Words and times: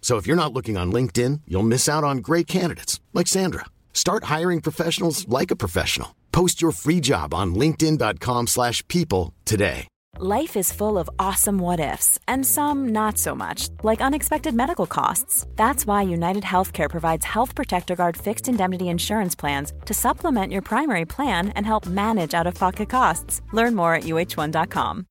So 0.00 0.16
if 0.16 0.26
you're 0.26 0.42
not 0.42 0.54
looking 0.54 0.78
on 0.78 0.90
LinkedIn, 0.90 1.42
you'll 1.46 1.72
miss 1.74 1.86
out 1.86 2.04
on 2.04 2.18
great 2.28 2.46
candidates 2.46 2.98
like 3.12 3.26
Sandra. 3.26 3.66
Start 3.92 4.24
hiring 4.24 4.62
professionals 4.62 5.28
like 5.28 5.50
a 5.50 5.56
professional. 5.56 6.16
Post 6.32 6.62
your 6.62 6.72
free 6.72 7.00
job 7.00 7.34
on 7.34 7.54
linkedin.com/people 7.54 9.34
today. 9.44 9.88
Life 10.20 10.56
is 10.56 10.72
full 10.72 10.98
of 10.98 11.08
awesome 11.20 11.58
what 11.58 11.78
ifs, 11.78 12.18
and 12.26 12.44
some 12.44 12.88
not 12.88 13.18
so 13.18 13.36
much, 13.36 13.68
like 13.84 14.00
unexpected 14.00 14.52
medical 14.52 14.84
costs. 14.84 15.46
That's 15.54 15.86
why 15.86 16.02
United 16.02 16.42
Healthcare 16.42 16.90
provides 16.90 17.24
Health 17.24 17.54
Protector 17.54 17.94
Guard 17.94 18.16
fixed 18.16 18.48
indemnity 18.48 18.88
insurance 18.88 19.36
plans 19.36 19.72
to 19.84 19.94
supplement 19.94 20.52
your 20.52 20.62
primary 20.62 21.04
plan 21.04 21.50
and 21.50 21.64
help 21.64 21.86
manage 21.86 22.34
out 22.34 22.48
of 22.48 22.54
pocket 22.54 22.88
costs. 22.88 23.42
Learn 23.52 23.76
more 23.76 23.94
at 23.94 24.04
uh1.com. 24.04 25.06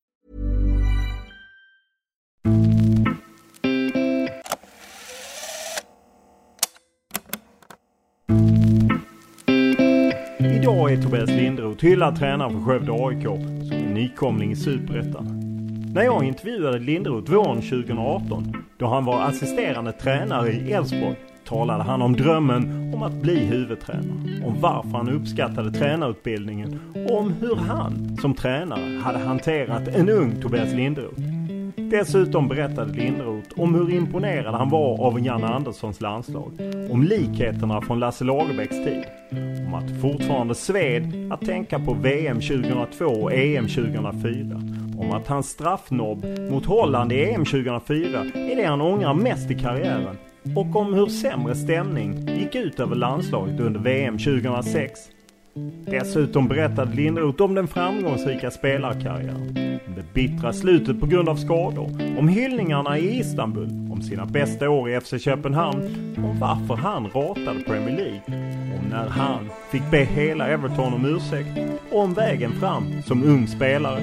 Jag 10.87 10.97
är 10.97 11.01
Tobias 11.01 11.29
Linderoth 11.29 11.85
hyllad 11.85 12.15
tränare 12.19 12.51
för 12.51 12.59
Skövde 12.59 12.91
AIK 12.91 13.23
som 13.67 13.77
är 13.77 13.93
nykomling 13.93 14.51
i 14.51 14.55
Superettan. 14.55 15.25
När 15.93 16.03
jag 16.03 16.23
intervjuade 16.23 16.79
Linderoth 16.79 17.31
våren 17.31 17.61
2018, 17.61 18.53
då 18.77 18.85
han 18.85 19.05
var 19.05 19.21
assisterande 19.21 19.91
tränare 19.91 20.51
i 20.51 20.71
Elfsborg, 20.71 21.15
talade 21.47 21.83
han 21.83 22.01
om 22.01 22.13
drömmen 22.13 22.93
om 22.93 23.03
att 23.03 23.21
bli 23.21 23.45
huvudtränare, 23.45 24.45
om 24.45 24.61
varför 24.61 24.89
han 24.89 25.09
uppskattade 25.09 25.71
tränarutbildningen 25.71 26.79
och 26.95 27.17
om 27.17 27.31
hur 27.31 27.55
han 27.55 28.17
som 28.21 28.33
tränare 28.33 28.99
hade 28.99 29.19
hanterat 29.19 29.87
en 29.87 30.09
ung 30.09 30.41
Tobias 30.41 30.73
Linderoth. 30.73 31.21
Dessutom 31.75 32.47
berättade 32.47 32.93
Linderoth 32.93 33.59
om 33.59 33.75
hur 33.75 33.93
imponerad 33.93 34.55
han 34.55 34.69
var 34.69 35.05
av 35.05 35.25
Janne 35.25 35.47
Anderssons 35.47 36.01
landslag. 36.01 36.51
Om 36.91 37.03
likheterna 37.03 37.81
från 37.81 37.99
Lasse 37.99 38.23
Lagerbäcks 38.23 38.75
tid. 38.75 39.03
Om 39.67 39.73
att 39.73 39.87
det 39.87 39.95
fortfarande 39.95 40.55
sved 40.55 41.31
att 41.31 41.41
tänka 41.41 41.79
på 41.79 41.93
VM 41.93 42.41
2002 42.41 43.05
och 43.05 43.33
EM 43.33 43.67
2004. 43.67 44.61
Om 44.97 45.11
att 45.11 45.27
hans 45.27 45.49
straffnobb 45.49 46.25
mot 46.51 46.65
Holland 46.65 47.11
i 47.11 47.23
EM 47.23 47.45
2004 47.45 48.19
är 48.19 48.55
det 48.55 48.65
han 48.65 48.81
ångrar 48.81 49.13
mest 49.13 49.51
i 49.51 49.59
karriären. 49.59 50.17
Och 50.55 50.75
om 50.75 50.93
hur 50.93 51.05
sämre 51.05 51.55
stämning 51.55 52.27
gick 52.37 52.55
ut 52.55 52.79
över 52.79 52.95
landslaget 52.95 53.59
under 53.59 53.79
VM 53.79 54.17
2006. 54.17 54.99
Dessutom 55.85 56.47
berättade 56.47 56.95
Lindroth 56.95 57.43
om 57.43 57.55
den 57.55 57.67
framgångsrika 57.67 58.51
spelarkarriären. 58.51 59.79
Om 59.87 59.95
det 59.95 60.13
bittra 60.13 60.53
slutet 60.53 60.99
på 60.99 61.05
grund 61.05 61.29
av 61.29 61.35
skador. 61.35 62.17
Om 62.19 62.27
hyllningarna 62.27 62.97
i 62.97 63.19
Istanbul. 63.19 63.69
Om 63.91 64.01
sina 64.01 64.25
bästa 64.25 64.69
år 64.69 64.89
i 64.89 64.99
FC 64.99 65.13
Köpenhamn. 65.19 66.13
Om 66.17 66.39
varför 66.39 66.75
han 66.75 67.07
ratade 67.07 67.59
Premier 67.65 67.97
League. 67.97 68.21
Om 68.79 68.89
när 68.89 69.07
han 69.07 69.49
fick 69.71 69.91
be 69.91 70.03
hela 70.03 70.47
Everton 70.47 70.93
om 70.93 71.05
ursäkt. 71.05 71.49
Och 71.91 71.99
om 71.99 72.13
vägen 72.13 72.51
fram 72.51 73.01
som 73.05 73.23
ung 73.23 73.47
spelare. 73.47 74.01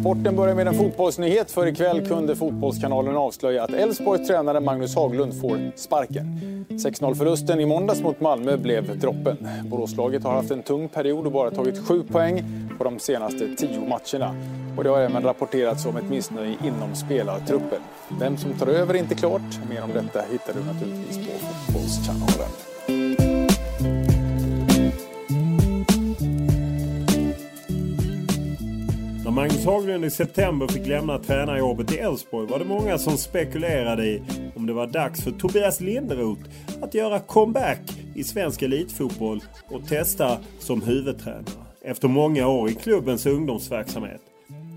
Sporten 0.00 0.36
börjar 0.36 0.54
med 0.54 0.68
en 0.68 0.74
fotbollsnyhet. 0.74 1.50
För 1.50 1.66
ikväll 1.66 2.06
kunde 2.06 2.36
Fotbollskanalen 2.36 3.16
avslöja 3.16 3.64
att 3.64 3.70
Elfsborgs 3.70 4.28
tränare 4.28 4.60
Magnus 4.60 4.94
Haglund 4.94 5.40
får 5.40 5.72
sparken. 5.76 6.26
6-0-förlusten 6.68 7.60
i 7.60 7.66
måndags 7.66 8.02
mot 8.02 8.20
Malmö 8.20 8.56
blev 8.56 8.98
droppen. 8.98 9.48
Boråslaget 9.64 10.24
har 10.24 10.32
haft 10.32 10.50
en 10.50 10.62
tung 10.62 10.88
period 10.88 11.26
och 11.26 11.32
bara 11.32 11.50
tagit 11.50 11.88
sju 11.88 12.02
poäng 12.02 12.44
på 12.78 12.84
de 12.84 12.98
senaste 12.98 13.56
tio 13.56 13.80
matcherna. 13.80 14.34
Och 14.76 14.84
det 14.84 14.90
har 14.90 15.00
även 15.00 15.22
rapporterats 15.22 15.86
om 15.86 15.96
ett 15.96 16.10
missnöje 16.10 16.56
inom 16.64 16.94
spelartruppen. 16.94 17.80
Vem 18.20 18.36
som 18.36 18.52
tar 18.52 18.66
över 18.66 18.94
är 18.94 18.98
inte 18.98 19.14
klart. 19.14 19.68
Mer 19.70 19.82
om 19.82 19.90
detta 19.92 20.22
hittar 20.30 20.52
du 20.52 20.64
naturligtvis 20.64 21.16
på 21.16 21.32
Fotbollskanalen. 21.32 22.69
När 29.30 29.34
Magnus 29.34 29.64
Haglund 29.64 30.04
i 30.04 30.10
september 30.10 30.66
fick 30.66 30.86
lämna 30.86 31.18
tränarjobbet 31.18 31.92
i 31.92 31.98
Elfsborg 31.98 32.46
var 32.46 32.58
det 32.58 32.64
många 32.64 32.98
som 32.98 33.16
spekulerade 33.16 34.06
i 34.06 34.22
om 34.56 34.66
det 34.66 34.72
var 34.72 34.86
dags 34.86 35.24
för 35.24 35.30
Tobias 35.30 35.80
Linderoth 35.80 36.42
att 36.82 36.94
göra 36.94 37.18
comeback 37.18 37.80
i 38.14 38.24
svensk 38.24 38.62
elitfotboll 38.62 39.42
och 39.68 39.88
testa 39.88 40.38
som 40.58 40.82
huvudtränare 40.82 41.44
efter 41.84 42.08
många 42.08 42.48
år 42.48 42.70
i 42.70 42.74
klubbens 42.74 43.26
ungdomsverksamhet. 43.26 44.20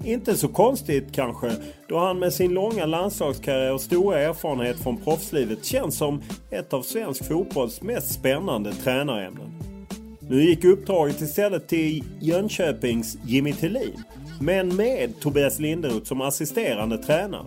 Inte 0.06 0.38
så 0.38 0.48
konstigt 0.48 1.12
kanske 1.12 1.52
då 1.88 2.00
han 2.00 2.20
med 2.20 2.34
sin 2.34 2.54
långa 2.54 2.86
landslagskarriär 2.86 3.74
och 3.74 3.82
stora 3.82 4.20
erfarenhet 4.20 4.80
från 4.80 4.98
proffslivet 4.98 5.66
känns 5.66 5.98
som 5.98 6.22
ett 6.52 6.74
av 6.74 6.82
svensk 6.82 7.28
fotbolls 7.28 7.82
mest 7.82 8.14
spännande 8.14 8.74
tränarämnen. 8.74 9.54
Nu 10.30 10.44
gick 10.44 10.64
uppdraget 10.64 11.22
istället 11.22 11.68
till 11.68 12.04
Jönköpings 12.20 13.18
Jimmy 13.26 13.54
Tillin 13.54 14.04
men 14.42 14.76
med 14.76 15.20
Tobias 15.20 15.60
Linderoth 15.60 16.06
som 16.06 16.22
assisterande 16.22 16.98
tränare. 16.98 17.46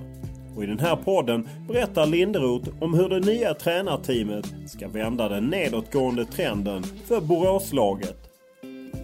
Och 0.57 0.65
i 0.65 0.67
den 0.67 0.79
här 0.79 0.97
podden 0.97 1.49
berättar 1.69 2.07
Linderoth 2.07 2.71
om 2.81 2.95
hur 2.95 3.09
det 3.09 3.21
nya 3.21 3.55
tränarteamet 3.55 4.47
ska 4.67 4.89
vända 4.89 5.29
den 5.29 5.45
nedåtgående 5.45 6.25
trenden 6.25 6.83
för 6.83 7.21
Boråslaget. 7.21 8.17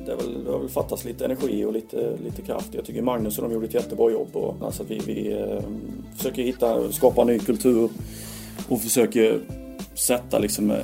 Det, 0.07 0.15
väl, 0.15 0.45
det 0.45 0.51
har 0.51 0.59
väl 0.59 0.69
fattats 0.69 1.05
lite 1.05 1.25
energi 1.25 1.65
och 1.65 1.73
lite, 1.73 2.17
lite 2.25 2.43
kraft. 2.43 2.69
Jag 2.75 2.85
tycker 2.85 3.03
Magnus 3.03 3.39
och 3.39 3.45
de 3.49 3.55
gjorde 3.55 3.67
ett 3.67 3.75
jättebra 3.75 4.11
jobb. 4.11 4.37
Och, 4.37 4.57
alltså 4.65 4.85
vi, 4.89 5.01
vi 5.07 5.33
eh, 5.33 5.63
försöker 6.17 6.43
hitta, 6.43 6.93
skapa 6.93 7.25
ny 7.25 7.39
kultur 7.39 7.91
och 8.69 8.81
försöker 8.81 9.41
sätta 9.95 10.39
liksom, 10.39 10.71
eh, 10.71 10.77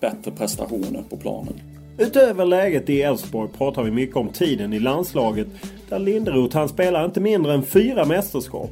bättre 0.00 0.30
prestationer 0.30 1.04
på 1.10 1.16
planen. 1.16 1.60
Utöver 1.98 2.44
läget 2.44 2.90
i 2.90 3.02
Elfsborg 3.02 3.50
pratar 3.58 3.82
vi 3.82 3.90
mycket 3.90 4.16
om 4.16 4.28
tiden 4.28 4.72
i 4.72 4.78
landslaget 4.78 5.46
där 5.88 5.98
Linderoth 5.98 6.56
han 6.56 6.68
spelar 6.68 7.04
inte 7.04 7.20
mindre 7.20 7.54
än 7.54 7.62
fyra 7.62 8.04
mästerskap. 8.04 8.70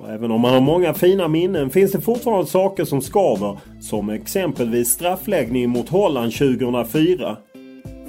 Och 0.00 0.08
även 0.08 0.30
om 0.30 0.44
han 0.44 0.54
har 0.54 0.60
många 0.60 0.94
fina 0.94 1.28
minnen 1.28 1.70
finns 1.70 1.92
det 1.92 2.00
fortfarande 2.00 2.46
saker 2.46 2.84
som 2.84 3.02
skaver. 3.02 3.58
Som 3.80 4.10
exempelvis 4.10 4.88
straffläggning 4.88 5.68
mot 5.70 5.88
Holland 5.88 6.32
2004. 6.32 7.36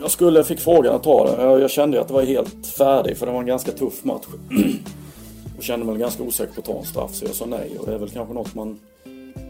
Jag 0.02 0.12
skulle 0.12 0.44
fick 0.44 0.60
frågan 0.60 0.96
att 0.96 1.04
ta 1.04 1.26
det. 1.26 1.62
Jag 1.62 1.72
kände 1.72 2.02
att 2.02 2.08
det 2.08 2.14
var 2.14 2.24
helt 2.24 2.68
färdig 2.68 3.18
för 3.18 3.26
det 3.26 3.32
var 3.32 3.40
en 3.40 3.46
ganska 3.46 3.72
tuff 3.72 4.04
match. 4.04 4.26
och 5.58 5.64
kände 5.64 5.86
mig 5.86 5.98
ganska 5.98 6.24
osäker 6.24 6.54
på 6.54 6.60
att 6.60 6.66
ta 6.66 6.80
en 6.80 6.86
straff 6.86 7.14
så 7.14 7.26
jag 7.26 7.36
sa 7.36 7.46
nej. 7.46 7.72
Och 7.80 7.86
det 7.86 7.94
är 7.94 7.98
väl 7.98 8.10
kanske 8.10 8.34
något 8.34 8.56
man 8.56 8.80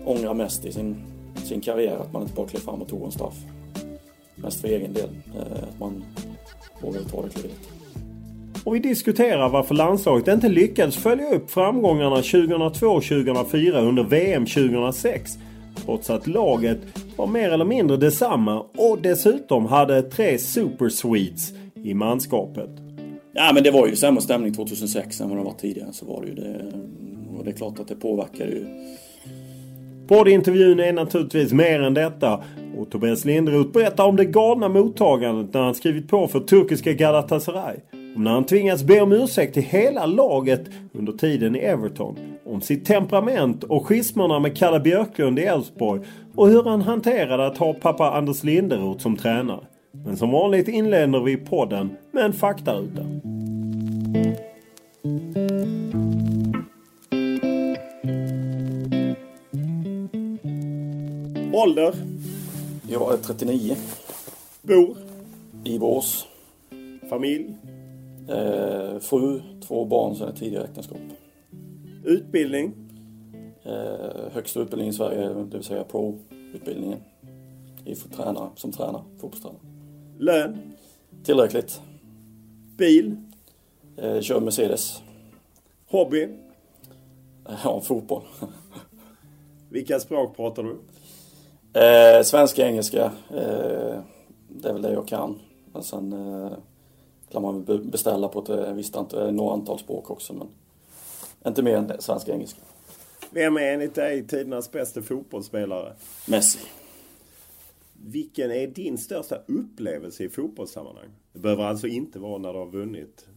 ångrar 0.05 0.33
mest 0.33 0.65
i 0.65 0.71
sin, 0.71 0.95
sin 1.43 1.61
karriär. 1.61 1.97
Att 2.01 2.13
man 2.13 2.21
inte 2.21 2.33
bara 2.35 2.47
klev 2.47 2.59
fram 2.59 2.81
och 2.81 2.87
tog 2.87 3.03
en 3.03 3.11
straff. 3.11 3.35
Mest 4.43 4.61
för 4.61 4.67
egen 4.67 4.93
del. 4.93 5.09
eh, 5.35 5.41
Att 5.41 5.79
man 5.79 6.03
vågade 6.81 7.05
ta 7.05 7.21
det 7.21 7.29
klivet. 7.29 7.57
Och 8.63 8.75
vi 8.75 8.79
diskuterar 8.79 9.49
varför 9.49 9.75
landslaget 9.75 10.27
inte 10.27 10.49
lyckades 10.49 10.95
följa 10.97 11.29
upp 11.29 11.51
framgångarna 11.51 12.15
2002-2004 12.15 13.87
under 13.87 14.03
VM 14.03 14.45
2006. 14.45 15.37
Trots 15.85 16.09
att 16.09 16.27
laget 16.27 16.79
var 17.15 17.27
mer 17.27 17.51
eller 17.51 17.65
mindre 17.65 17.97
detsamma 17.97 18.59
och 18.77 19.01
dessutom 19.01 19.65
hade 19.65 20.01
tre 20.01 20.37
super 20.37 20.89
sweets 20.89 21.53
i 21.83 21.93
manskapet. 21.93 22.69
Ja 23.33 23.51
men 23.53 23.63
det 23.63 23.71
var 23.71 23.87
ju 23.87 23.95
sämre 23.95 24.21
stämning 24.21 24.53
2006 24.53 25.21
än 25.21 25.29
vad 25.29 25.37
det 25.37 25.43
var 25.43 25.53
tidigare. 25.53 25.93
Så 25.93 26.05
var 26.05 26.21
det 26.21 26.27
ju 26.27 26.35
det. 26.35 26.71
Och 27.37 27.45
det 27.45 27.51
är 27.51 27.55
klart 27.55 27.79
att 27.79 27.87
det 27.87 27.95
påverkar 27.95 28.45
ju. 28.45 28.65
Poddintervjun 30.09 30.79
är 30.79 30.93
naturligtvis 30.93 31.53
mer 31.53 31.81
än 31.81 31.93
detta. 31.93 32.43
Och 32.77 32.89
Tobias 32.89 33.25
Linderoth 33.25 33.71
berättar 33.71 34.05
om 34.05 34.15
det 34.15 34.25
galna 34.25 34.69
mottagandet 34.69 35.53
när 35.53 35.61
han 35.61 35.75
skrivit 35.75 36.07
på 36.07 36.27
för 36.27 36.39
turkiska 36.39 36.93
Galatasaray. 36.93 37.75
Om 38.15 38.23
när 38.23 38.31
han 38.31 38.43
tvingats 38.43 38.83
be 38.83 39.01
om 39.01 39.11
ursäkt 39.11 39.53
till 39.53 39.63
hela 39.63 40.05
laget 40.05 40.61
under 40.93 41.13
tiden 41.13 41.55
i 41.55 41.59
Everton. 41.59 42.15
Om 42.45 42.61
sitt 42.61 42.85
temperament 42.85 43.63
och 43.63 43.85
schismerna 43.85 44.39
med 44.39 44.57
Kalle 44.57 44.79
Björklund 44.79 45.39
i 45.39 45.43
Elfsborg. 45.43 46.01
Och 46.35 46.47
hur 46.47 46.63
han 46.63 46.81
hanterade 46.81 47.47
att 47.47 47.57
ha 47.57 47.73
pappa 47.73 48.11
Anders 48.11 48.43
Linderoth 48.43 49.01
som 49.01 49.17
tränare. 49.17 49.65
Men 50.05 50.17
som 50.17 50.31
vanligt 50.31 50.67
inleder 50.67 51.19
vi 51.19 51.37
podden 51.37 51.89
med 52.11 52.25
en 52.25 52.33
faktaruta. 52.33 53.05
Ålder? 61.53 61.93
Jag 62.89 63.13
är 63.13 63.17
39. 63.17 63.75
Bor? 64.61 64.97
I 65.63 65.79
Borås. 65.79 66.27
Familj? 67.09 67.55
Eh, 68.27 68.99
fru, 68.99 69.41
två 69.67 69.85
barn 69.85 70.15
sedan 70.15 70.29
ett 70.29 70.39
tidigare 70.39 70.63
äktenskap. 70.63 70.97
Utbildning? 72.05 72.73
Eh, 73.63 74.31
högsta 74.31 74.59
utbildning 74.59 74.89
i 74.89 74.93
Sverige, 74.93 75.29
det 75.29 75.57
vill 75.57 75.63
säga 75.63 75.83
pro-utbildningen. 75.83 76.99
Tränare, 78.15 78.49
som 78.55 78.71
tränare, 78.71 79.03
fotbollstränare. 79.21 79.59
Lön? 80.19 80.57
Tillräckligt. 81.23 81.81
Bil? 82.77 83.15
Eh, 83.97 84.21
kör 84.21 84.39
Mercedes. 84.39 85.01
Hobby? 85.87 86.23
Eh, 87.49 87.59
ja, 87.63 87.81
fotboll. 87.81 88.23
Vilka 89.69 89.99
språk 89.99 90.35
pratar 90.35 90.63
du? 90.63 90.77
Eh, 91.73 92.23
svenska, 92.23 92.67
engelska. 92.67 93.03
Eh, 93.29 93.99
det 94.47 94.69
är 94.69 94.73
väl 94.73 94.81
det 94.81 94.93
jag 94.93 95.07
kan. 95.07 95.39
Men 95.73 95.83
sen 95.83 96.13
eh, 96.13 96.51
kan 97.31 97.41
man 97.41 97.63
beställa 97.83 98.27
på 98.27 98.39
ett 98.39 98.49
eh, 98.49 98.73
visst 98.73 98.95
antal, 98.95 99.27
eh, 99.27 99.31
några 99.31 99.53
antal 99.53 99.79
språk 99.79 100.11
också. 100.11 100.33
Men 100.33 100.47
inte 101.47 101.63
mer 101.63 101.75
än 101.75 101.87
det, 101.87 102.01
svenska 102.01 102.33
engelska. 102.33 102.61
Vem 103.29 103.57
är 103.57 103.61
enligt 103.61 103.95
dig 103.95 104.27
tidernas 104.27 104.71
bästa 104.71 105.01
fotbollsspelare? 105.01 105.93
Messi. 106.27 106.59
Vilken 107.93 108.51
är 108.51 108.67
din 108.67 108.97
största 108.97 109.35
upplevelse 109.47 110.23
i 110.23 110.29
fotbollssammanhang? 110.29 111.09
Det 111.33 111.39
behöver 111.39 111.63
alltså 111.63 111.87
inte 111.87 112.19
vara 112.19 112.37
när 112.37 112.53
du 112.53 112.59
har 112.59 112.65
vunnit. 112.65 113.27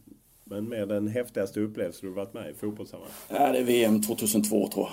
Men 0.44 0.68
med 0.68 0.88
den 0.88 1.08
häftigaste 1.08 1.60
upplevelsen 1.60 2.08
du 2.08 2.14
varit 2.14 2.34
med 2.34 2.50
i 2.50 2.54
fotbollssammanhang? 2.54 3.14
Ja, 3.28 3.52
det 3.52 3.58
är 3.58 3.64
VM 3.64 4.02
2002 4.02 4.68
tror 4.68 4.88
jag. 4.88 4.92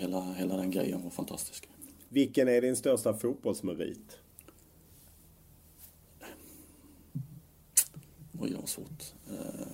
Hela, 0.00 0.20
hela 0.20 0.56
den 0.56 0.70
grejen 0.70 1.02
var 1.02 1.10
fantastisk. 1.10 1.68
Vilken 2.08 2.48
är 2.48 2.60
din 2.60 2.76
största 2.76 3.14
fotbollsmerit? 3.14 4.18
Oj, 8.40 8.50
det 8.50 8.56
var 8.56 8.66
svårt. 8.66 9.14
Eh... 9.28 9.66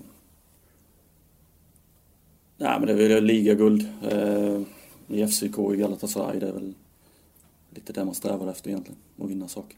Nej, 2.56 2.80
men 2.80 2.86
det 2.86 3.04
är 3.04 3.08
väl 3.08 3.24
ligaguld 3.24 3.88
eh, 4.10 4.60
i 5.08 5.26
FCK 5.26 5.58
i 5.74 5.76
Galatasaray. 5.76 6.38
Det 6.38 6.48
är 6.48 6.52
väl 6.52 6.74
lite 7.70 7.92
det 7.92 8.04
man 8.04 8.14
strävar 8.14 8.50
efter 8.50 8.70
egentligen, 8.70 9.00
att 9.18 9.30
vinna 9.30 9.48
saker. 9.48 9.76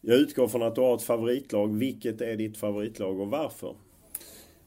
Jag 0.00 0.16
utgår 0.16 0.48
från 0.48 0.62
att 0.62 0.74
du 0.74 0.80
har 0.80 0.94
ett 0.94 1.02
favoritlag. 1.02 1.76
Vilket 1.76 2.20
är 2.20 2.36
ditt 2.36 2.56
favoritlag 2.56 3.20
och 3.20 3.28
varför? 3.28 3.74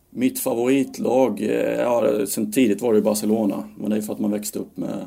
Mitt 0.10 0.40
favoritlag, 0.40 1.42
eh, 1.42 1.80
ja 1.80 2.26
sen 2.28 2.52
tidigt 2.52 2.82
var 2.82 2.94
det 2.94 3.02
Barcelona. 3.02 3.70
Men 3.78 3.90
det 3.90 3.98
är 3.98 4.02
för 4.02 4.14
att 4.14 4.20
man 4.20 4.32
växte 4.32 4.60
upp 4.60 4.78
med, 4.78 5.06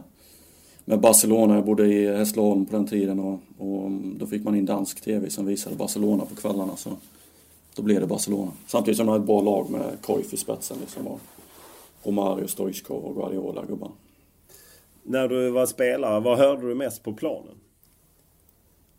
med 0.89 1.01
Barcelona. 1.01 1.55
Jag 1.55 1.65
bodde 1.65 1.87
i 1.87 2.17
Hässleholm 2.17 2.67
på 2.67 2.77
den 2.77 2.87
tiden 2.87 3.21
och, 3.21 3.41
och 3.59 3.91
då 3.91 4.27
fick 4.27 4.45
man 4.45 4.55
in 4.55 4.67
dansk 4.67 5.01
TV 5.01 5.31
som 5.31 5.47
visade 5.47 5.77
Barcelona 5.77 6.25
på 6.25 6.35
kvällarna. 6.35 6.77
Så 6.77 6.91
då 7.77 7.83
blev 7.83 8.01
det 8.01 8.07
Barcelona. 8.07 8.53
Samtidigt 8.67 8.97
som 8.97 9.07
de 9.07 9.13
hade 9.13 9.23
ett 9.23 9.27
bra 9.27 9.41
lag 9.41 9.71
med 9.71 9.83
Cruyff 10.03 10.33
i 10.33 10.37
spetsen 10.37 10.77
liksom. 10.81 11.07
Och 11.07 11.21
Romario, 12.03 12.47
Stoichkov 12.47 13.05
och 13.05 13.15
Guardiola 13.15 13.65
gubbarna. 13.65 13.93
När 15.03 15.29
du 15.29 15.51
var 15.51 15.67
spelare, 15.67 16.21
vad 16.21 16.39
hörde 16.39 16.69
du 16.69 16.75
mest 16.75 17.03
på 17.03 17.13
planen? 17.13 17.55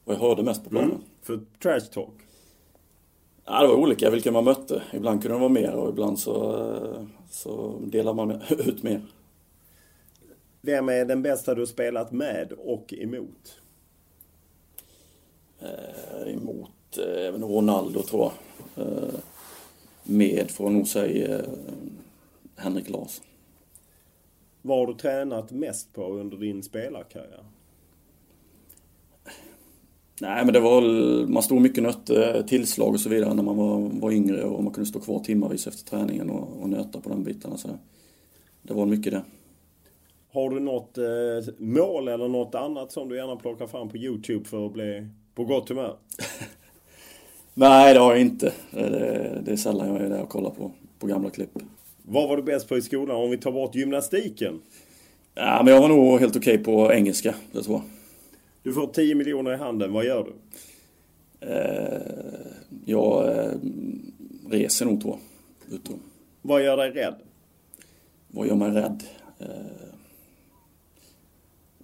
Vad 0.06 0.16
jag 0.16 0.22
hörde 0.22 0.44
mest 0.44 0.64
på 0.64 0.70
planen? 0.70 0.90
Mm. 0.90 1.02
För 1.22 1.40
trash 1.62 1.94
talk? 1.94 2.14
Ja, 3.46 3.62
det 3.62 3.68
var 3.68 3.76
olika 3.76 4.10
vilka 4.10 4.32
man 4.32 4.44
mötte. 4.44 4.82
Ibland 4.94 5.22
kunde 5.22 5.36
det 5.36 5.40
vara 5.40 5.50
mer 5.50 5.72
och 5.72 5.90
ibland 5.90 6.20
så, 6.20 6.66
så 7.30 7.80
delar 7.86 8.14
man 8.14 8.42
ut 8.50 8.84
mer. 8.84 9.02
Vem 10.62 10.90
är 10.90 11.06
den 11.06 11.22
bästa 11.22 11.56
du 11.56 11.68
spelat 11.68 12.12
med 12.12 12.52
och 12.52 12.94
emot? 12.94 13.60
Eh, 15.60 16.34
emot 16.34 16.98
eh, 16.98 17.28
även 17.28 17.44
Ronaldo 17.44 18.02
tror 18.02 18.32
jag. 18.76 18.88
Eh, 18.88 19.14
med 20.04 20.52
får 20.52 20.66
jag 20.66 20.74
nog 20.74 20.88
säga 20.88 21.40
eh, 21.40 21.46
Henrik 22.56 22.90
Larsson. 22.90 23.26
Vad 24.62 24.78
har 24.78 24.88
du 24.88 24.94
tränat 24.94 25.52
mest 25.52 25.94
på 25.94 26.14
under 26.14 26.38
din 26.38 26.64
spelarkarriär? 26.64 27.44
Nej 30.22 30.46
men 30.46 30.54
det 30.54 30.60
var 30.60 30.82
man 31.28 31.44
stod 31.44 31.62
mycket 31.62 31.84
nötte, 31.84 32.44
tillslag 32.48 32.94
och 32.94 33.00
så 33.00 33.10
vidare 33.10 33.34
när 33.34 33.44
man 33.44 33.58
var, 33.58 33.80
var 33.80 34.12
yngre 34.12 34.44
och 34.44 34.64
man 34.64 34.74
kunde 34.74 34.90
stå 34.90 35.00
kvar 35.00 35.20
timmarvis 35.20 35.68
efter 35.68 35.86
träningen 35.90 36.30
och, 36.30 36.62
och 36.62 36.70
nöta 36.70 37.02
på 37.02 37.10
de 37.10 37.24
bitarna. 37.24 37.58
Så 37.58 37.70
det 38.62 38.74
var 38.74 38.86
mycket 38.86 39.14
det. 39.14 39.24
Har 40.40 40.50
du 40.50 40.60
något 40.60 40.98
eh, 40.98 41.54
mål 41.58 42.08
eller 42.08 42.28
något 42.28 42.56
annat 42.56 42.92
som 42.92 43.10
du 43.10 43.16
gärna 43.16 43.36
plockar 43.36 43.68
fram 43.68 43.90
på 43.90 43.98
Youtube 43.98 44.46
för 44.46 44.66
att 44.66 44.74
bli 44.74 45.08
på 45.36 45.44
gott 45.44 45.70
humör? 45.70 45.96
Nej 47.54 47.94
det 47.94 48.00
har 48.00 48.12
jag 48.12 48.22
inte. 48.22 48.54
Det, 48.72 49.42
det 49.46 49.52
är 49.52 49.56
sällan 49.56 49.88
jag 49.88 50.02
är 50.02 50.10
där 50.10 50.22
och 50.22 50.30
kollar 50.30 50.50
på, 50.50 50.72
på 51.00 51.08
gamla 51.08 51.30
klipp. 51.30 51.50
Vad 52.04 52.30
var 52.30 52.38
du 52.38 52.44
bäst 52.44 52.70
på 52.70 52.78
i 52.78 52.82
skolan 52.82 53.16
om 53.16 53.32
vi 53.32 53.38
tar 53.38 53.52
bort 53.52 53.76
gymnastiken? 53.76 54.62
Ja, 55.36 55.62
men 55.64 55.74
jag 55.74 55.82
var 55.82 55.90
nog 55.90 56.20
helt 56.20 56.36
okej 56.36 56.54
okay 56.54 56.64
på 56.64 56.94
engelska, 56.94 57.36
det 57.52 57.64
tror 57.64 57.76
jag. 57.76 57.84
Du 58.64 58.74
får 58.74 58.88
10 58.88 59.16
miljoner 59.16 59.54
i 59.54 59.58
handen, 59.58 59.94
vad 59.94 60.06
gör 60.06 60.24
du? 60.24 60.34
Eh, 61.48 62.02
jag 62.86 63.38
eh, 63.38 63.52
reser 64.50 64.86
nog 64.86 65.02
tror 65.02 65.18
jag. 65.68 65.76
Utom. 65.76 66.00
Vad 66.42 66.64
gör 66.64 66.78
dig 66.78 66.92
rädd? 66.92 67.16
Vad 68.28 68.48
gör 68.48 68.56
mig 68.56 68.72
rädd? 68.72 69.04
Eh, 69.40 69.89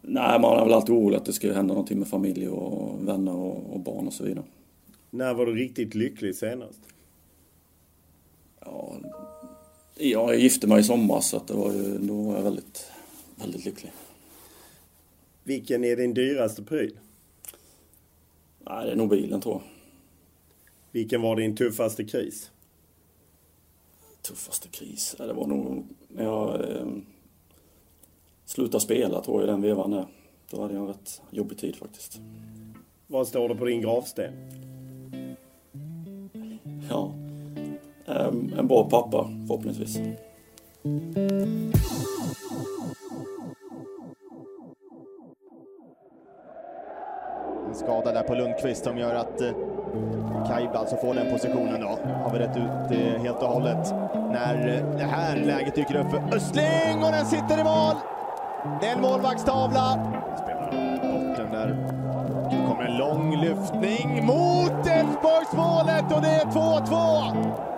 nej, 0.07 0.39
man 0.39 0.59
är 0.59 0.63
väl 0.63 0.73
alltid 0.73 0.95
orolig 0.95 1.17
att 1.17 1.25
det 1.25 1.33
ska 1.33 1.53
hända 1.53 1.73
någonting 1.73 1.99
med 1.99 2.07
familj 2.07 2.47
och 2.47 3.07
vänner 3.07 3.35
och, 3.35 3.73
och 3.73 3.79
barn 3.79 4.07
och 4.07 4.13
så 4.13 4.23
vidare. 4.23 4.45
När 5.09 5.33
var 5.33 5.45
du 5.45 5.55
riktigt 5.55 5.95
lycklig 5.95 6.35
senast? 6.35 6.79
Ja, 8.59 8.95
jag 9.97 10.39
gifte 10.39 10.67
mig 10.67 10.79
i 10.79 10.83
sommar 10.83 11.19
så 11.19 11.37
att 11.37 11.47
det 11.47 11.53
var 11.53 11.73
ju, 11.73 11.97
då 11.97 12.21
var 12.21 12.35
jag 12.35 12.43
väldigt, 12.43 12.91
väldigt 13.35 13.65
lycklig. 13.65 13.91
Vilken 15.43 15.83
är 15.83 15.95
din 15.95 16.13
dyraste 16.13 16.63
pryl? 16.63 16.99
Nej, 18.59 18.85
det 18.85 18.91
är 18.91 18.95
nog 18.95 19.09
bilen 19.09 19.41
tror 19.41 19.53
jag. 19.53 19.61
Vilken 20.91 21.21
var 21.21 21.35
din 21.35 21.55
tuffaste 21.55 22.03
kris? 22.03 22.51
Tuffaste 24.21 24.67
kris? 24.67 25.15
Ja, 25.19 25.25
det 25.25 25.33
var 25.33 25.47
nog 25.47 25.85
när 26.07 26.23
jag 26.23 26.71
eh, 26.71 26.87
slutade 28.45 28.81
spela 28.81 29.21
tror 29.21 29.41
jag 29.41 29.47
i 29.49 29.51
den 29.51 29.61
vevan 29.61 29.91
där. 29.91 30.05
Då 30.51 30.61
hade 30.61 30.73
jag 30.73 30.81
en 30.81 30.87
rätt 30.87 31.21
jobbig 31.29 31.57
tid 31.57 31.75
faktiskt. 31.75 32.19
Vad 33.07 33.27
står 33.27 33.49
det 33.49 33.55
på 33.55 33.65
din 33.65 33.81
gravsten? 33.81 34.33
Ja, 36.89 37.11
Ehm, 38.07 38.53
en 38.59 38.67
bra 38.67 38.89
pappa 38.89 39.29
förhoppningsvis. 39.47 39.97
En 47.67 47.75
skada 47.75 48.11
där 48.11 48.23
på 48.23 48.35
Lundqvist 48.35 48.83
som 48.83 48.97
gör 48.97 49.15
att 49.15 49.41
eh, 49.41 49.51
Kaib 50.47 50.69
alltså 50.73 50.95
får 50.95 51.13
den 51.13 51.31
positionen 51.31 51.81
då. 51.81 51.87
Har 52.23 52.33
vi 52.33 52.39
rätt 52.39 52.57
ut 52.57 52.99
eh, 52.99 53.21
helt 53.21 53.43
och 53.43 53.49
hållet. 53.49 53.93
När 54.13 54.67
eh, 54.67 54.97
det 54.97 55.03
här 55.03 55.37
läget 55.37 55.75
dyker 55.75 55.95
upp 55.95 56.11
för 56.11 56.35
Östling 56.35 57.03
och 57.03 57.11
den 57.11 57.25
sitter 57.25 57.59
i 57.59 57.63
mål! 57.63 58.14
Det 58.81 58.87
är 58.87 58.95
en 58.95 59.01
målvaktstavla. 59.01 59.91
Spelar 60.43 61.51
där. 61.51 62.67
Kommer 62.67 62.83
en 62.83 62.97
lång 62.97 63.41
lyftning 63.41 64.25
mot 64.25 64.87
Elfsborgsmålet 64.87 66.15
och 66.15 66.21
det 66.21 66.29
är 66.29 66.45
2-2! 66.45 67.75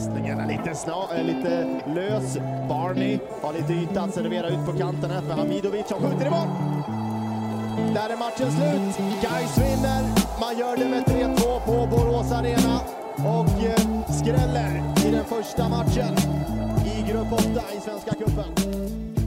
passningen 0.00 0.40
är 0.40 0.46
lite, 0.46 0.74
sna, 0.74 1.08
är 1.12 1.24
lite 1.24 1.80
lös. 1.86 2.36
Barney 2.68 3.18
har 3.42 3.52
lite 3.52 3.72
yta 3.72 4.02
att 4.02 4.14
servera 4.14 4.48
ut 4.48 4.66
på 4.66 4.72
kanten 4.72 5.10
här 5.10 5.20
för 5.20 5.32
Hamidovic 5.32 5.88
som 5.88 6.00
skjuter 6.00 6.26
i 6.26 6.30
mål. 6.30 6.48
Där 7.94 8.10
är 8.10 8.16
matchen 8.16 8.50
slut. 8.52 9.06
Gais 9.22 9.58
vinner. 9.58 10.02
Man 10.40 10.58
gör 10.58 10.76
det 10.76 10.88
med 10.88 11.04
3-2 11.04 11.60
på 11.66 11.96
Borås 11.96 12.32
Arena. 12.32 12.80
och 13.16 13.64
eh, 13.64 14.12
skräller 14.20 14.82
i 15.06 15.10
den 15.10 15.24
första 15.24 15.68
matchen 15.68 16.14
i 16.86 17.10
Grupp 17.10 17.32
8 17.32 17.44
i 17.76 17.80
Svenska 17.80 18.14
Cupen. 18.14 19.19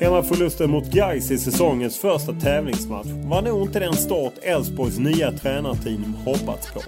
Hemmaförlusten 0.00 0.70
mot 0.70 0.90
Gais 0.90 1.30
i 1.30 1.38
säsongens 1.38 1.98
första 1.98 2.32
tävlingsmatch 2.32 3.06
var 3.06 3.42
nog 3.42 3.62
inte 3.62 3.78
den 3.80 3.94
start 3.94 4.32
Elfsborgs 4.42 4.98
nya 4.98 5.32
tränarteam 5.32 6.14
hoppats 6.24 6.72
på. 6.72 6.80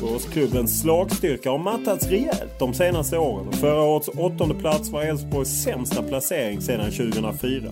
Boråsklubbens 0.00 0.80
slagstyrka 0.80 1.50
har 1.50 1.58
mattats 1.58 2.06
rejält 2.06 2.58
de 2.58 2.74
senaste 2.74 3.18
åren 3.18 3.48
och 3.48 3.54
förra 3.54 3.82
årets 3.82 4.08
åttonde 4.08 4.54
plats 4.54 4.90
var 4.90 5.02
Elfsborgs 5.02 5.62
sämsta 5.62 6.02
placering 6.02 6.60
sedan 6.60 6.90
2004. 6.90 7.70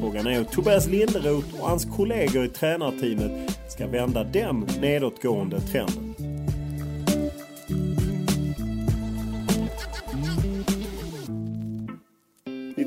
Frågan 0.00 0.26
är 0.26 0.34
hur 0.34 0.44
Tobias 0.44 0.86
Linderoth 0.86 1.60
och 1.60 1.68
hans 1.68 1.84
kollegor 1.84 2.44
i 2.44 2.48
tränarteamet 2.48 3.58
ska 3.68 3.86
vända 3.86 4.24
den 4.24 4.66
nedåtgående 4.80 5.60
trenden. 5.60 6.11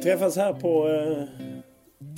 Träffas 0.06 0.36
här 0.36 0.54
på 0.54 0.90
eh, 0.90 1.24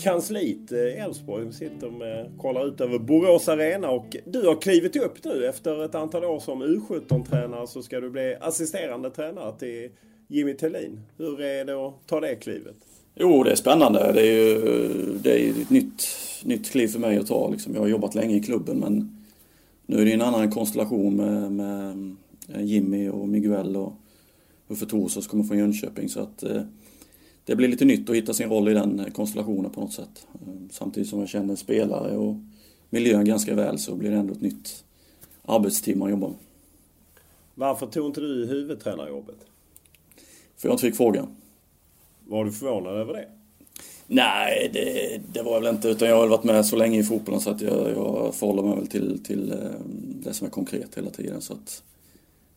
kansliet 0.04 0.72
i 0.72 0.76
Elfsborg. 0.76 1.46
Vi 1.46 1.54
sitter 1.54 1.90
med, 1.90 2.32
kollar 2.38 2.68
ut 2.68 2.82
över 2.82 3.00
Borås 3.00 3.50
Arena 3.50 3.90
och 3.90 4.16
du 4.26 4.48
har 4.48 4.62
klivit 4.62 4.96
upp 4.96 5.24
nu 5.24 5.46
efter 5.46 5.86
ett 5.86 5.96
antal 5.96 6.24
år 6.24 6.40
som 6.40 6.64
U17-tränare 6.64 7.68
så 7.68 7.82
ska 7.82 8.00
du 8.00 8.10
bli 8.10 8.36
assisterande 8.42 9.10
tränare 9.10 9.60
till 9.60 9.90
Jimmy 10.28 10.54
Tillin. 10.54 11.00
Hur 11.18 11.42
är 11.42 11.66
det 11.66 11.88
att 11.88 11.94
ta 12.08 12.20
det 12.20 12.36
klivet? 12.36 12.76
Jo, 13.16 13.44
det 13.44 13.52
är 13.52 13.56
spännande. 13.56 14.12
Det 14.14 14.22
är 14.22 14.34
ju 14.34 14.60
det 15.24 15.46
är 15.46 15.50
ett 15.50 15.70
nytt, 15.70 16.04
nytt 16.44 16.72
kliv 16.72 16.88
för 16.88 17.00
mig 17.00 17.18
att 17.18 17.28
ta. 17.28 17.50
Liksom. 17.50 17.74
Jag 17.74 17.82
har 17.82 17.88
jobbat 17.88 18.16
länge 18.16 18.36
i 18.36 18.44
klubben 18.44 18.78
men 18.78 19.24
nu 19.86 20.02
är 20.02 20.06
det 20.06 20.14
en 20.14 20.22
annan 20.22 20.52
konstellation 20.52 21.16
med, 21.16 21.52
med 21.52 22.16
eh, 22.54 22.64
Jimmy 22.64 23.10
och 23.10 23.28
Miguel 23.30 23.76
och 23.76 23.94
Uffe 24.68 24.86
Thors 24.86 25.28
kommer 25.28 25.44
från 25.44 25.58
Jönköping. 25.58 26.10
Så 26.10 26.20
att, 26.20 26.44
eh, 26.44 26.62
det 27.48 27.56
blir 27.56 27.68
lite 27.68 27.86
nytt 27.86 28.10
att 28.10 28.16
hitta 28.16 28.34
sin 28.34 28.50
roll 28.50 28.70
i 28.70 28.74
den 28.74 29.12
konstellationen 29.12 29.72
på 29.72 29.82
något 29.82 29.94
sätt. 29.94 30.28
Samtidigt 30.72 31.10
som 31.10 31.20
jag 31.20 31.30
känner 31.30 31.56
spelare 31.56 32.18
och 32.18 32.36
miljön 32.90 33.26
ganska 33.26 33.56
väl 33.56 33.80
så 33.80 33.96
blir 33.96 34.12
det 34.12 34.18
ändå 34.18 34.34
ett 34.34 34.42
nytt 34.42 34.84
arbetsteam 35.46 36.00
man 36.00 36.10
jobbar 36.10 36.28
med. 36.28 36.38
Varför 37.56 37.88
tog 37.88 38.06
inte 38.06 38.22
du 38.22 38.46
huvudtränarjobbet? 38.46 39.36
För 40.58 40.68
jag 40.68 40.74
inte 40.74 40.82
fick 40.82 40.96
frågan. 40.96 41.28
Var 42.26 42.46
du 42.46 42.52
förvånad 42.52 42.96
över 42.96 43.14
det? 43.14 43.28
Nej, 44.08 44.70
det, 44.74 45.22
det 45.34 45.42
var 45.42 45.54
jag 45.54 45.62
väl 45.62 45.76
inte. 45.76 45.90
Utan 45.90 46.08
jag 46.08 46.16
har 46.16 46.22
väl 46.22 46.30
varit 46.30 46.44
med 46.44 46.66
så 46.66 46.76
länge 46.76 47.00
i 47.00 47.04
fotbollen 47.04 47.42
så 47.42 47.50
att 47.50 47.62
jag, 47.62 47.92
jag 47.92 48.36
förhåller 48.36 48.64
mig 48.64 48.76
väl 48.76 48.88
till, 48.88 49.24
till 49.24 49.52
eh, 49.52 49.58
det 50.24 50.34
som 50.34 50.48
är 50.48 50.52
konkret 50.52 50.98
hela 50.98 51.10
tiden. 51.10 51.42
Så 51.42 51.54
att 51.54 51.84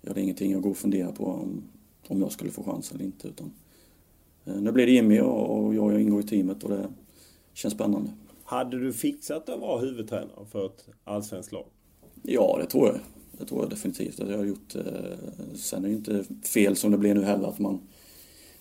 jag 0.00 0.10
hade 0.10 0.20
ingenting 0.20 0.52
jag 0.52 0.62
går 0.62 0.70
och 0.70 0.76
funderar 0.76 1.12
på 1.12 1.24
om, 1.26 1.62
om 2.08 2.20
jag 2.20 2.32
skulle 2.32 2.50
få 2.50 2.62
chans 2.62 2.92
eller 2.92 3.04
inte. 3.04 3.28
Utan 3.28 3.52
Eh, 3.69 3.69
nu 4.60 4.72
blir 4.72 4.86
det 4.86 4.92
Jimmy 4.92 5.20
och 5.20 5.74
jag 5.74 6.00
ingår 6.00 6.20
i 6.20 6.22
teamet 6.22 6.64
och 6.64 6.70
det 6.70 6.88
känns 7.54 7.74
spännande. 7.74 8.10
Hade 8.44 8.78
du 8.78 8.92
fixat 8.92 9.48
att 9.48 9.60
vara 9.60 9.80
huvudtränare 9.80 10.46
för 10.52 10.66
ett 10.66 10.88
allsvenskt 11.04 11.52
lag? 11.52 11.64
Ja, 12.22 12.58
det 12.60 12.66
tror 12.66 12.86
jag. 12.86 12.96
Det 13.32 13.46
tror 13.46 13.60
jag 13.60 13.70
definitivt 13.70 14.20
att 14.20 14.30
jag 14.30 14.38
har 14.38 14.44
gjort. 14.44 14.74
Eh, 14.74 14.82
sen 15.54 15.84
är 15.84 15.88
det 15.88 15.94
inte 15.94 16.24
fel 16.54 16.76
som 16.76 16.90
det 16.90 16.98
blir 16.98 17.14
nu 17.14 17.22
heller 17.22 17.48
att 17.48 17.58
man 17.58 17.80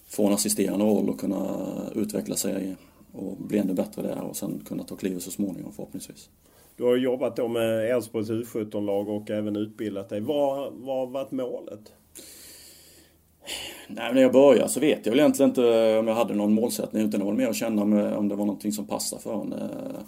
får 0.07 0.27
en 0.27 0.33
assisterande 0.33 0.85
roll 0.85 1.09
och 1.09 1.19
kunna 1.19 1.65
utveckla 1.95 2.35
sig 2.35 2.75
och 3.11 3.37
bli 3.37 3.57
ännu 3.57 3.73
bättre 3.73 4.01
där 4.01 4.21
och 4.21 4.35
sen 4.35 4.61
kunna 4.65 4.83
ta 4.83 4.95
klivet 4.95 5.23
så 5.23 5.31
småningom 5.31 5.71
förhoppningsvis. 5.73 6.29
Du 6.75 6.83
har 6.83 6.95
jobbat 6.95 7.35
då 7.35 7.47
med 7.47 7.91
Elfsborgs 7.91 8.29
U17-lag 8.29 9.09
och 9.09 9.29
även 9.29 9.55
utbildat 9.55 10.09
dig. 10.09 10.21
Vad 10.21 10.57
har 10.57 11.07
varit 11.07 11.31
målet? 11.31 11.93
Nej, 13.87 14.13
när 14.13 14.21
jag 14.21 14.31
började 14.31 14.69
så 14.69 14.79
vet 14.79 15.05
jag 15.05 15.11
väl 15.11 15.19
egentligen 15.19 15.49
inte 15.49 15.63
eh, 15.63 15.99
om 15.99 16.07
jag 16.07 16.15
hade 16.15 16.33
någon 16.33 16.53
målsättning 16.53 17.05
utan 17.05 17.19
det 17.19 17.25
var 17.25 17.33
mer 17.33 17.47
att 17.47 17.55
känna 17.55 17.81
om 17.81 17.93
eh, 17.93 18.23
det 18.23 18.35
var 18.35 18.45
någonting 18.45 18.71
som 18.71 18.87
passade 18.87 19.21
för 19.21 19.41
en. 19.41 19.53
Eh. 19.53 19.99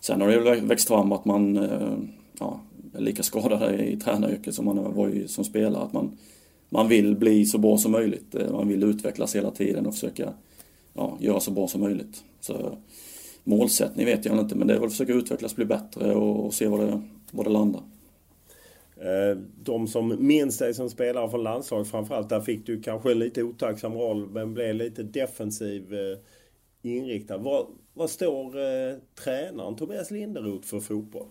Sen 0.00 0.20
har 0.20 0.28
det 0.28 0.60
växt 0.60 0.88
fram 0.88 1.12
att 1.12 1.24
man 1.24 1.68
ja, 2.38 2.60
är 2.94 3.00
lika 3.00 3.22
skadad 3.22 3.80
i 3.80 3.96
tränaryrket 3.96 4.54
som 4.54 4.64
man 4.64 4.94
var 4.94 5.26
som 5.26 5.44
spelare. 5.44 5.82
Att 5.82 5.92
man, 5.92 6.18
man 6.68 6.88
vill 6.88 7.16
bli 7.16 7.46
så 7.46 7.58
bra 7.58 7.78
som 7.78 7.92
möjligt. 7.92 8.34
Man 8.52 8.68
vill 8.68 8.82
utvecklas 8.82 9.36
hela 9.36 9.50
tiden 9.50 9.86
och 9.86 9.94
försöka 9.94 10.32
ja, 10.94 11.16
göra 11.20 11.40
så 11.40 11.50
bra 11.50 11.68
som 11.68 11.80
möjligt. 11.80 12.24
Så, 12.40 12.76
målsättning 13.44 14.06
vet 14.06 14.24
jag 14.24 14.38
inte 14.38 14.54
men 14.54 14.68
det 14.68 14.74
är 14.74 14.78
väl 14.78 14.86
att 14.86 14.92
försöka 14.92 15.12
utvecklas, 15.12 15.56
bli 15.56 15.64
bättre 15.64 16.14
och, 16.14 16.46
och 16.46 16.54
se 16.54 16.68
var 16.68 16.78
det, 16.78 17.02
var 17.30 17.44
det 17.44 17.50
landar. 17.50 17.82
Eh, 19.00 19.38
de 19.62 19.88
som 19.88 20.26
minns 20.26 20.58
dig 20.58 20.74
som 20.74 20.90
spelare 20.90 21.30
från 21.30 21.42
landslaget 21.42 21.88
framförallt, 21.88 22.28
där 22.28 22.40
fick 22.40 22.66
du 22.66 22.82
kanske 22.82 23.12
en 23.12 23.18
lite 23.18 23.42
otacksam 23.42 23.94
roll 23.94 24.26
men 24.30 24.54
blev 24.54 24.74
lite 24.74 25.02
defensiv 25.02 25.94
eh, 25.94 26.18
inriktad. 26.82 27.38
Vad, 27.38 27.66
vad 27.94 28.10
står 28.10 28.58
eh, 28.58 28.96
tränaren 29.24 29.76
Tobias 29.76 30.10
Linderoth 30.10 30.66
för 30.66 30.80
fotboll? 30.80 31.26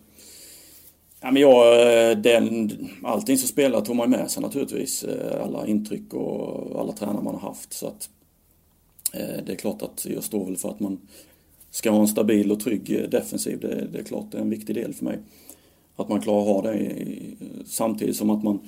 Ja, 1.22 1.32
men 1.32 1.41
jag, 1.41 1.82
eh, 2.12 2.17
den, 2.17 2.72
allting 3.03 3.38
som 3.38 3.48
spelar 3.48 3.82
tog 3.82 3.96
man 3.96 4.10
med 4.10 4.32
sig 4.32 4.43
naturligtvis. 4.43 5.05
Alla 5.41 5.67
intryck 5.67 6.13
och 6.13 6.79
alla 6.79 6.93
tränare 6.93 7.24
man 7.24 7.36
har 7.36 7.50
haft. 7.50 7.74
Så 7.74 7.88
att, 7.88 8.10
det 9.46 9.51
är 9.51 9.55
klart 9.55 9.82
att 9.82 10.05
jag 10.05 10.24
står 10.24 10.46
väl 10.46 10.58
för 10.58 10.70
att 10.70 10.79
man 10.79 11.00
ska 11.70 11.91
ha 11.91 12.01
en 12.01 12.08
stabil 12.08 12.51
och 12.51 12.60
trygg 12.60 13.10
defensiv. 13.12 13.60
Det, 13.60 13.88
det 13.91 14.00
är 14.00 14.03
klart 14.03 14.25
det 14.32 14.38
är 14.38 14.41
en 14.41 14.50
viktig 14.50 14.75
del 14.75 14.93
för 14.93 15.05
mig. 15.05 15.20
Att 15.95 16.09
man 16.09 16.21
klarar 16.21 16.41
att 16.41 16.47
ha 16.47 16.62
det 16.62 16.75
i, 16.75 17.38
samtidigt 17.65 18.15
som 18.15 18.29
att 18.29 18.43
man 18.43 18.59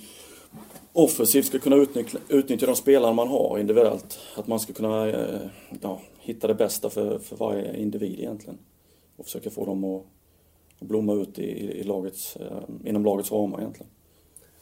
offensivt 0.94 1.46
ska 1.46 1.60
kunna 1.60 1.76
utnyttja, 1.76 2.18
utnyttja 2.30 2.66
de 2.66 2.76
spelare 2.76 3.14
man 3.14 3.28
har 3.28 3.60
individuellt. 3.60 4.20
Att 4.36 4.48
man 4.48 4.60
ska 4.60 4.74
kunna 4.74 5.10
eh, 5.10 5.42
ja, 5.82 6.02
hitta 6.20 6.48
det 6.48 6.56
bästa 6.56 6.90
för, 6.90 7.20
för 7.20 7.36
varje 7.36 7.78
individ 7.78 8.20
egentligen. 8.20 8.58
Och 9.16 9.26
försöka 9.26 9.50
få 9.50 9.66
dem 9.66 9.84
att, 9.84 10.04
att 10.80 10.88
blomma 10.88 11.14
ut 11.14 11.40
i, 11.40 11.80
i 11.80 11.84
lagets, 11.84 12.36
eh, 12.36 12.90
inom 12.90 13.06
lagets 13.06 13.32
ramar 13.32 13.60
egentligen. 13.60 13.92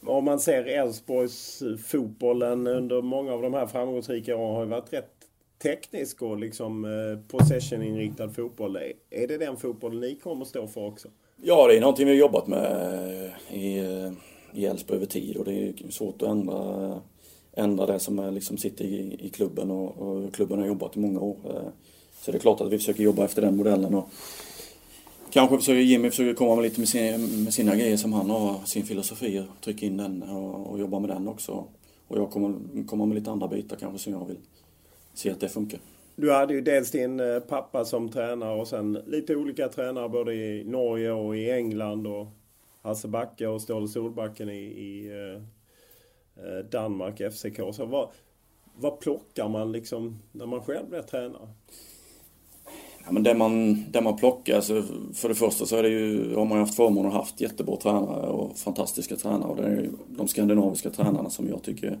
Om 0.06 0.24
man 0.24 0.40
ser 0.40 0.64
Elfsborgs 0.64 1.62
fotbollen 1.86 2.66
under 2.66 3.02
många 3.02 3.32
av 3.32 3.42
de 3.42 3.54
här 3.54 3.66
framgångsrika 3.66 4.36
åren 4.36 4.54
har 4.54 4.64
ju 4.64 4.70
varit 4.70 4.92
rätt 4.92 5.10
teknisk 5.62 6.22
och 6.22 6.38
liksom 6.38 6.84
eh, 6.84 7.28
possession-inriktad 7.28 8.28
fotboll. 8.28 8.76
Är 9.10 9.28
det 9.28 9.38
den 9.38 9.56
fotbollen 9.56 10.00
ni 10.00 10.14
kommer 10.14 10.44
stå 10.44 10.66
för 10.66 10.86
också? 10.86 11.08
Ja, 11.42 11.68
det 11.68 11.76
är 11.76 11.80
någonting 11.80 12.06
vi 12.06 12.12
har 12.12 12.18
jobbat 12.18 12.46
med 12.46 12.64
eh, 12.64 13.58
i, 13.58 13.78
eh, 13.78 14.12
i 14.52 14.66
Älvsborg 14.66 14.96
över 14.96 15.06
tid 15.06 15.36
och 15.36 15.44
det 15.44 15.68
är 15.68 15.90
svårt 15.90 16.22
att 16.22 16.28
ändra, 16.28 17.00
ändra 17.52 17.86
det 17.86 17.98
som 17.98 18.18
är, 18.18 18.30
liksom 18.30 18.58
sitter 18.58 18.84
i, 18.84 19.16
i 19.20 19.30
klubben 19.30 19.70
och, 19.70 19.98
och, 19.98 20.34
klubben 20.34 20.58
har 20.58 20.66
jobbat 20.66 20.96
i 20.96 21.00
många 21.00 21.20
år. 21.20 21.36
Eh, 21.44 21.68
så 22.20 22.32
det 22.32 22.38
är 22.38 22.40
klart 22.40 22.60
att 22.60 22.72
vi 22.72 22.78
försöker 22.78 23.02
jobba 23.02 23.24
efter 23.24 23.42
den 23.42 23.56
modellen. 23.56 23.94
Och 23.94 24.08
kanske 25.30 25.58
försöker 25.58 25.80
Jimmy 25.80 26.10
försöker 26.10 26.34
komma 26.34 26.54
med 26.54 26.62
lite 26.64 26.80
med, 26.80 26.88
sina, 26.88 27.18
med 27.18 27.54
sina 27.54 27.76
grejer 27.76 27.96
som 27.96 28.12
han 28.12 28.30
har, 28.30 28.60
sin 28.64 28.84
filosofi 28.84 29.38
och 29.38 29.64
trycka 29.64 29.86
in 29.86 29.96
den 29.96 30.22
och, 30.22 30.70
och 30.70 30.78
jobba 30.78 30.98
med 30.98 31.10
den 31.10 31.28
också. 31.28 31.64
Och 32.08 32.18
jag 32.18 32.30
kommer 32.30 32.54
komma 32.86 33.06
med 33.06 33.14
lite 33.14 33.30
andra 33.30 33.48
bitar 33.48 33.76
kanske 33.76 33.98
som 33.98 34.12
jag 34.12 34.26
vill 34.26 34.38
se 35.14 35.30
att 35.30 35.40
det 35.40 35.48
funkar. 35.48 35.80
Du 36.16 36.32
hade 36.32 36.54
ju 36.54 36.60
dels 36.60 36.90
din 36.90 37.20
eh, 37.20 37.40
pappa 37.40 37.84
som 37.84 38.08
tränare 38.08 38.60
och 38.60 38.68
sen 38.68 38.92
lite 38.92 39.36
olika 39.36 39.68
tränare 39.68 40.08
både 40.08 40.34
i 40.34 40.64
Norge 40.64 41.12
och 41.12 41.36
i 41.36 41.50
England 41.50 42.06
och 42.06 42.26
Hasse 42.82 43.08
Backe 43.08 43.46
och 43.46 43.62
Ståle 43.62 43.88
Solbacken 43.88 44.48
i, 44.48 44.62
i 44.62 45.08
eh, 45.08 45.42
eh 46.44 46.64
Danmark, 46.70 47.20
FCK. 47.32 47.60
Så 47.72 47.86
vad, 47.86 48.08
vad 48.76 49.00
plockar 49.00 49.48
man 49.48 49.72
liksom 49.72 50.18
när 50.32 50.46
man 50.46 50.62
själv 50.62 50.88
blir 50.88 51.02
tränare? 51.02 51.48
Ja, 53.04 53.12
men 53.12 53.22
det, 53.22 53.34
man, 53.34 53.84
det 53.90 54.00
man 54.00 54.16
plockar, 54.16 54.56
alltså, 54.56 54.82
för 55.14 55.28
det 55.28 55.34
första 55.34 55.66
så 55.66 55.76
är 55.76 55.82
det 55.82 55.88
ju, 55.88 56.34
har 56.34 56.44
man 56.44 56.58
ju 56.58 56.64
haft 56.64 56.76
förmånen 56.76 57.06
att 57.06 57.12
haft 57.12 57.40
jättebra 57.40 57.76
tränare 57.76 58.26
och 58.26 58.58
fantastiska 58.58 59.16
tränare. 59.16 59.50
Och 59.50 59.56
det 59.56 59.62
är 59.62 59.70
ju 59.70 59.90
de 60.08 60.28
skandinaviska 60.28 60.90
tränarna 60.90 61.30
som 61.30 61.48
jag 61.48 61.62
tycker 61.62 61.98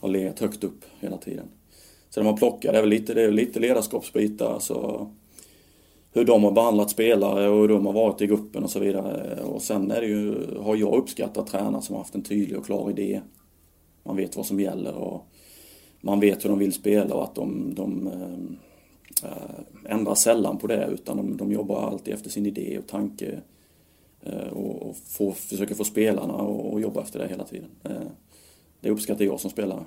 har 0.00 0.08
legat 0.08 0.40
högt 0.40 0.64
upp 0.64 0.84
hela 1.00 1.16
tiden. 1.16 1.48
Så 2.10 2.20
det 2.20 2.24
man 2.24 2.36
plockar 2.36 2.72
det 2.72 2.78
är 2.78 2.82
väl 2.82 2.90
lite, 2.90 3.14
det 3.14 3.22
är 3.22 3.30
lite 3.30 3.60
ledarskapsbitar. 3.60 4.54
Alltså, 4.54 5.08
hur 6.12 6.24
de 6.24 6.44
har 6.44 6.52
behandlat 6.52 6.90
spelare 6.90 7.48
och 7.48 7.60
hur 7.60 7.68
de 7.68 7.86
har 7.86 7.92
varit 7.92 8.20
i 8.20 8.26
gruppen 8.26 8.64
och 8.64 8.70
så 8.70 8.78
vidare. 8.78 9.42
Och 9.42 9.62
sen 9.62 9.90
är 9.90 10.00
det 10.00 10.06
ju, 10.06 10.34
har 10.60 10.76
jag 10.76 10.94
uppskattat 10.94 11.46
tränare 11.46 11.82
som 11.82 11.94
har 11.94 12.02
haft 12.02 12.14
en 12.14 12.22
tydlig 12.22 12.58
och 12.58 12.66
klar 12.66 12.90
idé. 12.90 13.20
Man 14.02 14.16
vet 14.16 14.36
vad 14.36 14.46
som 14.46 14.60
gäller 14.60 14.94
och 14.94 15.26
man 16.00 16.20
vet 16.20 16.44
hur 16.44 16.48
de 16.48 16.58
vill 16.58 16.72
spela 16.72 17.14
och 17.14 17.24
att 17.24 17.34
de, 17.34 17.74
de 17.74 18.06
äh, 19.22 19.92
ändrar 19.92 20.14
sällan 20.14 20.58
på 20.58 20.66
det 20.66 20.88
utan 20.92 21.16
de, 21.16 21.36
de 21.36 21.52
jobbar 21.52 21.82
alltid 21.82 22.14
efter 22.14 22.30
sin 22.30 22.46
idé 22.46 22.78
och 22.78 22.86
tanke. 22.86 23.40
Äh, 24.22 24.48
och, 24.52 24.82
och 25.20 25.36
försöker 25.36 25.74
få 25.74 25.84
spelarna 25.84 26.34
att 26.34 26.82
jobba 26.82 27.02
efter 27.02 27.18
det 27.18 27.28
hela 27.28 27.44
tiden. 27.44 27.68
Äh, 27.82 27.90
det 28.80 28.90
uppskattar 28.90 29.24
jag 29.24 29.40
som 29.40 29.50
spelare 29.50 29.84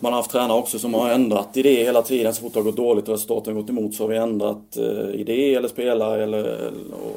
man 0.00 0.12
har 0.12 0.18
haft 0.18 0.30
tränare 0.30 0.58
också 0.58 0.78
som 0.78 0.94
har 0.94 1.10
ändrat 1.10 1.56
idé 1.56 1.84
hela 1.84 2.02
tiden. 2.02 2.34
Så 2.34 2.42
fort 2.42 2.52
det 2.52 2.58
har 2.58 2.64
gått 2.64 2.76
dåligt 2.76 3.08
och 3.08 3.14
resultaten 3.14 3.54
gått 3.54 3.70
emot 3.70 3.94
så 3.94 4.04
har 4.04 4.08
vi 4.08 4.16
ändrat 4.16 4.76
eh, 4.76 5.20
idé 5.20 5.54
eller 5.54 5.68
spelare 5.68 6.22
eller, 6.22 6.72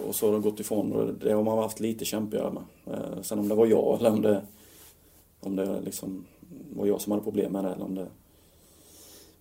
och 0.08 0.16
så 0.16 0.28
har 0.28 0.34
det 0.34 0.40
gått 0.40 0.60
ifrån. 0.60 0.94
Och 0.94 1.14
det 1.14 1.34
har 1.34 1.44
man 1.44 1.58
haft 1.58 1.80
lite 1.80 2.06
kämpigare 2.06 2.52
med. 2.52 2.64
Eh, 2.94 3.22
sen 3.22 3.40
om 3.40 3.50
det 3.50 3.56
var 3.56 3.66
jag 3.66 3.98
eller 4.00 4.10
om 4.10 4.22
det, 4.22 4.42
om 5.40 5.56
det 5.56 5.82
liksom 5.86 6.26
var 6.76 6.86
jag 6.86 7.02
som 7.02 7.12
hade 7.12 7.24
problem 7.24 7.52
med 7.52 7.64
det 7.64 7.72
eller 7.72 7.86
om 7.86 7.96
det... 7.96 8.08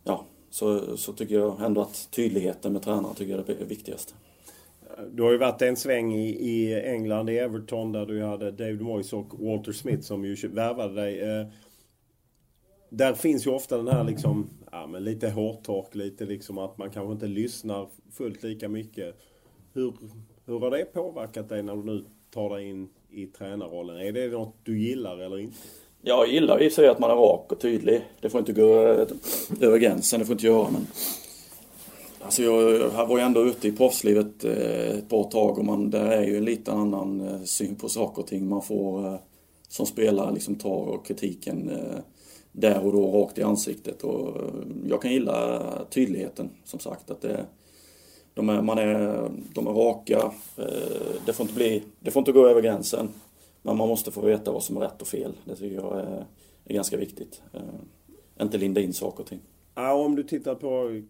Ja, 0.05 0.25
så, 0.51 0.97
så 0.97 1.13
tycker 1.13 1.35
jag 1.35 1.61
ändå 1.65 1.81
att 1.81 2.09
tydligheten 2.11 2.73
med 2.73 2.83
tränare 2.83 3.15
tycker 3.15 3.33
jag 3.33 3.51
är 3.51 3.55
det 3.59 3.65
viktigaste. 3.65 4.13
Du 5.13 5.23
har 5.23 5.33
ju 5.33 5.39
varit 5.39 5.63
en 5.63 5.77
sväng 5.77 6.15
i, 6.15 6.29
i 6.29 6.83
England, 6.85 7.31
i 7.31 7.39
Everton, 7.39 7.93
där 7.93 8.07
du 8.07 8.23
hade 8.23 8.51
David 8.51 8.81
Moyes 8.81 9.13
och 9.13 9.27
Walter 9.39 9.73
Smith 9.73 10.03
som 10.03 10.25
ju 10.25 10.49
värvade 10.49 10.95
dig. 10.95 11.21
Eh, 11.21 11.47
där 12.95 13.15
finns 13.15 13.47
ju 13.47 13.51
ofta 13.51 13.77
den 13.77 13.89
här 13.89 14.05
liksom, 14.05 14.51
ja 14.73 14.87
men 14.87 15.05
lite 15.05 15.31
hårtork, 15.31 15.95
lite 15.95 16.25
liksom 16.25 16.59
att 16.59 16.79
man 16.79 16.91
kanske 16.91 17.13
inte 17.13 17.27
lyssnar 17.27 17.89
fullt 18.13 18.43
lika 18.43 18.69
mycket. 18.69 19.19
Hur, 19.73 19.95
hur 20.47 20.59
har 20.59 20.71
det 20.71 20.85
påverkat 20.85 21.49
dig 21.49 21.63
när 21.63 21.77
du 21.77 21.83
nu 21.83 22.05
tar 22.31 22.57
dig 22.57 22.69
in 22.69 22.89
i 23.11 23.27
tränarrollen? 23.27 23.97
Är 23.97 24.13
det 24.13 24.29
något 24.29 24.55
du 24.63 24.79
gillar 24.79 25.19
eller 25.19 25.39
inte? 25.39 25.57
Jag 26.03 26.29
gillar 26.29 26.63
i 26.63 26.71
sig 26.71 26.89
att 26.89 26.99
man 26.99 27.11
är 27.11 27.15
rak 27.15 27.53
och 27.53 27.61
tydlig. 27.61 28.03
Det 28.21 28.31
får 28.31 28.39
inte 28.39 28.53
gå 28.53 28.83
eh, 28.83 29.07
över 29.61 29.79
gränsen, 29.79 30.21
det 30.21 30.27
får 30.27 30.33
inte 30.33 30.47
göra 30.47 30.71
men 30.71 30.87
Alltså 32.21 32.43
jag, 32.43 32.73
jag 32.73 33.07
var 33.07 33.19
ju 33.19 33.25
ändå 33.25 33.45
ute 33.45 33.69
i 33.69 33.73
proffslivet 33.73 34.45
eh, 34.45 34.99
ett 34.99 35.09
bra 35.09 35.25
tag 35.25 35.59
och 35.59 35.65
man, 35.65 35.91
där 35.91 36.07
är 36.07 36.23
ju 36.23 36.37
en 36.37 36.45
lite 36.45 36.73
annan 36.73 37.21
eh, 37.21 37.43
syn 37.43 37.77
på 37.77 37.89
saker 37.89 38.23
och 38.23 38.29
ting. 38.29 38.49
Man 38.49 38.63
får 38.63 39.19
som 39.69 39.87
spelare 39.87 40.35
liksom 40.35 40.55
ta 40.55 40.99
kritiken 40.99 41.71
där 42.53 42.85
och 42.85 42.93
då 42.93 43.07
rakt 43.07 43.39
i 43.39 43.43
ansiktet. 43.43 44.03
Och 44.03 44.51
jag 44.87 45.03
kan 45.03 45.13
gilla 45.13 45.63
tydligheten 45.91 46.51
som 46.65 46.81
sagt. 46.81 47.11
Att 47.11 47.21
det, 47.21 47.47
de, 48.35 48.49
är, 48.49 48.63
man 48.63 48.79
är, 48.79 49.31
de 49.55 49.67
är 49.67 49.73
raka. 49.73 50.33
Eh, 50.57 51.15
det 51.27 51.33
får, 51.33 51.45
inte 51.45 51.55
bli, 51.55 51.83
det 52.01 52.11
får 52.11 52.21
inte 52.21 52.33
gå 52.33 52.47
över 52.47 52.63
gränsen. 52.63 53.09
Men 53.63 53.77
man 53.77 53.89
måste 53.89 54.11
få 54.11 54.21
veta 54.21 54.53
vad 54.53 54.63
som 54.63 54.77
är 54.77 54.81
rätt 54.81 55.03
och 55.03 55.09
fel. 55.09 55.33
Det 55.45 55.57
tycker 55.57 55.77
jag 55.77 56.01
är, 56.01 56.27
är 56.65 56.75
ganska 56.75 56.97
viktigt. 56.97 57.43
Eh, 57.53 58.43
inte 58.43 58.59
linda 58.59 58.81
in 58.81 58.93
saker 58.93 59.23
och 59.23 59.29
ting. 59.29 59.41
Ja, 59.75 59.95
om 59.95 60.17
du 60.17 60.23
tittar 60.23 60.55
på 60.55 61.01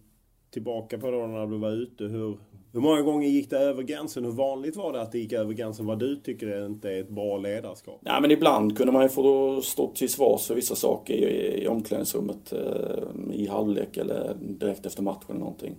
tillbaka 0.49 0.97
på 0.97 1.11
då 1.11 1.27
när 1.27 1.47
du 1.47 1.57
var 1.57 1.71
ute. 1.71 2.03
Hur, 2.03 2.37
hur 2.73 2.81
många 2.81 3.01
gånger 3.01 3.27
gick 3.27 3.49
det 3.49 3.57
över 3.57 3.83
gränsen? 3.83 4.25
Hur 4.25 4.31
vanligt 4.31 4.75
var 4.75 4.93
det 4.93 5.01
att 5.01 5.11
det 5.11 5.19
gick 5.19 5.33
över 5.33 5.53
gränsen? 5.53 5.85
Vad 5.85 5.99
du 5.99 6.15
tycker 6.15 6.65
inte 6.65 6.91
är 6.91 7.01
ett 7.01 7.09
bra 7.09 7.37
ledarskap? 7.37 7.99
Nej, 8.01 8.21
men 8.21 8.31
ibland 8.31 8.77
kunde 8.77 8.93
man 8.93 9.03
ju 9.03 9.09
få 9.09 9.61
stå 9.61 9.91
till 9.95 10.09
svars 10.09 10.47
för 10.47 10.55
vissa 10.55 10.75
saker 10.75 11.13
i, 11.13 11.63
i 11.63 11.67
omklädningsrummet. 11.67 12.53
Eh, 12.53 13.33
I 13.33 13.47
halvlek 13.47 13.97
eller 13.97 14.35
direkt 14.39 14.85
efter 14.85 15.03
matchen 15.03 15.25
eller 15.29 15.39
någonting. 15.39 15.75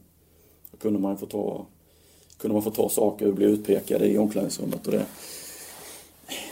Då 0.71 0.77
kunde 0.77 0.99
man 0.99 1.19
få 1.19 1.27
ta, 1.27 1.67
kunde 2.39 2.53
man 2.53 2.63
få 2.63 2.71
ta 2.71 2.89
saker 2.89 3.29
och 3.29 3.35
bli 3.35 3.47
utpekade 3.47 4.07
i 4.07 4.19
omklädningsrummet. 4.19 4.87
Och 4.87 4.93
det, 4.93 5.07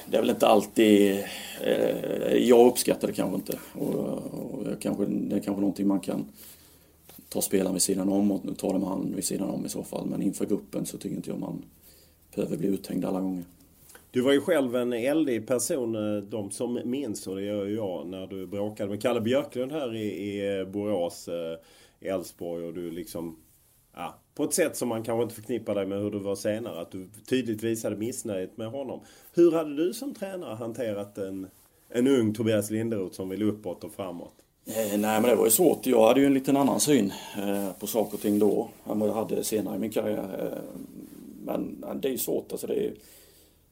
det 0.06 0.16
är 0.16 0.20
väl 0.20 0.30
inte 0.30 0.46
alltid... 0.46 1.24
Eh, 1.64 2.34
jag 2.34 2.66
uppskattar 2.66 3.08
det 3.08 3.14
kanske 3.14 3.34
inte. 3.34 3.58
Och, 3.74 3.94
och 3.94 4.80
kanske, 4.80 5.04
det 5.04 5.36
är 5.36 5.40
kanske 5.40 5.60
någonting 5.60 5.86
man 5.86 6.00
kan 6.00 6.24
ta 7.32 7.42
spelaren 7.42 7.72
vid 7.72 7.82
sidan 7.82 8.08
om 8.08 8.32
och 8.32 8.58
ta 8.58 8.72
dem 8.72 8.82
han 8.82 9.12
vid 9.14 9.24
sidan 9.24 9.50
om 9.50 9.66
i 9.66 9.68
så 9.68 9.82
fall. 9.82 10.06
Men 10.06 10.22
inför 10.22 10.46
gruppen 10.46 10.86
så 10.86 10.98
tycker 10.98 11.16
inte 11.16 11.30
jag 11.30 11.38
man 11.38 11.64
behöver 12.34 12.56
bli 12.56 12.68
uthängd 12.68 13.04
alla 13.04 13.20
gånger. 13.20 13.44
Du 14.10 14.20
var 14.20 14.32
ju 14.32 14.40
själv 14.40 14.76
en 14.76 14.92
eldig 14.92 15.46
person, 15.46 16.16
eh, 16.16 16.22
de 16.22 16.50
som 16.50 16.80
minns, 16.84 17.26
och 17.26 17.36
det 17.36 17.42
gör 17.42 17.64
ju 17.66 17.74
jag, 17.74 18.06
när 18.06 18.26
du 18.26 18.46
bråkade 18.46 18.90
med 18.90 19.02
Kalle 19.02 19.20
Björklund 19.20 19.72
här 19.72 19.94
i, 19.94 20.04
i 20.04 20.58
eh, 20.58 20.64
Borås, 20.64 21.28
eh, 21.28 21.58
Elfsborg 22.12 22.64
och 22.64 22.74
du 22.74 22.90
liksom 22.90 23.36
Ja, 23.94 24.18
på 24.34 24.44
ett 24.44 24.54
sätt 24.54 24.76
som 24.76 24.88
man 24.88 25.02
kanske 25.02 25.22
inte 25.22 25.34
förknippar 25.34 25.74
dig 25.74 25.86
med 25.86 25.98
hur 25.98 26.10
du 26.10 26.18
var 26.18 26.36
senare. 26.36 26.80
Att 26.80 26.90
du 26.90 27.08
tydligt 27.28 27.62
visade 27.62 27.96
missnöjet 27.96 28.56
med 28.56 28.70
honom. 28.70 29.00
Hur 29.34 29.52
hade 29.52 29.76
du 29.76 29.92
som 29.92 30.14
tränare 30.14 30.54
hanterat 30.54 31.18
en, 31.18 31.46
en 31.88 32.06
ung 32.06 32.34
Tobias 32.34 32.70
Linderoth 32.70 33.14
som 33.14 33.28
vill 33.28 33.42
uppåt 33.42 33.84
och 33.84 33.92
framåt? 33.92 34.34
Eh, 34.66 34.98
nej 34.98 35.20
men 35.20 35.22
det 35.22 35.34
var 35.34 35.44
ju 35.44 35.50
svårt. 35.50 35.86
Jag 35.86 36.06
hade 36.06 36.20
ju 36.20 36.26
en 36.26 36.34
liten 36.34 36.56
annan 36.56 36.80
syn 36.80 37.12
eh, 37.38 37.72
på 37.78 37.86
saker 37.86 38.14
och 38.14 38.20
ting 38.20 38.38
då 38.38 38.68
än 38.90 38.98
vad 38.98 39.08
jag 39.08 39.14
hade 39.14 39.44
senare 39.44 39.76
i 39.76 39.78
min 39.78 39.90
karriär. 39.90 40.52
Eh, 40.52 40.58
men 41.44 41.84
det 42.00 42.08
är 42.08 42.12
ju 42.12 42.18
svårt. 42.18 42.52
Alltså 42.52 42.66
det, 42.66 42.74
är, 42.74 42.94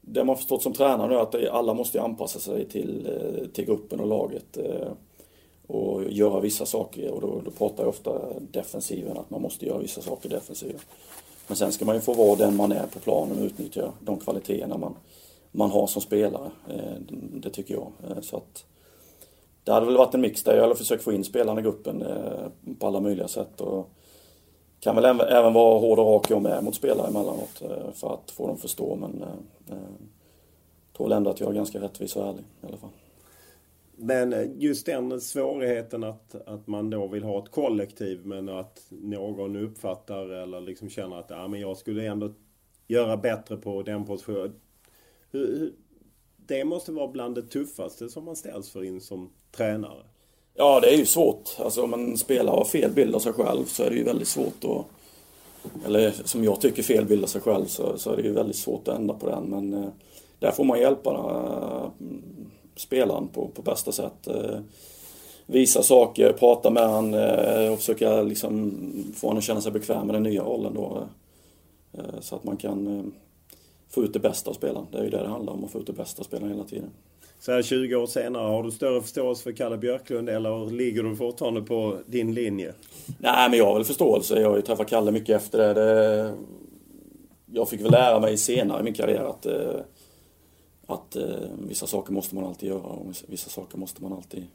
det 0.01 0.23
man 0.23 0.37
förstått 0.37 0.63
som 0.63 0.73
tränare 0.73 1.07
nu 1.07 1.15
är 1.15 1.19
att 1.19 1.49
alla 1.51 1.73
måste 1.73 2.01
anpassa 2.01 2.39
sig 2.39 2.65
till, 2.65 3.07
till 3.53 3.65
gruppen 3.65 3.99
och 3.99 4.07
laget. 4.07 4.57
Och 5.67 6.03
göra 6.11 6.39
vissa 6.39 6.65
saker 6.65 7.11
och 7.11 7.21
då, 7.21 7.41
då 7.45 7.51
pratar 7.51 7.83
jag 7.83 7.89
ofta 7.89 8.21
defensiven 8.51 9.17
att 9.17 9.29
man 9.29 9.41
måste 9.41 9.65
göra 9.65 9.77
vissa 9.77 10.01
saker 10.01 10.29
defensiven. 10.29 10.79
Men 11.47 11.57
sen 11.57 11.71
ska 11.71 11.85
man 11.85 11.95
ju 11.95 12.01
få 12.01 12.13
vara 12.13 12.35
den 12.35 12.55
man 12.55 12.71
är 12.71 12.85
på 12.93 12.99
planen 12.99 13.39
och 13.39 13.45
utnyttja 13.45 13.91
de 13.99 14.17
kvaliteterna 14.17 14.77
man, 14.77 14.95
man 15.51 15.71
har 15.71 15.87
som 15.87 16.01
spelare. 16.01 16.51
Det 17.33 17.49
tycker 17.49 17.73
jag. 17.73 17.91
Så 18.21 18.37
att, 18.37 18.65
det 19.63 19.71
hade 19.71 19.85
väl 19.85 19.97
varit 19.97 20.13
en 20.13 20.21
mix 20.21 20.43
där. 20.43 20.55
Jag 20.55 20.61
hade 20.61 20.75
försökt 20.75 21.03
få 21.03 21.13
in 21.13 21.23
spelarna 21.23 21.59
i 21.59 21.63
gruppen 21.63 22.01
eh, 22.01 22.73
på 22.79 22.87
alla 22.87 22.99
möjliga 22.99 23.27
sätt. 23.27 23.61
Och 23.61 23.89
kan 24.79 24.95
väl 24.95 25.05
även 25.05 25.53
vara 25.53 25.79
hård 25.79 25.99
och 25.99 26.05
rak 26.05 26.29
jag 26.29 26.41
med 26.41 26.63
mot 26.63 26.75
spelare 26.75 27.07
emellanåt 27.07 27.61
eh, 27.61 27.91
för 27.93 28.13
att 28.13 28.31
få 28.31 28.47
dem 28.47 28.55
att 28.55 28.61
förstå. 28.61 28.95
Men 28.95 29.23
jag 29.67 29.77
eh, 29.77 29.83
eh 29.83 29.89
tror 30.97 31.07
väl 31.07 31.17
ändå 31.17 31.29
att 31.29 31.39
jag 31.39 31.49
är 31.49 31.53
ganska 31.53 31.81
rättvis 31.81 32.15
och 32.15 32.27
ärlig 32.27 32.43
i 32.61 32.67
alla 32.67 32.77
fall. 32.77 32.89
Men 33.95 34.33
eh, 34.33 34.47
just 34.57 34.85
den 34.85 35.21
svårigheten 35.21 36.03
att, 36.03 36.35
att 36.47 36.67
man 36.67 36.89
då 36.89 37.07
vill 37.07 37.23
ha 37.23 37.43
ett 37.43 37.51
kollektiv 37.51 38.25
men 38.25 38.49
att 38.49 38.85
någon 38.89 39.55
uppfattar 39.55 40.29
eller 40.29 40.61
liksom 40.61 40.89
känner 40.89 41.19
att 41.19 41.29
ja, 41.29 41.47
men 41.47 41.59
jag 41.59 41.77
skulle 41.77 42.05
ändå 42.05 42.31
göra 42.87 43.17
bättre 43.17 43.57
på 43.57 43.83
den 43.83 44.05
positionen. 44.05 44.53
Det 46.37 46.63
måste 46.63 46.91
vara 46.91 47.07
bland 47.07 47.35
det 47.35 47.41
tuffaste 47.41 48.09
som 48.09 48.25
man 48.25 48.35
ställs 48.35 48.69
för 48.69 48.83
in 48.83 49.01
som 49.01 49.29
tränare. 49.51 50.03
Ja, 50.53 50.79
det 50.79 50.93
är 50.93 50.97
ju 50.97 51.05
svårt. 51.05 51.55
Alltså 51.59 51.83
om 51.83 51.93
en 51.93 52.17
spelare 52.17 52.55
har 52.55 52.65
fel 52.65 52.91
bild 52.91 53.15
av 53.15 53.19
sig 53.19 53.33
själv 53.33 53.65
så 53.65 53.83
är 53.83 53.89
det 53.89 53.95
ju 53.95 54.03
väldigt 54.03 54.27
svårt 54.27 54.63
att... 54.63 54.85
Eller 55.85 56.13
som 56.25 56.43
jag 56.43 56.61
tycker 56.61 56.83
fel 56.83 57.05
bild 57.05 57.23
av 57.23 57.27
sig 57.27 57.41
själv 57.41 57.65
så, 57.65 57.97
så 57.97 58.11
är 58.11 58.17
det 58.17 58.23
ju 58.23 58.33
väldigt 58.33 58.55
svårt 58.55 58.87
att 58.87 58.95
ändra 58.95 59.15
på 59.15 59.29
den. 59.29 59.43
Men 59.43 59.73
eh, 59.73 59.89
där 60.39 60.51
får 60.51 60.63
man 60.63 60.79
hjälpa 60.79 61.09
eh, 61.09 62.07
spelaren 62.75 63.27
på, 63.27 63.47
på 63.47 63.61
bästa 63.61 63.91
sätt. 63.91 64.27
Eh, 64.27 64.59
visa 65.45 65.83
saker, 65.83 66.33
prata 66.33 66.69
med 66.69 66.89
han 66.89 67.13
eh, 67.13 67.71
och 67.71 67.79
försöka 67.79 68.21
liksom 68.21 68.73
få 69.15 69.27
honom 69.27 69.37
att 69.37 69.43
känna 69.43 69.61
sig 69.61 69.71
bekväm 69.71 70.07
med 70.07 70.15
den 70.15 70.23
nya 70.23 70.43
rollen 70.43 70.73
då. 70.73 71.07
Eh, 71.93 72.19
så 72.19 72.35
att 72.35 72.43
man 72.43 72.57
kan 72.57 72.97
eh, 72.97 73.03
få 73.89 74.03
ut 74.03 74.13
det 74.13 74.19
bästa 74.19 74.49
av 74.49 74.53
spelaren. 74.53 74.85
Det 74.91 74.97
är 74.97 75.03
ju 75.03 75.09
det 75.09 75.17
det 75.17 75.27
handlar 75.27 75.53
om, 75.53 75.63
att 75.63 75.71
få 75.71 75.79
ut 75.79 75.87
det 75.87 75.93
bästa 75.93 76.21
av 76.21 76.23
spelaren 76.23 76.51
hela 76.51 76.63
tiden. 76.63 76.89
Så 77.41 77.51
här 77.51 77.61
20 77.61 77.95
år 77.95 78.07
senare, 78.07 78.47
har 78.47 78.63
du 78.63 78.71
större 78.71 79.01
förståelse 79.01 79.43
för 79.43 79.51
Kalle 79.51 79.77
Björklund 79.77 80.29
eller 80.29 80.71
ligger 80.71 81.03
du 81.03 81.15
fortfarande 81.15 81.61
på 81.61 81.97
din 82.05 82.33
linje? 82.33 82.73
Nej, 83.17 83.49
men 83.49 83.59
jag 83.59 83.65
har 83.65 83.73
väl 83.73 83.83
förståelse. 83.83 84.41
Jag 84.41 84.49
har 84.49 84.55
ju 84.55 84.61
träffat 84.61 84.89
Kalle 84.89 85.11
mycket 85.11 85.35
efter 85.35 85.57
det. 85.57 85.73
det 85.73 86.33
jag 87.53 87.69
fick 87.69 87.81
väl 87.81 87.91
lära 87.91 88.19
mig 88.19 88.37
senare 88.37 88.79
i 88.79 88.83
min 88.83 88.93
karriär 88.93 89.23
att, 89.23 89.45
eh, 89.45 89.81
att 90.85 91.15
eh, 91.15 91.23
vissa 91.67 91.87
saker 91.87 92.13
måste 92.13 92.35
man 92.35 92.45
alltid 92.45 92.69
göra 92.69 92.81
och 92.81 93.05
vissa 93.27 93.49
saker 93.49 93.77
måste 93.77 94.03
man 94.03 94.13
alltid 94.13 94.47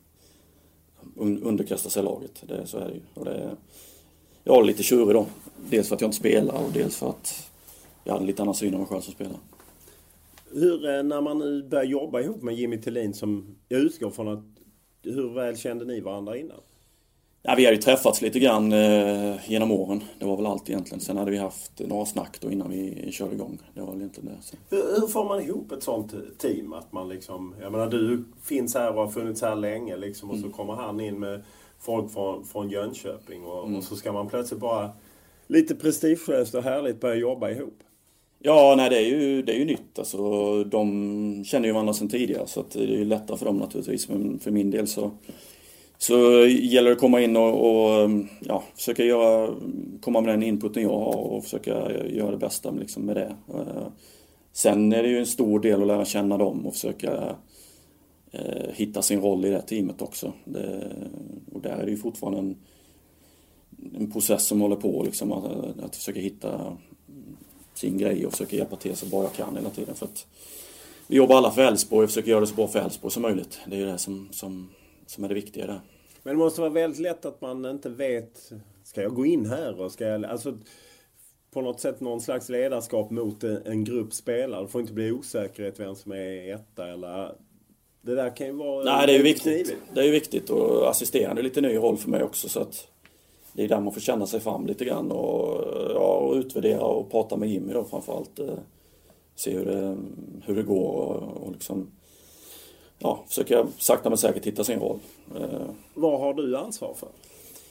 underkasta 1.42 1.90
sig 1.90 2.02
laget. 2.02 2.42
Det, 2.48 2.66
så 2.66 2.78
är 2.78 2.88
det 2.88 2.94
ju. 2.94 3.00
Och 3.14 3.24
det, 3.24 3.56
jag 4.44 4.58
är 4.58 4.64
lite 4.64 4.82
tjurig 4.82 5.14
då. 5.14 5.26
Dels 5.70 5.88
för 5.88 5.94
att 5.94 6.00
jag 6.00 6.08
inte 6.08 6.18
spelar 6.18 6.54
och 6.54 6.72
dels 6.72 6.96
för 6.96 7.08
att 7.08 7.50
jag 8.04 8.12
hade 8.12 8.22
en 8.22 8.26
lite 8.26 8.42
annan 8.42 8.54
syn 8.54 8.74
av 8.74 8.80
mig 8.80 8.88
själv 8.88 9.00
som 9.00 9.12
spelare. 9.12 9.38
Hur, 10.52 10.96
eh, 10.96 11.02
när 11.02 11.20
man 11.20 11.38
nu 11.38 11.62
börjar 11.62 11.84
jobba 11.84 12.20
ihop 12.20 12.42
med 12.42 12.54
Jimmy 12.54 12.80
Tillin 12.80 13.14
som 13.14 13.56
jag 13.68 13.80
utgår 13.80 14.10
från 14.10 14.28
att 14.28 14.44
hur 15.02 15.34
väl 15.34 15.56
kände 15.56 15.84
ni 15.84 16.00
varandra 16.00 16.36
innan? 16.36 16.60
Ja, 17.42 17.54
vi 17.56 17.64
hade 17.64 17.76
ju 17.76 17.82
träffats 17.82 18.22
lite 18.22 18.38
grann 18.38 18.72
eh, 18.72 19.50
genom 19.50 19.70
åren. 19.70 20.04
Det 20.18 20.24
var 20.24 20.36
väl 20.36 20.46
allt 20.46 20.70
egentligen. 20.70 21.00
Sen 21.00 21.16
hade 21.16 21.30
vi 21.30 21.36
haft 21.36 21.72
några 21.78 22.06
snack 22.06 22.38
då 22.40 22.50
innan 22.50 22.70
vi 22.70 23.12
körde 23.12 23.34
igång. 23.34 23.58
Det 23.74 23.80
var 23.80 23.90
väl 23.90 23.96
egentligen 23.96 24.28
det. 24.28 24.42
Så. 24.42 24.56
Hur, 24.70 25.00
hur, 25.00 25.06
får 25.06 25.24
man 25.24 25.40
ihop 25.40 25.72
ett 25.72 25.82
sånt 25.82 26.14
team? 26.38 26.72
Att 26.72 26.92
man 26.92 27.08
liksom, 27.08 27.54
jag 27.60 27.72
menar 27.72 27.90
du 27.90 28.24
finns 28.42 28.74
här 28.74 28.90
och 28.90 29.02
har 29.02 29.08
funnits 29.08 29.42
här 29.42 29.56
länge 29.56 29.96
liksom, 29.96 30.30
och 30.30 30.36
mm. 30.36 30.50
så 30.50 30.56
kommer 30.56 30.74
han 30.74 31.00
in 31.00 31.18
med 31.18 31.42
folk 31.78 32.12
från, 32.12 32.44
från 32.44 32.70
Jönköping 32.70 33.44
och, 33.44 33.64
mm. 33.64 33.76
och 33.76 33.84
så 33.84 33.96
ska 33.96 34.12
man 34.12 34.28
plötsligt 34.28 34.60
bara 34.60 34.90
lite 35.46 35.74
prestigelöst 35.74 36.54
och 36.54 36.62
härligt 36.62 37.00
börja 37.00 37.14
jobba 37.14 37.50
ihop. 37.50 37.78
Ja, 38.38 38.74
nej 38.76 38.90
det 38.90 38.96
är 38.96 39.06
ju, 39.06 39.42
det 39.42 39.52
är 39.52 39.58
ju 39.58 39.64
nytt. 39.64 39.98
Alltså, 39.98 40.64
de 40.64 41.44
känner 41.44 41.66
ju 41.66 41.72
varandra 41.72 41.94
sedan 41.94 42.08
tidigare 42.08 42.46
så 42.46 42.60
att 42.60 42.70
det 42.70 42.82
är 42.82 42.86
ju 42.86 43.04
lättare 43.04 43.36
för 43.36 43.46
dem 43.46 43.56
naturligtvis. 43.56 44.08
Men 44.08 44.38
för 44.38 44.50
min 44.50 44.70
del 44.70 44.86
så, 44.86 45.10
så 45.98 46.46
gäller 46.46 46.90
det 46.90 46.94
att 46.94 47.00
komma 47.00 47.20
in 47.20 47.36
och, 47.36 47.70
och 47.70 48.10
ja, 48.40 48.62
försöka 48.74 49.04
göra, 49.04 49.54
komma 50.00 50.20
med 50.20 50.34
den 50.34 50.42
inputen 50.42 50.82
jag 50.82 50.98
har 50.98 51.16
och 51.16 51.44
försöka 51.44 51.70
göra 52.08 52.30
det 52.30 52.36
bästa 52.36 52.70
liksom, 52.70 53.02
med 53.02 53.16
det. 53.16 53.36
Eh, 53.54 53.86
sen 54.52 54.92
är 54.92 55.02
det 55.02 55.08
ju 55.08 55.18
en 55.18 55.26
stor 55.26 55.60
del 55.60 55.80
att 55.80 55.86
lära 55.86 56.04
känna 56.04 56.38
dem 56.38 56.66
och 56.66 56.74
försöka 56.74 57.36
eh, 58.32 58.70
hitta 58.72 59.02
sin 59.02 59.20
roll 59.20 59.44
i 59.44 59.50
det 59.50 59.62
teamet 59.62 60.02
också. 60.02 60.32
Det, 60.44 60.92
och 61.52 61.60
där 61.60 61.76
är 61.76 61.84
det 61.84 61.90
ju 61.90 61.96
fortfarande 61.96 62.38
en, 62.38 62.56
en 63.98 64.10
process 64.10 64.46
som 64.46 64.60
håller 64.60 64.76
på 64.76 65.02
liksom 65.04 65.32
att, 65.32 65.44
att 65.80 65.96
försöka 65.96 66.20
hitta 66.20 66.76
sin 67.78 67.98
grej 67.98 68.26
och 68.26 68.32
försöka 68.32 68.56
hjälpa 68.56 68.76
till 68.76 68.96
så 68.96 69.06
bra 69.06 69.22
jag 69.22 69.32
kan 69.32 69.56
hela 69.56 69.70
tiden. 69.70 69.94
För 69.94 70.06
att 70.06 70.26
vi 71.06 71.16
jobbar 71.16 71.36
alla 71.36 71.50
för 71.50 71.62
Elfsborg 71.62 72.04
och 72.04 72.10
försöker 72.10 72.30
göra 72.30 72.40
det 72.40 72.46
så 72.46 72.54
bra 72.54 72.68
för 72.68 72.78
Elfsborg 72.78 73.12
som 73.12 73.22
möjligt. 73.22 73.60
Det 73.66 73.76
är 73.76 73.80
ju 73.80 73.86
det 73.86 73.98
som, 73.98 74.28
som, 74.32 74.70
som 75.06 75.24
är 75.24 75.28
det 75.28 75.34
viktiga 75.34 75.66
där. 75.66 75.80
Men 76.22 76.34
det 76.34 76.38
måste 76.38 76.60
vara 76.60 76.70
väldigt 76.70 77.00
lätt 77.00 77.24
att 77.24 77.40
man 77.40 77.64
inte 77.64 77.88
vet, 77.88 78.52
ska 78.84 79.02
jag 79.02 79.14
gå 79.14 79.26
in 79.26 79.46
här 79.46 79.80
och 79.80 79.92
ska 79.92 80.04
jag... 80.04 80.24
Alltså, 80.24 80.58
på 81.50 81.60
något 81.60 81.80
sätt 81.80 82.00
någon 82.00 82.20
slags 82.20 82.48
ledarskap 82.48 83.10
mot 83.10 83.44
en 83.44 83.84
grupp 83.84 84.12
spelare. 84.12 84.62
Det 84.62 84.68
får 84.68 84.80
inte 84.80 84.92
bli 84.92 85.12
osäkerhet 85.12 85.80
vem 85.80 85.94
som 85.94 86.12
är 86.12 86.54
etta 86.54 86.88
eller... 86.88 87.32
Det 88.02 88.14
där 88.14 88.36
kan 88.36 88.46
ju 88.46 88.52
vara... 88.52 88.84
Nej, 88.84 89.06
det 89.06 89.12
är 89.12 89.16
ju 89.16 89.22
viktigt. 89.22 89.76
Det 89.94 90.00
är 90.00 90.04
ju 90.04 90.10
viktigt 90.10 90.50
och 90.50 90.90
assisterande 90.90 91.40
är 91.40 91.42
lite 91.42 91.60
ny 91.60 91.76
roll 91.76 91.96
för 91.96 92.10
mig 92.10 92.22
också 92.22 92.48
så 92.48 92.60
att 92.60 92.88
det 93.56 93.64
är 93.64 93.68
där 93.68 93.80
man 93.80 93.92
får 93.92 94.00
känna 94.00 94.26
sig 94.26 94.40
fram 94.40 94.66
lite 94.66 94.84
grann 94.84 95.10
och, 95.10 95.64
ja, 95.94 96.16
och 96.16 96.34
utvärdera 96.34 96.84
och 96.84 97.10
prata 97.10 97.36
med 97.36 97.48
Jimmy 97.48 97.72
då 97.72 97.84
framförallt. 97.84 98.38
Eh, 98.38 98.54
se 99.34 99.50
hur 99.50 99.64
det, 99.64 99.96
hur 100.44 100.56
det 100.56 100.62
går 100.62 100.92
och, 100.92 101.46
och 101.46 101.52
liksom 101.52 101.90
ja, 102.98 103.24
försöka 103.28 103.66
sakta 103.78 104.08
men 104.08 104.18
säkert 104.18 104.46
hitta 104.46 104.64
sin 104.64 104.80
roll. 104.80 104.98
Eh, 105.36 105.66
Vad 105.94 106.20
har 106.20 106.34
du 106.34 106.56
ansvar 106.56 106.94
för? 106.94 107.08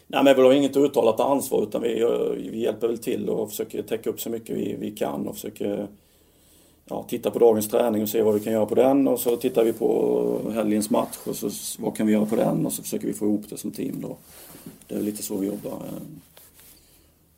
Nej 0.08 0.24
men 0.24 0.36
vi 0.36 0.42
har 0.42 0.54
inget 0.54 0.78
uttalat 0.78 1.20
ansvar 1.20 1.64
utan 1.64 1.82
vi, 1.82 2.06
vi 2.52 2.62
hjälper 2.62 2.88
väl 2.88 2.98
till 2.98 3.30
och 3.30 3.50
försöker 3.50 3.82
täcka 3.84 4.10
upp 4.10 4.22
så 4.22 4.30
mycket 4.30 4.58
vi, 4.58 4.76
vi 4.80 4.92
kan 4.92 5.28
och 5.28 5.36
försöker 5.36 5.88
ja, 6.90 7.06
titta 7.10 7.32
på 7.32 7.40
dagens 7.40 7.70
träning 7.70 8.02
och 8.02 8.10
se 8.10 8.22
vad 8.22 8.34
vi 8.34 8.40
kan 8.40 8.54
göra 8.54 8.66
på 8.66 8.76
den 8.76 9.08
och 9.08 9.20
så 9.20 9.38
tittar 9.38 9.64
vi 9.64 9.74
på 9.74 10.52
helgens 10.54 10.90
match 10.90 11.18
och 11.26 11.36
så 11.36 11.50
vad 11.80 11.98
kan 11.98 12.08
vi 12.08 12.14
göra 12.14 12.26
på 12.26 12.36
den 12.36 12.66
och 12.66 12.74
så 12.74 12.84
försöker 12.84 13.08
vi 13.08 13.14
få 13.14 13.26
ihop 13.26 13.50
det 13.50 13.58
som 13.58 13.72
team 13.72 14.02
då. 14.02 14.18
Det 14.88 14.96
är 14.96 15.02
lite 15.02 15.24
så 15.24 15.38
vi 15.38 15.48
jobbar 15.48 15.72
eh, 15.72 16.02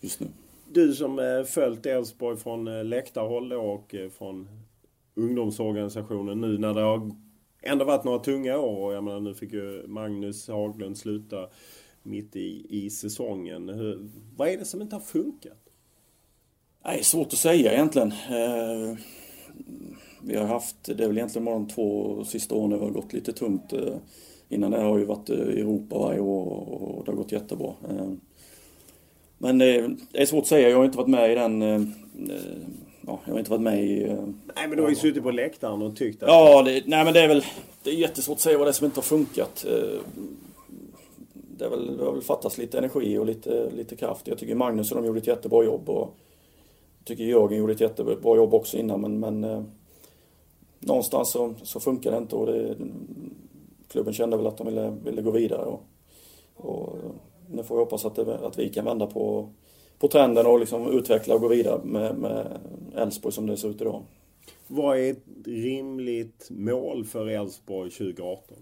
just 0.02 0.20
nu. 0.20 0.28
Du 0.72 0.94
som 0.94 1.20
eh, 1.20 1.44
följt 1.44 1.86
Elfsborg 1.86 2.38
från 2.38 2.68
eh, 2.68 2.84
läktarhåll 2.84 3.54
och 3.54 3.96
från 4.18 4.48
ungdomsorganisationen 5.16 6.42
nu 6.42 6.58
när 6.58 6.74
det 6.74 6.82
har 6.82 7.12
ändå 7.62 7.86
varit 7.86 8.04
några 8.04 8.20
tunga 8.20 8.58
år. 8.58 8.94
Jag 8.94 9.04
menar, 9.04 9.20
nu 9.20 9.34
fick 9.36 9.54
ju 9.54 9.88
Magnus 9.88 10.48
Haglund 10.48 10.98
sluta 10.98 11.50
mitt 12.04 12.36
i, 12.36 12.66
i 12.70 12.90
säsongen. 12.90 13.70
Hur, 13.70 14.10
vad 14.36 14.48
är 14.48 14.58
det 14.58 14.66
som 14.66 14.82
inte 14.82 14.96
har 14.96 15.02
funkat? 15.02 15.58
Är 16.84 17.04
svårt 17.04 17.28
att 17.28 17.40
säga 17.40 17.74
egentligen. 17.74 18.12
Eh, 18.12 18.98
vi 20.28 20.36
har 20.36 20.46
haft, 20.46 20.76
det 20.84 21.04
är 21.04 21.08
väl 21.08 21.18
egentligen 21.18 21.46
bara 21.46 21.56
de 21.56 21.68
två 21.68 22.24
sista 22.26 22.56
åren 22.56 22.70
det 22.70 22.78
har 22.78 22.90
gått 22.90 23.14
lite 23.14 23.34
tungt. 23.34 23.74
Eh, 23.74 23.96
innan 24.50 24.72
det 24.72 24.82
har 24.82 24.98
ju 24.98 25.06
varit 25.06 25.30
i 25.30 25.34
Europa 25.34 25.98
varje 25.98 26.20
år 26.20 26.46
och 26.74 27.06
det 27.06 27.12
har 27.12 27.18
gått 27.18 27.32
jättebra. 27.32 27.74
Eh, 27.90 28.12
men 29.38 29.58
det 29.58 29.96
är 30.14 30.26
svårt 30.26 30.42
att 30.42 30.48
säga, 30.48 30.70
jag 30.70 30.78
har 30.78 30.86
inte 30.86 30.98
varit 30.98 31.10
med 31.10 31.32
i 31.32 31.36
den 31.36 31.62
ja, 33.02 33.20
jag 33.26 33.34
har 33.34 33.40
inte 33.40 33.52
varit 33.52 33.62
med 33.62 33.84
i... 33.84 34.16
Nej 34.56 34.68
men 34.68 34.78
du 34.78 34.82
har 34.82 34.90
ju 34.90 34.96
suttit 34.96 35.24
på 35.24 35.32
läktaren 35.32 35.82
och 35.82 35.96
tyckt 35.96 36.24
att... 36.24 36.30
Ja, 36.30 36.64
det, 36.64 36.84
nej 36.86 37.06
men 37.06 37.14
det 37.14 37.22
är 37.22 37.28
väl... 37.28 37.44
Det 37.84 37.90
är 37.90 37.96
jättesvårt 37.96 38.36
att 38.36 38.42
säga 38.42 38.58
vad 38.58 38.68
det 38.68 38.72
är 38.72 38.74
som 38.74 38.86
inte 38.86 38.98
har 38.98 39.04
funkat 39.04 39.66
det, 41.58 41.66
är 41.66 41.70
väl, 41.70 41.98
det 41.98 42.04
har 42.04 42.12
väl 42.12 42.22
fattats 42.22 42.58
lite 42.58 42.78
energi 42.78 43.18
och 43.18 43.26
lite, 43.26 43.70
lite 43.70 43.96
kraft. 43.96 44.28
Jag 44.28 44.38
tycker 44.38 44.56
Magnus 44.56 44.92
och 44.92 44.98
de 44.98 45.06
gjorde 45.06 45.20
ett 45.20 45.28
jättebra 45.28 45.64
jobb. 45.64 45.90
Och 45.90 46.16
jag 47.00 47.06
tycker 47.06 47.24
Jörgen 47.24 47.60
gjorde 47.60 47.74
ett 47.74 47.82
jättebra 47.82 48.36
jobb 48.36 48.54
också 48.54 48.78
innan 48.78 49.02
men, 49.02 49.20
men 49.20 49.44
eh, 49.44 49.64
någonstans 50.80 51.32
så, 51.32 51.54
så 51.64 51.80
funkar 51.80 52.12
det 52.12 52.18
inte 52.18 52.36
och 52.36 52.46
det, 52.46 52.76
klubben 53.88 54.14
kände 54.14 54.38
väl 54.38 54.48
att 54.48 54.58
de 54.58 54.68
ville, 54.68 54.98
ville 55.04 55.22
gå 55.22 55.32
vidare. 55.32 55.66
Och, 55.66 55.84
och 56.56 56.98
nu 57.50 57.64
får 57.64 57.76
vi 57.76 57.82
hoppas 57.82 58.06
att, 58.06 58.16
det, 58.16 58.38
att 58.38 58.60
vi 58.60 58.70
kan 58.70 58.86
vända 58.86 59.08
på, 59.08 59.50
på 60.00 60.08
trenden 60.08 60.46
och 60.46 60.60
liksom 60.60 60.88
utveckla 60.88 61.36
och 61.36 61.42
gå 61.42 61.48
vidare 61.48 61.80
med 61.84 62.48
Elfsborg 62.96 63.34
som 63.34 63.48
det 63.48 63.58
ser 63.58 63.70
ut 63.70 63.82
idag. 63.82 64.04
Vad 64.68 65.00
är 65.00 65.12
ett 65.12 65.24
rimligt 65.46 66.48
mål 66.50 67.06
för 67.06 67.28
Elfsborg 67.28 67.92
2018? 67.92 68.58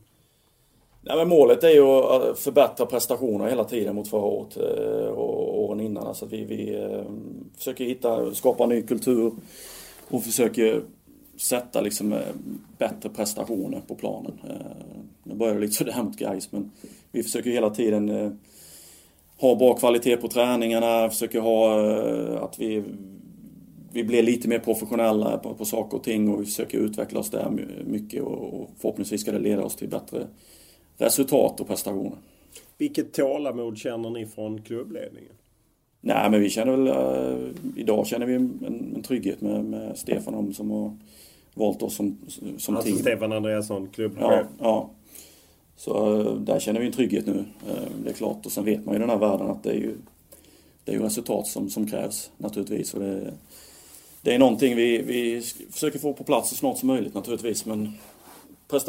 Nej, 1.02 1.18
men 1.18 1.30
målet 1.30 1.64
är 1.64 1.70
ju 1.70 1.86
att 1.86 2.40
förbättra 2.40 2.86
prestationer 2.86 3.48
hela 3.48 3.64
tiden 3.64 3.96
mot 3.96 4.08
förra 4.08 4.22
året 4.22 4.58
eh, 4.58 5.08
och 5.08 5.64
åren 5.64 5.80
innan. 5.80 6.08
Alltså 6.08 6.26
vi, 6.26 6.46
vi 6.46 6.76
eh, 6.76 7.04
försöker 7.58 7.86
hitta, 7.86 8.34
skapa 8.34 8.64
en 8.64 8.70
ny 8.70 8.82
kultur 8.82 9.32
och 10.10 10.24
försöker 10.24 10.82
sätta 11.38 11.82
liksom 11.82 12.14
eh, 12.14 12.20
bättre 12.78 13.10
prestationer 13.10 13.82
på 13.88 13.96
planen. 13.96 14.40
Nu 15.24 15.36
börjar 15.36 15.54
det 15.56 15.62
lite 15.62 15.74
sådär 15.74 16.04
mot 16.04 16.18
guys 16.18 16.52
men 16.52 16.72
vi 17.12 17.24
försöker 17.24 17.50
hela 17.50 17.70
tiden 17.70 18.38
ha 19.38 19.56
bra 19.56 19.74
kvalitet 19.74 20.18
på 20.18 20.28
träningarna, 20.28 21.10
försöker 21.10 21.40
ha 21.40 21.82
att 22.46 22.60
vi, 22.60 22.84
vi 23.92 24.04
blir 24.04 24.24
lite 24.24 24.48
mer 24.48 24.60
professionella 24.60 25.38
på, 25.38 25.54
på 25.54 25.66
saker 25.66 25.98
och 25.98 26.04
ting 26.04 26.30
och 26.30 26.42
vi 26.42 26.46
försöker 26.46 26.78
utveckla 26.78 27.20
oss 27.20 27.30
där 27.30 27.50
mycket 27.86 28.24
och 28.24 28.70
förhoppningsvis 28.78 29.22
ska 29.22 29.32
det 29.32 29.40
leda 29.40 29.64
oss 29.64 29.76
till 29.76 29.90
bättre 29.90 30.28
resultat 30.98 31.60
och 31.60 31.68
prestationer. 31.68 32.18
Vilket 32.78 33.14
tålamod 33.14 33.78
känner 33.78 34.10
ni 34.10 34.26
från 34.26 34.62
klubbledningen? 34.62 35.34
Nej 36.02 36.30
men 36.30 36.42
vi 36.42 36.50
känner 36.50 36.78
väl, 36.78 37.54
idag 37.76 38.08
känner 38.08 38.26
vi 38.26 38.34
en, 38.34 38.94
en 38.96 39.02
trygghet 39.04 39.42
med, 39.42 39.66
med 39.66 39.98
Stefan 39.98 40.54
som 40.54 40.72
har 40.72 40.98
valt 41.56 41.84
oss 41.84 41.96
som, 41.96 42.18
som 42.58 42.76
alltså 42.76 42.92
team. 42.92 43.02
Stefan 43.02 43.32
Andreasson, 43.32 43.88
klubbchef? 43.88 44.22
Ja, 44.22 44.44
ja. 44.60 44.90
Så 45.76 46.14
uh, 46.14 46.36
där 46.36 46.60
känner 46.60 46.80
vi 46.80 46.86
en 46.86 46.94
trygghet 46.94 47.26
nu. 47.26 47.34
Uh, 47.34 48.04
det 48.04 48.10
är 48.10 48.14
klart 48.14 48.46
och 48.46 48.52
sen 48.52 48.66
vet 48.66 48.86
man 48.86 48.94
ju 48.94 48.98
i 48.98 49.02
den 49.02 49.10
här 49.10 49.18
världen 49.18 49.50
att 49.50 49.64
det 49.64 49.70
är 49.70 49.78
ju, 49.78 49.96
det 50.84 50.92
är 50.92 50.96
ju 50.96 51.02
resultat 51.04 51.48
som, 51.48 51.70
som 51.70 51.88
krävs 51.88 52.32
naturligtvis. 52.38 52.94
Och 52.94 53.00
det, 53.00 53.34
det 54.22 54.36
är 54.36 54.40
någonting 54.40 54.76
vi, 54.76 55.02
vi 55.02 55.42
försöker 55.72 56.00
få 56.00 56.14
på 56.14 56.24
plats 56.24 56.50
så 56.50 56.56
snart 56.56 56.78
som 56.78 56.88
möjligt 56.88 57.14
naturligtvis 57.14 57.66
men 57.66 57.94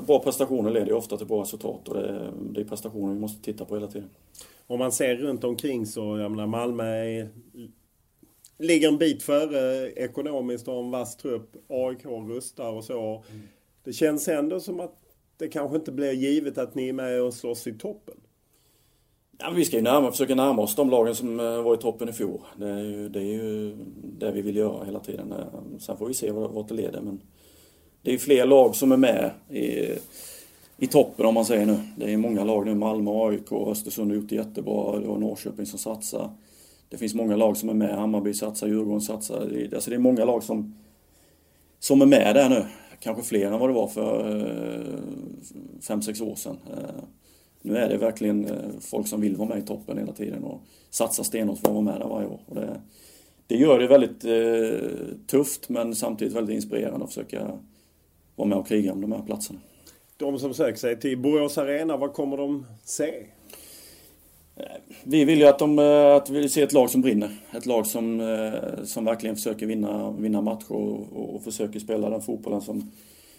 bra 0.07 0.19
prestationer 0.19 0.71
leder 0.71 0.87
ju 0.87 0.93
ofta 0.93 1.17
till 1.17 1.27
bra 1.27 1.43
resultat 1.43 1.89
och 1.89 1.95
det 1.95 2.09
är, 2.09 2.33
det 2.53 2.61
är 2.61 2.65
prestationer 2.65 3.15
vi 3.15 3.21
måste 3.21 3.43
titta 3.43 3.65
på 3.65 3.75
hela 3.75 3.87
tiden. 3.87 4.09
Om 4.67 4.79
man 4.79 4.93
ser 4.93 5.17
runt 5.17 5.45
omkring 5.45 5.87
så, 5.87 6.19
jag 6.19 6.31
menar 6.31 6.47
Malmö 6.47 6.85
är, 6.85 7.29
ligger 8.59 8.89
en 8.89 8.99
bit 8.99 9.23
före 9.23 9.91
ekonomiskt 9.91 10.69
och 10.69 10.75
har 10.75 10.83
en 10.85 10.91
vass 10.91 11.17
trupp. 11.17 11.57
AIK 11.69 12.05
rustar 12.05 12.73
och 12.73 12.85
så. 12.85 13.25
Mm. 13.31 13.43
Det 13.85 13.93
känns 13.93 14.29
ändå 14.29 14.61
som 14.61 14.81
att 14.81 14.95
det 15.37 15.49
kanske 15.49 15.77
inte 15.77 15.93
blir 15.93 16.13
givet 16.13 16.59
att 16.59 16.75
ni 16.75 16.89
är 16.89 16.93
med 16.93 17.23
och 17.23 17.35
slåss 17.35 17.67
i 17.67 17.73
toppen. 17.73 18.15
Ja, 19.39 19.51
vi 19.51 19.65
ska 19.65 19.77
ju 19.77 19.83
närma, 19.83 20.11
försöka 20.11 20.35
närma 20.35 20.63
oss 20.63 20.75
de 20.75 20.91
lagen 20.91 21.15
som 21.15 21.41
eh, 21.41 21.63
var 21.63 21.75
i 21.75 21.79
toppen 21.79 22.09
i 22.09 22.13
fjol. 22.13 22.41
Det 22.57 22.69
är 22.69 22.79
ju 22.79 23.09
det, 23.09 23.19
är 23.19 23.23
ju 23.23 23.77
det 24.19 24.33
vi 24.33 24.43
vill 24.43 24.57
göra 24.57 24.85
hela 24.85 25.01
tiden. 25.01 25.33
Eh, 25.33 25.79
sen 25.79 25.97
får 25.97 26.07
vi 26.07 26.15
se 26.15 26.31
vart 26.31 26.69
det 26.69 26.75
leder. 26.75 27.01
Men 27.01 27.21
det 28.03 28.15
är 28.15 28.19
fler 28.19 28.47
lag 28.47 28.77
som 28.77 28.93
är 28.93 28.97
med 28.97 29.31
i, 29.51 29.95
i 30.77 30.87
toppen 30.87 31.27
om 31.27 31.35
man 31.35 31.45
säger 31.45 31.67
nu. 31.67 31.79
Det 31.97 32.13
är 32.13 32.17
många 32.17 32.45
lag 32.45 32.67
nu, 32.67 32.75
Malmö, 32.75 33.11
AIK, 33.11 33.53
Östersund 33.53 34.11
har 34.11 34.17
gjort 34.17 34.29
det 34.29 34.35
jättebra. 34.35 34.99
Det 34.99 35.07
var 35.07 35.19
Norrköping 35.19 35.67
som 35.67 35.79
satsar. 35.79 36.31
Det 36.89 36.97
finns 36.97 37.15
många 37.15 37.37
lag 37.37 37.57
som 37.57 37.69
är 37.69 37.75
med. 37.75 37.95
Hammarby 37.95 38.35
satsar, 38.35 38.67
Djurgården 38.67 39.01
satsar. 39.01 39.69
Alltså 39.75 39.91
det 39.91 39.97
är 39.97 40.01
många 40.01 40.25
lag 40.25 40.43
som, 40.43 40.75
som 41.79 42.03
är 42.03 42.07
med 42.07 42.35
där 42.35 42.49
nu. 42.49 42.65
Kanske 43.01 43.23
fler 43.23 43.47
än 43.47 43.59
vad 43.59 43.69
det 43.69 43.75
var 43.75 43.89
för 43.89 44.37
eh, 44.37 44.99
fem 45.81 46.03
sex 46.03 46.21
år 46.21 46.35
sedan. 46.35 46.59
Eh, 46.71 47.05
nu 47.63 47.77
är 47.77 47.89
det 47.89 47.97
verkligen 47.97 48.45
eh, 48.45 48.71
folk 48.81 49.09
som 49.09 49.21
vill 49.21 49.37
vara 49.37 49.49
med 49.49 49.59
i 49.59 49.63
toppen 49.63 49.99
hela 49.99 50.13
tiden 50.13 50.45
och 50.45 50.61
satsar 50.91 51.25
stenhårt 51.25 51.59
för 51.59 51.67
att 51.67 51.73
vara 51.73 51.85
med 51.85 52.01
där 52.01 52.09
varje 52.09 52.27
år. 52.27 52.41
Och 52.47 52.55
det, 52.55 52.81
det 53.47 53.57
gör 53.57 53.79
det 53.79 53.87
väldigt 53.87 54.25
eh, 54.25 55.17
tufft 55.27 55.69
men 55.69 55.95
samtidigt 55.95 56.35
väldigt 56.35 56.55
inspirerande 56.55 57.05
att 57.05 57.11
försöka 57.11 57.59
vara 58.37 58.49
med 58.49 58.59
och 58.59 58.69
kriga 58.69 58.93
om 58.93 59.01
de 59.01 59.13
här 59.13 59.23
platserna. 59.23 59.59
De 60.17 60.39
som 60.39 60.55
söker 60.55 60.79
sig 60.79 61.01
till 61.01 61.19
Borås 61.19 61.59
Arena, 61.59 61.97
vad 61.97 62.13
kommer 62.13 62.37
de 62.37 62.67
se? 62.85 63.27
Vi 65.03 65.25
vill 65.25 65.39
ju 65.39 65.47
att, 65.47 65.59
de, 65.59 65.79
eh, 65.79 66.15
att 66.15 66.31
vi 66.31 66.41
vill 66.41 66.51
se 66.51 66.63
ett 66.63 66.73
lag 66.73 66.91
som 66.91 67.01
brinner. 67.01 67.31
Ett 67.57 67.67
lag 67.67 67.87
som, 67.87 68.21
eh, 68.21 68.85
som 68.85 69.05
verkligen 69.05 69.37
försöker 69.37 69.67
vinna, 69.67 70.11
vinna 70.11 70.41
matcher 70.41 70.73
och, 70.73 71.35
och 71.35 71.43
försöker 71.43 71.81
spela 71.81 72.11
den 72.11 72.23
fotbollen 72.23 72.61
som, 72.61 72.91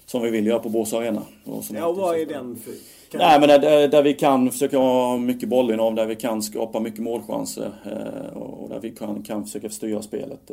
som 0.06 0.22
vi 0.22 0.30
vill 0.30 0.48
göra 0.48 0.60
på 0.60 0.70
Borås 0.70 0.94
Arena. 0.94 1.22
Och 1.46 1.64
ja, 1.74 1.92
vad 1.92 2.20
är 2.20 2.26
den 2.26 2.56
för? 2.56 2.74
Nej, 3.18 3.40
men 3.40 3.50
där, 3.50 3.88
där, 3.88 4.04
vi 4.04 4.14
kan 4.14 4.52
försöka 4.52 4.78
ha 4.78 5.18
mycket 5.18 5.50
bollinnehav, 5.50 5.96
där 5.96 6.06
vi 6.06 6.16
kan 6.16 6.42
skapa 6.42 6.80
mycket 6.80 7.00
målchanser 7.00 7.72
eh, 7.86 8.38
och 8.38 8.70
där 8.70 8.80
vi 8.80 8.92
kan, 8.92 9.24
kan 9.24 9.46
försöka 9.46 9.70
styra 9.70 10.02
spelet. 10.02 10.52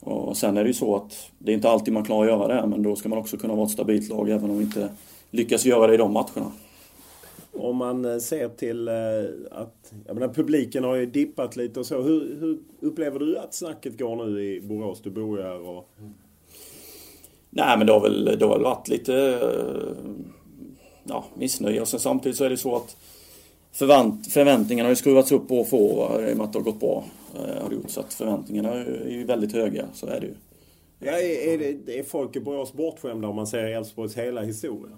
Och 0.00 0.36
sen 0.36 0.56
är 0.56 0.62
det 0.62 0.68
ju 0.68 0.74
så 0.74 0.96
att 0.96 1.30
det 1.38 1.52
är 1.52 1.54
inte 1.54 1.70
alltid 1.70 1.94
man 1.94 2.04
klarar 2.04 2.22
att 2.22 2.28
göra 2.28 2.60
det, 2.60 2.66
men 2.66 2.82
då 2.82 2.96
ska 2.96 3.08
man 3.08 3.18
också 3.18 3.36
kunna 3.36 3.54
vara 3.54 3.66
ett 3.66 3.72
stabilt 3.72 4.08
lag 4.08 4.30
även 4.30 4.50
om 4.50 4.58
vi 4.58 4.64
inte 4.64 4.88
lyckas 5.30 5.64
göra 5.64 5.86
det 5.86 5.94
i 5.94 5.96
de 5.96 6.12
matcherna. 6.12 6.52
Om 7.52 7.76
man 7.76 8.04
eh, 8.04 8.18
ser 8.18 8.48
till 8.48 8.88
eh, 8.88 8.94
att, 9.50 9.92
jag 10.06 10.14
menar 10.14 10.34
publiken 10.34 10.84
har 10.84 10.96
ju 10.96 11.06
dippat 11.06 11.56
lite 11.56 11.80
och 11.80 11.86
så. 11.86 12.02
Hur, 12.02 12.36
hur 12.40 12.58
upplever 12.80 13.18
du 13.18 13.38
att 13.38 13.54
snacket 13.54 13.98
går 13.98 14.26
nu 14.26 14.44
i 14.44 14.60
Borås? 14.60 15.00
Du 15.02 15.10
bor 15.10 15.38
ju 15.38 15.44
här 15.44 15.68
och... 15.68 15.88
Nej 17.50 17.78
men 17.78 17.86
det 17.86 17.92
har 17.92 18.00
väl, 18.00 18.24
det 18.24 18.44
har 18.44 18.54
väl 18.54 18.62
varit 18.62 18.88
lite... 18.88 19.12
ja, 21.04 21.24
missnöje. 21.34 21.80
Och 21.80 21.88
sen 21.88 22.00
samtidigt 22.00 22.38
så 22.38 22.44
är 22.44 22.50
det 22.50 22.56
så 22.56 22.76
att 22.76 22.96
förvänt, 23.72 24.32
förväntningarna 24.32 24.86
har 24.86 24.92
ju 24.92 24.96
skruvats 24.96 25.32
upp 25.32 25.50
år 25.50 25.64
för 25.64 25.76
år 25.76 26.28
i 26.28 26.32
och 26.32 26.36
med 26.36 26.44
att 26.44 26.52
det 26.52 26.58
har 26.58 26.64
gått 26.64 26.80
bra. 26.80 27.04
Har 27.62 27.72
gjort, 27.72 27.90
så 27.90 28.00
att 28.00 28.14
förväntningarna 28.14 28.72
är 28.72 29.08
ju 29.08 29.24
väldigt 29.24 29.52
höga, 29.52 29.86
så 29.94 30.06
är 30.06 30.20
det 30.20 30.26
ju. 30.26 30.34
Ja, 30.98 31.12
är, 31.12 31.58
det, 31.58 31.98
är 31.98 32.02
folk 32.02 32.36
i 32.36 32.40
Borås 32.40 32.72
bortskämda 32.72 33.28
om 33.28 33.36
man 33.36 33.46
ser 33.46 33.64
Elfsborgs 33.64 34.14
hela 34.14 34.42
historia? 34.42 34.96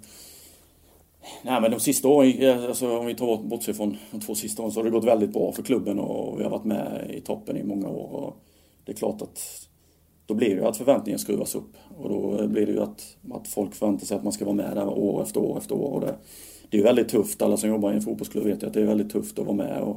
Nej 1.42 1.60
men 1.60 1.70
de 1.70 1.80
sista 1.80 2.08
åren, 2.08 2.64
alltså, 2.68 2.98
om 2.98 3.06
vi 3.06 3.14
tar 3.14 3.26
bort, 3.26 3.42
bortser 3.42 3.72
från 3.72 3.96
de 4.10 4.20
två 4.20 4.34
sista 4.34 4.62
åren 4.62 4.72
så 4.72 4.80
har 4.80 4.84
det 4.84 4.90
gått 4.90 5.04
väldigt 5.04 5.32
bra 5.32 5.52
för 5.52 5.62
klubben 5.62 5.98
och 5.98 6.40
vi 6.40 6.44
har 6.44 6.50
varit 6.50 6.64
med 6.64 7.10
i 7.14 7.20
toppen 7.20 7.56
i 7.56 7.62
många 7.62 7.88
år. 7.88 8.08
Och 8.12 8.36
det 8.84 8.92
är 8.92 8.96
klart 8.96 9.22
att 9.22 9.68
då 10.26 10.34
blir 10.34 10.48
det 10.48 10.54
ju 10.54 10.64
att 10.64 10.76
förväntningarna 10.76 11.18
skruvas 11.18 11.54
upp. 11.54 11.76
Och 11.98 12.08
då 12.08 12.38
eh, 12.40 12.46
blir 12.46 12.66
det 12.66 12.72
ju 12.72 12.82
att, 12.82 13.16
att 13.32 13.48
folk 13.48 13.74
förväntar 13.74 14.06
sig 14.06 14.16
att 14.16 14.24
man 14.24 14.32
ska 14.32 14.44
vara 14.44 14.54
med 14.54 14.76
där 14.76 14.88
år 14.88 15.22
efter 15.22 15.40
år 15.40 15.58
efter 15.58 15.74
år. 15.74 15.90
Och 15.90 16.00
det, 16.00 16.14
det 16.70 16.76
är 16.76 16.78
ju 16.78 16.84
väldigt 16.84 17.08
tufft, 17.08 17.42
alla 17.42 17.56
som 17.56 17.68
jobbar 17.68 17.92
i 17.92 17.94
en 17.94 18.02
fotbollsklubb 18.02 18.44
vet 18.44 18.62
ju 18.62 18.66
att 18.66 18.74
det 18.74 18.80
är 18.80 18.86
väldigt 18.86 19.10
tufft 19.12 19.38
att 19.38 19.46
vara 19.46 19.56
med. 19.56 19.82
Och 19.82 19.96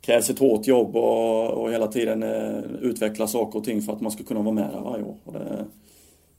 krävs 0.00 0.30
ett 0.30 0.38
hårt 0.38 0.66
jobb 0.66 0.96
och, 0.96 1.50
och 1.50 1.72
hela 1.72 1.86
tiden 1.86 2.22
eh, 2.22 2.58
utveckla 2.80 3.26
saker 3.26 3.58
och 3.58 3.64
ting 3.64 3.82
för 3.82 3.92
att 3.92 4.00
man 4.00 4.12
ska 4.12 4.24
kunna 4.24 4.42
vara 4.42 4.54
med 4.54 4.70
där 4.72 4.80
varje 4.80 5.04
år. 5.04 5.16
Och 5.24 5.32
det, 5.32 5.64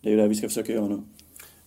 det 0.01 0.09
är 0.09 0.11
ju 0.11 0.17
det 0.17 0.27
vi 0.27 0.35
ska 0.35 0.47
försöka 0.47 0.73
göra 0.73 0.87
nu. 0.87 1.01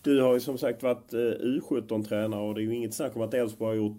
Du 0.03 0.21
har 0.21 0.33
ju 0.33 0.39
som 0.39 0.57
sagt 0.57 0.83
varit 0.83 1.13
eh, 1.13 1.17
U17-tränare 1.17 2.41
och 2.41 2.55
det 2.55 2.61
är 2.61 2.63
ju 2.63 2.75
inget 2.75 2.93
snack 2.93 3.15
om 3.15 3.21
att 3.21 3.33
Elfsborg 3.33 3.77
har 3.77 3.85
gjort 3.85 3.97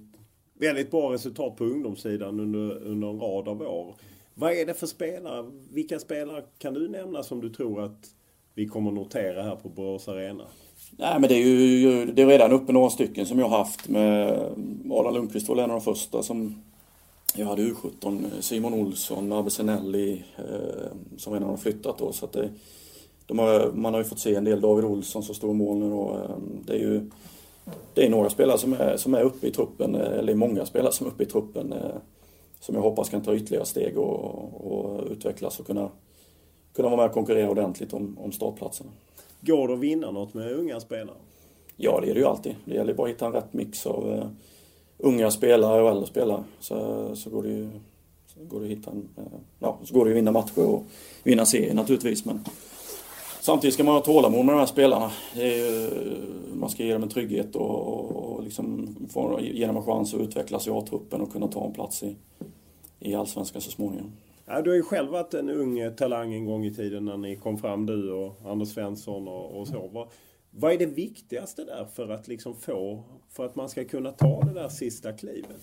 väldigt 0.58 0.90
bra 0.90 1.12
resultat 1.12 1.56
på 1.56 1.64
ungdomssidan 1.64 2.40
under, 2.40 2.82
under 2.82 3.08
en 3.08 3.20
rad 3.20 3.48
av 3.48 3.62
år. 3.62 3.94
Vad 4.34 4.52
är 4.52 4.66
det 4.66 4.74
för 4.74 4.86
spelare? 4.86 5.50
Vilka 5.72 5.98
spelare 5.98 6.42
kan 6.58 6.74
du 6.74 6.88
nämna 6.88 7.22
som 7.22 7.40
du 7.40 7.50
tror 7.50 7.84
att 7.84 8.10
vi 8.54 8.68
kommer 8.68 8.90
notera 8.90 9.42
här 9.42 9.56
på 9.56 9.68
Borås 9.68 10.08
Arena? 10.08 10.44
Nej 10.90 11.20
men 11.20 11.28
det 11.28 11.34
är 11.34 11.46
ju 11.46 12.06
det 12.06 12.22
är 12.22 12.26
redan 12.26 12.52
uppe 12.52 12.72
några 12.72 12.90
stycken 12.90 13.26
som 13.26 13.38
jag 13.38 13.48
har 13.48 13.58
haft 13.58 13.88
med 13.88 14.30
Adam 14.90 15.14
Lundqvist 15.14 15.48
var 15.48 15.56
en 15.56 15.62
av 15.62 15.68
de 15.68 15.80
första 15.80 16.22
som 16.22 16.62
jag 17.36 17.46
hade 17.46 17.62
U17. 17.62 18.40
Simon 18.40 18.74
Olsson, 18.74 19.32
Abbe 19.32 19.50
Senelli 19.50 20.24
eh, 20.36 21.16
som 21.16 21.32
redan 21.32 21.48
har 21.48 21.56
flyttat 21.56 21.98
då. 21.98 22.12
Så 22.12 22.24
att 22.24 22.32
det, 22.32 22.50
har, 23.28 23.72
man 23.72 23.94
har 23.94 24.00
ju 24.00 24.04
fått 24.04 24.18
se 24.18 24.34
en 24.34 24.44
del 24.44 24.60
David 24.60 24.84
Olsson 24.84 25.22
som 25.22 25.34
står 25.34 25.50
i 25.50 25.54
mål 25.54 25.78
nu 25.78 25.92
och 25.92 26.16
ehm, 26.16 26.62
det 26.66 26.72
är 26.72 26.78
ju 26.78 27.10
det 27.94 28.06
är 28.06 28.10
några 28.10 28.30
spelare 28.30 28.58
som 28.58 28.72
är, 28.72 28.96
som 28.96 29.14
är 29.14 29.22
uppe 29.22 29.46
i 29.46 29.50
truppen, 29.50 29.94
eh, 29.94 30.18
eller 30.18 30.34
många 30.34 30.66
spelare 30.66 30.92
som 30.92 31.06
är 31.06 31.10
uppe 31.10 31.22
i 31.22 31.26
truppen 31.26 31.72
eh, 31.72 31.96
som 32.60 32.74
jag 32.74 32.82
hoppas 32.82 33.08
kan 33.08 33.22
ta 33.22 33.34
ytterligare 33.34 33.66
steg 33.66 33.98
och, 33.98 34.72
och 34.72 35.04
utvecklas 35.10 35.60
och 35.60 35.66
kunna, 35.66 35.88
kunna 36.74 36.88
vara 36.88 36.96
med 36.96 37.06
och 37.06 37.12
konkurrera 37.12 37.50
ordentligt 37.50 37.92
om, 37.92 38.18
om 38.20 38.32
startplatserna. 38.32 38.90
Går 39.40 39.68
det 39.68 39.74
att 39.74 39.80
vinna 39.80 40.10
något 40.10 40.34
med 40.34 40.52
unga 40.52 40.80
spelare? 40.80 41.16
Ja, 41.76 42.00
det 42.00 42.10
är 42.10 42.14
det 42.14 42.20
ju 42.20 42.26
alltid. 42.26 42.54
Det 42.64 42.74
gäller 42.74 42.94
bara 42.94 43.08
att 43.08 43.14
hitta 43.14 43.26
en 43.26 43.32
rätt 43.32 43.52
mix 43.52 43.86
av 43.86 44.08
uh, 44.08 44.26
unga 44.98 45.30
spelare 45.30 45.82
och 45.82 45.90
äldre 45.90 46.06
spelare. 46.06 46.44
Så, 46.60 47.10
så 47.16 47.30
går 47.30 47.42
det 47.42 47.48
ju 47.48 47.68
så 48.26 48.44
går 48.44 48.60
det 48.60 48.66
att 48.66 48.72
hitta 48.72 48.90
en, 48.90 49.08
ja, 49.58 49.78
så 49.84 49.94
går 49.94 50.04
det 50.04 50.10
att 50.10 50.16
vinna 50.16 50.32
matcher 50.32 50.66
och 50.66 50.82
vinna 51.22 51.46
serier 51.46 51.74
naturligtvis. 51.74 52.24
Men 52.24 52.44
Samtidigt 53.44 53.74
ska 53.74 53.84
man 53.84 53.94
ha 53.94 54.00
tålamod 54.00 54.44
med 54.44 54.54
de 54.54 54.58
här 54.58 54.66
spelarna. 54.66 55.10
Ju, 55.34 55.90
man 56.54 56.70
ska 56.70 56.84
ge 56.84 56.92
dem 56.92 57.02
en 57.02 57.08
trygghet 57.08 57.56
och, 57.56 58.34
och 58.34 58.42
liksom 58.42 58.96
få, 59.10 59.40
ge 59.40 59.66
dem 59.66 59.76
en 59.76 59.82
chans 59.82 60.14
att 60.14 60.20
utvecklas 60.20 60.66
i 60.66 60.70
A-truppen 60.70 61.20
och 61.20 61.32
kunna 61.32 61.48
ta 61.48 61.66
en 61.66 61.72
plats 61.72 62.02
i, 62.02 62.16
i 63.00 63.14
Allsvenskan 63.14 63.60
så 63.60 63.70
småningom. 63.70 64.12
Ja, 64.46 64.62
du 64.62 64.70
har 64.70 64.76
ju 64.76 64.82
själv 64.82 65.10
varit 65.10 65.34
en 65.34 65.50
ung 65.50 65.94
talang 65.96 66.34
en 66.34 66.44
gång 66.44 66.64
i 66.64 66.74
tiden 66.74 67.04
när 67.04 67.16
ni 67.16 67.36
kom 67.36 67.58
fram, 67.58 67.86
du 67.86 68.12
och 68.12 68.40
Anders 68.46 68.68
Svensson 68.68 69.28
och, 69.28 69.60
och 69.60 69.68
så. 69.68 69.88
Vad, 69.92 70.08
vad 70.50 70.72
är 70.72 70.78
det 70.78 70.86
viktigaste 70.86 71.64
där 71.64 71.86
för 71.94 72.08
att 72.08 72.28
liksom 72.28 72.56
få, 72.56 73.02
för 73.32 73.46
att 73.46 73.56
man 73.56 73.68
ska 73.68 73.84
kunna 73.84 74.12
ta 74.12 74.40
det 74.40 74.54
där 74.54 74.68
sista 74.68 75.12
klivet? 75.12 75.60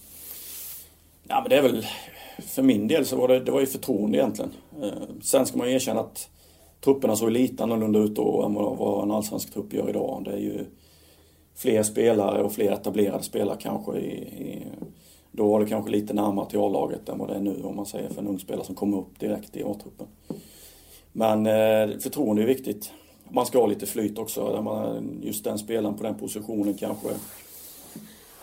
Ja 1.28 1.42
men 1.42 1.50
det 1.50 1.56
är 1.56 1.62
väl, 1.62 1.86
för 2.40 2.62
min 2.62 2.88
del 2.88 3.06
så 3.06 3.16
var 3.16 3.28
det, 3.28 3.40
det 3.40 3.52
var 3.52 3.60
ju 3.60 3.66
förtroende 3.66 4.18
egentligen. 4.18 4.52
Eh, 4.82 4.92
sen 5.22 5.46
ska 5.46 5.58
man 5.58 5.70
ju 5.70 5.76
erkänna 5.76 6.00
att 6.00 6.30
trupperna 6.84 7.16
såg 7.16 7.32
lite 7.32 7.64
annorlunda 7.64 8.00
ut 8.00 8.16
då 8.16 8.44
än 8.44 8.54
vad 8.54 9.04
en 9.04 9.12
allsvensk 9.12 9.54
trupp 9.54 9.74
gör 9.74 9.90
idag. 9.90 10.22
Det 10.26 10.32
är 10.32 10.38
ju 10.38 10.66
fler 11.56 11.84
spelare 11.84 12.44
och 12.44 12.54
fler 12.54 12.72
etablerade 12.72 13.24
spelare 13.24 13.58
kanske. 13.60 13.98
I, 13.98 14.14
i, 14.14 14.68
då 15.32 15.48
var 15.48 15.60
det 15.60 15.66
kanske 15.66 15.92
lite 15.92 16.14
närmare 16.14 16.50
till 16.50 16.60
A-laget 16.60 17.10
än 17.10 17.18
vad 17.18 17.28
det 17.28 17.36
är 17.36 17.40
nu 17.40 17.62
om 17.64 17.76
man 17.76 17.86
säger 17.86 18.10
för 18.10 18.22
en 18.22 18.28
ung 18.28 18.40
spelare 18.40 18.66
som 18.66 18.76
kommer 18.76 18.98
upp 18.98 19.20
direkt 19.20 19.58
i 19.58 19.64
A-truppen. 19.64 20.08
Men 21.12 21.46
eh, 21.46 21.98
förtroende 22.00 22.42
är 22.42 22.48
viktigt. 22.48 22.92
Man 23.30 23.46
ska 23.46 23.60
ha 23.60 23.68
lite 23.68 23.86
flyt 23.86 24.18
också. 24.18 24.62
Man, 24.62 25.20
just 25.24 25.44
den 25.44 25.58
spelaren 25.58 25.98
på 25.98 26.04
den 26.04 26.16
positionen 26.16 26.74
kanske 26.74 27.08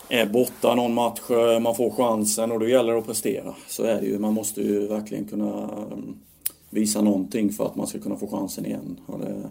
är 0.08 0.26
borta 0.26 0.74
någon 0.74 0.94
match, 0.94 1.30
eh, 1.30 1.60
man 1.60 1.74
får 1.74 1.90
chansen 1.90 2.52
och 2.52 2.60
då 2.60 2.68
gäller 2.68 2.92
det 2.92 2.98
att 2.98 3.06
prestera. 3.06 3.54
Så 3.68 3.82
är 3.82 4.00
det 4.00 4.06
ju. 4.06 4.18
Man 4.18 4.34
måste 4.34 4.62
ju 4.62 4.86
verkligen 4.86 5.24
kunna 5.24 5.62
mm, 5.62 6.18
visa 6.70 7.02
någonting 7.02 7.52
för 7.52 7.66
att 7.66 7.76
man 7.76 7.86
ska 7.86 7.98
kunna 7.98 8.16
få 8.16 8.26
chansen 8.26 8.66
igen. 8.66 9.00
Och 9.06 9.18
det 9.18 9.50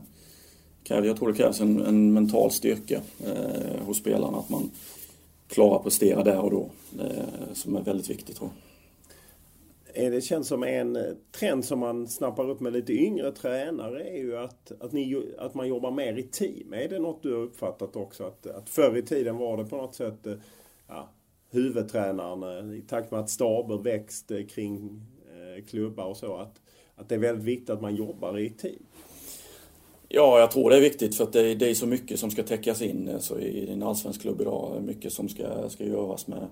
kräver, 0.84 1.08
jag 1.08 1.18
tror 1.18 1.32
det 1.32 1.38
krävs 1.38 1.62
en, 1.62 1.82
en 1.82 2.14
mental 2.14 2.52
styrka 2.52 3.02
eh, 3.26 3.86
hos 3.86 3.98
spelarna 3.98 4.38
att 4.38 4.50
man 4.50 4.70
klarar 5.48 5.76
att 5.76 5.84
prestera 5.84 6.24
där 6.24 6.40
och 6.40 6.52
då. 6.52 6.70
Eh, 7.00 7.54
som 7.54 7.76
är 7.76 7.82
väldigt 7.82 8.10
viktigt 8.10 8.36
tror 8.36 8.50
jag. 8.50 8.64
Eh, 9.98 10.12
det 10.12 10.22
känns 10.22 10.48
som 10.48 10.64
en 10.64 10.96
eh, 10.96 11.04
trend 11.32 11.66
som 11.66 11.80
man 11.80 12.08
snappar 12.08 12.50
upp 12.50 12.60
med 12.60 12.74
lite 12.74 12.94
yngre 12.94 13.32
tränare 13.32 14.04
är 14.04 14.18
ju 14.18 14.38
att, 14.38 14.72
att, 14.80 14.92
ni, 14.92 15.24
att 15.38 15.54
man 15.54 15.68
jobbar 15.68 15.92
mer 15.92 16.18
i 16.18 16.24
team. 16.24 16.74
Är 16.74 16.90
det 16.90 17.00
något 17.00 17.24
du 17.24 17.34
har 17.34 17.42
uppfattat 17.42 17.96
också? 17.96 18.24
Att, 18.24 18.48
att 18.48 18.70
förr 18.70 18.98
i 18.98 19.02
tiden 19.02 19.38
var 19.38 19.58
det 19.58 19.66
på 19.66 19.78
något 19.78 19.96
sätt 19.96 20.28
eh, 20.28 20.34
ja, 20.88 21.10
huvudtränaren 21.50 22.74
i 22.74 22.82
takt 22.82 23.12
med 23.12 23.20
att 23.20 23.30
staber 23.30 23.78
växte 23.78 24.44
kring 24.44 25.02
eh, 25.26 25.66
klubbar 25.66 26.06
och 26.06 26.18
så. 26.18 26.36
Att, 26.36 26.62
att 26.98 27.10
det 27.10 27.16
är 27.16 27.20
väldigt 27.20 27.46
viktigt 27.46 27.70
att 27.70 27.82
man 27.82 27.96
jobbar 27.96 28.40
i 28.40 28.50
team. 28.50 28.84
Ja, 30.10 30.40
jag 30.40 30.52
tror 30.52 30.70
det 30.70 30.78
är 30.78 30.82
viktigt 30.82 31.16
för 31.16 31.24
att 31.24 31.34
det 31.34 31.52
är, 31.52 31.56
det 31.56 31.70
är 31.70 31.74
så 31.74 31.88
mycket 31.88 32.20
som 32.20 32.32
ska 32.32 32.44
täckas 32.44 32.82
in 32.82 33.10
alltså, 33.14 33.40
i 33.40 33.70
en 33.70 33.84
allsvensk 33.84 34.22
klubb 34.22 34.42
idag. 34.42 34.84
Mycket 34.84 35.14
som 35.14 35.30
ska, 35.30 35.70
ska 35.70 35.84
göras 35.84 36.28
med 36.28 36.48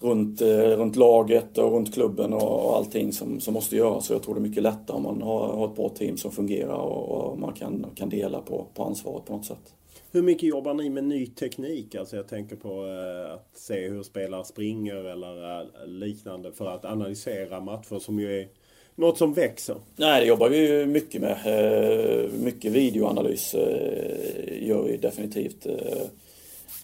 runt, 0.00 0.40
eh, 0.40 0.76
runt 0.76 0.96
laget 0.96 1.58
och 1.58 1.72
runt 1.72 1.94
klubben 1.94 2.32
och, 2.32 2.66
och 2.66 2.76
allting 2.76 3.12
som, 3.12 3.40
som 3.40 3.54
måste 3.54 3.76
göras. 3.76 4.06
Så 4.06 4.12
jag 4.12 4.22
tror 4.22 4.34
det 4.34 4.40
är 4.40 4.48
mycket 4.48 4.62
lättare 4.62 4.96
om 4.96 5.02
man 5.02 5.22
har, 5.22 5.48
har 5.48 5.68
ett 5.68 5.76
bra 5.76 5.88
team 5.88 6.16
som 6.16 6.30
fungerar 6.30 6.78
och, 6.78 7.10
och, 7.10 7.38
man 7.38 7.52
kan, 7.52 7.86
kan 7.94 8.08
dela 8.08 8.40
på, 8.40 8.66
på 8.74 8.84
ansvaret 8.84 9.24
på 9.24 9.32
något 9.32 9.46
sätt. 9.46 9.74
Hur 10.12 10.22
mycket 10.22 10.48
jobbar 10.48 10.74
ni 10.74 10.90
med 10.90 11.04
ny 11.04 11.26
teknik? 11.26 11.94
Alltså 11.94 12.16
jag 12.16 12.28
tänker 12.28 12.56
på 12.56 12.86
eh, 12.86 13.34
att 13.34 13.50
se 13.54 13.88
hur 13.88 14.02
spelare 14.02 14.44
springer 14.44 14.96
eller 14.96 15.60
eh, 15.60 15.66
liknande 15.86 16.52
för 16.52 16.66
att 16.66 16.84
analysera 16.84 17.60
matcher 17.60 17.98
som 17.98 18.20
ju 18.20 18.40
är 18.40 18.48
något 18.94 19.18
som 19.18 19.32
växer? 19.32 19.76
Nej, 19.96 20.20
det 20.20 20.26
jobbar 20.26 20.48
vi 20.48 20.68
ju 20.68 20.86
mycket 20.86 21.20
med. 21.20 21.36
Eh, 21.44 22.30
mycket 22.30 22.72
videoanalys 22.72 23.54
eh, 23.54 24.66
gör 24.68 24.82
vi 24.82 24.96
definitivt. 24.96 25.66
Eh, 25.66 26.02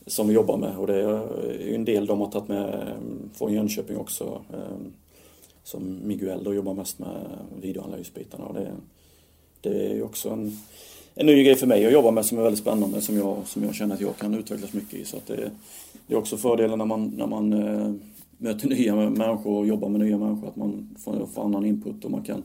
som 0.06 0.28
vi 0.28 0.34
jobbar 0.34 0.56
med 0.56 0.76
och 0.76 0.86
det 0.86 0.94
är 0.94 1.58
ju 1.66 1.74
en 1.74 1.84
del 1.84 2.06
de 2.06 2.20
har 2.20 2.30
tagit 2.30 2.48
med 2.48 2.74
mm, 2.74 3.30
från 3.34 3.52
Jönköping 3.52 3.96
också. 3.96 4.42
Som 5.62 6.00
Miguel 6.04 6.44
då 6.44 6.54
jobbar 6.54 6.74
mest 6.74 6.98
med 6.98 7.16
videoanalysbitarna 7.60 8.44
och 8.44 8.54
det, 8.54 8.72
det 9.60 9.90
är 9.90 9.94
ju 9.94 10.02
också 10.02 10.30
en, 10.30 10.58
en 11.14 11.26
ny 11.26 11.44
grej 11.44 11.54
för 11.54 11.66
mig 11.66 11.86
att 11.86 11.92
jobba 11.92 12.10
med 12.10 12.26
som 12.26 12.38
är 12.38 12.42
väldigt 12.42 12.60
spännande 12.60 13.00
som 13.00 13.16
jag, 13.16 13.36
som 13.46 13.64
jag 13.64 13.74
känner 13.74 13.94
att 13.94 14.00
jag 14.00 14.16
kan 14.16 14.34
utvecklas 14.34 14.72
mycket 14.72 14.94
i. 14.94 15.04
Så 15.04 15.16
att 15.16 15.26
det, 15.26 15.50
det 16.06 16.14
är 16.14 16.18
också 16.18 16.36
fördelen 16.36 16.78
när 16.78 16.86
man, 16.86 17.12
när 17.16 17.26
man 17.26 17.52
möter 18.38 18.68
nya 18.68 18.96
människor 18.96 19.58
och 19.58 19.66
jobbar 19.66 19.88
med 19.88 20.00
nya 20.00 20.18
människor, 20.18 20.48
att 20.48 20.56
man 20.56 20.96
får, 20.98 21.26
får 21.26 21.44
annan 21.44 21.64
input 21.64 22.04
och 22.04 22.10
man 22.10 22.22
kan 22.22 22.42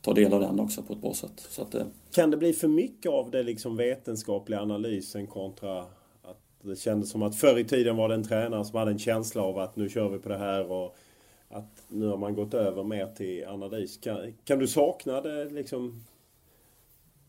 ta 0.00 0.12
del 0.12 0.32
av 0.32 0.40
den 0.40 0.60
också 0.60 0.82
på 0.82 0.92
ett 0.92 1.00
bra 1.00 1.14
sätt. 1.14 1.46
Så 1.48 1.62
att, 1.62 1.74
kan 2.14 2.30
det 2.30 2.36
bli 2.36 2.52
för 2.52 2.68
mycket 2.68 3.12
av 3.12 3.30
det 3.30 3.42
liksom 3.42 3.76
vetenskapliga 3.76 4.60
analysen 4.60 5.26
kontra 5.26 5.80
att 6.22 6.40
det 6.62 6.76
kändes 6.76 7.10
som 7.10 7.22
att 7.22 7.36
förr 7.36 7.58
i 7.58 7.64
tiden 7.64 7.96
var 7.96 8.08
det 8.08 8.14
en 8.14 8.24
tränare 8.24 8.64
som 8.64 8.78
hade 8.78 8.90
en 8.90 8.98
känsla 8.98 9.42
av 9.42 9.58
att 9.58 9.76
nu 9.76 9.88
kör 9.88 10.08
vi 10.08 10.18
på 10.18 10.28
det 10.28 10.38
här 10.38 10.72
och 10.72 10.96
att 11.48 11.82
nu 11.88 12.06
har 12.06 12.16
man 12.16 12.34
gått 12.34 12.54
över 12.54 12.84
mer 12.84 13.06
till 13.06 13.44
analys. 13.46 13.96
Kan, 13.96 14.32
kan 14.44 14.58
du 14.58 14.68
sakna 14.68 15.20
det 15.20 15.44
liksom 15.44 16.04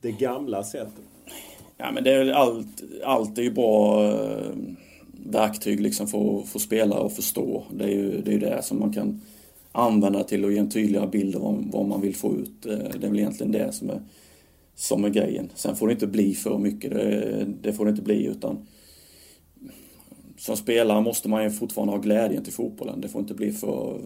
det 0.02 0.12
gamla 0.12 0.64
sättet? 0.64 1.04
Ja 1.78 1.92
men 1.92 2.04
det 2.04 2.12
är 2.12 2.32
allt, 2.32 2.84
allt 3.04 3.38
är 3.38 3.42
ju 3.42 3.52
bra 3.52 4.06
eh, 4.06 4.56
verktyg 5.25 5.79
liksom 5.79 6.07
för 6.07 6.39
att 6.39 6.49
få 6.49 6.60
spelare 6.60 7.05
att 7.05 7.15
förstå. 7.15 7.63
Det 7.71 7.84
är 7.84 7.89
ju 7.89 8.21
det, 8.21 8.34
är 8.34 8.39
det 8.39 8.63
som 8.63 8.79
man 8.79 8.93
kan 8.93 9.21
använda 9.71 10.23
till 10.23 10.45
att 10.45 10.53
ge 10.53 10.57
en 10.57 10.69
tydligare 10.69 11.07
bild 11.07 11.36
av 11.36 11.65
vad 11.71 11.88
man 11.88 12.01
vill 12.01 12.15
få 12.15 12.36
ut. 12.36 12.65
Eh, 12.65 12.77
det 12.99 13.05
är 13.05 13.10
väl 13.10 13.19
egentligen 13.19 13.51
det 13.51 13.71
som 13.71 13.89
är, 13.89 14.01
som 14.75 15.05
är 15.05 15.10
grejen. 15.10 15.49
Sen 15.55 15.75
får 15.75 15.88
det 15.88 15.93
inte 15.93 16.07
bli 16.07 16.34
för 16.34 16.57
mycket, 16.57 16.91
det, 16.91 17.45
det 17.62 17.73
får 17.73 17.86
det 17.86 17.91
inte 17.91 18.03
bli 18.03 18.25
utan 18.25 18.67
som 20.41 20.57
spelare 20.57 21.01
måste 21.01 21.29
man 21.29 21.43
ju 21.43 21.51
fortfarande 21.51 21.93
ha 21.93 21.99
glädjen 21.99 22.43
till 22.43 22.53
fotbollen. 22.53 23.01
Det 23.01 23.07
får 23.07 23.21
inte 23.21 23.34
bli 23.34 23.51
för 23.51 23.99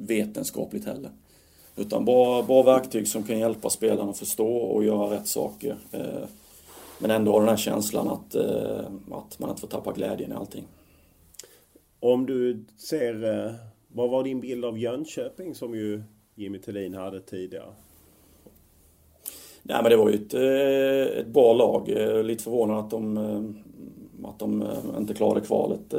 vetenskapligt 0.00 0.84
heller. 0.84 1.10
Utan 1.76 2.04
bra, 2.04 2.42
bra 2.42 2.62
verktyg 2.62 3.08
som 3.08 3.22
kan 3.22 3.38
hjälpa 3.38 3.70
spelarna 3.70 4.10
att 4.10 4.18
förstå 4.18 4.56
och 4.56 4.84
göra 4.84 5.14
rätt 5.14 5.26
saker. 5.26 5.76
Eh, 5.92 6.28
Eh, 6.96 7.02
men 7.02 7.10
ändå 7.10 7.32
har 7.32 7.40
den 7.40 7.48
här 7.48 7.56
känslan 7.56 8.08
att, 8.08 8.36
att 9.12 9.38
man 9.38 9.50
inte 9.50 9.60
får 9.60 9.68
tappa 9.68 9.92
glädjen 9.92 10.32
i 10.32 10.34
allting. 10.34 10.64
Om 12.00 12.26
du 12.26 12.64
ser, 12.78 13.54
vad 13.88 14.10
var 14.10 14.24
din 14.24 14.40
bild 14.40 14.64
av 14.64 14.78
Jönköping 14.78 15.54
som 15.54 15.74
ju 15.74 16.02
Jimmy 16.34 16.58
Tillin 16.58 16.94
hade 16.94 17.20
tidigare? 17.20 17.72
Nej 19.62 19.82
men 19.82 19.90
det 19.90 19.96
var 19.96 20.10
ju 20.10 20.14
ett, 20.14 20.34
ett 21.18 21.26
bra 21.26 21.52
lag. 21.52 21.88
Lite 22.24 22.44
förvånad 22.44 22.78
att 22.78 22.90
de, 22.90 23.16
att 24.24 24.38
de 24.38 24.64
inte 24.98 25.14
klarade 25.14 25.40
kvalet. 25.46 25.94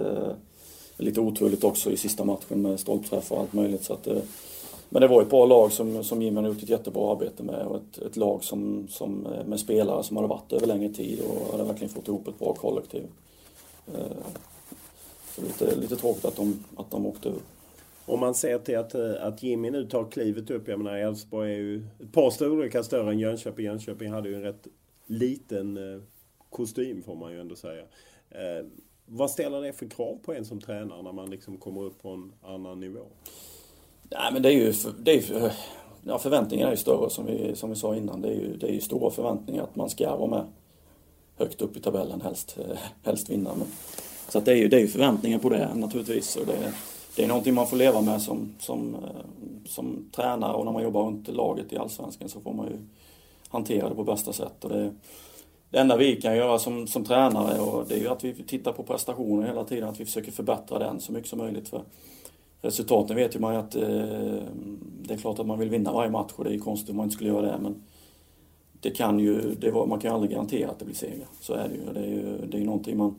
Lite 0.97 1.21
oturligt 1.21 1.63
också 1.63 1.91
i 1.91 1.97
sista 1.97 2.23
matchen 2.23 2.62
med 2.62 2.79
stolpträff 2.79 3.31
och 3.31 3.39
allt 3.39 3.53
möjligt. 3.53 3.83
Så 3.83 3.93
att, 3.93 4.07
men 4.89 5.02
det 5.02 5.08
var 5.08 5.21
ett 5.21 5.30
bra 5.30 5.45
lag 5.45 5.71
som, 5.71 6.04
som 6.04 6.21
Jimmy 6.21 6.41
har 6.41 6.47
gjort 6.47 6.63
ett 6.63 6.69
jättebra 6.69 7.12
arbete 7.12 7.43
med 7.43 7.65
och 7.65 7.76
ett, 7.76 7.97
ett 7.97 8.15
lag 8.15 8.43
som, 8.43 8.88
som, 8.89 9.26
eh, 9.26 9.45
med 9.45 9.60
spelare 9.60 10.04
som 10.04 10.17
hade 10.17 10.30
varit 10.30 10.54
över 10.54 10.67
längre 10.67 10.93
tid 10.93 11.19
och 11.21 11.52
hade 11.52 11.63
verkligen 11.63 11.93
fått 11.93 12.08
ihop 12.08 12.28
ett 12.28 12.39
bra 12.39 12.54
kollektiv. 12.54 13.04
Eh, 13.88 14.17
så 15.36 15.41
lite, 15.41 15.76
lite 15.76 15.95
tråkigt 15.95 16.26
att 16.26 16.36
de, 16.36 16.63
att 16.76 16.91
de 16.91 17.06
åkte 17.06 17.30
ur. 17.30 17.39
Om 18.06 18.19
man 18.19 18.36
ser 18.36 18.60
till 18.60 18.78
att, 18.78 18.95
eh, 18.95 19.13
att 19.21 19.43
Jimmy 19.43 19.71
nu 19.71 19.86
tar 19.86 20.12
klivet 20.12 20.52
upp. 20.52 20.67
Jag 20.67 20.78
menar 20.80 20.97
Elfsborg 20.97 21.54
är 21.54 21.58
ju 21.58 21.84
ett 22.00 22.12
par 22.12 22.30
storlekar 22.30 22.84
större 22.84 23.12
än 23.12 23.19
Jönköping. 23.19 23.65
Jönköping 23.65 24.12
hade 24.12 24.30
ju 24.30 24.36
en 24.36 24.41
rätt 24.41 24.67
liten 25.06 25.78
kostym 26.50 27.04
får 27.04 27.15
man 27.15 27.32
ju 27.32 27.41
ändå 27.41 27.56
säga. 27.56 27.84
Eh, 28.30 28.65
vad 29.06 29.32
ställer 29.32 29.62
det 29.62 29.73
för 29.73 29.89
krav 29.89 30.19
på 30.23 30.34
en 30.34 30.45
som 30.45 30.62
tränare 30.62 31.02
när 31.02 31.12
man 31.12 31.30
liksom 31.30 31.58
kommer 31.58 31.84
upp 31.84 32.02
på 32.02 32.10
en 32.10 32.34
annan 32.41 32.80
nivå? 32.80 33.06
Nej 34.10 34.34
men 34.34 34.41
det 34.41 34.50
är 34.50 34.54
ju, 34.54 34.74
det 35.00 35.12
är 35.12 35.52
ja, 36.04 36.20
förväntningarna 36.20 36.72
är 36.72 36.76
ju 36.76 36.82
större 36.82 37.10
som 37.10 37.26
vi, 37.26 37.56
som 37.56 37.70
vi 37.70 37.76
sa 37.76 37.96
innan. 37.96 38.22
Det 38.22 38.28
är, 38.28 38.34
ju, 38.34 38.58
det 38.58 38.67
är 38.67 38.74
ju 38.74 38.82
stora 38.82 39.12
förväntningar 39.12 39.63
att 39.63 39.76
man 39.76 39.89
ska 39.89 40.15
vara 40.15 40.30
med 40.30 40.46
högt 41.38 41.62
upp 41.62 41.78
i 41.78 41.82
tabellen, 41.82 42.22
helst, 42.22 42.58
eh, 42.60 42.78
helst 43.04 43.30
vinna. 43.30 43.50
Men, 43.58 43.67
så 44.30 44.38
att 44.38 44.46
det 44.46 44.52
är 44.52 44.56
ju 44.56 44.67
det 44.67 44.82
är 44.82 44.88
förväntningar 44.88 45.39
på 45.39 45.50
det 45.50 45.74
naturligtvis. 45.76 46.36
Och 46.36 46.46
det, 46.46 46.74
det 47.15 47.24
är 47.24 47.28
någonting 47.28 47.54
man 47.54 47.67
får 47.67 47.78
leva 47.78 48.02
med 48.02 48.22
som, 48.22 48.56
som, 48.60 48.96
eh, 48.96 49.65
som 49.65 50.10
tränare 50.15 50.54
och 50.54 50.65
när 50.65 50.72
man 50.72 50.84
jobbar 50.84 51.04
runt 51.04 51.28
laget 51.28 51.74
i 51.74 51.78
Allsvenskan 51.78 52.30
så 52.30 52.41
får 52.41 52.54
man 52.54 52.65
ju 52.65 52.78
hantera 53.50 53.89
det 53.89 53.96
på 53.96 54.04
bästa 54.04 54.34
sätt. 54.34 54.63
Och 54.63 54.70
det, 54.70 54.93
det 55.70 55.78
enda 55.78 55.98
vi 55.98 56.22
kan 56.22 56.36
göra 56.36 56.60
som, 56.60 56.88
som 56.88 57.06
tränare 57.06 57.60
och 57.60 57.88
det 57.88 57.96
är 57.96 58.00
ju 58.00 58.08
att 58.08 58.24
vi 58.24 58.34
tittar 58.34 58.72
på 58.72 58.84
prestationer 58.84 59.48
hela 59.48 59.63
tiden, 59.63 59.89
att 59.89 60.00
vi 60.00 60.06
försöker 60.06 60.32
förbättra 60.32 60.80
den 60.80 61.02
så 61.02 61.12
mycket 61.12 61.30
som 61.30 61.39
möjligt. 61.39 61.70
För 61.70 61.82
resultaten 62.62 63.15
vet 63.15 63.36
ju 63.36 63.39
man 63.39 63.54
ju 63.54 63.60
att 63.60 63.76
eh, 63.76 63.82
det 65.02 65.13
är 65.13 65.17
klart 65.17 65.39
att 65.39 65.48
man 65.48 65.60
vill 65.60 65.70
vinna 65.70 65.93
varje 65.93 66.12
match 66.12 66.32
och 66.36 66.43
det 66.43 66.50
är 66.50 66.54
ju 66.54 66.60
konstigt 66.60 66.89
om 66.89 66.98
man 66.98 67.04
inte 67.04 67.15
skulle 67.15 67.30
göra 67.30 67.52
det. 67.52 67.58
Men 67.62 67.84
det 68.80 68.91
kan 68.91 69.20
ju, 69.20 69.56
det 69.56 69.72
var, 69.72 69.86
man 69.86 70.00
kan 70.00 70.12
ju 70.12 70.15
aldrig 70.15 70.32
garantera 70.32 70.72
att 70.72 70.80
det 70.80 70.86
blir 70.86 70.96
seger. 70.96 71.28
Så 71.41 71.54
är 71.54 71.70
det 71.70 71.76
ju. 71.76 71.93
Det 71.93 72.00
är 72.00 72.10
ju, 72.10 72.48
det 72.48 72.58
är 72.58 72.65
någonting 72.65 72.98
man 72.98 73.15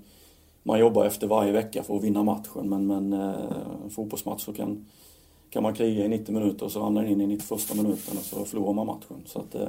man 0.69 0.81
jobbar 0.81 1.05
efter 1.05 1.27
varje 1.27 1.53
vecka 1.53 1.83
för 1.83 1.97
att 1.97 2.05
vinna 2.05 2.23
matchen. 2.23 2.69
Men, 2.69 2.87
men 2.87 3.13
eh, 3.13 3.89
fotbollsmatch 3.91 4.43
så 4.43 4.53
kan, 4.53 4.87
kan 5.51 5.63
man 5.63 5.75
kriga 5.75 6.05
i 6.05 6.09
90 6.09 6.35
minuter 6.35 6.65
och 6.65 6.73
så 6.73 6.81
ramlar 6.81 7.03
den 7.03 7.13
in 7.13 7.21
i 7.21 7.27
91 7.27 7.75
minuten 7.75 8.19
och 8.19 8.25
så 8.25 8.45
förlorar 8.45 8.73
man 8.73 8.87
matchen. 8.87 9.23
Så 9.27 9.39
att, 9.39 9.55
eh, 9.55 9.69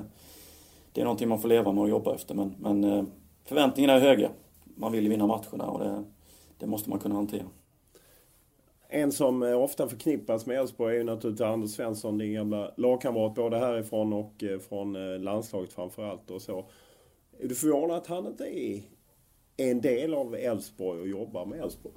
det 0.94 1.02
är 1.02 1.06
någonting 1.06 1.30
man 1.30 1.40
får 1.40 1.50
leva 1.50 1.72
med 1.72 1.82
och 1.82 1.90
jobba 1.90 2.16
efter. 2.16 2.36
Men, 2.36 2.56
men 2.60 2.84
eh, 2.84 3.04
förväntningarna 3.46 3.94
är 3.94 4.00
höga. 4.00 4.30
Man 4.64 4.92
vill 4.92 5.10
vinna 5.10 5.28
matcherna 5.28 5.66
och 5.66 5.80
det, 5.80 6.04
det 6.58 6.68
måste 6.68 6.90
man 6.90 7.00
kunna 7.00 7.16
hantera. 7.16 7.46
En 8.92 9.12
som 9.12 9.44
eh, 9.44 9.62
ofta 9.62 9.90
förknippas 9.90 10.46
med 10.46 10.60
Elfsborg 10.60 10.96
är 10.96 10.98
ju 10.98 11.04
naturligtvis 11.04 11.46
Anders 11.46 11.72
Svensson, 11.72 12.18
din 12.18 12.34
gamla 12.34 12.72
lagkamrat 12.78 13.36
både 13.36 13.58
härifrån 13.58 14.14
och 14.14 14.44
eh, 14.44 14.60
från 14.60 14.96
eh, 14.96 15.20
landslaget 15.20 15.74
framförallt. 15.74 16.32
Och 16.32 16.42
så. 16.42 16.66
Är 17.40 17.48
du 17.48 17.56
förvånad 17.56 17.98
att 17.98 18.08
han 18.08 18.28
inte 18.28 18.44
är 18.44 18.82
en 19.58 19.82
del 19.82 20.14
av 20.14 20.36
Elfsborg 20.36 21.02
och 21.02 21.08
jobbar 21.08 21.46
med 21.46 21.60
Elfsborg? 21.60 21.96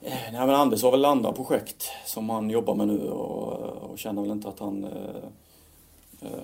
Nej, 0.00 0.32
men 0.32 0.50
Anders 0.50 0.82
har 0.82 0.90
väl 0.90 1.04
andra 1.04 1.32
projekt 1.32 1.88
som 2.06 2.30
han 2.30 2.50
jobbar 2.50 2.74
med 2.74 2.88
nu 2.88 3.10
och, 3.10 3.52
och 3.90 3.98
känner 3.98 4.22
väl 4.22 4.30
inte 4.30 4.48
att 4.48 4.58
han... 4.58 4.84
Eh, 4.84 5.16
eh, 6.22 6.40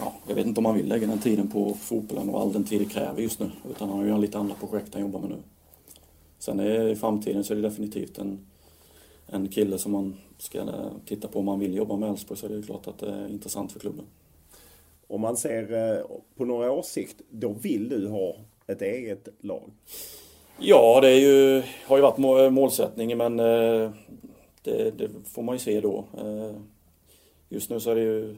ja, 0.00 0.12
jag 0.26 0.34
vet 0.34 0.46
inte 0.46 0.60
om 0.60 0.64
han 0.64 0.76
vill 0.76 0.88
lägga 0.88 1.06
den 1.06 1.18
tiden 1.18 1.50
på 1.50 1.74
fotbollen 1.74 2.30
och 2.30 2.40
all 2.40 2.52
den 2.52 2.64
tid 2.64 2.80
det 2.80 2.84
kräver 2.84 3.22
just 3.22 3.40
nu. 3.40 3.50
Utan 3.70 3.88
han 3.88 3.98
har 3.98 4.06
ju 4.06 4.18
lite 4.18 4.38
andra 4.38 4.54
projekt 4.54 4.94
han 4.94 5.02
jobbar 5.02 5.20
med 5.20 5.30
nu. 5.30 5.36
Sen 6.38 6.60
är, 6.60 6.88
i 6.88 6.96
framtiden 6.96 7.44
så 7.44 7.52
är 7.52 7.56
det 7.56 7.62
definitivt 7.62 8.18
en, 8.18 8.46
en 9.26 9.48
kille 9.48 9.78
som 9.78 9.92
man 9.92 10.16
ska 10.38 10.90
titta 11.06 11.28
på 11.28 11.38
om 11.38 11.44
man 11.44 11.60
vill 11.60 11.74
jobba 11.74 11.96
med 11.96 12.10
Elfsborg 12.10 12.40
så 12.40 12.46
är 12.46 12.50
det 12.50 12.62
klart 12.62 12.86
att 12.86 12.98
det 12.98 13.10
är 13.10 13.28
intressant 13.28 13.72
för 13.72 13.80
klubben. 13.80 14.04
Om 15.06 15.20
man 15.20 15.36
ser 15.36 15.72
eh, 15.72 16.04
på 16.36 16.44
några 16.44 16.72
års 16.72 16.86
sikt, 16.86 17.16
då 17.30 17.48
vill 17.48 17.88
du 17.88 18.08
ha 18.08 18.36
ett 18.66 18.82
eget 18.82 19.28
lag? 19.40 19.70
Ja, 20.58 21.00
det 21.00 21.10
är 21.10 21.20
ju, 21.20 21.62
har 21.86 21.96
ju 21.96 22.02
varit 22.02 22.52
målsättningen 22.52 23.18
men 23.18 23.40
eh, 23.40 23.90
det, 24.62 24.90
det, 24.98 25.08
får 25.24 25.42
man 25.42 25.54
ju 25.54 25.58
se 25.58 25.80
då. 25.80 26.04
Eh, 26.18 26.56
just 27.48 27.70
nu 27.70 27.80
så 27.80 27.90
är 27.90 27.94
det 27.94 28.00
ju 28.00 28.36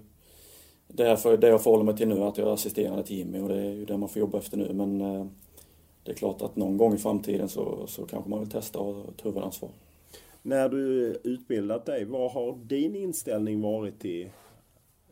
därför 0.88 1.36
det 1.36 1.48
jag 1.48 1.62
förhåller 1.62 1.84
mig 1.84 1.96
till 1.96 2.08
nu, 2.08 2.22
att 2.22 2.38
jag 2.38 2.48
är 2.48 2.52
assisterande 2.52 3.04
till 3.04 3.16
Jimmy 3.16 3.40
och 3.40 3.48
det 3.48 3.56
är 3.56 3.72
ju 3.72 3.84
det 3.84 3.96
man 3.96 4.08
får 4.08 4.20
jobba 4.20 4.38
efter 4.38 4.56
nu. 4.56 4.72
Men 4.72 5.30
det 6.06 6.12
är 6.12 6.16
klart 6.16 6.42
att 6.42 6.56
någon 6.56 6.76
gång 6.76 6.94
i 6.94 6.98
framtiden 6.98 7.48
så, 7.48 7.86
så 7.86 8.06
kanske 8.06 8.30
man 8.30 8.40
vill 8.40 8.50
testa 8.50 8.78
och 8.78 9.16
ta 9.16 9.28
huvudansvar. 9.28 9.70
När 10.42 10.68
du 10.68 11.16
utbildat 11.24 11.86
dig, 11.86 12.04
vad 12.04 12.32
har 12.32 12.58
din 12.64 12.96
inställning 12.96 13.60
varit 13.60 14.00
till 14.00 14.30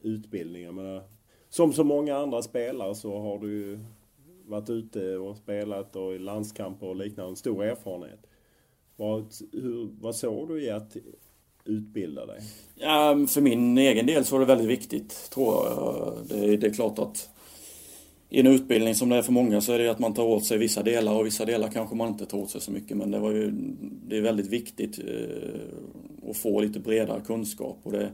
utbildning? 0.03 0.63
Jag 0.63 0.75
menar, 0.75 1.03
som 1.49 1.73
så 1.73 1.85
många 1.85 2.17
andra 2.17 2.43
spelare 2.43 2.95
så 2.95 3.19
har 3.19 3.39
du 3.39 3.79
varit 4.47 4.71
ute 4.71 5.17
och 5.17 5.37
spelat 5.37 5.97
och 5.97 6.15
i 6.15 6.19
landskamper 6.19 6.87
och 6.87 6.97
liknande. 6.97 7.37
Stor 7.37 7.65
erfarenhet. 7.65 8.27
Vad, 8.97 9.33
hur, 9.53 9.89
vad 10.01 10.17
såg 10.17 10.49
du 10.49 10.63
i 10.63 10.71
att 10.71 10.97
utbilda 11.65 12.27
dig? 12.27 12.41
Ja, 12.75 13.27
för 13.29 13.41
min 13.41 13.79
egen 13.79 14.07
del 14.07 14.25
så 14.25 14.35
var 14.35 14.41
det 14.41 14.47
väldigt 14.47 14.69
viktigt, 14.69 15.31
tror 15.31 15.55
jag. 15.55 16.17
Det, 16.29 16.57
det 16.57 16.67
är 16.67 16.75
klart 16.75 16.99
att 16.99 17.31
i 18.31 18.41
en 18.41 18.47
utbildning 18.47 18.95
som 18.95 19.09
det 19.09 19.17
är 19.17 19.23
för 19.23 19.33
många 19.33 19.61
så 19.61 19.73
är 19.73 19.79
det 19.79 19.89
att 19.89 19.99
man 19.99 20.15
tar 20.15 20.25
åt 20.25 20.45
sig 20.45 20.59
vissa 20.59 20.83
delar 20.83 21.15
och 21.15 21.27
vissa 21.27 21.45
delar 21.45 21.69
kanske 21.69 21.97
man 21.97 22.09
inte 22.09 22.27
tar 22.27 22.39
åt 22.39 22.51
sig 22.51 22.61
så 22.61 22.71
mycket. 22.71 22.97
Men 22.97 23.11
det, 23.11 23.19
var 23.19 23.31
ju, 23.31 23.51
det 24.09 24.17
är 24.17 24.21
väldigt 24.21 24.47
viktigt 24.47 24.99
eh, 24.99 26.31
att 26.31 26.37
få 26.37 26.61
lite 26.61 26.81
bredare 26.81 27.21
kunskap. 27.21 27.79
Och 27.83 27.93
det, 27.93 28.11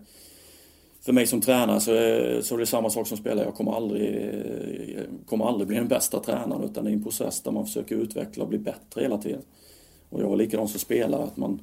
för 1.01 1.13
mig 1.13 1.27
som 1.27 1.41
tränare 1.41 1.81
så 1.81 1.93
är, 1.93 2.41
så 2.43 2.55
är 2.55 2.59
det 2.59 2.67
samma 2.67 2.91
sak 2.91 3.07
som 3.07 3.17
spelare. 3.17 3.45
Jag 3.45 3.55
kommer 3.55 3.73
aldrig, 3.73 4.17
eh, 4.97 5.03
kommer 5.27 5.45
aldrig 5.45 5.69
bli 5.69 5.77
den 5.77 5.89
bästa 5.89 6.21
tränaren 6.21 6.65
utan 6.65 6.85
det 6.85 6.91
är 6.91 6.95
en 6.95 7.03
process 7.03 7.41
där 7.41 7.53
man 7.53 7.67
försöker 7.67 7.97
utveckla 7.97 8.43
och 8.43 8.49
bli 8.49 8.59
bättre 8.59 9.03
hela 9.03 9.19
tiden. 9.19 9.43
Och 10.09 10.23
jag 10.23 10.29
var 10.29 10.37
likadan 10.37 10.69
som 10.69 10.81
spelare, 10.81 11.23
att 11.23 11.37
man 11.37 11.61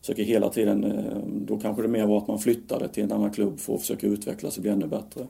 försöker 0.00 0.22
hela 0.22 0.48
tiden, 0.48 1.04
då 1.46 1.58
kanske 1.58 1.82
det 1.82 1.88
mer 1.88 2.06
var 2.06 2.18
att 2.18 2.28
man 2.28 2.38
flyttade 2.38 2.88
till 2.88 3.04
en 3.04 3.12
annan 3.12 3.30
klubb 3.30 3.60
för 3.60 3.74
att 3.74 3.80
försöka 3.80 4.06
utvecklas 4.06 4.56
och 4.56 4.62
bli 4.62 4.70
ännu 4.70 4.86
bättre. 4.86 5.26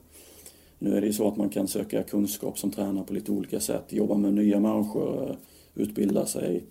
Nu 0.84 0.96
är 0.96 1.00
det 1.00 1.06
ju 1.06 1.12
så 1.12 1.28
att 1.28 1.36
man 1.36 1.48
kan 1.48 1.68
söka 1.68 2.02
kunskap 2.02 2.58
som 2.58 2.70
tränare 2.70 3.04
på 3.04 3.14
lite 3.14 3.32
olika 3.32 3.60
sätt, 3.60 3.84
jobba 3.88 4.14
med 4.14 4.34
nya 4.34 4.60
människor, 4.60 5.36
utbilda 5.74 6.26
sig, 6.26 6.64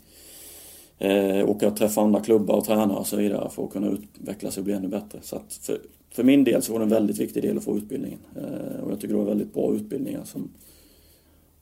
eh, 0.98 1.50
åka 1.50 1.68
och 1.68 1.78
träffa 1.78 2.02
andra 2.02 2.22
klubbar 2.22 2.56
och 2.56 2.66
tränare 2.66 2.98
och 2.98 3.08
så 3.08 3.18
vidare 3.18 3.50
för 3.50 3.64
att 3.64 3.72
kunna 3.72 3.88
utvecklas 3.88 4.58
och 4.58 4.64
bli 4.64 4.74
ännu 4.74 4.88
bättre. 4.88 5.20
Så 5.22 5.42
för, 5.62 5.82
för 6.10 6.24
min 6.24 6.44
del 6.44 6.62
så 6.62 6.72
var 6.74 6.80
det 6.80 6.86
en 6.86 6.90
väldigt 6.90 7.20
viktig 7.20 7.44
del 7.44 7.58
att 7.58 7.64
få 7.64 7.78
utbildningen. 7.78 8.20
Eh, 8.36 8.84
och 8.84 8.92
jag 8.92 9.00
tycker 9.00 9.14
det 9.14 9.20
var 9.20 9.26
väldigt 9.26 9.54
bra 9.54 9.74
utbildningar 9.74 10.24
som... 10.24 10.52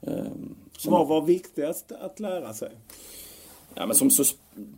Eh, 0.01 0.25
som 0.77 0.91
Vad 0.91 1.07
var 1.07 1.21
viktigast 1.21 1.91
att 1.91 2.19
lära 2.19 2.53
sig? 2.53 2.69
Ja, 3.75 3.85
men 3.85 3.95
som, 3.95 4.09
så, 4.09 4.23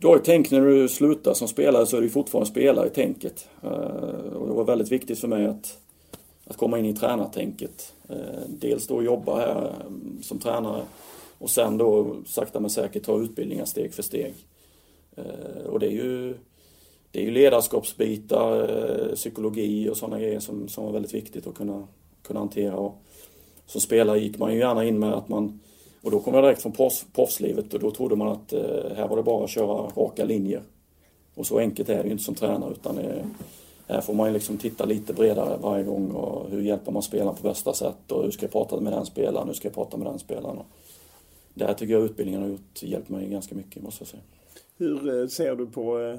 du 0.00 0.06
har 0.06 0.16
ju 0.16 0.22
tänk 0.24 0.50
när 0.50 0.60
du 0.60 0.88
slutar 0.88 1.34
som 1.34 1.48
spelare 1.48 1.86
så 1.86 1.96
är 1.96 2.00
du 2.00 2.08
fortfarande 2.08 2.50
spelare 2.50 2.86
i 2.86 2.90
tänket. 2.90 3.48
Eh, 3.62 3.70
och 3.70 4.48
det 4.48 4.54
var 4.54 4.64
väldigt 4.64 4.92
viktigt 4.92 5.18
för 5.18 5.28
mig 5.28 5.46
att, 5.46 5.78
att 6.46 6.56
komma 6.56 6.78
in 6.78 6.86
i 6.86 6.94
tränartänket. 6.94 7.92
Eh, 8.08 8.48
dels 8.48 8.86
då 8.86 9.02
jobba 9.02 9.38
här 9.38 9.64
eh, 9.64 10.20
som 10.22 10.38
tränare 10.38 10.82
och 11.38 11.50
sen 11.50 11.78
då 11.78 12.16
sakta 12.26 12.60
men 12.60 12.70
säkert 12.70 13.04
ta 13.04 13.20
utbildningar 13.20 13.64
steg 13.64 13.94
för 13.94 14.02
steg. 14.02 14.34
Eh, 15.16 15.66
och 15.66 15.80
det 15.80 15.86
är 15.86 15.90
ju 15.90 16.34
det 17.10 17.20
är 17.20 17.24
ju 17.24 17.30
ledarskapsbitar, 17.30 19.14
psykologi 19.14 19.88
och 19.88 19.96
sådana 19.96 20.20
grejer 20.20 20.40
som, 20.40 20.68
som 20.68 20.84
var 20.84 20.92
väldigt 20.92 21.14
viktigt 21.14 21.46
att 21.46 21.54
kunna, 21.54 21.86
kunna 22.22 22.40
hantera. 22.40 22.76
Och 22.76 22.94
som 23.66 23.80
spelare 23.80 24.18
gick 24.18 24.38
man 24.38 24.52
ju 24.52 24.58
gärna 24.58 24.84
in 24.84 24.98
med 24.98 25.12
att 25.12 25.28
man, 25.28 25.60
och 26.02 26.10
då 26.10 26.20
kom 26.20 26.34
jag 26.34 26.44
direkt 26.44 26.62
från 26.62 26.72
proffs, 26.72 27.06
proffslivet 27.14 27.74
och 27.74 27.80
då 27.80 27.90
trodde 27.90 28.16
man 28.16 28.28
att 28.28 28.52
här 28.96 29.08
var 29.08 29.16
det 29.16 29.22
bara 29.22 29.44
att 29.44 29.50
köra 29.50 29.90
raka 29.96 30.24
linjer. 30.24 30.62
Och 31.34 31.46
så 31.46 31.58
enkelt 31.58 31.88
är 31.88 31.96
det 31.96 32.04
ju 32.04 32.12
inte 32.12 32.24
som 32.24 32.34
tränare 32.34 32.72
utan 32.72 32.96
det 32.96 33.02
är 33.02 33.24
får 34.02 34.14
man 34.14 34.26
ju 34.26 34.32
liksom 34.32 34.58
titta 34.58 34.84
lite 34.84 35.12
bredare 35.12 35.58
varje 35.62 35.84
gång 35.84 36.10
och 36.10 36.50
hur 36.50 36.62
hjälper 36.62 36.92
man 36.92 37.02
spelaren 37.02 37.36
på 37.36 37.42
bästa 37.42 37.72
sätt 37.72 38.12
och 38.12 38.22
hur 38.22 38.30
ska 38.30 38.44
jag 38.44 38.52
prata 38.52 38.80
med 38.80 38.92
den 38.92 39.06
spelaren, 39.06 39.46
hur 39.46 39.54
ska 39.54 39.68
jag 39.68 39.74
prata 39.74 39.96
med 39.96 40.06
den 40.06 40.18
spelaren. 40.18 40.58
Och 40.58 40.66
där 41.54 41.74
tycker 41.74 41.94
jag 41.94 42.02
utbildningen 42.02 42.42
har 42.42 42.48
gjort, 42.48 42.82
hjälpt 42.82 43.08
mig 43.08 43.28
ganska 43.28 43.54
mycket 43.54 43.82
måste 43.82 44.02
jag 44.02 44.08
säga. 44.08 44.22
Hur 44.76 45.28
ser 45.28 45.54
du 45.56 45.66
på 45.66 46.18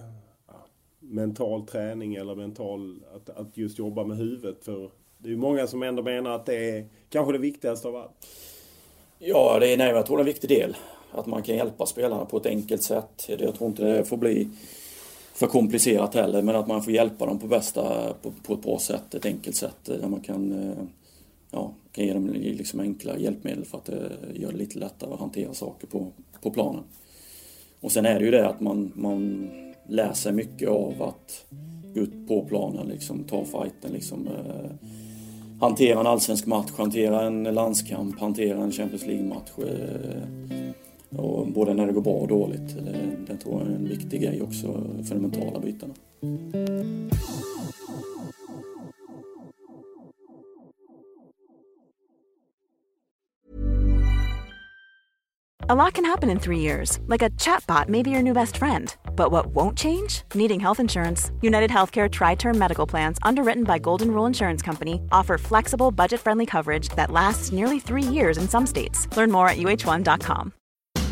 mental 0.99 1.65
träning 1.67 2.15
eller 2.15 2.35
mental, 2.35 2.99
att, 3.15 3.29
att 3.29 3.57
just 3.57 3.79
jobba 3.79 4.03
med 4.03 4.17
huvudet. 4.17 4.65
För 4.65 4.89
det 5.17 5.27
är 5.27 5.31
ju 5.31 5.37
många 5.37 5.67
som 5.67 5.83
ändå 5.83 6.03
menar 6.03 6.31
att 6.31 6.45
det 6.45 6.69
är 6.69 6.85
kanske 7.09 7.33
det 7.33 7.39
viktigaste 7.39 7.87
av 7.87 7.95
allt. 7.95 8.27
Ja, 9.19 9.57
det 9.59 9.73
är, 9.73 9.77
nej, 9.77 9.89
jag 9.89 10.05
tror 10.05 10.17
det 10.17 10.21
är 10.21 10.23
en 10.23 10.33
viktig 10.33 10.49
del. 10.49 10.77
Att 11.11 11.25
man 11.25 11.43
kan 11.43 11.55
hjälpa 11.55 11.85
spelarna 11.85 12.25
på 12.25 12.37
ett 12.37 12.45
enkelt 12.45 12.83
sätt. 12.83 13.25
Jag 13.27 13.55
tror 13.55 13.69
inte 13.69 13.83
det 13.83 14.05
får 14.05 14.17
bli 14.17 14.49
för 15.35 15.47
komplicerat 15.47 16.15
heller, 16.15 16.41
men 16.41 16.55
att 16.55 16.67
man 16.67 16.83
får 16.83 16.93
hjälpa 16.93 17.25
dem 17.25 17.39
på 17.39 17.47
bästa, 17.47 18.13
på, 18.21 18.31
på 18.43 18.53
ett 18.53 18.61
bra 18.61 18.79
sätt, 18.79 19.15
ett 19.15 19.25
enkelt 19.25 19.55
sätt 19.55 19.77
där 19.85 20.07
man 20.07 20.21
kan, 20.21 20.51
eh, 20.51 20.83
ja, 21.51 21.73
kan 21.91 22.05
ge 22.05 22.13
dem 22.13 22.27
liksom 22.33 22.79
enkla 22.79 23.17
hjälpmedel 23.17 23.65
för 23.65 23.77
att 23.77 23.89
eh, 23.89 23.95
det 24.33 24.39
gör 24.39 24.51
det 24.51 24.57
lite 24.57 24.79
lättare 24.79 25.13
att 25.13 25.19
hantera 25.19 25.53
saker 25.53 25.87
på, 25.87 26.07
på 26.41 26.51
planen. 26.51 26.83
Och 27.81 27.91
sen 27.91 28.05
är 28.05 28.19
det 28.19 28.25
ju 28.25 28.31
det 28.31 28.47
att 28.47 28.61
man, 28.61 28.91
man 28.95 29.49
lär 29.87 30.13
sig 30.13 30.33
mycket 30.33 30.69
av 30.69 31.03
att 31.03 31.45
gå 31.95 32.01
ut 32.01 32.27
på 32.27 32.45
planen, 32.45 32.87
liksom, 32.87 33.23
ta 33.23 33.45
fighten, 33.45 33.91
liksom, 33.91 34.27
eh, 34.27 34.71
hantera 35.59 35.99
en 35.99 36.07
allsvensk 36.07 36.45
match, 36.45 36.71
hantera 36.77 37.25
en 37.25 37.43
landskamp, 37.43 38.19
hantera 38.19 38.63
en 38.63 38.71
Champions 38.71 39.05
League-match. 39.05 39.51
Eh, 39.57 40.64
och 41.17 41.47
både 41.47 41.73
när 41.73 41.87
det 41.87 41.93
går 41.93 42.01
bra 42.01 42.13
och 42.13 42.27
dåligt. 42.27 42.75
Det, 42.85 43.11
det 43.27 43.37
tror 43.37 43.61
jag 43.61 43.71
är 43.71 43.75
en 43.75 43.89
viktig 43.89 44.21
grej 44.21 44.41
också 44.41 44.67
för 45.03 45.15
de 45.15 45.21
mentala 45.21 45.59
bitarna. 45.59 45.93
A 55.67 55.73
lot 55.73 55.93
can 55.95 56.05
happen 56.05 56.29
in 56.29 56.39
three 56.39 56.59
years, 56.59 56.99
like 57.07 57.23
a 57.23 57.29
chatbot 57.31 57.89
may 57.89 58.03
be 58.03 58.11
your 58.11 58.21
new 58.21 58.33
best 58.33 58.57
friend. 58.57 58.95
But 59.15 59.31
what 59.31 59.47
won't 59.47 59.75
change? 59.75 60.21
Needing 60.35 60.59
health 60.59 60.79
insurance. 60.79 61.31
United 61.41 61.71
Healthcare 61.71 62.07
Tri 62.07 62.35
Term 62.35 62.55
Medical 62.55 62.85
Plans, 62.85 63.17
underwritten 63.23 63.63
by 63.63 63.79
Golden 63.79 64.11
Rule 64.11 64.27
Insurance 64.27 64.61
Company, 64.61 65.01
offer 65.11 65.39
flexible, 65.39 65.89
budget 65.89 66.21
friendly 66.21 66.45
coverage 66.45 66.89
that 66.89 67.09
lasts 67.09 67.51
nearly 67.51 67.79
three 67.79 68.03
years 68.03 68.37
in 68.37 68.47
some 68.47 68.67
states. 68.67 69.07
Learn 69.17 69.31
more 69.31 69.49
at 69.49 69.57
uh1.com. 69.57 70.53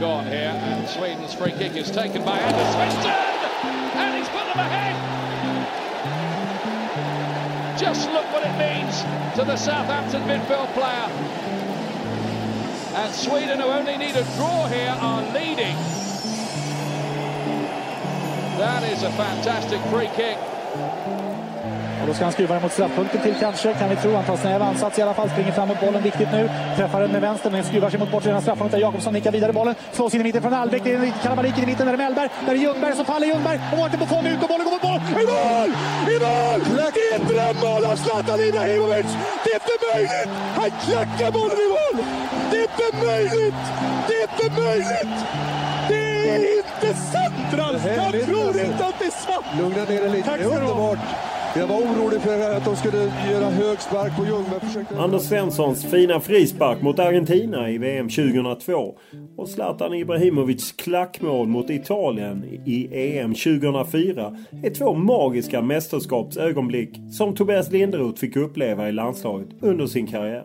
gone 0.00 0.24
here, 0.24 0.58
and 0.64 0.88
Sweden's 0.88 1.34
free 1.34 1.52
kick 1.52 1.76
is 1.76 1.90
taken 1.90 2.24
by 2.24 2.38
Anders 2.38 2.74
Svensson, 2.74 3.12
and 4.00 4.16
he's 4.16 4.28
put 4.30 4.46
them 4.46 4.58
ahead. 4.58 4.96
Just 7.78 8.10
look 8.10 8.24
what 8.32 8.42
it 8.42 8.56
means 8.56 9.02
to 9.36 9.44
the 9.44 9.56
Southampton 9.56 10.22
midfield 10.22 10.72
player. 10.72 11.06
And 12.96 13.14
Sweden, 13.14 13.60
who 13.60 13.66
only 13.66 13.98
need 13.98 14.16
a 14.16 14.24
draw 14.36 14.66
here, 14.68 14.96
are 14.98 15.22
leading. 15.34 15.76
That 18.56 18.82
is 18.90 19.02
a 19.02 19.10
fantastic 19.12 19.82
free 19.92 20.08
kick. 20.16 20.38
Och 22.00 22.06
då 22.06 22.14
ska 22.14 22.24
han 22.24 22.32
skruva 22.32 22.54
den 22.54 22.62
mot 22.62 22.72
straffpunkten 22.72 23.20
till 23.22 23.34
kanske, 23.40 23.74
kan 23.74 23.88
vi 23.88 23.96
tro. 23.96 24.14
Han 24.14 24.24
tar 24.24 24.36
snäv 24.36 24.62
ansats 24.62 24.98
i 24.98 25.02
alla 25.02 25.14
fall, 25.14 25.30
springer 25.30 25.52
framåt 25.52 25.80
bollen 25.80 26.02
viktigt 26.02 26.28
nu. 26.32 26.50
Träffar 26.76 27.00
den 27.00 27.10
med 27.10 27.20
vänster, 27.20 27.50
men 27.50 27.64
skruvar 27.64 27.90
sig 27.90 27.98
mot 27.98 28.10
bortre 28.10 28.40
straffpunkten. 28.40 28.80
Jakobsson 28.80 29.12
nickar 29.12 29.32
vidare 29.32 29.52
bollen, 29.52 29.74
slås 29.92 30.14
in 30.14 30.20
i 30.20 30.24
mitten 30.24 30.42
från 30.42 30.54
Albeck. 30.54 30.84
Det 30.84 30.92
är 30.92 31.12
kalabalik 31.22 31.58
i 31.58 31.66
mitten, 31.66 31.86
där 31.86 31.92
är 31.92 31.98
Mellberg, 31.98 32.28
där 32.46 32.52
är 32.52 32.56
Ljungberg, 32.56 32.96
så 32.96 33.04
faller 33.04 33.26
Ljungberg. 33.26 33.60
Och 33.72 33.78
Mårten 33.78 33.98
Buffon 34.00 34.26
ut 34.26 34.42
och 34.42 34.48
bollen 34.48 34.64
går 34.64 34.72
mot 34.72 34.82
mål! 34.82 35.00
I 35.22 35.26
mål! 35.32 35.70
I 36.14 36.16
mål! 36.24 36.60
Det 36.94 37.14
är 37.14 37.16
ett 37.16 37.28
drömmål 37.28 37.84
av 37.84 37.96
Zlatan 37.96 38.40
Ibrahimovic! 38.40 39.06
Det 39.44 39.50
är 39.50 39.60
inte 39.62 39.76
möjligt! 39.94 40.28
Han 40.56 40.70
klackar 40.86 41.30
bollen 41.32 41.58
i 41.66 41.68
mål! 41.76 42.04
Det 42.50 42.56
är 42.56 42.62
inte 42.62 43.06
möjligt! 43.06 43.62
Det 44.08 44.14
är 44.14 44.22
inte 44.22 44.60
möjligt! 44.60 45.18
Det 45.88 46.30
är 46.30 46.56
inte 46.58 47.00
sant, 47.00 47.48
Ralf! 47.52 47.82
Jag 47.96 48.26
tror 48.26 48.60
inte 48.60 48.86
att 48.86 48.98
det 48.98 49.04
är 49.04 49.10
sant! 49.10 49.46
Lugna 49.58 49.84
ner 49.84 50.00
dig 50.00 50.10
lite, 50.10 50.36
det 50.36 50.42
är 50.42 50.46
underbart. 50.46 50.98
Jag 51.56 51.66
var 51.66 51.76
orolig 51.76 52.20
för 52.20 52.56
att 52.56 52.64
de 52.64 52.76
skulle 52.76 52.98
göra 53.32 53.50
högspark 53.50 54.16
på 54.16 54.24
Ljungberg. 54.24 54.60
Försökte... 54.60 54.98
Anders 54.98 55.22
Svenssons 55.22 55.84
fina 55.84 56.20
frispark 56.20 56.82
mot 56.82 56.98
Argentina 56.98 57.70
i 57.70 57.78
VM 57.78 58.08
2002 58.08 58.98
och 59.36 59.48
Zlatan 59.48 59.94
Ibrahimovics 59.94 60.72
klackmål 60.72 61.48
mot 61.48 61.70
Italien 61.70 62.44
i 62.66 62.88
EM 63.18 63.34
2004 63.34 64.36
är 64.64 64.70
två 64.70 64.94
magiska 64.94 65.62
mästerskapsögonblick 65.62 66.90
som 67.12 67.34
Tobias 67.34 67.70
Linderoth 67.70 68.20
fick 68.20 68.36
uppleva 68.36 68.88
i 68.88 68.92
landslaget 68.92 69.48
under 69.60 69.86
sin 69.86 70.06
karriär. 70.06 70.44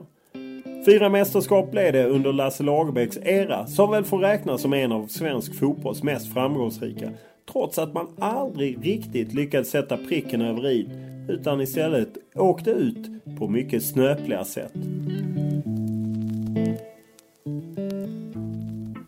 Fyra 0.85 1.09
mästerskap 1.09 1.71
blev 1.71 1.93
det 1.93 2.05
under 2.05 2.33
Lasse 2.33 2.63
Lagerbäcks 2.63 3.17
era 3.17 3.67
som 3.67 3.91
väl 3.91 4.03
får 4.03 4.19
räknas 4.19 4.61
som 4.61 4.73
en 4.73 4.91
av 4.91 5.07
svensk 5.07 5.59
fotbolls 5.59 6.03
mest 6.03 6.33
framgångsrika. 6.33 7.09
Trots 7.51 7.79
att 7.79 7.93
man 7.93 8.07
aldrig 8.19 8.85
riktigt 8.85 9.33
lyckades 9.33 9.69
sätta 9.69 9.97
pricken 9.97 10.41
över 10.41 10.67
i 10.67 10.89
utan 11.29 11.61
istället 11.61 12.17
åkte 12.35 12.71
ut 12.71 13.09
på 13.39 13.47
mycket 13.47 13.83
snöpliga 13.83 14.45
sätt. 14.45 14.73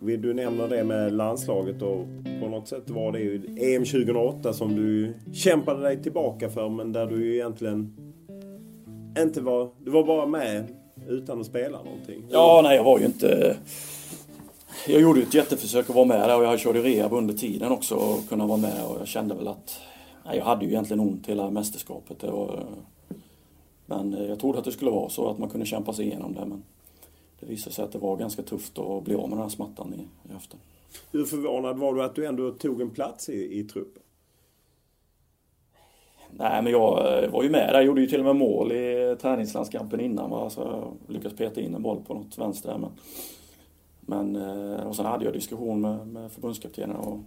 Vill 0.02 0.22
du 0.22 0.34
nämna 0.34 0.68
det 0.68 0.84
med 0.84 1.14
landslaget 1.14 1.82
och 1.82 2.06
på 2.42 2.50
något 2.50 2.68
sätt 2.68 2.90
var 2.90 3.12
det 3.12 3.20
ju 3.20 3.36
EM 3.76 3.86
2008 3.86 4.54
som 4.54 4.76
du 4.76 5.14
kämpade 5.34 5.82
dig 5.82 6.04
tillbaka 6.04 6.50
för 6.50 6.70
men 6.70 6.94
där 6.94 7.06
du 7.06 7.26
ju 7.26 7.36
egentligen 7.36 7.94
inte 9.20 9.42
var... 9.42 9.70
Du 9.86 9.92
var 9.92 10.04
bara 10.04 10.26
med 10.26 10.64
utan 11.08 11.40
att 11.40 11.46
spela 11.46 11.78
någonting. 11.84 12.24
Ja, 12.30 12.62
nej 12.64 12.76
jag 12.76 12.84
var 12.84 13.00
ju 13.00 13.06
inte... 13.06 13.58
Jag 14.86 15.02
gjorde 15.02 15.22
ett 15.22 15.34
jätteförsök 15.34 15.90
att 15.90 15.96
vara 15.96 16.06
med 16.06 16.30
där 16.30 16.38
och 16.38 16.44
jag 16.44 16.60
körde 16.60 16.82
rehab 16.82 17.14
under 17.14 17.34
tiden 17.34 17.72
också 17.72 17.96
och 17.96 18.30
kunna 18.30 18.46
vara 18.46 18.58
med 18.58 18.86
och 18.86 19.00
jag 19.00 19.08
kände 19.08 19.36
väl 19.36 19.48
att... 19.48 19.80
Nej, 20.26 20.38
jag 20.38 20.46
hade 20.46 20.66
ju 20.66 20.72
egentligen 20.72 21.00
ont 21.00 21.28
hela 21.28 21.52
mästerskapet. 21.52 22.24
Var, 22.24 22.66
men 23.86 24.12
jag 24.12 24.40
trodde 24.40 24.60
att 24.60 24.66
det 24.66 24.72
skulle 24.72 24.92
vara 24.92 25.10
så 25.10 25.30
att 25.30 25.38
man 25.38 25.50
kunde 25.50 25.66
kämpa 25.66 25.94
sig 25.94 26.06
igenom 26.06 26.34
det 26.34 26.46
men 26.46 26.64
det 27.40 27.46
visade 27.46 27.76
sig 27.76 27.86
att 27.86 27.92
det 27.92 28.00
var 28.00 28.18
ganska 28.18 28.42
tufft 28.42 28.80
att 28.80 29.04
bli 29.04 29.16
av 29.16 29.30
med 29.30 29.38
den 29.38 29.44
här 29.44 29.50
smärtan 29.50 29.94
i, 29.94 30.30
i 30.30 30.34
höften. 30.34 30.60
Hur 31.12 31.26
förvånad 31.26 31.78
var 31.78 31.94
du 31.94 32.04
att 32.04 32.16
du 32.16 32.26
ändå 32.26 32.52
tog 32.52 32.82
en 32.82 32.90
plats 32.90 33.30
i, 33.30 33.60
i 33.60 33.64
truppen? 33.64 34.04
Nej, 36.32 36.64
men 36.64 36.72
jag 36.72 36.92
var 37.32 37.44
ju 37.44 37.50
med 37.50 37.68
där. 37.68 37.74
Jag 37.74 37.86
gjorde 37.86 38.02
ju 38.02 38.08
till 38.08 38.20
och 38.20 38.26
med 38.26 38.36
mål 38.36 38.72
i 38.72 39.16
träningslandskampen 39.22 40.00
innan. 40.00 40.30
Va? 40.30 40.50
Så 40.50 40.62
jag 40.62 41.14
lyckades 41.14 41.38
peta 41.38 41.62
in 41.62 41.76
en 41.76 41.82
boll 41.82 42.02
på 42.08 42.14
något 42.14 42.38
vänster. 42.38 42.78
Men, 42.78 42.90
men, 44.08 44.36
och 44.80 44.96
sen 44.96 45.06
hade 45.06 45.26
jag 45.26 45.34
diskussion 45.34 45.82
med, 45.82 46.08
med 46.08 46.32
förbundskaptenen 46.32 46.96
och, 46.96 47.20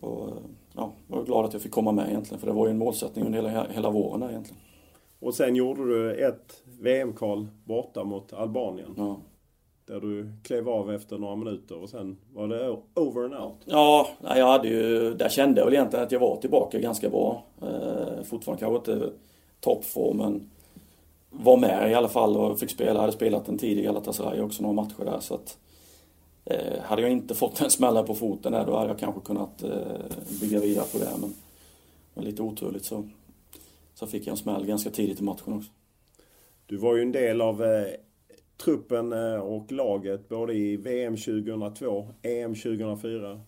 och 0.00 0.30
ja, 0.74 0.92
var 1.06 1.24
glad 1.24 1.44
att 1.44 1.52
jag 1.52 1.62
fick 1.62 1.72
komma 1.72 1.92
med 1.92 2.08
egentligen. 2.08 2.40
För 2.40 2.46
det 2.46 2.52
var 2.52 2.66
ju 2.66 2.70
en 2.70 2.78
målsättning 2.78 3.24
under 3.26 3.38
hela, 3.38 3.66
hela 3.70 3.90
våren 3.90 4.30
egentligen. 4.30 4.60
Och 5.20 5.34
sen 5.34 5.56
gjorde 5.56 5.84
du 5.84 6.26
ett 6.26 6.62
VM-kval 6.80 7.48
borta 7.64 8.04
mot 8.04 8.32
Albanien. 8.32 8.94
Ja. 8.96 9.16
Där 9.86 10.00
du 10.00 10.32
klev 10.42 10.68
av 10.68 10.92
efter 10.92 11.18
några 11.18 11.36
minuter 11.36 11.82
och 11.82 11.88
sen 11.88 12.16
var 12.32 12.48
det 12.48 12.76
over 12.94 13.24
and 13.24 13.34
out. 13.34 13.56
Ja, 13.64 14.08
jag 14.22 14.46
hade 14.46 14.68
ju, 14.68 15.14
där 15.14 15.28
kände 15.28 15.60
jag 15.60 15.64
väl 15.64 15.74
egentligen 15.74 16.04
att 16.04 16.12
jag 16.12 16.20
var 16.20 16.36
tillbaka 16.36 16.78
ganska 16.78 17.10
bra. 17.10 17.42
Eh, 17.62 18.22
fortfarande 18.24 18.60
kanske 18.60 18.92
inte 18.92 19.12
toppform 19.60 20.16
men 20.16 20.50
var 21.32 21.56
med 21.56 21.90
i 21.90 21.94
alla 21.94 22.08
fall 22.08 22.36
och 22.36 22.58
fick 22.60 22.70
spela. 22.70 22.92
Jag 22.92 23.00
hade 23.00 23.12
spelat 23.12 23.48
en 23.48 23.58
tid 23.58 23.78
i 23.78 23.82
Galatasaray 23.82 24.40
också, 24.40 24.62
några 24.62 24.74
matcher 24.74 25.04
där. 25.04 25.20
Så 25.20 25.34
att, 25.34 25.58
eh, 26.44 26.80
hade 26.82 27.02
jag 27.02 27.10
inte 27.10 27.34
fått 27.34 27.60
en 27.60 27.70
smälla 27.70 28.02
på 28.02 28.14
foten 28.14 28.52
där, 28.52 28.66
då 28.66 28.76
hade 28.76 28.90
jag 28.90 28.98
kanske 28.98 29.20
kunnat 29.20 29.62
eh, 29.62 29.70
bygga 30.40 30.60
vidare 30.60 30.86
på 30.92 30.98
det. 30.98 31.10
Men, 31.20 31.34
men 32.14 32.24
lite 32.24 32.42
oturligt 32.42 32.84
så, 32.84 33.08
så 33.94 34.06
fick 34.06 34.26
jag 34.26 34.30
en 34.30 34.36
smäll 34.36 34.66
ganska 34.66 34.90
tidigt 34.90 35.20
i 35.20 35.22
matchen 35.22 35.52
också. 35.52 35.70
Du 36.66 36.76
var 36.76 36.96
ju 36.96 37.02
en 37.02 37.12
del 37.12 37.40
av 37.40 37.64
eh, 37.64 37.86
truppen 38.64 39.12
eh, 39.12 39.34
och 39.34 39.72
laget 39.72 40.28
både 40.28 40.54
i 40.54 40.76
VM 40.76 41.16
2002, 41.16 42.08
EM 42.22 42.54
2004. 42.54 43.40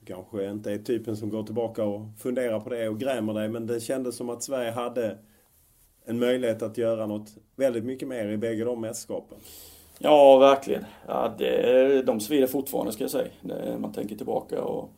Du 0.00 0.06
kanske 0.06 0.50
inte 0.50 0.72
är 0.72 0.78
typen 0.78 1.16
som 1.16 1.30
går 1.30 1.42
tillbaka 1.42 1.84
och 1.84 2.00
funderar 2.18 2.60
på 2.60 2.70
det 2.70 2.88
och 2.88 3.00
grämer 3.00 3.34
dig, 3.34 3.48
men 3.48 3.66
det 3.66 3.80
kändes 3.80 4.16
som 4.16 4.30
att 4.30 4.42
Sverige 4.42 4.70
hade 4.70 5.18
en 6.06 6.18
möjlighet 6.18 6.62
att 6.62 6.78
göra 6.78 7.06
något 7.06 7.34
väldigt 7.56 7.84
mycket 7.84 8.08
mer 8.08 8.28
i 8.28 8.36
bägge 8.36 8.64
de 8.64 8.80
mästerskapen. 8.80 9.38
Ja, 9.98 10.38
verkligen. 10.38 10.84
Ja, 11.06 11.34
det, 11.38 12.02
de 12.02 12.20
svider 12.20 12.46
fortfarande 12.46 12.92
ska 12.92 13.04
jag 13.04 13.10
säga. 13.10 13.30
Det, 13.42 13.78
man 13.78 13.92
tänker 13.92 14.16
tillbaka 14.16 14.62
och, 14.62 14.90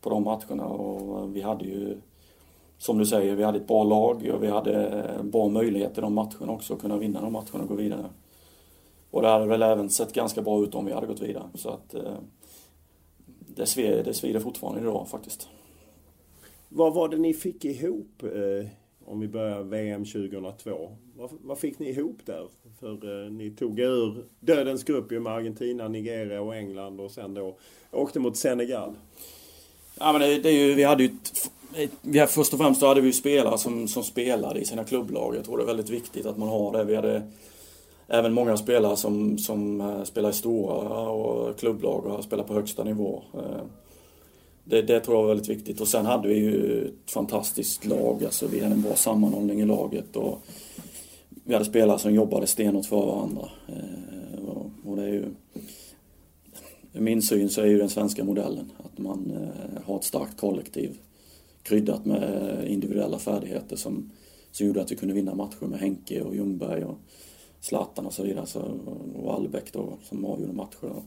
på 0.00 0.10
de 0.10 0.24
matcherna 0.24 0.66
och 0.66 1.36
vi 1.36 1.40
hade 1.40 1.64
ju 1.64 1.96
som 2.78 2.98
du 2.98 3.06
säger, 3.06 3.36
vi 3.36 3.42
hade 3.42 3.58
ett 3.58 3.66
bra 3.66 3.84
lag 3.84 4.30
och 4.34 4.42
vi 4.42 4.46
hade 4.46 5.04
bra 5.22 5.48
möjligheter 5.48 5.98
i 5.98 6.02
de 6.02 6.14
matcherna 6.14 6.52
också 6.52 6.74
att 6.74 6.80
kunna 6.80 6.96
vinna 6.96 7.20
de 7.20 7.32
matcherna 7.32 7.62
och 7.62 7.68
gå 7.68 7.74
vidare. 7.74 8.06
Och 9.10 9.22
det 9.22 9.28
hade 9.28 9.46
väl 9.46 9.62
även 9.62 9.90
sett 9.90 10.12
ganska 10.12 10.42
bra 10.42 10.62
ut 10.62 10.74
om 10.74 10.86
vi 10.86 10.92
hade 10.92 11.06
gått 11.06 11.20
vidare. 11.20 11.48
Så 11.54 11.68
att 11.68 11.94
eh, 11.94 12.18
det, 13.38 13.66
svider, 13.66 14.04
det 14.04 14.14
svider 14.14 14.40
fortfarande 14.40 14.80
idag 14.80 15.08
faktiskt. 15.08 15.48
Vad 16.68 16.94
var 16.94 17.08
det 17.08 17.16
ni 17.16 17.34
fick 17.34 17.64
ihop 17.64 18.22
eh, 18.22 18.68
om 19.10 19.20
vi 19.20 19.28
börjar 19.28 19.62
VM 19.62 20.04
2002? 20.04 20.96
Vad, 21.16 21.30
vad 21.42 21.58
fick 21.58 21.78
ni 21.78 21.88
ihop 21.88 22.18
där? 22.24 22.46
För 22.80 23.24
eh, 23.24 23.30
ni 23.30 23.50
tog 23.50 23.80
er 23.80 23.86
ur 23.86 24.24
dödens 24.40 24.84
grupp 24.84 25.10
med 25.10 25.26
Argentina, 25.26 25.88
Nigeria 25.88 26.40
och 26.40 26.56
England 26.56 27.00
och 27.00 27.10
sen 27.10 27.34
då 27.34 27.56
åkte 27.90 28.20
mot 28.20 28.36
Senegal. 28.36 28.92
Ja 29.98 30.12
men 30.12 30.20
det, 30.20 30.38
det 30.38 30.48
är 30.48 30.66
ju, 30.66 30.74
vi 30.74 30.84
hade 30.84 31.02
ju 31.02 31.10
vi, 32.02 32.26
först 32.26 32.52
och 32.52 32.58
främst 32.58 32.80
så 32.80 32.86
hade 32.86 33.00
vi 33.00 33.06
ju 33.06 33.12
spelare 33.12 33.58
som, 33.58 33.88
som 33.88 34.02
spelade 34.02 34.60
i 34.60 34.64
sina 34.64 34.84
klubblag. 34.84 35.36
Jag 35.36 35.44
tror 35.44 35.56
det 35.56 35.64
är 35.64 35.66
väldigt 35.66 35.90
viktigt 35.90 36.26
att 36.26 36.38
man 36.38 36.48
har 36.48 36.72
det. 36.72 36.84
Vi 36.84 36.96
hade 36.96 37.22
även 38.08 38.32
många 38.32 38.56
spelare 38.56 38.96
som, 38.96 39.38
som 39.38 39.80
eh, 39.80 40.02
spelar 40.02 40.30
i 40.30 40.32
stora 40.32 41.08
och 41.10 41.58
klubblag 41.58 42.06
och 42.06 42.24
spelar 42.24 42.44
på 42.44 42.54
högsta 42.54 42.84
nivå. 42.84 43.22
Eh, 43.34 43.62
det, 44.70 44.82
det 44.82 45.00
tror 45.00 45.16
jag 45.16 45.22
var 45.22 45.28
väldigt 45.28 45.48
viktigt. 45.48 45.80
Och 45.80 45.88
sen 45.88 46.06
hade 46.06 46.28
vi 46.28 46.34
ju 46.34 46.84
ett 46.84 47.10
fantastiskt 47.10 47.86
lag. 47.86 48.24
Alltså 48.24 48.46
vi 48.46 48.60
hade 48.60 48.74
en 48.74 48.82
bra 48.82 48.94
sammanhållning 48.94 49.60
i 49.60 49.64
laget. 49.64 50.16
Och 50.16 50.42
vi 51.44 51.52
hade 51.52 51.64
spelare 51.64 51.98
som 51.98 52.14
jobbade 52.14 52.46
stenhårt 52.46 52.86
för 52.86 53.06
varandra. 53.06 53.48
Eh, 53.68 54.10
och 54.84 54.96
det 54.96 55.02
är 55.02 55.08
ju... 55.08 55.24
I 56.92 57.00
min 57.00 57.22
syn 57.22 57.50
så 57.50 57.60
är 57.60 57.66
ju 57.66 57.78
den 57.78 57.88
svenska 57.88 58.24
modellen 58.24 58.72
att 58.84 58.98
man 58.98 59.30
eh, 59.30 59.82
har 59.84 59.96
ett 59.96 60.04
starkt 60.04 60.40
kollektiv 60.40 60.98
kryddat 61.62 62.04
med 62.04 62.64
individuella 62.68 63.18
färdigheter 63.18 63.76
som, 63.76 64.10
som 64.52 64.66
gjorde 64.66 64.82
att 64.82 64.92
vi 64.92 64.96
kunde 64.96 65.14
vinna 65.14 65.34
matcher 65.34 65.66
med 65.66 65.80
Henke 65.80 66.20
och 66.22 66.34
Ljungberg 66.34 66.84
och 66.84 66.98
Zlatan 67.60 68.06
och 68.06 68.12
så 68.12 68.22
vidare. 68.22 68.46
Så, 68.46 68.62
och 69.14 69.34
Albeck 69.34 69.72
då 69.72 69.92
som 70.02 70.24
avgjorde 70.24 70.52
matcher. 70.52 71.02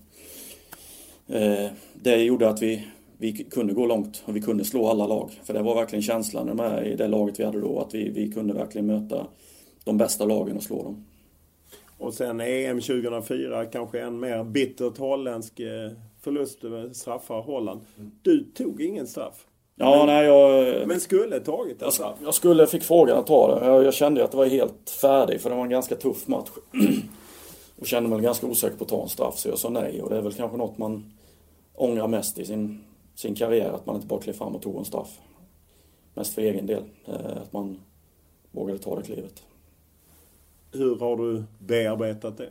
Eh, 1.28 1.72
det 1.94 2.24
gjorde 2.24 2.50
att 2.50 2.62
vi, 2.62 2.88
vi 3.24 3.34
kunde 3.44 3.74
gå 3.74 3.86
långt 3.86 4.24
och 4.26 4.36
vi 4.36 4.42
kunde 4.42 4.66
slå 4.66 4.88
alla 4.88 5.08
lag. 5.08 5.40
För 5.44 5.54
det 5.54 5.62
var 5.62 5.76
verkligen 5.76 6.04
känslan 6.04 6.48
med 6.48 6.88
i 6.88 6.96
det 6.96 7.08
laget 7.08 7.40
vi 7.40 7.44
hade 7.44 7.62
då 7.62 7.80
att 7.80 7.94
vi, 7.94 8.10
vi 8.10 8.32
kunde 8.32 8.54
verkligen 8.54 8.88
möta 8.88 9.28
de 9.84 9.98
bästa 9.98 10.26
lagen 10.26 10.58
och 10.58 10.64
slå 10.64 10.84
dem. 10.84 11.06
Och 11.98 12.14
sen 12.14 12.42
EM 12.42 12.82
2004, 12.82 13.66
kanske 13.66 14.02
en 14.02 14.20
mer 14.20 14.44
bittert 14.44 14.98
holländsk 14.98 15.60
eh, 15.60 15.92
förlust 16.22 16.60
straffar 16.94 17.42
Holland. 17.42 17.82
Du 18.22 18.44
tog 18.44 18.82
ingen 18.82 19.08
straff. 19.08 19.46
Ja, 19.76 19.98
men, 19.98 20.06
nej, 20.06 20.26
jag... 20.26 20.88
Men 20.88 21.00
skulle 21.00 21.40
tagit 21.40 21.80
det? 21.80 21.86
Jag, 22.00 22.14
jag 22.24 22.34
skulle, 22.34 22.68
fick 22.68 22.84
frågan 22.84 23.18
att 23.18 23.28
ta 23.28 23.60
det. 23.60 23.66
Jag, 23.66 23.84
jag 23.84 23.94
kände 23.94 24.24
att 24.24 24.32
det 24.32 24.38
var 24.38 24.46
helt 24.46 24.90
färdig 25.02 25.42
för 25.42 25.50
det 25.50 25.56
var 25.56 25.64
en 25.64 25.70
ganska 25.70 25.96
tuff 25.96 26.28
match. 26.28 26.50
och 27.80 27.88
kände 27.88 28.10
mig 28.10 28.22
ganska 28.22 28.48
osäker 28.48 28.78
på 28.78 28.84
att 28.84 28.90
ta 28.90 29.04
en 29.04 29.10
straff 29.10 29.38
så 29.38 29.50
jag 29.50 29.60
sa 29.60 29.70
nej. 29.70 30.02
Och 30.02 30.10
det 30.10 30.18
är 30.18 30.22
väl 30.22 30.34
kanske 30.34 30.58
något 30.58 30.78
man 30.78 31.14
ångrar 31.76 32.08
mest 32.08 32.40
i 32.40 32.46
sin, 32.46 32.84
sin 33.16 33.36
karriär. 33.36 33.70
Att 33.70 33.86
man 33.86 33.96
inte 33.96 34.08
bara 34.08 34.22
klev 34.22 34.34
fram 34.34 34.56
och 34.56 34.62
tog 34.62 34.78
en 34.78 34.86
straff. 34.86 35.20
Mest 36.14 36.34
för 36.34 36.42
egen 36.42 36.66
del. 36.66 36.84
Eh, 37.06 37.38
att 37.42 37.54
man 37.54 37.80
vågade 38.52 38.80
ta 38.80 38.96
det 38.96 39.04
klivet. 39.04 39.44
Hur 40.72 41.00
har 41.00 41.18
du 41.18 41.44
bearbetat 41.60 42.38
det? 42.38 42.50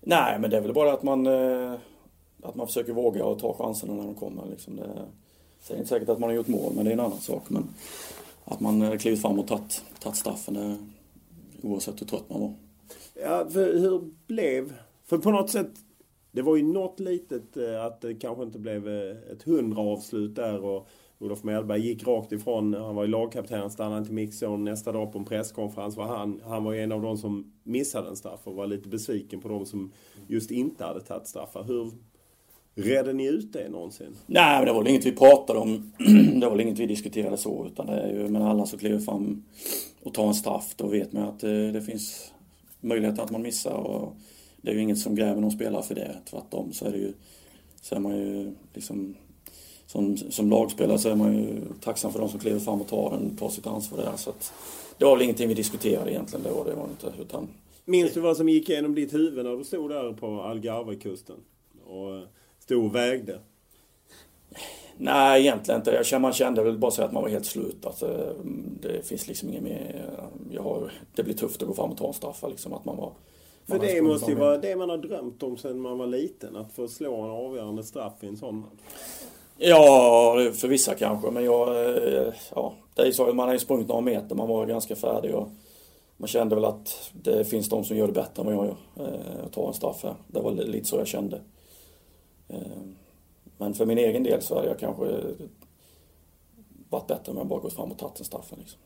Nej, 0.00 0.38
men 0.40 0.50
det 0.50 0.56
är 0.56 0.60
väl 0.60 0.74
bara 0.74 0.92
att 0.92 1.02
man, 1.02 1.26
eh, 1.26 1.74
att 2.42 2.54
man 2.54 2.66
försöker 2.66 2.92
våga 2.92 3.24
och 3.24 3.38
ta 3.38 3.54
chanserna 3.54 3.94
när 3.94 4.04
de 4.04 4.14
kommer. 4.14 4.46
Liksom 4.46 4.76
det, 4.76 5.06
Säger 5.64 5.80
inte 5.80 5.88
säkert 5.88 6.08
att 6.08 6.18
man 6.18 6.30
har 6.30 6.36
gjort 6.36 6.48
mål, 6.48 6.72
men 6.74 6.84
det 6.84 6.90
är 6.90 6.92
en 6.92 7.00
annan 7.00 7.20
sak. 7.20 7.42
Men 7.48 7.68
att 8.44 8.60
man 8.60 8.98
klivit 8.98 9.22
fram 9.22 9.38
och 9.38 9.46
tagit, 9.46 9.84
tagit 10.00 10.16
straffen, 10.16 10.78
oavsett 11.62 12.00
hur 12.00 12.06
trött 12.06 12.30
man 12.30 12.40
var. 12.40 12.54
Ja, 13.14 13.50
för 13.50 13.78
hur 13.78 14.10
blev... 14.26 14.74
För 15.04 15.18
på 15.18 15.30
något 15.30 15.50
sätt, 15.50 15.70
det 16.34 16.42
var 16.42 16.56
ju 16.56 16.62
något 16.62 17.00
litet 17.00 17.56
eh, 17.56 17.84
att 17.84 18.00
det 18.00 18.14
kanske 18.14 18.42
inte 18.42 18.58
blev 18.58 18.88
eh, 18.88 19.16
ett 19.32 19.42
hundra 19.42 19.82
avslut 19.82 20.36
där 20.36 20.64
och 20.64 20.88
Olof 21.18 21.44
Mellberg 21.44 21.86
gick 21.86 22.06
rakt 22.06 22.32
ifrån, 22.32 22.74
han 22.74 22.94
var 22.94 23.04
ju 23.04 23.10
lagkapten, 23.10 23.70
stannade 23.70 23.98
inte 23.98 24.12
mixzon. 24.12 24.64
Nästa 24.64 24.92
dag 24.92 25.12
på 25.12 25.18
en 25.18 25.24
presskonferens 25.24 25.96
var 25.96 26.04
han, 26.04 26.40
han 26.44 26.64
var 26.64 26.72
ju 26.72 26.80
en 26.80 26.92
av 26.92 27.02
de 27.02 27.18
som 27.18 27.52
missade 27.62 28.08
en 28.08 28.16
straff 28.16 28.40
och 28.44 28.54
var 28.54 28.66
lite 28.66 28.88
besviken 28.88 29.40
på 29.40 29.48
de 29.48 29.66
som 29.66 29.92
just 30.26 30.50
inte 30.50 30.84
hade 30.84 31.00
tagit 31.00 31.26
straffar. 31.28 31.64
Hur, 31.64 31.90
Redde 32.76 33.12
ni 33.12 33.26
ut 33.26 33.52
det 33.52 33.68
någonsin? 33.68 34.16
Nej, 34.26 34.58
men 34.58 34.66
det 34.66 34.72
var 34.72 34.82
väl 34.82 34.90
inget 34.90 35.06
vi 35.06 35.12
pratade 35.12 35.58
om. 35.58 35.92
det 36.40 36.46
var 36.46 36.50
väl 36.50 36.60
inget 36.60 36.78
vi 36.78 36.86
diskuterade 36.86 37.36
så. 37.36 37.66
Utan 37.66 37.86
det 37.86 37.92
är 37.92 38.12
ju, 38.12 38.28
men 38.28 38.42
alla 38.42 38.66
som 38.66 38.78
kliver 38.78 38.98
fram 38.98 39.44
och 40.02 40.14
tar 40.14 40.26
en 40.26 40.34
straff, 40.34 40.74
då 40.76 40.86
vet 40.86 41.12
man 41.12 41.22
att 41.22 41.40
det, 41.40 41.72
det 41.72 41.82
finns 41.82 42.32
möjlighet 42.80 43.18
att 43.18 43.30
man 43.30 43.42
missar. 43.42 43.74
Och 43.74 44.16
det 44.64 44.70
är 44.70 44.74
ju 44.74 44.80
inget 44.80 44.98
som 44.98 45.14
gräver 45.14 45.40
någon 45.40 45.50
spelare 45.50 45.82
för 45.82 45.94
det. 45.94 46.16
Tvärtom 46.30 46.72
så 46.72 46.86
är 46.86 46.92
det 46.92 46.98
ju, 46.98 47.12
så 47.80 47.94
är 47.94 48.00
man 48.00 48.18
ju 48.18 48.54
liksom 48.74 49.14
som, 49.86 50.16
som 50.16 50.50
lagspelare 50.50 50.98
så 50.98 51.08
är 51.08 51.14
man 51.14 51.36
ju 51.36 51.60
tacksam 51.80 52.12
för 52.12 52.20
de 52.20 52.28
som 52.28 52.40
kliver 52.40 52.60
fram 52.60 52.80
och 52.80 52.88
tar 52.88 53.10
den, 53.10 53.36
tar 53.36 53.48
sitt 53.48 53.66
ansvar 53.66 53.98
där. 53.98 54.16
Så 54.16 54.30
att, 54.30 54.52
det 54.98 55.04
var 55.04 55.16
väl 55.16 55.22
ingenting 55.22 55.48
vi 55.48 55.54
diskuterade 55.54 56.10
egentligen 56.10 56.44
då. 56.44 56.64
Det 56.64 56.74
var 56.74 56.84
inte, 56.84 57.22
utan... 57.22 57.48
Minns 57.84 58.12
du 58.12 58.20
vad 58.20 58.36
som 58.36 58.48
gick 58.48 58.68
igenom 58.68 58.94
ditt 58.94 59.14
huvud 59.14 59.44
när 59.44 59.56
du 59.56 59.64
stod 59.64 59.90
där 59.90 60.12
på 60.12 60.42
Algarvekusten? 60.42 61.36
Och 61.86 62.22
stod 62.58 62.84
och 62.84 62.94
vägde? 62.94 63.38
Nej, 64.96 65.40
egentligen 65.40 65.80
inte. 65.80 65.90
Jag 65.90 66.06
kände, 66.06 66.22
man 66.22 66.32
kände 66.32 66.62
väl 66.62 66.78
bara 66.78 66.90
så 66.90 67.02
att 67.02 67.12
man 67.12 67.22
var 67.22 67.30
helt 67.30 67.46
slut. 67.46 67.86
Alltså, 67.86 68.36
det 68.80 69.06
finns 69.06 69.28
liksom 69.28 69.48
inget 69.48 69.62
mer... 69.62 70.04
Jag 70.50 70.62
har, 70.62 70.92
det 71.14 71.22
blir 71.22 71.34
tufft 71.34 71.62
att 71.62 71.68
gå 71.68 71.74
fram 71.74 71.90
och 71.90 71.96
ta 71.96 72.08
en 72.08 72.14
straff. 72.14 72.44
Liksom, 72.48 72.72
att 72.72 72.84
man 72.84 72.96
var, 72.96 73.12
För 73.66 73.78
det 73.78 74.02
måste 74.02 74.30
ju 74.30 74.36
vara 74.36 74.58
det 74.58 74.76
man 74.76 74.90
har 74.90 74.98
drömt 74.98 75.42
om 75.42 75.56
sedan 75.56 75.80
man 75.80 75.98
var 75.98 76.06
liten. 76.06 76.56
Att 76.56 76.72
få 76.72 76.88
slå 76.88 77.22
en 77.22 77.30
avgörande 77.30 77.84
straff 77.84 78.12
i 78.20 78.26
en 78.26 78.36
sån 78.36 78.60
match. 78.60 78.80
Ja, 79.58 80.36
för 80.54 80.68
vissa 80.68 80.94
kanske. 80.94 81.30
Men 81.30 81.44
jag... 81.44 81.94
Ja, 82.54 82.74
det 82.94 83.02
är 83.02 83.12
så, 83.12 83.32
man 83.32 83.46
har 83.46 83.52
ju 83.52 83.58
sprungit 83.58 83.88
några 83.88 84.00
meter. 84.00 84.34
Man 84.34 84.48
var 84.48 84.66
ganska 84.66 84.96
färdig. 84.96 85.34
Och 85.34 85.48
man 86.16 86.28
kände 86.28 86.54
väl 86.54 86.64
att 86.64 87.12
det 87.12 87.44
finns 87.44 87.68
de 87.68 87.84
som 87.84 87.96
gör 87.96 88.06
det 88.06 88.12
bättre 88.12 88.42
än 88.42 88.46
vad 88.46 88.54
jag 88.54 88.66
gör. 88.66 88.76
Att 89.44 89.52
ta 89.52 89.68
en 89.68 89.74
straff 89.74 90.02
här. 90.02 90.14
Det 90.26 90.40
var 90.40 90.52
lite 90.52 90.88
så 90.88 90.96
jag 90.96 91.06
kände. 91.06 91.40
Eh, 92.48 92.58
men 93.58 93.74
för 93.74 93.86
min 93.86 93.98
egen 93.98 94.22
del 94.22 94.42
så 94.42 94.54
hade 94.54 94.68
jag 94.68 94.78
kanske 94.78 95.04
varit 96.88 97.06
bättre 97.06 97.32
om 97.32 97.38
jag 97.38 97.46
bara 97.46 97.60
gått 97.60 97.72
fram 97.72 97.90
och 97.90 97.98
tagit 97.98 98.16
den 98.16 98.24
straffen. 98.24 98.58
Liksom. 98.58 98.80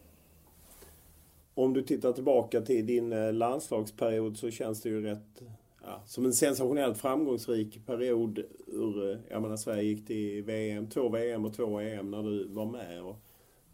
Om 1.58 1.72
du 1.72 1.82
tittar 1.82 2.12
tillbaka 2.12 2.60
till 2.60 2.86
din 2.86 3.12
eh, 3.12 3.32
landslagsperiod 3.32 4.36
så 4.36 4.50
känns 4.50 4.82
det 4.82 4.88
ju 4.88 5.02
rätt 5.02 5.42
ja, 5.82 6.02
som 6.06 6.24
en 6.24 6.32
sensationellt 6.32 6.98
framgångsrik 6.98 7.86
period. 7.86 8.38
Ur, 8.66 9.10
eh, 9.10 9.18
jag 9.28 9.42
menar 9.42 9.56
Sverige 9.56 9.82
gick 9.82 10.06
till 10.06 10.42
VM, 10.42 10.86
två 10.86 11.08
VM 11.08 11.44
och 11.44 11.56
två 11.56 11.80
EM 11.80 12.10
när 12.10 12.22
du 12.22 12.48
var 12.48 12.66
med. 12.66 13.02
Och 13.02 13.16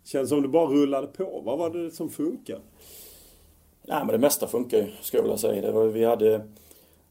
känns 0.04 0.28
som 0.28 0.42
du 0.42 0.48
bara 0.48 0.66
rullade 0.66 1.06
på. 1.06 1.42
Vad 1.44 1.58
var 1.58 1.70
det 1.70 1.90
som 1.90 2.10
funkade? 2.10 2.60
Nej 3.82 3.98
men 3.98 4.08
det 4.08 4.18
mesta 4.18 4.46
funkar 4.46 4.78
ju, 4.78 4.86
skulle 5.00 5.18
jag 5.18 5.24
vilja 5.24 5.38
säga. 5.38 5.62
Det 5.62 5.72
var, 5.72 5.86
vi, 5.86 6.04
hade, 6.04 6.48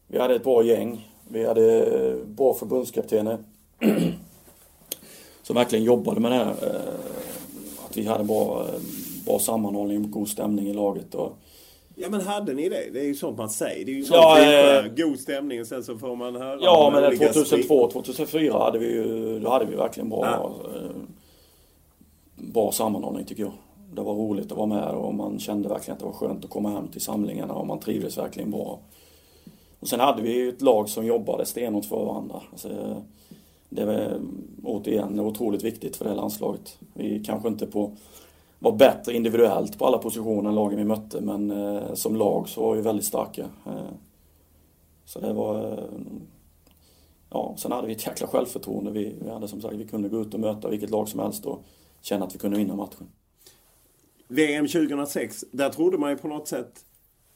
vi 0.06 0.18
hade 0.18 0.34
ett 0.34 0.44
bra 0.44 0.64
gäng. 0.64 1.08
Vi 1.28 1.46
hade 1.46 1.86
eh, 1.86 2.26
bra 2.26 2.54
förbundskaptener 2.54 3.38
som 5.42 5.56
verkligen 5.56 5.84
jobbade 5.84 6.20
med 6.20 6.32
det 6.32 6.36
här. 6.36 6.54
Att 7.86 7.96
vi 7.96 8.06
hade 8.06 8.24
bra, 8.24 8.66
bra 9.24 9.38
sammanhållning, 9.38 10.10
god 10.10 10.28
stämning 10.28 10.68
i 10.68 10.74
laget. 10.74 11.14
Och, 11.14 11.38
Ja 11.96 12.08
men 12.10 12.20
hade 12.20 12.54
ni 12.54 12.68
det? 12.68 12.90
Det 12.92 13.00
är 13.00 13.04
ju 13.04 13.14
sånt 13.14 13.38
man 13.38 13.50
säger. 13.50 13.84
Det 13.84 13.92
är 13.92 13.94
ju 13.94 14.04
sånt 14.04 14.16
ja, 14.16 14.84
eh, 14.84 14.92
God 14.96 15.20
stämning 15.20 15.60
och 15.60 15.66
sen 15.66 15.84
så 15.84 15.98
får 15.98 16.16
man 16.16 16.36
höra 16.36 16.58
Ja 16.60 16.90
men 16.92 17.18
2002, 17.18 17.90
2004 17.90 18.58
hade 18.58 18.78
vi 18.78 18.86
ju, 18.86 19.38
då 19.40 19.50
hade 19.50 19.64
vi 19.64 19.76
verkligen 19.76 20.08
bra, 20.08 20.24
ja. 20.24 20.52
bra 22.36 22.72
sammanhållning 22.72 23.24
tycker 23.24 23.42
jag. 23.42 23.52
det 23.94 24.02
var 24.02 24.14
roligt 24.14 24.52
att 24.52 24.58
vara 24.58 24.66
med 24.66 24.88
och 24.88 25.14
man 25.14 25.38
kände 25.38 25.68
verkligen 25.68 25.92
att 25.92 25.98
det 25.98 26.06
var 26.06 26.12
skönt 26.12 26.44
att 26.44 26.50
komma 26.50 26.70
hem 26.70 26.88
till 26.88 27.00
samlingarna 27.00 27.54
och 27.54 27.66
man 27.66 27.80
trivdes 27.80 28.18
verkligen 28.18 28.50
bra. 28.50 28.78
Och 29.80 29.88
sen 29.88 30.00
hade 30.00 30.22
vi 30.22 30.48
ett 30.48 30.62
lag 30.62 30.88
som 30.88 31.06
jobbade 31.06 31.46
stenhårt 31.46 31.84
för 31.84 32.04
varandra. 32.04 32.42
Alltså, 32.52 33.02
det 33.68 33.84
var 33.84 34.20
återigen 34.64 35.20
otroligt 35.20 35.64
viktigt 35.64 35.96
för 35.96 36.04
det 36.04 36.14
landslaget. 36.14 36.78
Vi 36.94 37.24
kanske 37.24 37.48
inte 37.48 37.66
på, 37.66 37.92
var 38.58 38.72
bättre 38.72 39.12
individuellt 39.12 39.78
på 39.78 39.86
alla 39.86 39.98
positioner 39.98 40.48
än 40.48 40.54
lagen 40.54 40.78
vi 40.78 40.84
mötte 40.84 41.20
men 41.20 41.50
eh, 41.50 41.94
som 41.94 42.16
lag 42.16 42.48
så 42.48 42.62
var 42.62 42.74
vi 42.74 42.82
väldigt 42.82 43.06
starka. 43.06 43.42
Eh, 43.66 43.90
så 45.04 45.20
det 45.20 45.32
var... 45.32 45.72
Eh, 45.72 45.84
ja, 47.30 47.54
sen 47.58 47.72
hade 47.72 47.86
vi 47.86 47.92
ett 47.92 48.06
jäkla 48.06 48.26
självförtroende. 48.26 48.90
Vi, 48.90 49.14
vi 49.22 49.30
hade 49.30 49.48
som 49.48 49.60
sagt, 49.60 49.74
vi 49.74 49.86
kunde 49.86 50.08
gå 50.08 50.20
ut 50.20 50.34
och 50.34 50.40
möta 50.40 50.68
vilket 50.68 50.90
lag 50.90 51.08
som 51.08 51.20
helst 51.20 51.46
och 51.46 51.64
känna 52.00 52.24
att 52.24 52.34
vi 52.34 52.38
kunde 52.38 52.56
vinna 52.56 52.76
matchen. 52.76 53.06
VM 54.28 54.66
2006, 54.66 55.44
där 55.50 55.70
trodde 55.70 55.98
man 55.98 56.10
ju 56.10 56.16
på 56.16 56.28
något 56.28 56.48
sätt 56.48 56.84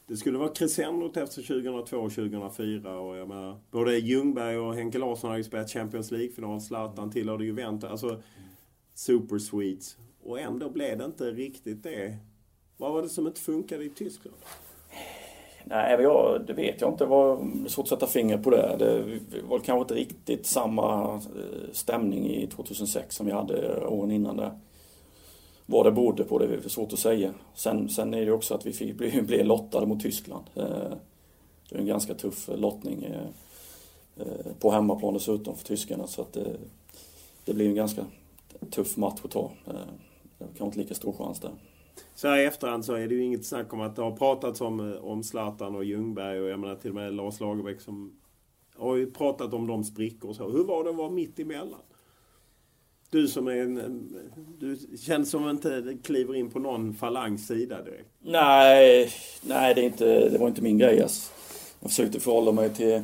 det 0.09 0.17
skulle 0.17 0.37
vara 0.37 0.49
crescendot 0.49 1.17
efter 1.17 1.41
2002 1.41 1.97
och 1.97 2.11
2004 2.11 2.99
och 2.99 3.17
jag 3.17 3.27
menar, 3.27 3.59
både 3.71 3.97
Ljungberg 3.97 4.57
och 4.57 4.75
Henke 4.75 4.97
Larsson 4.97 5.29
har 5.29 5.37
ju 5.37 5.43
spelat 5.43 5.71
Champions 5.71 6.11
League-final, 6.11 6.61
Zlatan 6.61 7.11
tillhörde 7.11 7.45
Juventus, 7.45 7.89
alltså 7.89 8.21
Super 8.93 9.39
sweet. 9.39 9.97
Och 10.23 10.39
ändå 10.39 10.69
blev 10.69 10.97
det 10.97 11.05
inte 11.05 11.31
riktigt 11.31 11.83
det. 11.83 12.17
Vad 12.77 12.93
var 12.93 13.01
det 13.01 13.09
som 13.09 13.27
inte 13.27 13.41
funkade 13.41 13.83
i 13.83 13.89
Tyskland? 13.89 14.37
Nej, 15.63 16.01
jag, 16.01 16.41
det 16.47 16.53
vet 16.53 16.81
jag 16.81 16.93
inte. 16.93 17.03
Det 17.03 17.09
var 17.09 17.45
svårt 17.67 17.83
att 17.83 17.89
sätta 17.89 18.07
finger 18.07 18.37
på 18.37 18.49
det. 18.49 18.75
Det 18.79 19.41
var 19.41 19.59
kanske 19.59 19.81
inte 19.81 19.93
riktigt 19.93 20.45
samma 20.45 21.13
eh, 21.13 21.71
stämning 21.71 22.29
i 22.29 22.47
2006 22.47 23.15
som 23.15 23.25
vi 23.25 23.31
hade 23.31 23.87
åren 23.87 24.11
innan 24.11 24.37
det. 24.37 24.51
Vad 25.65 25.85
det 25.85 25.91
berodde 25.91 26.23
på 26.23 26.39
det 26.39 26.45
är 26.45 26.69
svårt 26.69 26.93
att 26.93 26.99
säga. 26.99 27.33
Sen, 27.55 27.89
sen 27.89 28.13
är 28.13 28.25
det 28.25 28.31
också 28.31 28.53
att 28.53 28.65
vi 28.65 28.73
fick, 28.73 28.97
blev, 28.97 29.25
blev 29.25 29.45
lottade 29.45 29.85
mot 29.85 30.01
Tyskland. 30.01 30.45
Eh, 30.55 30.93
det 31.69 31.75
är 31.75 31.79
en 31.79 31.85
ganska 31.85 32.13
tuff 32.13 32.49
lottning 32.55 33.03
eh, 33.03 34.25
på 34.59 34.71
hemmaplan 34.71 35.13
dessutom 35.13 35.55
för 35.55 35.65
tyskarna. 35.65 36.07
Så 36.07 36.21
att 36.21 36.33
det, 36.33 36.57
det 37.45 37.53
blir 37.53 37.67
en 37.67 37.75
ganska 37.75 38.05
tuff 38.71 38.97
match 38.97 39.19
att 39.23 39.31
ta. 39.31 39.51
Det 40.39 40.45
var 40.45 40.47
kanske 40.47 40.65
inte 40.65 40.79
lika 40.79 40.95
stor 40.95 41.13
chans 41.13 41.39
där. 41.39 41.51
Så 42.15 42.27
här 42.27 42.37
i 42.37 42.45
efterhand 42.45 42.85
så 42.85 42.93
är 42.93 43.07
det 43.07 43.15
ju 43.15 43.23
inget 43.23 43.45
snack 43.45 43.73
om 43.73 43.81
att 43.81 43.95
det 43.95 44.01
har 44.01 44.11
pratats 44.11 44.61
om, 44.61 44.97
om 45.01 45.23
Zlatan 45.23 45.75
och 45.75 45.83
Ljungberg 45.83 46.41
och 46.41 46.49
jag 46.49 46.59
menar 46.59 46.75
till 46.75 46.89
och 46.89 46.95
med 46.95 47.13
Lars 47.13 47.39
Lagerbäck 47.39 47.81
som 47.81 48.19
har 48.77 48.95
ju 48.95 49.11
pratat 49.11 49.53
om 49.53 49.67
de 49.67 49.83
sprickor 49.83 50.29
och 50.29 50.35
så. 50.35 50.49
Hur 50.49 50.63
var 50.63 50.83
det 50.83 50.89
att 50.89 50.95
vara 50.95 51.09
mitt 51.09 51.39
emellan? 51.39 51.79
Du 53.09 53.27
som 53.27 53.47
är 53.47 53.55
en... 53.55 54.13
Du 54.59 54.77
känns 54.97 55.29
som 55.29 55.47
att 55.47 55.51
inte 55.51 55.97
kliver 56.03 56.35
in 56.35 56.49
på 56.49 56.59
någon 56.59 56.93
falangs 56.93 57.47
sida 57.47 57.83
direkt. 57.83 58.09
Nej, 58.19 59.09
nej 59.41 59.75
det, 59.75 59.81
är 59.81 59.85
inte, 59.85 60.29
det 60.29 60.37
var 60.37 60.47
inte 60.47 60.61
min 60.61 60.77
grej. 60.77 61.01
Alltså. 61.01 61.31
Jag 61.79 61.89
försökte 61.89 62.19
förhålla 62.19 62.51
mig 62.51 62.69
till, 62.69 63.03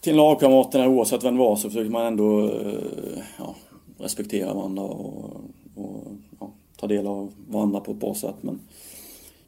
till 0.00 0.16
lagkamraterna 0.16 0.88
oavsett 0.88 1.24
vem 1.24 1.34
det 1.34 1.40
var 1.40 1.56
så 1.56 1.68
försökte 1.68 1.92
man 1.92 2.06
ändå 2.06 2.50
eh, 2.50 3.22
ja, 3.38 3.54
respektera 3.98 4.54
varandra 4.54 4.82
och, 4.82 5.40
och 5.78 6.12
ja, 6.40 6.50
ta 6.76 6.86
del 6.86 7.06
av 7.06 7.32
varandra 7.48 7.80
på 7.80 7.92
ett 7.92 8.00
bra 8.00 8.14
sätt. 8.14 8.36
Men, 8.40 8.60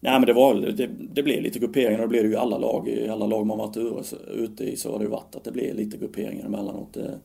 nej, 0.01 0.13
men 0.13 0.27
det, 0.27 0.33
var, 0.33 0.55
det, 0.55 0.91
det 1.13 1.23
blev 1.23 1.43
lite 1.43 1.59
grupperingar 1.59 1.99
och 1.99 2.05
det 2.05 2.09
blev 2.09 2.23
det 2.23 2.29
ju 2.29 2.35
i 2.35 2.39
alla 2.39 2.59
lag. 2.59 2.89
I 2.89 3.09
alla 3.09 3.27
lag 3.27 3.47
man 3.47 3.59
varit 3.59 3.77
ute 4.35 4.65
i 4.65 4.77
så 4.77 4.93
har 4.93 4.99
det 4.99 5.05
ju 5.05 5.11
varit 5.11 5.37
att 5.37 5.45
det 5.45 5.53
blev 5.53 5.77
lite 5.77 5.97
grupperingar 5.97 6.47
emellanåt. 6.47 6.93
Det, 6.93 7.19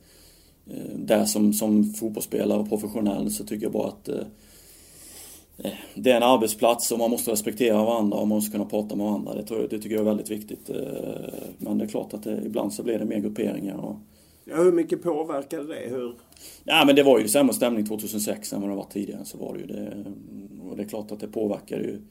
Eh, 0.69 0.97
där 0.97 1.25
som, 1.25 1.53
som 1.53 1.93
fotbollsspelare 1.93 2.59
och 2.59 2.69
professionell 2.69 3.31
så 3.31 3.43
tycker 3.43 3.65
jag 3.65 3.71
bara 3.71 3.87
att 3.87 4.07
eh, 4.07 4.25
eh, 5.57 5.71
det 5.95 6.11
är 6.11 6.17
en 6.17 6.23
arbetsplats 6.23 6.91
och 6.91 6.99
man 6.99 7.11
måste 7.11 7.31
respektera 7.31 7.85
varandra 7.85 8.17
och 8.17 8.27
man 8.27 8.37
måste 8.37 8.51
kunna 8.51 8.65
prata 8.65 8.95
med 8.95 9.05
varandra. 9.05 9.33
Det, 9.33 9.43
tror 9.43 9.61
jag, 9.61 9.69
det 9.69 9.79
tycker 9.79 9.95
jag 9.95 10.01
är 10.01 10.05
väldigt 10.05 10.31
viktigt. 10.31 10.69
Eh, 10.69 10.75
men 11.57 11.77
det 11.77 11.85
är 11.85 11.87
klart 11.87 12.13
att 12.13 12.23
det, 12.23 12.41
ibland 12.45 12.73
så 12.73 12.83
blir 12.83 12.99
det 12.99 13.05
mer 13.05 13.19
grupperingar. 13.19 13.77
Och... 13.77 13.95
Ja, 14.47 14.55
hur 14.55 14.71
mycket 14.71 15.03
påverkade 15.03 15.67
det? 15.67 15.89
Hur... 15.89 16.15
Ja, 16.63 16.83
men 16.85 16.95
det 16.95 17.03
var 17.03 17.19
ju 17.19 17.27
sämre 17.27 17.53
stämning 17.53 17.85
2006 17.85 18.53
än 18.53 18.61
vad 18.61 18.69
det 18.69 18.75
var 18.75 18.87
tidigare. 18.89 19.25
Så 19.25 19.37
var 19.37 19.53
det 19.53 19.59
ju 19.59 19.65
det. 19.65 20.05
Och 20.69 20.77
det 20.77 20.83
är 20.83 20.87
klart 20.87 21.11
att 21.11 21.19
det 21.19 21.27
påverkade 21.27 21.83
ju. 21.83 22.01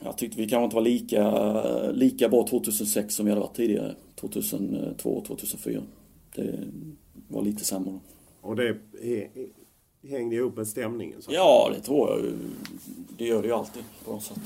Jag 0.00 0.18
tyckte 0.18 0.40
vi 0.40 0.48
kanske 0.48 0.64
inte 0.64 0.76
var 0.76 0.82
lika, 0.82 1.90
lika 1.92 2.28
bra 2.28 2.46
2006 2.46 3.14
som 3.14 3.26
vi 3.26 3.32
hade 3.32 3.40
varit 3.40 3.56
tidigare. 3.56 3.94
2002 4.14 5.10
och 5.10 5.24
2004 5.24 5.82
det 6.34 6.68
var 7.28 7.42
lite 7.42 7.64
sämre. 7.64 7.98
Och 8.40 8.56
det 8.56 8.76
hängde 10.08 10.36
ihop 10.36 10.56
med 10.56 10.68
stämningen? 10.68 11.22
Så. 11.22 11.32
Ja, 11.32 11.70
det 11.74 11.80
tror 11.80 12.10
jag. 12.10 12.32
Det 13.18 13.24
gör 13.24 13.42
det 13.42 13.48
ju 13.48 13.54
alltid 13.54 13.82
på 14.04 14.12
något 14.12 14.22
sätt. 14.22 14.40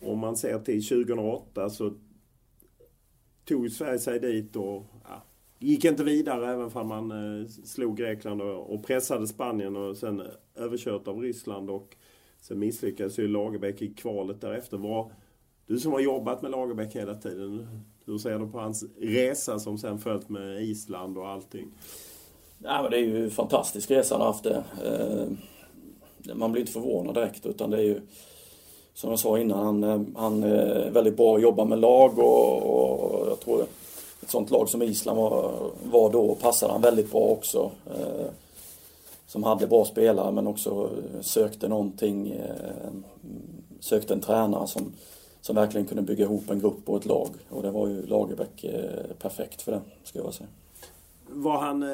Om 0.00 0.18
man 0.18 0.36
ser 0.36 0.58
till 0.58 0.88
2008 0.88 1.70
så 1.70 1.92
tog 3.50 3.70
Sverige 3.70 3.98
sig 3.98 4.20
dit 4.20 4.56
och 4.56 4.84
ja, 5.04 5.22
gick 5.58 5.84
inte 5.84 6.04
vidare 6.04 6.52
även 6.52 6.70
om 6.72 6.88
man 6.88 7.10
eh, 7.10 7.46
slog 7.48 7.96
Grekland 7.96 8.42
och, 8.42 8.74
och, 8.74 8.86
pressade 8.86 9.26
Spanien 9.26 9.76
och 9.76 9.96
sen 9.96 10.22
överkört 10.54 11.08
av 11.08 11.20
Ryssland 11.20 11.70
och 11.70 11.96
sen 12.40 12.58
misslyckades 12.58 13.18
ju 13.18 13.28
Lagerbäck 13.28 13.82
i 13.82 13.94
kvalet 13.94 14.40
därefter. 14.40 14.76
Var, 14.76 15.12
du 15.66 15.80
som 15.80 15.92
har 15.92 16.00
jobbat 16.00 16.42
med 16.42 16.50
Lagerbäck 16.50 16.96
hela 16.96 17.14
tiden, 17.14 17.66
hur 18.04 18.18
ser 18.18 18.38
du 18.38 18.48
på 18.48 18.58
hans 18.58 18.84
resa 19.00 19.58
som 19.58 19.78
sen 19.78 19.98
följt 19.98 20.28
med 20.28 20.62
Island 20.62 21.18
och 21.18 21.28
allting? 21.28 21.68
Ja, 22.58 22.82
men 22.82 22.90
det 22.90 22.96
är 22.96 23.04
ju 23.04 23.24
en 23.24 23.30
fantastisk 23.30 23.90
resa 23.90 24.14
han 24.14 24.20
har 24.20 24.32
haft 24.32 24.44
det. 24.44 24.64
Eh, 24.84 26.34
man 26.34 26.52
blir 26.52 26.60
inte 26.60 26.72
förvånad 26.72 27.14
direkt 27.14 27.46
utan 27.46 27.70
det 27.70 27.76
är 27.76 27.82
ju 27.82 28.00
som 28.94 29.10
jag 29.10 29.18
sa 29.18 29.38
innan, 29.38 29.64
han, 29.64 29.84
eh, 29.84 30.00
han 30.16 30.42
är 30.42 30.90
väldigt 30.90 31.16
bra 31.16 31.36
att 31.36 31.42
jobba 31.42 31.64
med 31.64 31.78
lag 31.78 32.18
och, 32.18 32.62
och 32.62 33.28
jag 33.28 33.40
tror 33.40 33.62
ett 34.22 34.30
sånt 34.30 34.50
lag 34.50 34.68
som 34.68 34.82
Island 34.82 35.18
var, 35.18 35.52
var 35.84 36.10
då 36.10 36.34
passade 36.34 36.72
han 36.72 36.82
väldigt 36.82 37.10
bra 37.10 37.20
också. 37.20 37.70
Eh, 37.86 38.26
som 39.26 39.44
hade 39.44 39.66
bra 39.66 39.84
spelare 39.84 40.32
men 40.32 40.46
också 40.46 40.90
sökte 41.20 41.68
någonting, 41.68 42.30
eh, 42.30 42.90
sökte 43.80 44.14
en 44.14 44.20
tränare 44.20 44.66
som 44.66 44.92
som 45.40 45.56
verkligen 45.56 45.86
kunde 45.86 46.02
bygga 46.02 46.24
ihop 46.24 46.50
en 46.50 46.60
grupp 46.60 46.88
och 46.88 46.96
ett 46.96 47.06
lag. 47.06 47.28
Och 47.48 47.62
det 47.62 47.70
var 47.70 47.88
ju 47.88 48.06
Lagerbäck 48.06 48.64
eh, 48.64 49.16
perfekt 49.18 49.62
för 49.62 49.72
det, 49.72 49.80
skulle 50.02 50.24
jag 50.24 50.34
säga. 50.34 50.48
Var 51.26 51.58
han, 51.58 51.84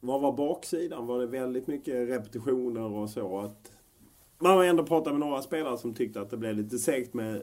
vad 0.00 0.20
var 0.20 0.32
baksidan? 0.32 1.06
Var 1.06 1.18
det 1.18 1.26
väldigt 1.26 1.66
mycket 1.66 2.08
repetitioner 2.08 2.92
och 2.92 3.10
så? 3.10 3.38
Att 3.38 3.70
man 4.38 4.56
har 4.56 4.64
ändå 4.64 4.82
pratat 4.82 5.12
med 5.12 5.20
några 5.20 5.42
spelare 5.42 5.78
som 5.78 5.94
tyckte 5.94 6.20
att 6.20 6.30
det 6.30 6.36
blev 6.36 6.54
lite 6.54 6.78
segt 6.78 7.14
med 7.14 7.42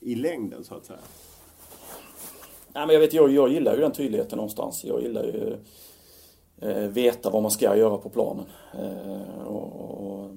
i 0.00 0.14
längden 0.14 0.64
så 0.64 0.74
att 0.74 0.86
säga. 0.86 0.98
Nej, 2.72 2.86
men 2.86 2.94
jag, 2.94 3.00
vet, 3.00 3.12
jag, 3.12 3.30
jag 3.30 3.48
gillar 3.48 3.74
ju 3.74 3.80
den 3.80 3.92
tydligheten 3.92 4.36
någonstans. 4.36 4.84
Jag 4.84 5.02
gillar 5.02 5.24
ju 5.24 5.56
eh, 6.60 6.88
veta 6.88 7.30
vad 7.30 7.42
man 7.42 7.50
ska 7.50 7.76
göra 7.76 7.98
på 7.98 8.08
planen. 8.08 8.44
Eh, 8.74 9.46
och, 9.46 9.90
och, 9.90 10.30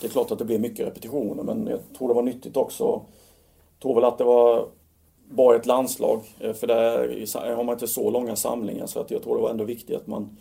det 0.00 0.06
är 0.06 0.10
klart 0.10 0.30
att 0.30 0.38
det 0.38 0.44
blir 0.44 0.58
mycket 0.58 0.86
repetitioner 0.86 1.42
men 1.42 1.66
jag 1.66 1.80
tror 1.98 2.08
det 2.08 2.14
var 2.14 2.22
nyttigt 2.22 2.56
också. 2.56 2.84
Jag 2.84 3.82
tror 3.82 3.94
väl 3.94 4.04
att 4.04 4.18
det 4.18 4.24
var 4.24 4.68
bara 5.30 5.56
ett 5.56 5.66
landslag 5.66 6.20
eh, 6.38 6.52
för 6.52 6.66
där 6.66 7.56
har 7.56 7.64
man 7.64 7.72
inte 7.72 7.88
så 7.88 8.10
långa 8.10 8.36
samlingar 8.36 8.86
så 8.86 9.00
att 9.00 9.10
jag 9.10 9.22
tror 9.22 9.36
det 9.36 9.42
var 9.42 9.50
ändå 9.50 9.64
viktigt 9.64 9.96
att 9.96 10.06
man 10.06 10.36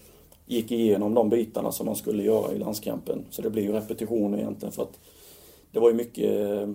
gick 0.50 0.72
igenom 0.72 1.14
de 1.14 1.30
bitarna 1.30 1.72
som 1.72 1.86
man 1.86 1.96
skulle 1.96 2.24
göra 2.24 2.54
i 2.54 2.60
landskampen. 2.60 3.26
Så 3.30 3.42
det 3.42 3.50
blir 3.50 3.64
ju 3.64 3.72
repetitioner 3.72 4.38
egentligen 4.38 4.72
för 4.72 4.84
att 4.84 5.00
det 5.72 5.80
var 5.80 5.90
ju 5.90 5.96
mycket, 5.96 6.70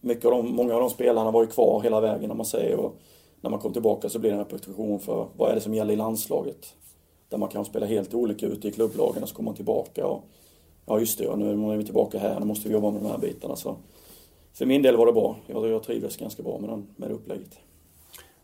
mycket 0.00 0.24
av 0.24 0.30
de, 0.30 0.54
många 0.54 0.74
av 0.74 0.80
de 0.80 0.90
spelarna 0.90 1.30
var 1.30 1.42
ju 1.42 1.46
kvar 1.46 1.80
hela 1.80 2.00
vägen 2.00 2.30
om 2.30 2.36
man 2.36 2.46
säger 2.46 2.76
och 2.76 2.96
när 3.40 3.50
man 3.50 3.60
kom 3.60 3.72
tillbaka 3.72 4.08
så 4.08 4.18
blir 4.18 4.30
det 4.30 4.36
en 4.36 4.44
repetition 4.44 5.00
för 5.00 5.28
vad 5.36 5.50
är 5.50 5.54
det 5.54 5.60
som 5.60 5.74
gäller 5.74 5.92
i 5.92 5.96
landslaget. 5.96 6.74
Där 7.28 7.38
man 7.38 7.48
kan 7.48 7.64
spela 7.64 7.86
helt 7.86 8.14
olika 8.14 8.46
ute 8.46 8.68
i 8.68 8.72
klubblagen 8.72 9.22
och 9.22 9.28
så 9.28 9.34
kommer 9.34 9.48
man 9.48 9.56
tillbaka 9.56 10.06
och 10.06 10.24
ja 10.86 11.00
just 11.00 11.18
det, 11.18 11.36
nu 11.36 11.72
är 11.72 11.76
vi 11.76 11.84
tillbaka 11.84 12.18
här, 12.18 12.40
nu 12.40 12.46
måste 12.46 12.68
vi 12.68 12.74
jobba 12.74 12.90
med 12.90 13.02
de 13.02 13.08
här 13.08 13.18
bitarna. 13.18 13.56
Så 13.56 13.76
för 14.52 14.66
min 14.66 14.82
del 14.82 14.96
var 14.96 15.06
det 15.06 15.12
bra. 15.12 15.36
Jag, 15.46 15.68
jag 15.68 15.82
trivdes 15.82 16.16
ganska 16.16 16.42
bra 16.42 16.58
med, 16.58 16.70
den, 16.70 16.86
med 16.96 17.10
det 17.10 17.14
upplägget. 17.14 17.58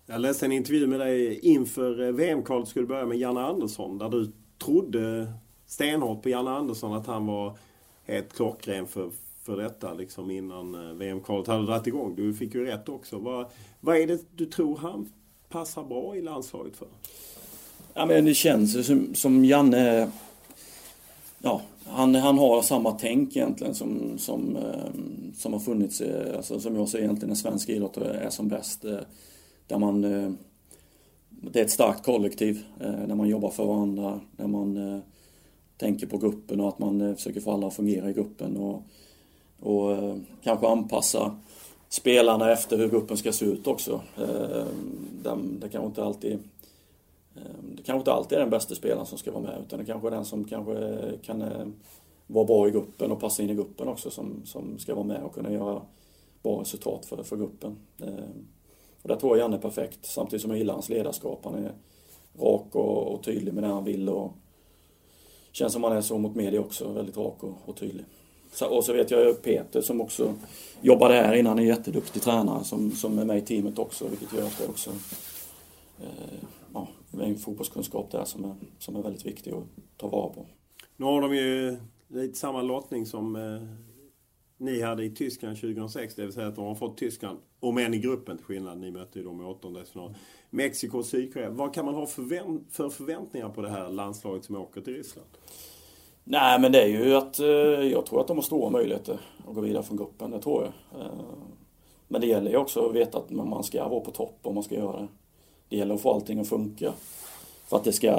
Jag 0.07 0.20
läste 0.20 0.47
en 0.47 0.53
intervju 0.53 0.87
med 0.87 1.01
dig 1.01 1.39
inför 1.39 2.12
VM-kvalet 2.12 2.68
skulle 2.68 2.87
börja 2.87 3.07
med 3.07 3.18
Janne 3.18 3.41
Andersson 3.41 3.99
där 3.99 4.09
du 4.09 4.32
trodde 4.59 5.32
stenhårt 5.66 6.22
på 6.22 6.28
Janne 6.28 6.50
Andersson 6.50 6.92
att 6.92 7.07
han 7.07 7.26
var 7.26 7.59
helt 8.04 8.32
klockren 8.32 8.86
för, 8.86 9.11
för 9.42 9.57
detta 9.57 9.94
liksom 9.94 10.30
innan 10.30 10.74
eh, 10.74 10.94
VM-kvalet 10.94 11.46
hade 11.46 11.66
dragit 11.66 11.86
igång. 11.86 12.14
Du 12.16 12.34
fick 12.34 12.54
ju 12.54 12.64
rätt 12.64 12.88
också. 12.88 13.18
Vad, 13.18 13.46
vad 13.80 13.96
är 13.96 14.07
det 14.07 14.20
du 14.36 14.46
tror 14.46 14.76
han 14.76 15.09
passar 15.48 15.84
bra 15.84 16.16
i 16.16 16.22
landslaget 16.22 16.76
för? 16.76 16.88
Ja, 17.94 18.07
men 18.07 18.24
det 18.24 18.34
känns 18.34 18.86
som, 18.86 19.14
som 19.14 19.44
Janne 19.44 20.11
ja, 21.38 21.62
han, 21.84 22.14
han 22.14 22.38
har 22.38 22.62
samma 22.62 22.92
tänk 22.92 23.36
egentligen 23.36 23.74
som, 23.74 24.18
som, 24.18 24.57
eh, 24.57 24.90
som 25.36 25.52
har 25.52 25.61
funnits, 25.61 26.00
eh, 26.00 26.36
alltså, 26.36 26.61
som 26.61 26.76
jag 26.76 26.88
ser 26.88 26.98
egentligen 26.98 27.28
när 27.28 27.36
svensk 27.36 27.68
idrott 27.68 27.96
är 27.96 28.30
som 28.30 28.48
bäst. 28.48 28.84
Där 29.66 29.78
man, 29.78 30.04
det 31.41 31.61
är 31.61 31.64
ett 31.64 31.70
starkt 31.70 32.05
kollektiv, 32.05 32.64
eh, 32.80 33.07
där 33.07 33.14
man 33.14 33.28
jobbar 33.28 33.51
för 33.51 33.64
varandra, 33.64 34.20
där 34.37 34.47
man 34.47 34.76
eh, 34.76 35.01
tänker 35.76 36.07
på 36.07 36.18
gruppen 36.18 36.61
och 36.61 36.68
att 36.68 36.78
man 36.78 37.01
eh, 37.01 37.14
försöker 37.14 37.41
få 37.41 37.53
alla 37.53 37.66
att 37.66 37.74
fungera 37.74 38.11
i 38.11 38.12
gruppen 38.12 38.57
och, 38.57 38.82
och 39.61 40.16
kanske 40.43 40.68
anpassa 40.68 41.37
spelarna 41.89 42.53
efter 42.53 42.78
hur 42.78 42.89
gruppen 42.89 43.16
ska 43.16 43.32
se 43.32 43.45
ut 43.45 43.66
också. 43.66 44.01
Det 45.61 45.68
kanske 45.68 45.87
inte 45.87 46.05
alltid 46.05 46.39
det 47.76 47.82
kanske 47.82 47.99
inte 47.99 48.12
alltid 48.12 48.39
är 48.39 48.41
den 48.41 48.51
bästa 48.51 48.74
spelaren 48.74 49.07
som 49.07 49.18
ska 49.18 49.32
vara 49.32 49.43
med 49.43 49.62
utan 49.66 49.78
det 49.78 49.84
kanske 49.84 50.09
är 50.09 50.11
den 50.11 50.24
som 50.24 50.45
kanske 50.45 50.99
kan 51.22 51.45
vara 52.26 52.45
bra 52.45 52.68
i 52.68 52.70
gruppen 52.70 53.12
och 53.12 53.20
passa 53.20 53.43
in 53.43 53.51
i 53.51 53.55
gruppen 53.55 53.89
också 53.89 54.11
som, 54.11 54.43
som 54.45 54.78
ska 54.78 54.95
vara 54.95 55.07
med 55.07 55.22
och 55.22 55.34
kunna 55.34 55.53
göra 55.53 55.82
bra 56.43 56.61
resultat 56.61 57.07
för, 57.07 57.22
för 57.22 57.37
gruppen. 57.37 57.76
Och 59.07 59.09
där 59.09 59.16
tror 59.16 59.36
jag 59.36 59.44
Janne 59.44 59.57
är 59.57 59.61
perfekt 59.61 60.07
samtidigt 60.07 60.42
som 60.42 60.50
jag 60.50 60.59
gillar 60.59 60.74
hans 60.74 60.88
ledarskap. 60.88 61.40
Han 61.44 61.54
är 61.54 61.72
rak 62.38 62.74
och, 62.74 63.14
och 63.14 63.22
tydlig 63.22 63.54
med 63.54 63.62
det 63.62 63.66
han 63.66 63.84
vill 63.84 64.09
och 64.09 64.32
känns 65.52 65.72
som 65.72 65.84
han 65.84 65.96
är 65.96 66.00
så 66.00 66.18
mot 66.18 66.34
media 66.34 66.61
också, 66.61 66.92
väldigt 66.92 67.16
rak 67.16 67.42
och, 67.42 67.54
och 67.64 67.76
tydlig. 67.76 68.04
Så, 68.52 68.66
och 68.66 68.84
så 68.84 68.92
vet 68.92 69.11
jag 69.11 69.42
Peter 69.42 69.80
som 69.80 70.00
också 70.00 70.34
jobbade 70.80 71.14
här 71.14 71.34
innan, 71.34 71.59
är 71.59 71.62
en 71.62 71.68
jätteduktig 71.68 72.22
tränare 72.22 72.64
som, 72.64 72.90
som 72.90 73.18
är 73.18 73.24
med 73.24 73.38
i 73.38 73.40
teamet 73.40 73.78
också 73.78 74.09
vilket 74.09 74.32
gör 74.32 74.46
att 74.46 74.59
det 74.59 74.68
också 74.68 74.90
eh, 76.00 76.38
ja, 76.74 76.88
en 77.20 77.38
fotbollskunskap 77.38 78.11
där 78.11 78.24
som 78.24 78.44
är, 78.44 78.54
som 78.78 78.96
är 78.96 79.02
väldigt 79.02 79.26
viktig 79.26 79.52
att 79.52 79.64
ta 79.96 80.09
vara 80.09 80.28
på. 80.28 80.46
Nu 80.96 81.04
har 81.04 81.20
de 81.20 81.36
ju 81.36 81.76
lite 82.09 82.38
samma 82.38 82.62
lottning 82.62 83.07
som 83.07 83.36
eh, 83.36 83.62
ni 84.57 84.82
hade 84.82 85.04
i 85.04 85.11
Tyskland 85.11 85.57
2006. 85.57 86.14
Det 86.14 86.22
vill 86.22 86.32
säga 86.32 86.46
att 86.46 86.57
de 86.57 86.64
har 86.64 86.74
fått 86.74 86.98
Tyskland, 86.98 87.38
om 87.68 87.78
än 87.78 87.94
i 87.94 87.98
gruppen 87.98 88.36
till 88.36 88.46
skillnad. 88.46 88.78
Ni 88.78 88.90
mötte 88.90 89.18
ju 89.18 89.24
dem 89.24 89.40
i 89.40 89.44
åttondelsfinal. 89.44 90.14
Mexiko 90.50 90.98
och 90.98 91.06
Sydkorea. 91.06 91.50
Vad 91.50 91.74
kan 91.74 91.84
man 91.84 91.94
ha 91.94 92.06
förvänt 92.06 92.68
för 92.70 92.88
förväntningar 92.88 93.48
på 93.48 93.62
det 93.62 93.70
här 93.70 93.88
landslaget 93.88 94.44
som 94.44 94.56
åker 94.56 94.80
till 94.80 94.94
Ryssland? 94.94 95.28
Nej 96.24 96.60
men 96.60 96.72
det 96.72 96.82
är 96.82 96.86
ju 96.86 97.14
att 97.14 97.38
eh, 97.38 97.46
jag 97.92 98.06
tror 98.06 98.20
att 98.20 98.26
de 98.26 98.36
har 98.36 98.42
stora 98.42 98.70
möjligheter 98.70 99.20
att 99.48 99.54
gå 99.54 99.60
vidare 99.60 99.82
från 99.82 99.96
gruppen. 99.96 100.30
Det 100.30 100.40
tror 100.40 100.62
jag. 100.62 101.00
Eh, 101.00 101.10
men 102.08 102.20
det 102.20 102.26
gäller 102.26 102.50
ju 102.50 102.56
också 102.56 102.88
att 102.88 102.94
veta 102.94 103.18
att 103.18 103.30
man 103.30 103.64
ska 103.64 103.88
vara 103.88 104.00
på 104.00 104.10
topp 104.10 104.38
om 104.42 104.54
man 104.54 104.64
ska 104.64 104.74
göra 104.74 105.00
det. 105.00 105.08
Det 105.68 105.76
gäller 105.76 105.94
att 105.94 106.00
få 106.00 106.12
allting 106.12 106.40
att 106.40 106.48
funka. 106.48 106.92
För 107.66 107.76
att, 107.76 107.84
det 107.84 107.92
ska, 107.92 108.12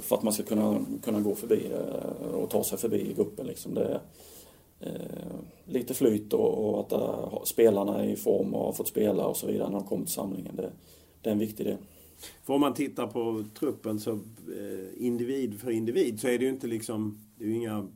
för 0.00 0.16
att 0.16 0.22
man 0.22 0.32
ska 0.32 0.42
kunna, 0.42 0.80
kunna 1.02 1.20
gå 1.20 1.34
förbi 1.34 1.70
eh, 1.72 2.34
och 2.34 2.50
ta 2.50 2.64
sig 2.64 2.78
förbi 2.78 3.14
gruppen. 3.16 3.46
Liksom. 3.46 3.74
Det, 3.74 4.00
Eh, 4.86 5.36
lite 5.64 5.94
flyt 5.94 6.32
och, 6.32 6.68
och 6.68 6.80
att 6.80 6.92
uh, 6.92 7.42
spelarna 7.44 8.04
är 8.04 8.08
i 8.08 8.16
form 8.16 8.54
och 8.54 8.64
har 8.64 8.72
fått 8.72 8.88
spela 8.88 9.26
och 9.26 9.36
så 9.36 9.46
vidare 9.46 9.70
när 9.70 9.78
de 9.78 9.86
kommer 9.86 10.04
till 10.04 10.14
samlingen. 10.14 10.56
Det, 10.56 10.72
det 11.20 11.28
är 11.28 11.32
en 11.32 11.38
viktig 11.38 11.66
del. 11.66 11.78
För 12.42 12.54
om 12.54 12.60
man 12.60 12.74
tittar 12.74 13.06
på 13.06 13.44
truppen 13.58 14.00
så 14.00 14.10
eh, 14.10 15.06
individ 15.06 15.60
för 15.60 15.70
individ 15.70 16.20
så 16.20 16.28
är 16.28 16.38
det 16.38 16.44
ju 16.44 16.50
inte 16.50 16.66
liksom, 16.66 17.18
det 17.36 17.44
är 17.44 17.48
ju 17.48 17.54
inga 17.54 17.88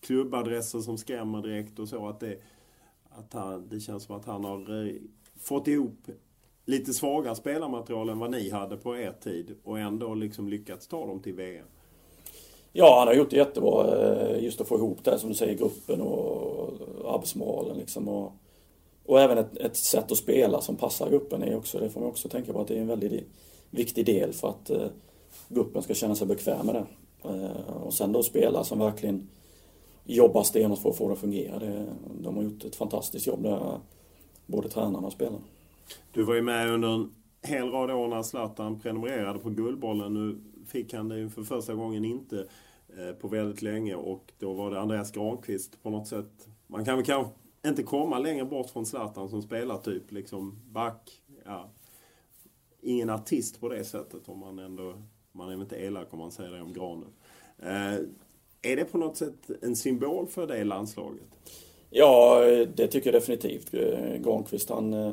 klubbadresser 0.00 0.80
som 0.80 0.98
skrämmer 0.98 1.42
direkt 1.42 1.78
och 1.78 1.88
så. 1.88 2.08
Att 2.08 2.20
det, 2.20 2.38
att 3.08 3.32
han, 3.32 3.68
det 3.68 3.80
känns 3.80 4.02
som 4.02 4.16
att 4.16 4.24
han 4.24 4.44
har 4.44 4.86
eh, 4.86 4.94
fått 5.36 5.68
ihop 5.68 6.06
lite 6.64 6.94
svagare 6.94 7.34
spelarmaterial 7.34 8.08
än 8.08 8.18
vad 8.18 8.30
ni 8.30 8.50
hade 8.50 8.76
på 8.76 8.96
er 8.96 9.12
tid 9.12 9.54
och 9.64 9.78
ändå 9.78 10.14
liksom 10.14 10.48
lyckats 10.48 10.86
ta 10.86 11.06
dem 11.06 11.20
till 11.20 11.34
VM. 11.34 11.66
Ja, 12.72 12.98
han 12.98 13.08
har 13.08 13.14
gjort 13.14 13.30
det 13.30 13.36
jättebra 13.36 13.96
eh, 13.96 14.44
just 14.44 14.60
att 14.60 14.68
få 14.68 14.76
ihop 14.76 15.04
det 15.04 15.18
som 15.18 15.28
du 15.28 15.34
säger, 15.34 15.54
gruppen 15.54 16.00
och 16.00 16.70
arbetsmoralen 17.14 17.76
liksom. 17.76 18.08
Och, 18.08 18.32
och 19.06 19.20
även 19.20 19.38
ett, 19.38 19.56
ett, 19.56 19.76
sätt 19.76 20.12
att 20.12 20.18
spela 20.18 20.60
som 20.60 20.76
passar 20.76 21.10
gruppen 21.10 21.42
är 21.42 21.56
också, 21.56 21.78
det 21.78 21.90
får 21.90 22.00
man 22.00 22.08
också 22.08 22.28
tänka 22.28 22.52
på 22.52 22.60
att 22.60 22.68
det 22.68 22.76
är 22.76 22.80
en 22.80 22.86
väldigt 22.86 23.28
viktig 23.70 24.06
del 24.06 24.32
för 24.32 24.48
att 24.48 24.70
eh, 24.70 24.86
gruppen 25.48 25.82
ska 25.82 25.94
känna 25.94 26.14
sig 26.14 26.26
bekväm 26.26 26.66
med 26.66 26.74
det. 26.74 26.86
Eh, 27.28 27.76
och 27.84 27.94
sen 27.94 28.12
då 28.12 28.22
spela 28.22 28.64
som 28.64 28.78
verkligen 28.78 29.28
jobbar 30.04 30.42
stenhårt 30.42 30.78
för 30.78 30.90
att 30.90 30.96
få 30.96 31.08
det 31.08 31.12
att 31.12 31.20
fungera. 31.20 31.58
Det, 31.58 31.86
de 32.20 32.36
har 32.36 32.42
gjort 32.42 32.64
ett 32.64 32.76
fantastiskt 32.76 33.26
jobb 33.26 33.42
där, 33.42 33.80
både 34.46 34.68
tränarna 34.68 35.06
och 35.06 35.12
spelarna. 35.12 35.44
Du 36.12 36.22
var 36.22 36.34
ju 36.34 36.42
med 36.42 36.70
under 36.70 36.88
en 36.88 37.14
hel 37.42 37.70
rad 37.70 37.90
år 37.90 38.08
när 38.08 38.22
Zlatan 38.22 38.80
prenumererade 38.80 39.38
på 39.38 39.50
Guldbollen. 39.50 40.14
Nu 40.14 40.38
fick 40.72 40.94
han 40.94 41.08
det 41.08 41.18
ju 41.18 41.30
för 41.30 41.42
första 41.42 41.74
gången 41.74 42.04
inte 42.04 42.46
eh, 42.98 43.12
på 43.12 43.28
väldigt 43.28 43.62
länge 43.62 43.94
och 43.94 44.32
då 44.38 44.52
var 44.52 44.70
det 44.70 44.80
Andreas 44.80 45.12
Granqvist 45.12 45.82
på 45.82 45.90
något 45.90 46.08
sätt. 46.08 46.48
Man 46.66 46.84
kan 46.84 46.96
väl 46.96 47.06
kanske 47.06 47.32
inte 47.66 47.82
komma 47.82 48.18
längre 48.18 48.44
bort 48.44 48.70
från 48.70 48.86
Zlatan 48.86 49.28
som 49.28 49.42
spelar 49.42 49.78
typ 49.78 50.12
liksom 50.12 50.58
back. 50.70 51.22
Ja. 51.44 51.70
Ingen 52.80 53.10
artist 53.10 53.60
på 53.60 53.68
det 53.68 53.84
sättet 53.84 54.28
om 54.28 54.38
man 54.38 54.58
ändå, 54.58 55.02
man 55.32 55.48
är 55.48 55.52
väl 55.52 55.62
inte 55.62 55.76
elak 55.76 56.12
om 56.12 56.18
man 56.18 56.32
säger 56.32 56.50
det 56.50 56.62
om 56.62 56.72
Granen. 56.72 57.12
Eh, 57.58 58.06
är 58.62 58.76
det 58.76 58.84
på 58.84 58.98
något 58.98 59.16
sätt 59.16 59.50
en 59.62 59.76
symbol 59.76 60.26
för 60.26 60.46
det 60.46 60.64
landslaget? 60.64 61.28
Ja, 61.90 62.40
det 62.74 62.86
tycker 62.86 63.12
jag 63.12 63.22
definitivt. 63.22 63.74
Eh, 63.74 64.16
Granqvist 64.16 64.70
han 64.70 64.92
eh, 64.92 65.12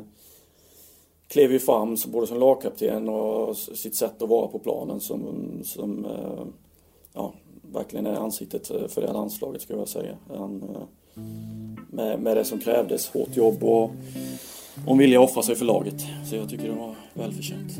klev 1.30 1.51
ju 1.51 1.59
fram 1.59 1.97
både 2.07 2.27
som 2.27 2.39
lagkapten 2.39 3.09
och 3.09 3.57
sitt 3.57 3.95
sätt 3.95 4.21
att 4.21 4.30
vara 4.30 4.47
på 4.47 4.59
planen 4.59 4.99
som, 4.99 5.21
som 5.63 6.05
eh, 6.05 6.45
ja, 7.13 7.34
verkligen 7.61 8.05
är 8.05 8.15
ansiktet 8.15 8.71
eh, 8.71 8.88
för 8.88 9.01
det 9.01 9.13
landslaget 9.13 9.61
skulle 9.61 9.80
jag 9.80 9.88
säga. 9.88 10.17
Han, 10.38 10.63
eh, 10.75 11.21
med, 11.89 12.19
med 12.19 12.38
det 12.38 12.45
som 12.45 12.59
krävdes, 12.59 13.09
hårt 13.09 13.36
jobb 13.36 13.63
och 13.63 13.91
en 14.88 14.97
vilja 14.97 15.21
offra 15.21 15.43
sig 15.43 15.55
för 15.55 15.65
laget. 15.65 16.01
Så 16.30 16.36
jag 16.36 16.49
tycker 16.49 16.67
det 16.67 16.75
var 16.75 16.95
välförtjänt. 17.13 17.71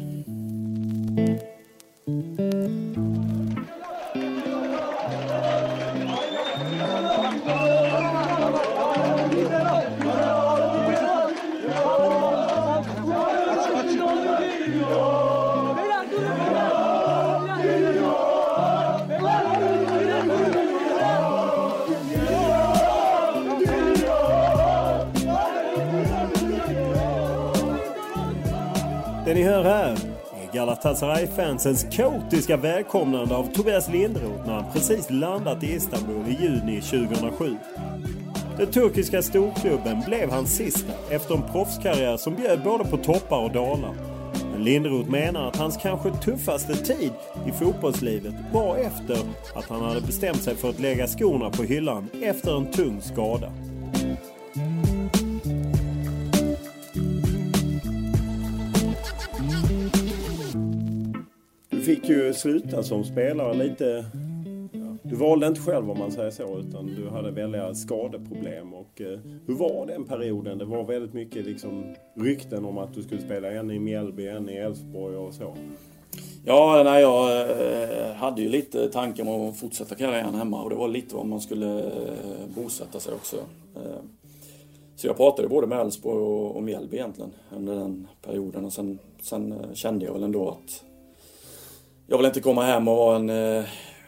Ni 29.40 29.46
hör 29.46 29.64
här 29.64 29.92
är 29.92 30.54
Galatasaray-fansens 30.54 31.86
kaotiska 31.92 32.58
välkomnande 32.58 33.36
av 33.36 33.54
Tobias 33.54 33.90
Lindroth 33.90 34.48
när 34.48 34.54
han 34.54 34.72
precis 34.74 35.10
landat 35.10 35.64
i 35.64 35.74
Istanbul 35.74 36.28
i 36.28 36.44
juni 36.44 36.82
2007. 36.82 37.56
Den 38.58 38.68
turkiska 38.68 39.22
storklubben 39.22 40.02
blev 40.08 40.32
hans 40.32 40.56
sista 40.56 40.94
efter 41.10 41.36
en 41.36 41.44
proffskarriär 41.52 42.18
som 42.18 42.36
bjöd 42.36 42.64
både 42.64 42.84
på 42.84 42.98
toppar 42.98 43.44
och 43.44 43.52
dalar. 43.52 43.94
Men 44.52 44.64
Lindroth 44.64 45.10
menar 45.10 45.48
att 45.48 45.56
hans 45.56 45.78
kanske 45.78 46.12
tuffaste 46.12 46.76
tid 46.76 47.12
i 47.48 47.52
fotbollslivet 47.52 48.34
var 48.54 48.78
efter 48.78 49.18
att 49.56 49.70
han 49.70 49.82
hade 49.82 50.02
bestämt 50.02 50.44
sig 50.44 50.56
för 50.56 50.70
att 50.70 50.80
lägga 50.80 51.08
skorna 51.08 51.50
på 51.50 51.64
hyllan 51.64 52.10
efter 52.22 52.58
en 52.58 52.72
tung 52.72 53.02
skada. 53.02 53.52
Fick 62.00 62.10
ju 62.10 62.34
sluta 62.34 62.84
som 62.84 63.04
spelare 63.04 63.54
lite... 63.54 64.06
Du 65.04 65.16
valde 65.16 65.48
inte 65.48 65.62
själv 65.62 65.92
om 65.92 66.00
man 66.00 66.12
säger 66.12 66.32
så 66.32 66.60
utan 66.60 66.86
du 66.86 67.10
hade 67.10 67.32
väldiga 67.32 67.76
skadeproblem. 67.76 68.74
Och, 68.74 69.02
eh, 69.02 69.20
hur 69.48 69.56
var 69.56 69.86
den 69.86 70.06
perioden? 70.06 70.58
Det 70.58 70.66
var 70.66 70.84
väldigt 70.84 71.14
mycket 71.14 71.46
liksom, 71.46 71.84
rykten 72.16 72.66
om 72.66 72.78
att 72.78 72.94
du 72.94 73.04
skulle 73.04 73.22
spela 73.22 73.52
en 73.52 73.72
i 73.72 73.80
Mjällby, 73.80 74.28
en 74.28 74.50
i 74.50 74.54
Elfsborg 74.54 75.16
och 75.16 75.34
så. 75.34 75.56
Ja, 76.46 76.82
nej, 76.86 77.02
jag 77.02 77.42
eh, 77.42 78.14
hade 78.14 78.42
ju 78.42 78.50
lite 78.50 78.90
tankar 78.90 79.30
om 79.30 79.50
att 79.50 79.58
fortsätta 79.58 79.96
karriären 79.96 80.36
hemma 80.36 80.64
och 80.64 80.70
det 80.70 80.76
var 80.76 80.88
lite 80.88 81.16
om 81.16 81.30
man 81.30 81.42
skulle 81.42 81.80
eh, 81.80 82.56
bosätta 82.56 83.00
sig 83.00 83.14
också. 83.14 83.38
Eh, 83.76 84.02
så 84.96 85.08
jag 85.08 85.18
pratade 85.18 85.48
både 85.48 85.68
med 85.68 85.80
Elfsborg 85.80 86.20
och, 86.20 86.56
och 86.56 86.64
Mjällby 86.64 86.98
egentligen 86.98 87.32
under 87.56 87.76
den 87.76 88.08
perioden 88.22 88.66
och 88.66 88.74
sen, 88.74 89.00
sen 89.22 89.52
eh, 89.52 89.74
kände 89.74 90.06
jag 90.06 90.14
väl 90.14 90.24
ändå 90.24 90.50
att 90.50 90.84
jag 92.10 92.18
vill 92.18 92.26
inte 92.26 92.42
komma 92.42 92.64
hem 92.64 92.88
och 92.88 92.98
vara 92.98 93.16
en, 93.16 93.30
eh, 93.30 93.66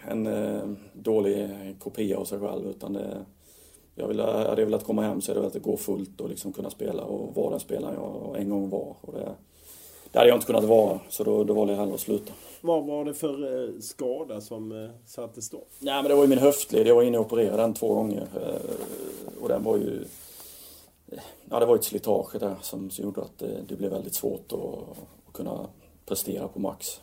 en 0.07 0.27
eh, 0.27 0.61
dålig 0.93 1.49
kopia 1.79 2.17
av 2.17 2.25
sig 2.25 2.39
själv 2.39 2.69
utan 2.69 2.93
det, 2.93 3.25
jag 3.95 4.07
vill, 4.07 4.19
hade 4.19 4.61
jag 4.61 4.65
velat 4.65 4.85
komma 4.85 5.01
hem 5.01 5.21
så 5.21 5.31
är 5.31 5.35
det 5.35 5.41
väl 5.41 5.51
att 5.55 5.63
gå 5.63 5.77
fullt 5.77 6.21
och 6.21 6.29
liksom 6.29 6.53
kunna 6.53 6.69
spela 6.69 7.03
och 7.03 7.35
vara 7.35 7.49
den 7.49 7.59
spelaren 7.59 7.95
jag 7.95 8.41
en 8.41 8.49
gång 8.49 8.69
var. 8.69 8.95
Och 9.01 9.13
det, 9.13 9.31
det 10.11 10.19
hade 10.19 10.29
jag 10.29 10.37
inte 10.37 10.45
kunnat 10.45 10.63
vara 10.63 10.99
så 11.09 11.23
då, 11.23 11.43
då 11.43 11.53
valde 11.53 11.73
jag 11.73 11.79
hellre 11.79 11.93
att 11.93 11.99
sluta. 11.99 12.33
Vad 12.61 12.85
var 12.85 13.05
det 13.05 13.13
för 13.13 13.63
eh, 13.63 13.79
skada 13.79 14.41
som 14.41 14.89
satte 15.05 15.41
stopp? 15.41 15.69
Nej 15.79 16.01
men 16.01 16.09
det 16.09 16.15
var 16.15 16.21
ju 16.21 16.29
min 16.29 16.39
höftled. 16.39 16.87
Jag 16.87 16.95
var 16.95 17.03
inne 17.03 17.17
och 17.17 17.25
opererade 17.25 17.61
den 17.61 17.73
två 17.73 17.93
gånger. 17.93 18.27
Och 19.41 19.49
den 19.49 19.63
var 19.63 19.77
ju... 19.77 20.05
Ja 21.49 21.59
det 21.59 21.65
var 21.65 21.75
ett 21.75 21.83
slitage 21.83 22.39
där 22.39 22.55
som, 22.61 22.89
som 22.89 23.05
gjorde 23.05 23.21
att 23.21 23.39
det, 23.39 23.61
det 23.67 23.75
blev 23.75 23.91
väldigt 23.91 24.15
svårt 24.15 24.51
att, 24.51 24.97
att 25.27 25.33
kunna 25.33 25.67
prestera 26.05 26.47
på 26.47 26.59
max. 26.59 27.01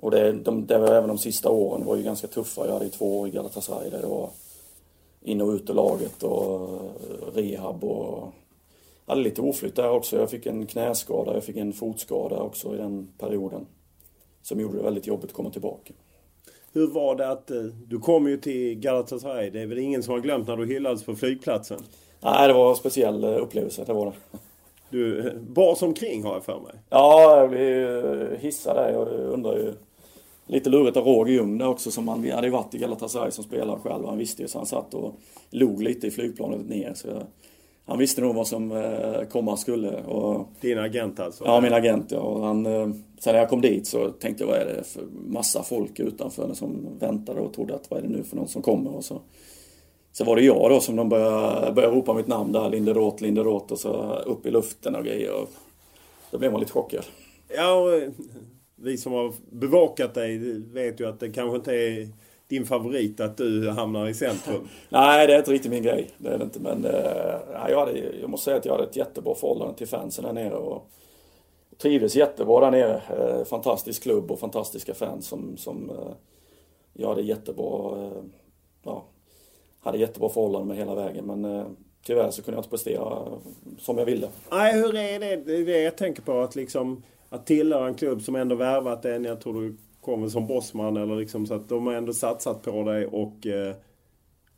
Och 0.00 0.10
det, 0.10 0.32
de, 0.32 0.66
det 0.66 0.78
var 0.78 0.88
även 0.88 1.08
de 1.08 1.18
sista 1.18 1.50
åren 1.50 1.84
var 1.84 1.96
ju 1.96 2.02
ganska 2.02 2.26
tuffa. 2.26 2.66
Jag 2.66 2.72
hade 2.72 2.84
ju 2.84 2.90
två 2.90 3.20
år 3.20 3.28
i 3.28 3.30
Galatasaray 3.30 3.90
där 3.90 4.02
det 4.02 4.08
var 4.08 4.30
in 5.22 5.40
och 5.40 5.48
ut 5.48 5.70
ur 5.70 5.74
laget 5.74 6.22
och 6.22 6.80
rehab 7.34 7.84
och 7.84 8.32
jag 9.06 9.12
hade 9.12 9.22
lite 9.22 9.42
oflytt 9.42 9.76
där 9.76 9.90
också. 9.90 10.16
Jag 10.16 10.30
fick 10.30 10.46
en 10.46 10.66
knäskada, 10.66 11.34
jag 11.34 11.44
fick 11.44 11.56
en 11.56 11.72
fotskada 11.72 12.36
också 12.36 12.74
i 12.74 12.76
den 12.76 13.08
perioden. 13.18 13.66
Som 14.42 14.60
gjorde 14.60 14.76
det 14.76 14.82
väldigt 14.82 15.06
jobbigt 15.06 15.30
att 15.30 15.36
komma 15.36 15.50
tillbaka. 15.50 15.92
Hur 16.72 16.86
var 16.86 17.16
det 17.16 17.28
att, 17.28 17.50
eh, 17.50 17.62
du 17.62 17.98
kom 17.98 18.28
ju 18.28 18.36
till 18.36 18.74
Galatasaray. 18.74 19.50
Det 19.50 19.60
är 19.60 19.66
väl 19.66 19.78
ingen 19.78 20.02
som 20.02 20.14
har 20.14 20.20
glömt 20.20 20.48
när 20.48 20.56
du 20.56 20.66
hyllades 20.66 21.04
på 21.04 21.16
flygplatsen? 21.16 21.78
Nej, 22.20 22.48
det 22.48 22.54
var 22.54 22.70
en 22.70 22.76
speciell 22.76 23.24
eh, 23.24 23.42
upplevelse, 23.42 23.84
det 23.84 23.92
var 23.92 24.06
det. 24.06 24.38
Du 24.90 25.32
bars 25.48 25.82
omkring 25.82 26.24
har 26.24 26.32
jag 26.32 26.44
för 26.44 26.60
mig. 26.60 26.72
Ja, 26.90 27.40
jag 27.40 27.50
blev 27.50 28.36
hissad 28.38 28.76
där. 28.76 28.92
Jag 28.92 29.08
undrar 29.08 29.56
ju 29.56 29.72
lite 30.46 30.70
lurigt 30.70 30.96
av 30.96 31.04
Roger 31.04 31.32
Ljung 31.32 31.58
där 31.58 31.68
också 31.68 31.90
som 31.90 32.08
han 32.08 32.30
hade 32.30 32.50
varit 32.50 32.74
i 32.74 32.78
Galatasaray 32.78 33.30
som 33.30 33.44
spelare 33.44 33.78
själv. 33.78 34.06
Han 34.06 34.18
visste 34.18 34.42
ju 34.42 34.48
så 34.48 34.58
han 34.58 34.66
satt 34.66 34.94
och 34.94 35.14
log 35.50 35.82
lite 35.82 36.06
i 36.06 36.10
flygplanet 36.10 36.68
ner. 36.68 36.92
Så 36.94 37.08
han 37.86 37.98
visste 37.98 38.20
nog 38.20 38.34
vad 38.34 38.46
som 38.46 38.72
eh, 38.72 39.22
komma 39.30 39.56
skulle. 39.56 40.02
Och, 40.02 40.48
Din 40.60 40.78
agent 40.78 41.20
alltså? 41.20 41.44
Ja, 41.44 41.60
min 41.60 41.72
agent 41.72 42.10
ja. 42.10 42.18
Och 42.18 42.46
han, 42.46 42.66
eh, 42.66 42.88
sen 43.18 43.32
när 43.32 43.40
jag 43.40 43.48
kom 43.48 43.60
dit 43.60 43.86
så 43.86 44.10
tänkte 44.10 44.44
jag 44.44 44.48
vad 44.48 44.58
är 44.58 44.66
det 44.66 44.84
för 44.84 45.02
massa 45.26 45.62
folk 45.62 46.00
utanför 46.00 46.54
som 46.54 46.86
väntade 46.98 47.40
och 47.40 47.52
trodde 47.54 47.74
att 47.74 47.90
vad 47.90 47.98
är 47.98 48.02
det 48.02 48.08
nu 48.08 48.22
för 48.22 48.36
någon 48.36 48.48
som 48.48 48.62
kommer. 48.62 48.96
Och 48.96 49.04
så, 49.04 49.20
så 50.12 50.24
var 50.24 50.36
det 50.36 50.42
jag 50.42 50.70
då 50.70 50.80
som 50.80 50.96
de 50.96 51.08
började, 51.08 51.72
började 51.72 51.96
ropa 51.96 52.14
mitt 52.14 52.26
namn 52.26 52.52
där, 52.52 52.70
Linderoth, 52.70 53.22
Linderoth 53.22 53.72
och 53.72 53.78
så 53.78 54.14
upp 54.26 54.46
i 54.46 54.50
luften 54.50 54.94
och 54.96 55.04
grejer. 55.04 55.42
Och 55.42 55.48
då 56.30 56.38
blev 56.38 56.52
man 56.52 56.60
lite 56.60 56.72
chockad. 56.72 57.04
Ja, 57.56 57.74
och 57.74 58.02
vi 58.76 58.96
som 58.96 59.12
har 59.12 59.32
bevakat 59.50 60.14
dig 60.14 60.38
vet 60.58 61.00
ju 61.00 61.08
att 61.08 61.20
det 61.20 61.30
kanske 61.30 61.56
inte 61.56 61.74
är 61.74 62.08
din 62.48 62.66
favorit 62.66 63.20
att 63.20 63.36
du 63.36 63.70
hamnar 63.70 64.08
i 64.08 64.14
centrum. 64.14 64.68
Nej, 64.88 65.26
det 65.26 65.34
är 65.34 65.38
inte 65.38 65.50
riktigt 65.50 65.70
min 65.70 65.82
grej. 65.82 66.10
Det 66.18 66.28
är 66.28 66.38
det 66.38 66.44
inte. 66.44 66.60
Men 66.60 66.84
äh, 66.84 67.70
jag, 67.70 67.78
hade, 67.78 67.98
jag 68.20 68.30
måste 68.30 68.44
säga 68.44 68.56
att 68.56 68.64
jag 68.64 68.72
hade 68.72 68.84
ett 68.84 68.96
jättebra 68.96 69.34
förhållande 69.34 69.74
till 69.78 69.88
fansen 69.88 70.24
där 70.24 70.32
nere. 70.32 70.54
Och 70.54 70.90
trivdes 71.78 72.16
jättebra 72.16 72.60
där 72.60 72.70
nere. 72.70 73.02
Eh, 73.18 73.44
fantastisk 73.44 74.02
klubb 74.02 74.30
och 74.30 74.38
fantastiska 74.38 74.94
fans 74.94 75.26
som, 75.26 75.56
som 75.56 75.90
eh, 75.90 76.14
jag 76.92 77.08
hade 77.08 77.22
jättebra, 77.22 78.04
eh, 78.04 78.22
ja, 78.82 79.04
hade 79.80 79.98
jättebra 79.98 80.28
förhållande 80.28 80.68
med 80.68 80.76
hela 80.76 80.94
vägen. 80.94 81.24
Men 81.26 81.44
eh, 81.44 81.66
tyvärr 82.06 82.30
så 82.30 82.42
kunde 82.42 82.56
jag 82.56 82.60
inte 82.60 82.70
prestera 82.70 83.22
som 83.78 83.98
jag 83.98 84.04
ville. 84.04 84.28
Nej, 84.50 84.74
hur 84.74 84.96
är 84.96 85.20
det? 85.20 85.36
Det 85.36 85.56
är 85.56 85.66
det 85.66 85.82
jag 85.82 85.96
tänker 85.96 86.22
på. 86.22 86.40
Att 86.40 86.56
liksom 86.56 87.02
att 87.28 87.46
tillhöra 87.46 87.88
en 87.88 87.94
klubb 87.94 88.22
som 88.22 88.36
ändå 88.36 88.54
värvat 88.54 89.04
en. 89.04 89.24
Jag 89.24 89.40
tror 89.40 89.62
du 89.62 89.76
kommer 90.00 90.28
som 90.28 90.46
bossman 90.46 90.96
eller 90.96 91.16
liksom 91.16 91.46
så 91.46 91.54
att 91.54 91.68
de 91.68 91.86
har 91.86 91.94
ändå 91.94 92.12
satsat 92.12 92.62
på 92.62 92.82
dig 92.82 93.06
och 93.06 93.46
eh, 93.46 93.74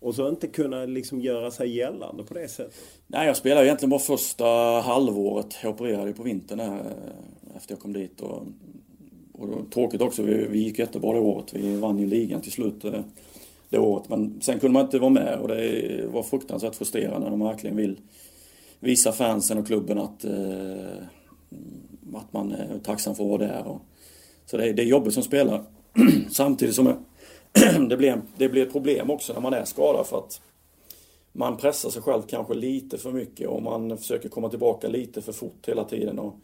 och 0.01 0.14
så 0.14 0.29
inte 0.29 0.47
kunna 0.47 0.85
liksom 0.85 1.21
göra 1.21 1.51
sig 1.51 1.77
gällande 1.77 2.23
på 2.25 2.35
det 2.35 2.49
sättet. 2.49 2.75
Nej, 3.07 3.27
jag 3.27 3.37
spelade 3.37 3.66
egentligen 3.66 3.91
bara 3.91 4.01
första 4.01 4.45
halvåret. 4.81 5.57
Jag 5.62 5.75
opererade 5.75 6.12
på 6.12 6.23
vintern 6.23 6.61
här, 6.61 6.79
eh, 6.79 7.57
efter 7.57 7.73
jag 7.73 7.81
kom 7.81 7.93
dit. 7.93 8.21
Och, 8.21 8.43
och 9.33 9.71
tråkigt 9.71 10.01
också, 10.01 10.23
vi, 10.23 10.47
vi 10.47 10.59
gick 10.59 10.79
jättebra 10.79 11.12
det 11.12 11.21
året. 11.21 11.55
Vi 11.55 11.77
vann 11.77 11.99
ju 11.99 12.07
ligan 12.07 12.41
till 12.41 12.53
slut 12.53 12.85
eh, 12.85 13.01
det 13.69 13.79
året. 13.79 14.09
Men 14.09 14.41
sen 14.41 14.61
kunde 14.61 14.73
man 14.73 14.85
inte 14.85 14.99
vara 14.99 15.11
med 15.11 15.39
och 15.39 15.49
det 15.49 16.05
var 16.12 16.23
fruktansvärt 16.23 16.75
frustrerande 16.75 17.31
när 17.31 17.37
man 17.37 17.49
verkligen 17.49 17.77
vill 17.77 18.01
visa 18.81 19.12
fansen 19.12 19.59
och 19.59 19.66
klubben 19.66 19.99
att, 19.99 20.25
eh, 20.25 21.03
att 22.14 22.32
man 22.32 22.52
är 22.52 22.78
tacksam 22.78 23.14
för 23.14 23.24
att 23.24 23.30
vara 23.30 23.46
där. 23.46 23.66
Och, 23.66 23.80
så 24.46 24.56
det 24.56 24.68
är, 24.68 24.72
det 24.72 24.82
är 24.82 24.86
jobbigt 24.86 25.14
som 25.14 25.22
spelare. 25.22 25.64
Samtidigt 26.30 26.74
som 26.74 26.94
det 27.88 27.96
blir, 27.96 28.22
det 28.36 28.48
blir 28.48 28.62
ett 28.66 28.72
problem 28.72 29.11
också 29.11 29.32
när 29.32 29.40
man 29.40 29.54
är 29.54 29.64
skadad 29.64 30.06
för 30.06 30.18
att 30.18 30.40
man 31.32 31.56
pressar 31.56 31.90
sig 31.90 32.02
själv 32.02 32.22
kanske 32.22 32.54
lite 32.54 32.98
för 32.98 33.12
mycket 33.12 33.48
och 33.48 33.62
man 33.62 33.98
försöker 33.98 34.28
komma 34.28 34.48
tillbaka 34.48 34.88
lite 34.88 35.22
för 35.22 35.32
fort 35.32 35.68
hela 35.68 35.84
tiden. 35.84 36.18
Och 36.18 36.34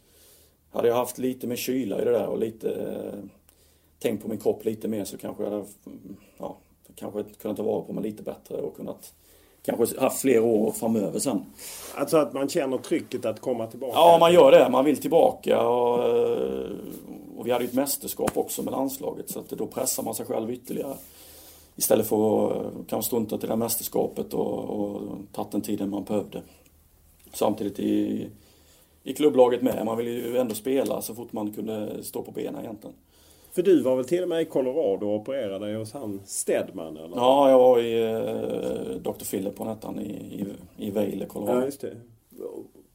hade 0.71 0.89
jag 0.89 0.95
haft 0.95 1.19
lite 1.19 1.47
mer 1.47 1.57
kyla 1.57 2.03
i 2.03 2.05
det 2.05 2.11
där 2.11 2.27
och 2.27 2.39
lite 2.39 2.71
eh, 2.71 3.19
tänkt 3.99 4.23
på 4.23 4.29
min 4.29 4.39
kropp 4.39 4.65
lite 4.65 4.89
mer 4.89 5.05
så 5.05 5.19
kanske 5.19 5.43
jag 5.43 5.51
hade 5.51 5.65
ja, 6.39 6.59
kanske 6.95 7.25
kunnat 7.43 7.57
ta 7.57 7.63
vara 7.63 7.83
på 7.83 7.93
mig 7.93 8.05
lite 8.05 8.23
bättre 8.23 8.57
och 8.57 8.77
kunnat 8.77 9.15
kanske 9.65 10.01
haft 10.01 10.21
fler 10.21 10.41
år 10.41 10.73
framöver 10.73 11.19
sen. 11.19 11.45
Alltså 11.95 12.17
att 12.17 12.33
man 12.33 12.49
känner 12.49 12.79
trycket 12.79 13.25
att 13.25 13.41
komma 13.41 13.67
tillbaka? 13.67 13.93
Ja, 13.95 14.17
man 14.21 14.33
gör 14.33 14.51
det. 14.51 14.69
Man 14.71 14.85
vill 14.85 14.97
tillbaka. 14.97 15.69
Och, 15.69 16.05
eh, 16.05 16.71
och 17.37 17.47
vi 17.47 17.51
hade 17.51 17.65
ju 17.65 17.69
ett 17.69 17.75
mästerskap 17.75 18.37
också 18.37 18.63
med 18.63 18.73
landslaget 18.73 19.31
så 19.31 19.41
att 19.41 19.49
då 19.49 19.67
pressar 19.67 20.03
man 20.03 20.15
sig 20.15 20.27
själv 20.27 20.51
ytterligare. 20.51 20.95
Istället 21.77 22.07
för 22.07 22.51
att 22.51 22.87
kanske 22.87 23.07
strunta 23.07 23.39
till 23.39 23.49
det 23.49 23.53
här 23.53 23.59
mästerskapet 23.59 24.35
och, 24.35 24.59
och 24.59 25.01
tagit 25.33 25.53
den 25.53 25.61
tiden 25.61 25.91
man 25.91 26.05
behövde. 26.05 26.43
Samtidigt 27.33 27.79
i, 27.79 28.27
i 29.03 29.13
klubblaget 29.13 29.63
med. 29.63 29.87
Man 29.87 29.97
vill 29.97 30.07
ju 30.07 30.37
ändå 30.37 30.55
spela 30.55 31.03
så 31.03 31.15
fort 31.15 31.33
man 31.33 31.53
kunde 31.53 32.05
stå 32.05 32.23
på 32.23 32.31
benen 32.31 32.61
egentligen. 32.65 32.97
För 33.55 33.63
du 33.63 33.81
var 33.81 33.97
väl 33.97 34.05
till 34.05 34.23
och 34.23 34.29
med 34.29 34.43
i 34.43 34.45
Colorado 34.45 35.07
och 35.07 35.21
opererade 35.21 35.67
dig 35.67 35.75
hos 35.75 35.93
han 35.93 36.21
Stedman? 36.27 36.97
Eller? 36.97 37.17
Ja, 37.17 37.51
jag 37.51 37.59
var 37.59 37.79
i 37.81 38.03
eh, 38.03 39.13
Dr. 39.13 39.25
Philip 39.31 39.55
på 39.55 39.65
nättan 39.65 40.01
i, 40.01 40.11
i, 40.11 40.47
i 40.87 40.91
Vail, 40.91 41.25
Colorado. 41.29 41.59
Ja, 41.59 41.65
just 41.65 41.81
det. 41.81 41.97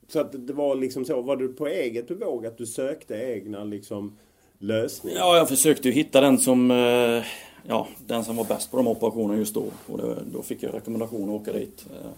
Så 0.08 0.20
att 0.20 0.48
det 0.48 0.54
var 0.54 0.76
liksom 0.76 1.06
så, 1.06 1.22
var 1.22 1.36
du 1.36 1.54
på 1.54 1.68
eget 1.68 2.08
bevåg 2.08 2.46
att 2.46 2.58
du 2.58 2.66
sökte 2.66 3.16
egna 3.16 3.64
liksom 3.64 4.18
lösningar? 4.58 5.20
Ja, 5.20 5.38
jag 5.38 5.50
försökte 5.50 5.88
ju 5.88 5.94
hitta 5.94 6.22
den 6.22 6.38
som, 6.38 6.72
eh, 6.72 7.24
ja, 7.68 7.88
den 8.08 8.24
som 8.24 8.36
var 8.36 8.46
bäst 8.46 8.72
på 8.72 8.78
de 8.78 8.88
operationerna 8.88 9.40
just 9.40 9.54
då. 9.54 9.64
Och 9.88 9.98
det, 9.98 10.18
då 10.34 10.42
fick 10.42 10.64
jag 10.64 10.74
rekommendation 10.74 11.30
att 11.30 11.42
åka 11.42 11.54
dit. 11.54 11.86
Eh, 11.92 12.10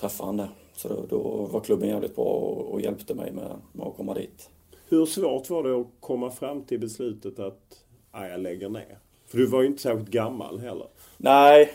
träffa 0.00 0.24
han 0.24 0.36
där. 0.36 0.48
Så 0.76 0.88
då, 0.88 1.04
då 1.08 1.18
var 1.52 1.60
klubben 1.60 1.88
jävligt 1.88 2.16
bra 2.16 2.24
och, 2.24 2.72
och 2.72 2.80
hjälpte 2.80 3.14
mig 3.14 3.32
med, 3.32 3.50
med 3.72 3.86
att 3.86 3.96
komma 3.96 4.14
dit. 4.14 4.48
Hur 4.90 5.06
svårt 5.06 5.50
var 5.50 5.62
det 5.62 5.80
att 5.80 5.86
komma 6.00 6.30
fram 6.30 6.62
till 6.62 6.80
beslutet 6.80 7.38
att 7.38 7.84
ah, 8.10 8.26
jag 8.26 8.40
lägger 8.40 8.68
ner? 8.68 8.98
För 9.26 9.38
du 9.38 9.46
var 9.46 9.60
ju 9.60 9.66
inte 9.66 9.82
särskilt 9.82 10.10
gammal 10.10 10.58
heller. 10.58 10.86
Nej, 11.16 11.72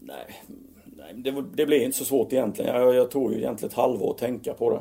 nej, 0.00 0.42
nej 0.84 1.14
det, 1.14 1.44
det 1.54 1.66
blev 1.66 1.82
inte 1.82 1.98
så 1.98 2.04
svårt 2.04 2.32
egentligen. 2.32 2.74
Jag, 2.74 2.94
jag 2.94 3.10
tog 3.10 3.32
ju 3.32 3.38
egentligen 3.38 3.70
ett 3.70 3.76
halvår 3.76 4.10
att 4.10 4.18
tänka 4.18 4.54
på 4.54 4.70
det. 4.70 4.80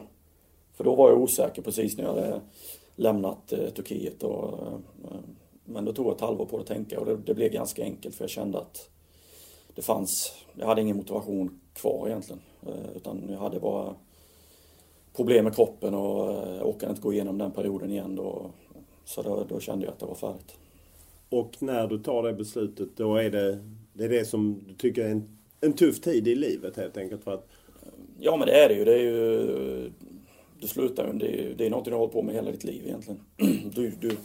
För 0.74 0.84
då 0.84 0.96
var 0.96 1.10
jag 1.10 1.22
osäker 1.22 1.62
precis 1.62 1.98
när 1.98 2.04
jag 2.04 2.14
hade 2.14 2.42
lämnat 2.96 3.54
eh, 3.54 3.70
Turkiet. 3.70 4.24
Och, 4.24 4.68
eh, 4.68 5.20
men 5.66 5.86
då 5.86 5.94
tog 5.94 6.06
jag 6.06 6.16
ett 6.16 6.22
halvår 6.22 6.46
på 6.46 6.58
att 6.58 6.68
tänka 6.68 7.00
och 7.00 7.06
det, 7.06 7.18
det, 7.18 7.34
blev 7.34 7.52
ganska 7.52 7.84
enkelt 7.84 8.16
för 8.16 8.24
jag 8.24 8.32
kände 8.32 8.58
att 8.58 8.90
det 9.76 9.82
fanns, 9.82 10.34
jag 10.54 10.68
hade 10.68 10.82
ingen 10.82 10.98
motivation 10.98 11.62
kvar 11.74 12.08
egentligen. 12.08 12.42
Eh, 12.68 12.96
utan 12.96 13.30
jag 13.30 13.40
hade 13.40 13.60
bara 13.60 13.96
problem 15.16 15.44
med 15.44 15.56
kroppen 15.56 15.94
och 15.94 16.30
eh, 16.30 16.68
orkade 16.68 16.90
inte 16.90 17.02
gå 17.02 17.14
igenom 17.14 17.38
den 17.38 17.52
perioden 17.52 17.92
igen 17.92 18.16
då. 18.16 18.52
Så 19.06 19.22
då, 19.22 19.46
då, 19.50 19.60
kände 19.60 19.86
jag 19.86 19.94
att 19.94 20.00
det 20.00 20.06
var 20.06 20.16
färdigt. 20.16 20.58
Och 21.30 21.52
när 21.60 21.88
du 21.88 22.00
tar 22.00 22.24
det 22.24 22.34
beslutet 22.34 22.90
då 22.96 23.16
är 23.16 23.30
det 23.30 23.60
det, 23.94 24.06
är 24.06 24.10
det 24.10 24.26
som 24.26 24.64
du 24.68 24.74
tycker 24.74 25.06
är 25.06 25.10
en, 25.10 25.38
en 25.62 25.74
tuff 25.74 26.02
tid 26.02 26.28
i 26.28 26.36
livet 26.36 26.78
helt 26.78 26.98
enkelt? 26.98 27.24
För 27.24 27.34
att... 27.34 27.48
Ja 28.20 28.38
men 28.38 28.48
det 28.48 28.64
är 28.64 28.70
det 28.70 28.76
ju. 28.76 28.86
Det 28.86 28.94
är 28.94 29.04
ju 29.04 29.92
du 30.60 30.68
slutar 30.68 31.08
ju, 31.08 31.20
det 31.20 31.42
är, 31.42 31.54
det 31.58 31.66
är 31.66 31.70
något 31.70 31.86
du 31.86 31.92
har 31.92 31.98
hållit 31.98 32.14
på 32.14 32.22
med 32.22 32.36
hela 32.36 32.52
ditt 32.52 32.64
liv 32.64 32.82
egentligen. 32.86 33.20
Du, 33.76 33.92
du, 34.00 34.18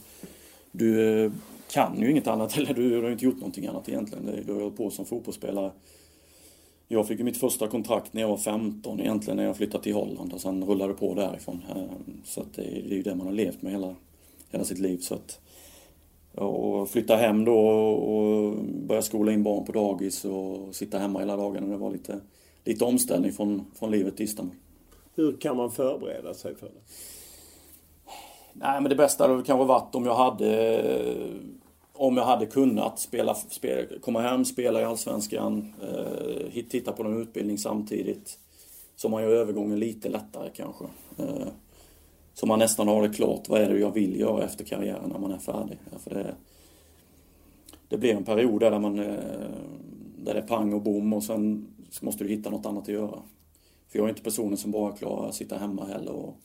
du 0.73 1.23
eh, 1.25 1.33
kan 1.71 2.01
ju 2.01 2.11
inget 2.11 2.27
annat 2.27 2.57
eller 2.59 2.75
du 2.75 3.03
har 3.03 3.11
inte 3.11 3.25
gjort 3.25 3.37
någonting 3.37 3.67
annat 3.67 3.89
egentligen. 3.89 4.45
Du 4.47 4.53
har 4.53 4.61
hållit 4.61 4.77
på 4.77 4.91
som 4.91 5.05
fotbollsspelare 5.05 5.73
jag 6.93 7.09
fick 7.09 7.21
mitt 7.21 7.37
första 7.37 7.69
kontrakt 7.69 8.13
när 8.13 8.23
jag 8.23 8.29
var 8.29 8.37
15 8.37 9.01
egentligen 9.01 9.37
när 9.37 9.45
jag 9.45 9.57
flyttade 9.57 9.85
till 9.85 9.95
Holland 9.95 10.33
och 10.33 10.41
sen 10.41 10.65
rullade 10.65 10.95
på 10.95 11.15
därifrån. 11.15 11.65
Eh, 11.77 11.83
så 12.25 12.41
att 12.41 12.55
det, 12.55 12.63
är 12.63 12.95
ju 12.95 13.03
det 13.03 13.15
man 13.15 13.27
har 13.27 13.35
levt 13.35 13.63
med 13.63 13.73
hela, 13.73 13.95
hela 14.51 14.65
sitt 14.65 14.79
liv. 14.79 14.99
Så 14.99 15.15
att, 15.15 15.41
och 16.35 16.91
flytta 16.91 17.17
hem 17.17 17.45
då 17.45 17.59
och 17.59 18.57
börja 18.65 19.03
skola 19.03 19.33
in 19.33 19.43
barn 19.43 19.65
på 19.65 19.73
dagis 19.73 20.25
och 20.25 20.75
sitta 20.75 20.99
hemma 20.99 21.19
hela 21.19 21.37
dagarna. 21.37 21.67
Det 21.67 21.77
var 21.77 21.91
lite, 21.91 22.21
lite 22.65 22.85
omställning 22.85 23.33
från, 23.33 23.65
från 23.79 23.91
livet 23.91 24.17
till 24.17 24.25
Istanbul. 24.25 24.57
Hur 25.15 25.37
kan 25.37 25.57
man 25.57 25.71
förbereda 25.71 26.35
sig 26.35 26.55
för 26.55 26.67
det? 26.67 26.81
Nej 28.53 28.81
men 28.81 28.91
det 28.91 28.97
bästa 28.97 29.29
hade 29.29 29.43
kanske 29.43 29.65
varit 29.65 29.95
om 29.95 30.05
jag 30.05 30.15
hade 30.15 30.83
om 32.01 32.17
jag 32.17 32.25
hade 32.25 32.47
kunnat 32.47 32.99
spela, 32.99 33.35
spela, 33.35 33.99
komma 34.01 34.21
hem, 34.21 34.45
spela 34.45 34.81
i 34.81 34.85
Allsvenskan, 34.85 35.73
eh, 35.83 36.65
titta 36.69 36.93
på 36.93 37.03
någon 37.03 37.23
utbildning 37.23 37.59
samtidigt. 37.59 38.39
Så 38.97 39.09
man 39.09 39.23
gör 39.23 39.31
övergången 39.31 39.79
lite 39.79 40.09
lättare 40.09 40.51
kanske. 40.55 40.85
Eh, 41.19 41.47
så 42.35 42.47
man 42.47 42.59
nästan 42.59 42.89
har 42.89 43.03
det 43.03 43.15
klart, 43.15 43.49
vad 43.49 43.61
är 43.61 43.69
det 43.69 43.79
jag 43.79 43.95
vill 43.95 44.21
göra 44.21 44.45
efter 44.45 44.65
karriären 44.65 45.11
när 45.13 45.19
man 45.19 45.33
är 45.33 45.39
färdig. 45.39 45.79
För 46.05 46.15
det, 46.15 46.35
det 47.89 47.99
blir 47.99 48.15
en 48.15 48.25
period 48.25 48.61
där, 48.61 48.79
man, 48.79 48.99
eh, 48.99 49.15
där 50.17 50.35
det 50.35 50.41
är 50.41 50.47
pang 50.47 50.73
och 50.73 50.83
bom 50.83 51.13
och 51.13 51.23
sen 51.23 51.67
måste 52.01 52.25
du 52.25 52.31
hitta 52.31 52.51
något 52.51 52.67
annat 52.67 52.83
att 52.83 52.89
göra. 52.89 53.19
För 53.89 53.99
jag 53.99 54.05
är 54.05 54.09
inte 54.09 54.23
personen 54.23 54.57
som 54.57 54.71
bara 54.71 54.93
klarar 54.93 55.29
att 55.29 55.35
sitta 55.35 55.59
hemma 55.59 55.85
heller 55.85 56.13
och, 56.13 56.37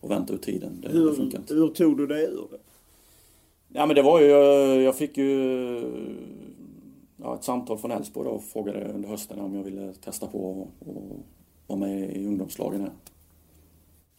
och 0.00 0.10
vänta 0.10 0.34
ut 0.34 0.42
tiden. 0.42 0.80
Det, 0.80 0.88
hur, 0.88 1.10
det 1.10 1.16
funkar 1.16 1.38
inte. 1.38 1.54
Hur 1.54 1.68
tog 1.68 1.96
du 1.96 2.06
dig 2.06 2.24
ur 2.24 2.48
det? 2.50 2.58
Ja 3.74 3.86
men 3.86 3.96
det 3.96 4.02
var 4.02 4.20
ju, 4.20 4.26
jag 4.82 4.96
fick 4.96 5.16
ju 5.16 5.30
ja, 7.16 7.34
ett 7.34 7.44
samtal 7.44 7.78
från 7.78 7.90
Elfsborg 7.90 8.28
och 8.28 8.44
frågade 8.44 8.92
under 8.94 9.08
hösten 9.08 9.40
om 9.40 9.54
jag 9.54 9.62
ville 9.62 9.92
testa 9.92 10.26
på 10.26 10.68
och 10.78 11.18
vara 11.66 11.78
med 11.78 12.16
i 12.16 12.26
ungdomslagen 12.26 12.80
här. 12.80 12.90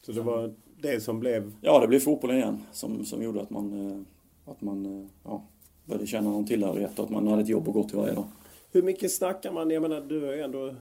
Så 0.05 0.11
det 0.11 0.21
var 0.21 0.53
det 0.81 0.99
som 1.03 1.19
blev? 1.19 1.51
Ja, 1.61 1.79
det 1.79 1.87
blev 1.87 1.99
fotbollen 1.99 2.37
igen 2.37 2.61
som, 2.71 3.05
som 3.05 3.23
gjorde 3.23 3.41
att 3.41 3.49
man, 3.49 3.91
eh, 3.91 4.51
att 4.51 4.61
man 4.61 4.85
eh, 4.85 5.07
ja, 5.23 5.43
började 5.85 6.07
känna 6.07 6.29
någon 6.29 6.45
tillhörighet 6.45 6.99
och 6.99 7.05
att 7.05 7.11
man 7.11 7.27
hade 7.27 7.41
ett 7.41 7.49
jobb 7.49 7.67
att 7.67 7.73
gå 7.73 7.83
till 7.83 7.97
varje 7.97 8.13
dag. 8.13 8.25
Hur 8.71 8.83
mycket 8.83 9.11
snackar 9.11 9.51
man? 9.51 9.69
Jag 9.69 9.81
menar, 9.81 10.01
du 10.01 10.25
har 10.25 10.33
ju 10.33 10.41
ändå 10.41 10.75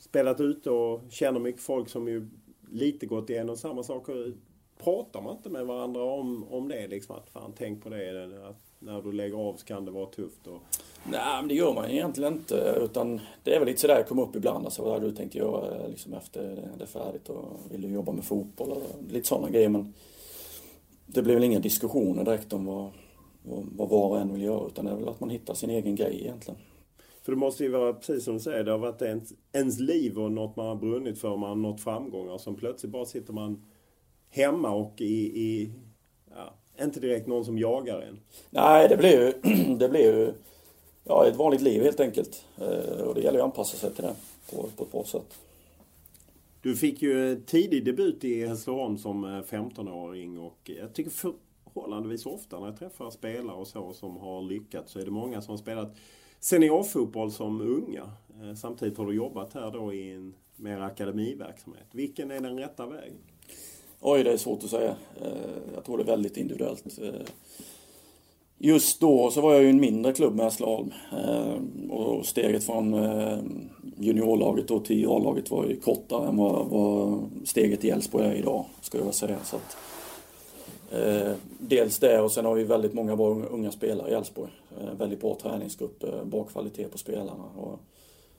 spelat 0.00 0.40
ute 0.40 0.70
och 0.70 1.00
känner 1.10 1.40
mycket 1.40 1.62
folk 1.62 1.88
som 1.88 2.08
ju 2.08 2.28
lite 2.70 3.06
gått 3.06 3.30
igenom 3.30 3.56
samma 3.56 3.82
saker. 3.82 4.34
Pratar 4.78 5.22
man 5.22 5.36
inte 5.36 5.48
med 5.48 5.66
varandra 5.66 6.04
om, 6.04 6.44
om 6.50 6.68
det? 6.68 6.86
Liksom 6.86 7.16
att 7.16 7.28
fan, 7.28 7.52
tänk 7.58 7.82
på 7.82 7.88
det. 7.88 8.24
Att 8.48 8.68
när 8.78 9.02
du 9.02 9.12
lägger 9.12 9.36
av 9.36 9.54
så 9.54 9.66
kan 9.66 9.84
det 9.84 9.90
vara 9.90 10.06
tufft. 10.06 10.46
Och... 10.46 10.60
Nej, 11.10 11.40
men 11.40 11.48
det 11.48 11.54
gör 11.54 11.74
man 11.74 11.90
egentligen 11.90 12.32
inte. 12.32 12.78
Utan 12.82 13.20
det 13.44 13.54
är 13.54 13.58
väl 13.58 13.68
lite 13.68 13.80
sådär, 13.80 13.96
jag 13.96 14.08
kom 14.08 14.18
upp 14.18 14.36
ibland. 14.36 14.64
Alltså, 14.64 14.82
vad 14.82 14.92
hade 14.92 15.06
du 15.06 15.16
tänkt 15.16 15.34
göra 15.34 15.86
liksom, 15.86 16.12
efter 16.12 16.70
det 16.78 16.84
är 16.84 16.86
färdigt? 16.86 17.28
Och 17.28 17.58
vill 17.70 17.82
du 17.82 17.88
jobba 17.88 18.12
med 18.12 18.24
fotboll? 18.24 18.70
Och 18.70 18.82
lite 19.12 19.28
sådana 19.28 19.50
grejer. 19.50 19.68
Men 19.68 19.94
det 21.06 21.22
blir 21.22 21.34
väl 21.34 21.44
inga 21.44 21.60
diskussioner 21.60 22.24
direkt 22.24 22.52
om 22.52 22.66
vad, 22.66 22.90
vad, 23.42 23.64
vad 23.76 23.88
var 23.88 24.08
och 24.08 24.20
en 24.20 24.32
vill 24.32 24.42
göra. 24.42 24.66
Utan 24.66 24.84
det 24.84 24.90
är 24.90 24.96
väl 24.96 25.08
att 25.08 25.20
man 25.20 25.30
hittar 25.30 25.54
sin 25.54 25.70
egen 25.70 25.94
grej 25.94 26.20
egentligen. 26.20 26.60
För 27.22 27.32
det 27.32 27.38
måste 27.38 27.64
ju 27.64 27.70
vara 27.70 27.92
precis 27.92 28.24
som 28.24 28.34
du 28.34 28.40
säger, 28.40 28.64
det 28.64 28.70
har 28.70 28.78
varit 28.78 29.02
ens, 29.02 29.32
ens 29.52 29.80
liv 29.80 30.18
och 30.18 30.32
något 30.32 30.56
man 30.56 30.66
har 30.66 30.74
brunnit 30.74 31.18
för, 31.18 31.36
man 31.36 31.48
har 31.48 31.56
nått 31.56 31.80
framgångar. 31.80 32.38
Som 32.38 32.54
plötsligt 32.54 32.92
bara 32.92 33.04
sitter 33.04 33.32
man 33.32 33.62
hemma 34.30 34.70
och 34.70 35.00
i, 35.00 35.42
i 35.42 35.70
ja, 36.34 36.84
inte 36.84 37.00
direkt 37.00 37.26
någon 37.26 37.44
som 37.44 37.58
jagar 37.58 38.00
en. 38.00 38.20
Nej, 38.50 38.88
det 38.88 38.96
blir 38.96 39.20
ju, 39.20 39.32
det 39.78 39.88
blir 39.88 40.00
ju 40.00 40.32
ja, 41.04 41.26
ett 41.26 41.36
vanligt 41.36 41.60
liv 41.62 41.82
helt 41.82 42.00
enkelt. 42.00 42.44
Eh, 42.58 43.02
och 43.02 43.14
det 43.14 43.20
gäller 43.20 43.38
ju 43.38 43.42
att 43.42 43.50
anpassa 43.50 43.76
sig 43.76 43.94
till 43.94 44.04
det 44.04 44.14
på, 44.50 44.68
på 44.76 44.84
ett 44.84 44.92
bra 44.92 45.04
sätt. 45.04 45.38
Du 46.62 46.76
fick 46.76 47.02
ju 47.02 47.40
tidig 47.46 47.84
debut 47.84 48.24
i 48.24 48.46
Hässleholm 48.46 48.98
som 48.98 49.24
15-åring 49.26 50.36
eh, 50.36 50.44
och 50.44 50.70
jag 50.80 50.94
tycker 50.94 51.10
förhållandevis 51.10 52.26
ofta 52.26 52.60
när 52.60 52.66
jag 52.66 52.78
träffar 52.78 53.10
spelare 53.10 53.56
och 53.56 53.66
så 53.66 53.92
som 53.92 54.16
har 54.16 54.42
lyckats 54.42 54.92
så 54.92 54.98
är 54.98 55.04
det 55.04 55.10
många 55.10 55.42
som 55.42 55.52
har 55.52 55.58
spelat 55.58 55.96
seniorfotboll 56.40 57.32
som 57.32 57.60
unga. 57.60 58.10
Eh, 58.42 58.54
samtidigt 58.54 58.98
har 58.98 59.06
du 59.06 59.14
jobbat 59.14 59.54
här 59.54 59.70
då 59.70 59.92
i 59.92 60.12
en 60.12 60.34
mer 60.56 60.80
akademiverksamhet. 60.80 61.86
Vilken 61.92 62.30
är 62.30 62.40
den 62.40 62.58
rätta 62.58 62.86
vägen? 62.86 63.18
Oj, 64.00 64.24
det 64.24 64.32
är 64.32 64.36
svårt 64.36 64.64
att 64.64 64.70
säga. 64.70 64.96
Eh, 65.20 65.28
jag 65.74 65.84
tror 65.84 65.96
det 65.96 66.02
är 66.02 66.06
väldigt 66.06 66.36
individuellt. 66.36 66.98
Eh, 67.02 67.26
just 68.58 69.00
då 69.00 69.30
så 69.30 69.40
var 69.40 69.54
jag 69.54 69.62
ju 69.62 69.70
en 69.70 69.80
mindre 69.80 70.12
klubb 70.12 70.34
med 70.34 70.44
Hässleholm. 70.44 70.92
Och 71.90 72.26
steget 72.26 72.64
från 72.64 72.94
eh, 72.94 73.38
juniorlaget 73.96 74.68
då 74.68 74.80
till 74.80 75.08
A-laget 75.08 75.50
var 75.50 75.66
ju 75.66 75.80
kortare 75.80 76.28
än 76.28 76.36
vad 76.36 77.20
steget 77.44 77.84
i 77.84 77.90
Elfsborg 77.90 78.26
är 78.26 78.34
idag, 78.34 78.64
skulle 78.80 79.04
jag 79.04 79.14
säga. 79.14 79.38
Så 79.44 79.56
att, 79.56 79.76
dels 81.58 81.98
det 81.98 82.20
och 82.20 82.32
sen 82.32 82.44
har 82.44 82.54
vi 82.54 82.64
väldigt 82.64 82.94
många 82.94 83.16
bra 83.16 83.28
unga 83.28 83.70
spelare 83.70 84.10
i 84.10 84.14
Elfsborg. 84.14 84.50
Väldigt 84.98 85.20
bra 85.20 85.36
träningsgrupp, 85.42 86.04
bra 86.24 86.44
kvalitet 86.44 86.84
på 86.84 86.98
spelarna. 86.98 87.44
Och, 87.56 87.80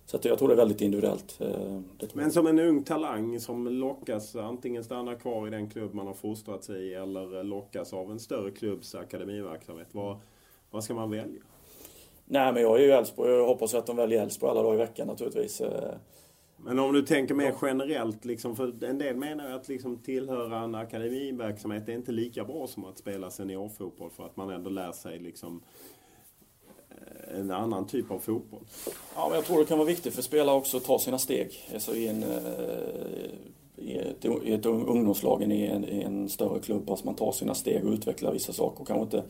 så 0.10 0.18
att 0.18 0.26
jag 0.26 0.38
tror 0.38 0.48
det 0.48 0.54
är 0.54 0.58
väldigt 0.58 0.82
individuellt. 0.82 1.42
Eh, 1.42 1.80
Men 2.14 2.32
som 2.32 2.48
en 2.48 2.60
ung 2.60 2.84
talang 2.84 3.40
som 3.40 3.68
lockas 3.68 4.36
antingen 4.36 4.84
stanna 4.84 5.16
kvar 5.16 5.48
i 5.48 5.50
den 5.50 5.70
klubb 5.70 5.94
man 5.94 6.08
har 6.08 6.14
fostrat 6.14 6.64
sig 6.64 6.88
i 6.88 6.94
eller 6.94 7.44
lockas 7.44 7.94
av 7.94 8.12
en 8.12 8.20
större 8.20 8.52
klubbs 8.52 8.96
akademiverksamhet. 8.96 9.88
Vad, 9.92 10.18
vad 10.72 10.84
ska 10.84 10.94
man 10.94 11.12
välja? 11.12 11.42
Nej 12.26 12.54
men 12.54 12.62
jag 12.62 12.80
är 12.80 12.84
ju 12.84 12.92
Elfsborg 12.92 13.34
och 13.34 13.40
jag 13.40 13.48
hoppas 13.48 13.74
att 13.74 13.86
de 13.86 13.96
väljer 13.96 14.22
Elfsborg 14.22 14.52
alla 14.52 14.64
dagar 14.64 14.76
i 14.76 14.78
veckan 14.78 15.08
naturligtvis. 15.08 15.62
Eh, 15.62 15.94
men 16.58 16.80
om 16.80 16.94
du 16.94 17.02
tänker 17.02 17.36
mer 17.36 17.56
generellt, 17.62 18.26
liksom, 18.26 18.56
för 18.56 18.84
en 18.84 18.98
del 18.98 19.16
menar 19.16 19.50
ju 19.50 19.56
att 19.56 19.68
liksom 19.68 19.98
tillhöra 19.98 20.60
en 20.60 20.76
akademiverksamhet 20.76 21.90
är 21.90 21.94
inte 21.94 22.12
lika 22.12 22.44
bra 22.44 22.68
som 22.68 22.86
att 22.86 22.98
spela 22.98 23.30
seniorfotboll 23.30 24.10
för 24.10 24.26
att 24.26 24.38
man 24.38 24.50
ändå 24.50 24.70
lär 24.70 24.92
sig 24.92 25.20
liksom 25.20 25.56
eh, 25.56 25.99
en 27.38 27.52
annan 27.52 27.88
typ 27.88 28.12
av 28.12 28.20
fotboll. 28.20 28.64
Ja, 29.16 29.28
men 29.28 29.36
jag 29.36 29.46
tror 29.46 29.60
det 29.60 29.66
kan 29.66 29.78
vara 29.78 29.88
viktigt 29.88 30.14
för 30.14 30.22
spelare 30.22 30.56
också 30.56 30.78
att 30.78 30.84
ta 30.84 31.00
sina 31.00 31.20
steg 31.20 31.70
alltså 31.74 31.96
i, 31.96 32.08
en, 32.08 32.24
eh, 32.24 33.30
i, 33.76 33.98
ett, 33.98 34.26
i 34.44 34.54
ett 34.54 34.66
ungdomslag 34.66 35.42
i 35.42 35.66
en, 35.66 35.86
i 35.86 36.02
en 36.02 36.30
större 36.30 36.60
klubb. 36.60 36.90
Alltså 36.90 37.06
man 37.06 37.16
tar 37.16 37.32
sina 37.32 37.56
steg 37.56 37.86
och 37.86 37.92
utvecklar 37.92 38.34
vissa 38.34 38.54
saker 38.54 38.82
och 38.82 38.88
kanske 38.88 39.04
inte 39.04 39.24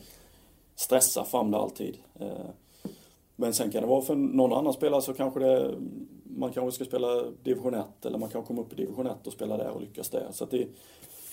stressa 0.74 1.24
fram 1.24 1.50
det 1.50 1.58
alltid. 1.58 1.96
Eh, 2.20 2.50
men 3.36 3.54
sen 3.54 3.70
kan 3.70 3.82
det 3.82 3.88
vara 3.88 4.02
för 4.02 4.14
någon 4.14 4.52
annan 4.52 4.72
spelare 4.72 5.02
så 5.02 5.14
kanske 5.14 5.40
det 5.40 5.74
man 6.36 6.52
kanske 6.52 6.74
ska 6.74 6.84
spela 6.84 7.22
division 7.42 7.74
1 7.74 8.06
eller 8.06 8.18
man 8.18 8.28
kan 8.28 8.42
komma 8.42 8.60
upp 8.60 8.72
i 8.72 8.76
division 8.76 9.06
1 9.06 9.26
och 9.26 9.32
spela 9.32 9.56
där 9.56 9.70
och 9.70 9.80
lyckas 9.80 10.10
där. 10.10 10.28
Så 10.32 10.44
det, 10.44 10.68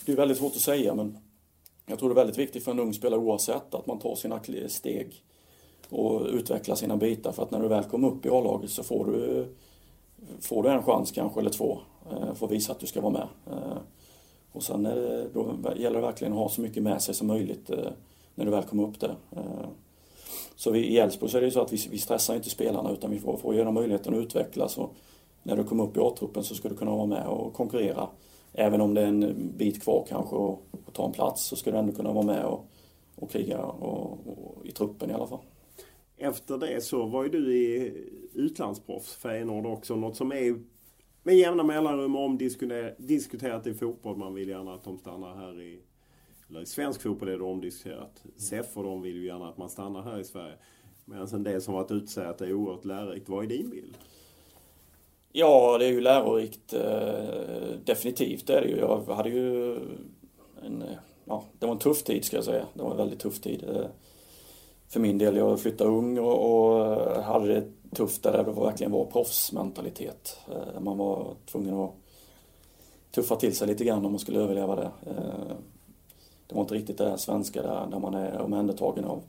det 0.06 0.12
är 0.12 0.16
väldigt 0.16 0.38
svårt 0.38 0.52
att 0.56 0.60
säga 0.60 0.94
men 0.94 1.18
jag 1.86 1.98
tror 1.98 2.08
det 2.08 2.12
är 2.12 2.24
väldigt 2.24 2.38
viktigt 2.38 2.64
för 2.64 2.70
en 2.70 2.80
ung 2.80 2.94
spelare 2.94 3.20
oavsett 3.20 3.74
att 3.74 3.86
man 3.86 3.98
tar 3.98 4.14
sina 4.14 4.40
steg 4.68 5.22
och 5.88 6.26
utveckla 6.26 6.76
sina 6.76 6.96
bitar 6.96 7.32
för 7.32 7.42
att 7.42 7.50
när 7.50 7.60
du 7.60 7.68
väl 7.68 7.84
kommer 7.84 8.08
upp 8.08 8.26
i 8.26 8.28
A-laget 8.28 8.70
så 8.70 8.82
får 8.82 9.04
du, 9.04 9.46
får 10.40 10.62
du 10.62 10.68
en 10.68 10.82
chans 10.82 11.10
kanske 11.10 11.40
eller 11.40 11.50
två 11.50 11.78
eh, 12.10 12.34
för 12.34 12.46
att 12.46 12.52
visa 12.52 12.72
att 12.72 12.80
du 12.80 12.86
ska 12.86 13.00
vara 13.00 13.12
med. 13.12 13.28
Eh, 13.46 13.78
och 14.52 14.62
sen 14.62 14.86
är 14.86 14.96
det, 14.96 15.28
då 15.34 15.54
gäller 15.76 16.00
det 16.00 16.06
verkligen 16.06 16.32
att 16.32 16.38
ha 16.38 16.48
så 16.48 16.60
mycket 16.60 16.82
med 16.82 17.02
sig 17.02 17.14
som 17.14 17.26
möjligt 17.26 17.70
eh, 17.70 17.90
när 18.34 18.44
du 18.44 18.50
väl 18.50 18.62
kommer 18.62 18.82
upp 18.82 19.00
där. 19.00 19.16
Så 20.56 20.70
vi, 20.70 20.86
i 20.86 20.98
Elfsborg 20.98 21.30
så 21.30 21.36
är 21.36 21.40
det 21.40 21.46
ju 21.46 21.52
så 21.52 21.60
att 21.60 21.72
vi, 21.72 21.88
vi 21.90 21.98
stressar 21.98 22.34
inte 22.34 22.50
spelarna 22.50 22.90
utan 22.90 23.10
vi 23.10 23.18
får, 23.18 23.36
får 23.36 23.54
ge 23.54 23.64
dem 23.64 23.74
möjligheten 23.74 24.14
att 24.14 24.20
utvecklas. 24.20 24.78
Och 24.78 24.94
när 25.42 25.56
du 25.56 25.64
kommer 25.64 25.84
upp 25.84 25.96
i 25.96 26.00
A-truppen 26.00 26.44
så 26.44 26.54
ska 26.54 26.68
du 26.68 26.76
kunna 26.76 26.90
vara 26.90 27.06
med 27.06 27.26
och 27.26 27.52
konkurrera. 27.54 28.08
Även 28.52 28.80
om 28.80 28.94
det 28.94 29.00
är 29.00 29.06
en 29.06 29.52
bit 29.56 29.82
kvar 29.82 30.04
kanske 30.08 30.36
och, 30.36 30.62
och 30.86 30.92
ta 30.92 31.06
en 31.06 31.12
plats 31.12 31.42
så 31.42 31.56
ska 31.56 31.70
du 31.70 31.76
ändå 31.76 31.92
kunna 31.92 32.12
vara 32.12 32.24
med 32.24 32.44
och, 32.44 32.64
och 33.16 33.30
kriga 33.30 33.58
och, 33.58 34.18
och, 34.26 34.66
i 34.66 34.72
truppen 34.72 35.10
i 35.10 35.14
alla 35.14 35.26
fall. 35.26 35.38
Efter 36.18 36.58
det 36.58 36.80
så 36.80 37.06
var 37.06 37.24
ju 37.24 37.28
du 37.28 37.56
i 37.56 37.94
utlandsproffs, 38.34 39.14
Feyenoord 39.16 39.66
också. 39.66 39.96
Något 39.96 40.16
som 40.16 40.32
är 40.32 40.60
med 41.22 41.36
jämna 41.36 41.62
mellanrum 41.62 42.16
omdiskuterat 42.16 43.66
i 43.66 43.74
fotboll. 43.74 44.16
Man 44.16 44.34
vill 44.34 44.48
gärna 44.48 44.74
att 44.74 44.84
de 44.84 44.98
stannar 44.98 45.34
här 45.34 45.60
i 45.60 45.80
eller 46.50 46.62
i 46.62 46.66
svensk 46.66 47.02
fotboll 47.02 47.28
är 47.28 47.38
det 47.38 47.44
omdiskuterat. 47.44 48.22
SEF 48.36 48.76
och 48.76 48.84
de 48.84 49.02
vill 49.02 49.16
ju 49.16 49.26
gärna 49.26 49.48
att 49.48 49.58
man 49.58 49.68
stannar 49.68 50.02
här 50.02 50.18
i 50.18 50.24
Sverige. 50.24 50.54
Medan 51.04 51.28
en 51.32 51.42
del 51.42 51.62
som 51.62 51.74
varit 51.74 52.10
säger 52.10 52.28
att 52.28 52.38
det 52.38 52.46
är 52.46 52.52
oerhört 52.52 52.84
lärorikt. 52.84 53.28
Vad 53.28 53.44
är 53.44 53.48
din 53.48 53.70
bild? 53.70 53.96
Ja, 55.32 55.78
det 55.78 55.86
är 55.86 55.92
ju 55.92 56.00
lärorikt. 56.00 56.74
Eh, 56.74 57.78
definitivt 57.84 58.50
är 58.50 58.60
det 58.60 58.68
ju. 58.68 58.76
Jag 58.76 59.04
hade 59.04 59.30
ju 59.30 59.74
en, 60.62 60.84
ja, 61.24 61.44
det 61.58 61.66
var 61.66 61.72
en 61.72 61.78
tuff 61.78 62.02
tid 62.02 62.24
ska 62.24 62.36
jag 62.36 62.44
säga. 62.44 62.66
Det 62.74 62.82
var 62.82 62.90
en 62.90 62.96
väldigt 62.96 63.20
tuff 63.20 63.40
tid. 63.40 63.64
Eh, 64.88 64.92
för 64.92 65.00
min 65.00 65.18
del, 65.18 65.36
jag 65.36 65.60
flyttade 65.60 65.90
ung 65.90 66.18
och, 66.18 66.50
och 66.50 66.96
hade 67.22 67.54
det 67.54 67.64
tufft 67.94 68.22
där 68.22 68.32
det 68.32 68.52
verkligen 68.52 68.92
var 68.92 69.04
proffsmentalitet. 69.04 70.38
Eh, 70.50 70.80
man 70.80 70.98
var 70.98 71.34
tvungen 71.46 71.74
att 71.74 71.94
tuffa 73.10 73.36
till 73.36 73.56
sig 73.56 73.68
lite 73.68 73.84
grann 73.84 74.06
om 74.06 74.12
man 74.12 74.18
skulle 74.18 74.40
överleva 74.40 74.76
det 74.76 74.90
det 76.48 76.54
var 76.54 76.62
inte 76.62 76.74
riktigt 76.74 76.98
det 76.98 77.18
svenska 77.18 77.62
där, 77.62 77.86
där 77.90 77.98
man 77.98 78.14
är 78.14 78.40
omhändertagen 78.40 79.04
av 79.04 79.22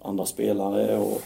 andra 0.00 0.26
spelare 0.26 0.98
och 0.98 1.20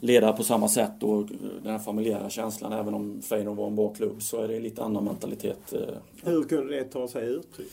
ledare 0.00 0.32
på 0.32 0.42
samma 0.42 0.68
sätt 0.68 1.02
och 1.02 1.26
den 1.62 1.72
här 1.72 1.78
familjära 1.78 2.30
känslan. 2.30 2.72
Även 2.72 2.94
om 2.94 3.22
Feyenoord 3.22 3.56
var 3.56 3.66
en 3.66 3.76
bra 3.76 3.94
klubb 3.94 4.22
så 4.22 4.42
är 4.42 4.48
det 4.48 4.60
lite 4.60 4.82
annan 4.82 5.04
mentalitet. 5.04 5.72
Eh. 5.72 5.80
Hur 6.24 6.42
kunde 6.42 6.74
det 6.74 6.84
ta 6.84 7.08
sig 7.08 7.28
uttryck? 7.28 7.72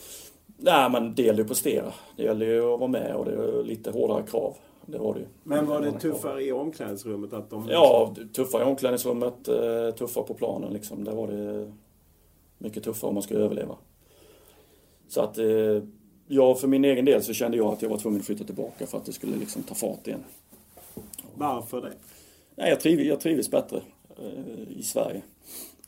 Nej 0.56 0.90
men 0.90 1.14
det 1.14 1.22
gäller 1.22 1.38
ju 1.38 1.42
att 1.42 1.48
prestera. 1.48 1.92
Det 2.16 2.22
gäller 2.22 2.46
ju 2.46 2.74
att 2.74 2.80
vara 2.80 2.90
med 2.90 3.14
och 3.14 3.24
det 3.24 3.32
är 3.32 3.64
lite 3.64 3.90
hårdare 3.90 4.22
krav. 4.22 4.56
Det 4.90 4.98
var 4.98 5.14
det 5.14 5.20
ju. 5.20 5.26
Men 5.42 5.66
var 5.66 5.80
det 5.80 5.92
tuffare 5.92 6.42
i 6.42 6.52
omklädningsrummet? 6.52 7.32
Att 7.32 7.50
de 7.50 7.68
ja, 7.68 8.14
tuffare 8.32 8.62
i 8.62 8.64
omklädningsrummet, 8.64 9.48
eh, 9.48 9.90
tuffare 9.90 10.24
på 10.24 10.34
planen 10.34 10.72
liksom. 10.72 11.04
Där 11.04 11.12
var 11.12 11.28
det 11.28 11.72
mycket 12.58 12.84
tuffare 12.84 13.08
om 13.08 13.14
man 13.14 13.22
skulle 13.22 13.40
överleva. 13.40 13.76
Så 15.08 15.20
att 15.20 15.38
eh, 15.38 15.82
ja, 16.26 16.54
för 16.54 16.68
min 16.68 16.84
egen 16.84 17.04
del 17.04 17.22
så 17.22 17.32
kände 17.32 17.56
jag 17.56 17.72
att 17.72 17.82
jag 17.82 17.88
var 17.88 17.98
tvungen 17.98 18.20
att 18.20 18.26
flytta 18.26 18.44
tillbaka 18.44 18.86
för 18.86 18.98
att 18.98 19.04
det 19.04 19.12
skulle 19.12 19.36
liksom 19.36 19.62
ta 19.62 19.74
fart 19.74 20.06
igen. 20.06 20.24
Varför 21.34 21.80
det? 21.80 21.92
Nej, 22.54 22.70
jag, 22.70 22.80
triv, 22.80 23.00
jag 23.00 23.20
trivdes 23.20 23.50
bättre 23.50 23.80
eh, 24.18 24.78
i 24.78 24.82
Sverige. 24.82 25.22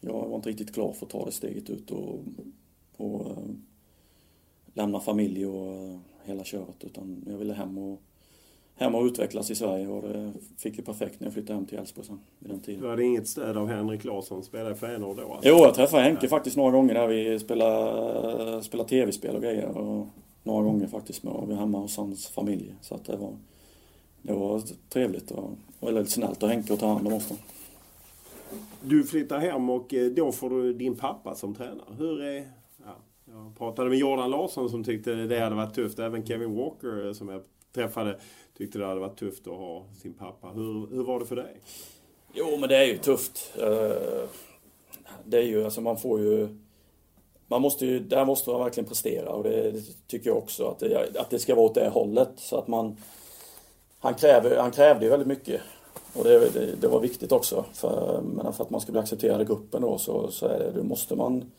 Jag 0.00 0.12
var 0.12 0.36
inte 0.36 0.48
riktigt 0.48 0.74
klar 0.74 0.92
för 0.92 1.06
att 1.06 1.12
ta 1.12 1.24
det 1.24 1.32
steget 1.32 1.70
ut 1.70 1.90
och, 1.90 2.18
och 2.96 3.36
lämna 4.74 5.00
familj 5.00 5.46
och 5.46 5.98
hela 6.24 6.44
köret. 6.44 6.84
Utan 6.84 7.24
jag 7.28 7.38
ville 7.38 7.54
hem 7.54 7.78
och, 7.78 8.02
hem 8.80 8.94
och 8.94 9.04
utvecklas 9.04 9.50
i 9.50 9.54
Sverige 9.54 9.88
och 9.88 10.02
det 10.02 10.32
fick 10.56 10.78
ju 10.78 10.84
perfekt 10.84 11.20
när 11.20 11.26
jag 11.26 11.34
flyttade 11.34 11.54
hem 11.54 11.66
till 11.66 11.78
Älvsborg 11.78 12.06
sen 12.06 12.20
vid 12.38 12.50
den 12.50 12.60
tiden. 12.60 12.82
Du 12.82 12.88
hade 12.88 13.04
inget 13.04 13.28
stöd 13.28 13.56
av 13.56 13.68
Henrik 13.68 14.04
Larsson, 14.04 14.42
spelade 14.42 14.70
i 14.70 14.74
Feyenoord 14.74 15.16
då? 15.16 15.32
Alltså. 15.32 15.48
Jo, 15.48 15.56
jag 15.56 15.74
träffade 15.74 16.02
Henke 16.02 16.28
faktiskt 16.28 16.56
några 16.56 16.70
gånger 16.70 16.94
där 16.94 17.06
vi 17.06 17.38
spelade, 17.38 18.62
spelade 18.62 18.88
tv-spel 18.88 19.36
och 19.36 19.42
grejer. 19.42 19.78
Och 19.78 20.06
några 20.42 20.62
gånger 20.62 20.86
faktiskt 20.86 21.22
med 21.22 21.32
och 21.32 21.50
vi 21.50 21.54
hemma 21.54 21.78
hos 21.78 21.96
hans 21.96 22.28
familj. 22.28 22.74
Så 22.80 22.94
att 22.94 23.04
det 23.04 23.16
var, 23.16 23.36
det 24.22 24.32
var 24.32 24.62
trevligt 24.88 25.30
och 25.30 25.50
väldigt 25.80 26.10
snällt 26.10 26.42
av 26.42 26.48
Henke 26.48 26.72
att 26.72 26.80
ta 26.80 26.86
hand 26.86 27.06
om 27.06 27.12
oss. 27.12 27.28
Då. 27.28 27.34
Du 28.82 29.04
flyttar 29.04 29.38
hem 29.38 29.70
och 29.70 29.94
eh, 29.94 30.10
då 30.10 30.32
får 30.32 30.50
du 30.50 30.72
din 30.72 30.96
pappa 30.96 31.34
som 31.34 31.54
tränare. 31.54 31.94
Hur 31.98 32.22
är... 32.22 32.48
Ja, 32.84 32.96
jag 33.26 33.58
pratade 33.58 33.90
med 33.90 33.98
Jordan 33.98 34.30
Larsson 34.30 34.70
som 34.70 34.84
tyckte 34.84 35.14
det 35.14 35.40
hade 35.40 35.56
varit 35.56 35.74
tufft. 35.74 35.98
Även 35.98 36.26
Kevin 36.26 36.56
Walker 36.56 37.06
eh, 37.06 37.12
som 37.12 37.28
jag 37.28 37.42
träffade 37.72 38.20
tyckte 38.58 38.78
det 38.78 38.86
hade 38.86 39.00
varit 39.00 39.18
tufft 39.18 39.46
att 39.46 39.52
ha 39.52 39.84
sin 40.02 40.14
pappa. 40.14 40.48
Hur, 40.48 40.86
hur 40.90 41.04
var 41.04 41.20
det 41.20 41.26
för 41.26 41.36
dig? 41.36 41.60
Jo, 42.32 42.56
men 42.56 42.68
det 42.68 42.76
är 42.76 42.84
ju 42.84 42.98
tufft. 42.98 43.52
Eh, 43.58 44.28
det 45.24 45.38
är 45.38 45.42
ju, 45.42 45.64
alltså 45.64 45.80
man 45.80 45.96
får 45.96 46.20
ju... 46.20 46.48
Man 47.46 47.62
måste 47.62 47.86
ju, 47.86 48.00
där 48.00 48.24
måste 48.24 48.50
man 48.50 48.60
verkligen 48.60 48.88
prestera 48.88 49.30
och 49.30 49.42
det, 49.42 49.70
det 49.70 49.82
tycker 50.06 50.30
jag 50.30 50.38
också 50.38 50.64
att 50.64 50.78
det, 50.78 51.20
att 51.20 51.30
det 51.30 51.38
ska 51.38 51.54
vara 51.54 51.66
åt 51.66 51.74
det 51.74 51.88
hållet. 51.88 52.30
Så 52.36 52.56
att 52.56 52.68
man... 52.68 52.96
Han, 53.98 54.14
kräver, 54.14 54.56
han 54.56 54.70
krävde 54.70 55.04
ju 55.04 55.10
väldigt 55.10 55.28
mycket. 55.28 55.60
Och 56.14 56.24
det, 56.24 56.50
det, 56.50 56.74
det 56.80 56.88
var 56.88 57.00
viktigt 57.00 57.32
också. 57.32 57.64
För, 57.72 58.20
men 58.22 58.52
för 58.52 58.64
att 58.64 58.70
man 58.70 58.80
ska 58.80 58.92
bli 58.92 59.00
accepterad 59.00 59.42
i 59.42 59.44
gruppen 59.44 59.82
då 59.82 59.98
så, 59.98 60.30
så 60.30 60.46
är 60.46 60.58
det, 60.58 60.72
då 60.76 60.82
måste 60.82 61.16
man 61.16 61.50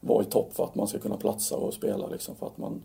vara 0.00 0.22
i 0.22 0.26
topp 0.26 0.54
för 0.54 0.64
att 0.64 0.74
man 0.74 0.88
ska 0.88 0.98
kunna 0.98 1.16
platsa 1.16 1.56
och 1.56 1.74
spela 1.74 2.06
liksom. 2.06 2.36
För 2.36 2.46
att 2.46 2.58
man, 2.58 2.82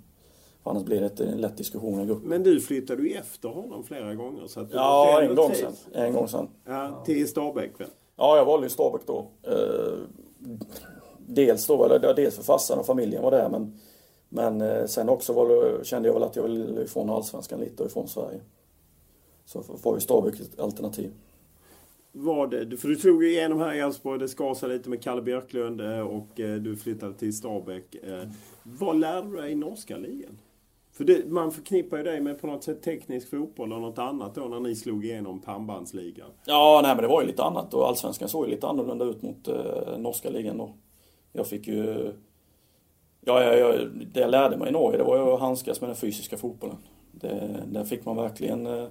annars 0.70 0.84
blir 0.84 1.02
det 1.02 1.20
en 1.20 1.38
lätt 1.38 1.58
diskussion 1.58 2.02
i 2.02 2.06
gruppen. 2.06 2.30
Men 2.30 2.44
du 2.44 2.62
flyttade 2.62 3.04
ju 3.04 3.14
efter 3.14 3.50
honom 3.50 3.84
flera 3.84 4.16
gånger. 4.16 4.48
Så 4.48 4.60
att 4.60 4.74
ja, 4.74 5.22
en 5.22 5.36
gång 5.36 5.54
sen. 5.54 5.74
En 5.94 6.14
gång 6.14 6.28
sen. 6.28 6.48
Ja, 6.66 7.04
till 7.06 7.28
Stabäck 7.28 7.80
väl? 7.80 7.88
Ja, 8.16 8.38
jag 8.38 8.46
valde 8.46 8.66
ju 8.66 8.70
Stabäck 8.70 9.02
då. 9.06 9.28
Eh, 9.44 9.94
dels 11.28 11.68
då, 11.68 11.86
eller 11.86 12.14
dels 12.14 12.36
för 12.36 12.44
farsan 12.44 12.80
och 12.80 12.86
familjen 12.86 13.24
var 13.24 13.32
där 13.32 13.50
men 13.50 13.80
men 14.30 14.62
eh, 14.62 14.86
sen 14.86 15.10
också 15.10 15.34
var, 15.34 15.84
kände 15.84 16.10
jag 16.10 16.14
väl 16.14 16.24
att 16.24 16.36
jag 16.36 16.44
ville 16.44 16.82
ifrån 16.82 17.10
Allsvenskan 17.10 17.60
lite 17.60 17.84
och 17.84 17.90
ifrån 17.90 18.08
Sverige. 18.08 18.40
Så 19.46 19.64
var 19.84 19.94
ju 19.94 20.00
Stabäck 20.00 20.40
ett 20.40 20.60
alternativ. 20.60 21.12
Var 22.12 22.48
det, 22.48 22.78
för 22.78 22.88
du 22.88 22.96
slog 22.96 23.24
ju 23.24 23.30
igenom 23.30 23.60
här 23.60 23.74
i 23.74 23.80
Elfsborg, 23.80 24.20
det 24.20 24.28
sig 24.56 24.70
lite 24.70 24.90
med 24.90 25.04
Kalle 25.04 25.22
Björklund 25.22 25.82
eh, 25.82 26.00
och 26.00 26.28
du 26.36 26.76
flyttade 26.76 27.14
till 27.14 27.38
Stabäck. 27.38 27.96
Vad 28.64 29.00
lärde 29.00 29.30
du 29.30 29.36
dig 29.38 29.52
i 29.52 29.56
norska 29.56 29.98
ligan? 29.98 30.38
För 30.98 31.04
det, 31.04 31.26
man 31.28 31.52
förknippar 31.52 31.98
ju 31.98 32.04
dig 32.04 32.22
med 32.22 32.42
på 32.42 32.48
något 32.48 32.64
sätt 32.64 32.82
teknisk 32.82 33.30
fotboll 33.30 33.74
och 33.74 33.82
något 33.82 34.00
annat 34.00 34.36
då 34.36 34.42
när 34.42 34.60
ni 34.60 34.76
slog 34.76 35.06
igenom 35.06 35.42
pannbandsligan. 35.42 36.30
Ja, 36.46 36.80
nej 36.84 36.96
men 36.96 37.02
det 37.02 37.08
var 37.08 37.22
ju 37.22 37.28
lite 37.28 37.44
annat 37.44 37.74
och 37.74 37.88
allsvenskan 37.88 38.30
såg 38.30 38.46
ju 38.46 38.52
lite 38.52 38.68
annorlunda 38.68 39.06
ut 39.06 39.22
mot 39.22 39.48
eh, 39.48 39.98
norska 39.98 40.30
ligan 40.30 40.58
då. 40.58 40.74
Jag 41.34 41.48
fick 41.48 41.68
ju... 41.68 42.12
Ja, 43.22 43.44
jag, 43.44 43.60
jag, 43.60 43.90
det 44.14 44.20
jag 44.20 44.32
lärde 44.32 44.58
mig 44.58 44.70
i 44.70 44.72
Norge 44.72 44.98
det 44.98 45.04
var 45.04 45.18
ju 45.18 45.34
att 45.34 45.40
handskas 45.40 45.82
med 45.82 45.90
den 45.90 45.98
fysiska 45.98 46.38
fotbollen. 46.38 46.78
Det, 47.12 47.64
där 47.68 47.84
fick 47.84 48.06
man 48.06 48.16
verkligen 48.16 48.68
eh, 48.68 48.88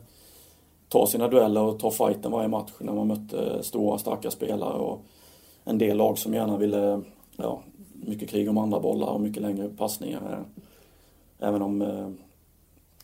ta 0.89 1.07
sina 1.07 1.29
dueller 1.29 1.63
och 1.63 1.79
ta 1.79 1.91
fighten 1.91 2.33
varje 2.33 2.49
match 2.49 2.73
när 2.79 2.93
man 2.93 3.07
mötte 3.07 3.63
stora 3.63 3.99
starka 3.99 4.31
spelare 4.31 4.79
och 4.79 5.01
en 5.65 5.79
del 5.79 5.97
lag 5.97 6.19
som 6.19 6.35
gärna 6.35 6.57
ville, 6.57 7.01
ja, 7.37 7.63
mycket 7.93 8.31
krig 8.31 8.51
om 8.51 8.59
andra 8.59 8.81
bollar 8.81 9.07
och 9.07 9.21
mycket 9.21 9.43
längre 9.43 9.69
passningar. 9.69 10.45
Även 11.39 11.63
om 11.63 11.83
eh, 11.83 12.11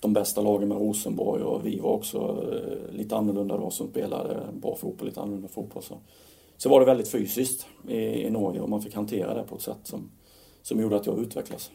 de 0.01 0.13
bästa 0.13 0.41
lagen 0.41 0.69
med 0.69 0.79
Rosenborg 0.79 1.43
och 1.43 1.67
vi 1.67 1.79
var 1.79 1.91
också 1.91 2.19
eh, 2.53 2.95
lite 2.95 3.17
annorlunda 3.17 3.57
då 3.57 3.71
som 3.71 3.89
spelade 3.89 4.35
eh, 4.35 4.53
bra 4.53 4.77
fotboll, 4.77 5.09
lite 5.09 5.21
annorlunda 5.21 5.49
fotboll. 5.49 5.83
Så, 5.83 5.99
så 6.57 6.69
var 6.69 6.81
det 6.81 6.87
väldigt 6.87 7.09
fysiskt 7.09 7.67
i, 7.89 7.97
i 7.97 8.31
Norge 8.31 8.61
och 8.61 8.69
man 8.69 8.83
fick 8.83 8.95
hantera 8.95 9.35
det 9.35 9.43
på 9.43 9.57
ett 9.57 9.63
sätt 9.63 9.81
som, 9.83 10.11
som 10.63 10.81
gjorde 10.81 10.97
att 10.97 11.07
jag 11.07 11.19
utvecklades. 11.19 11.71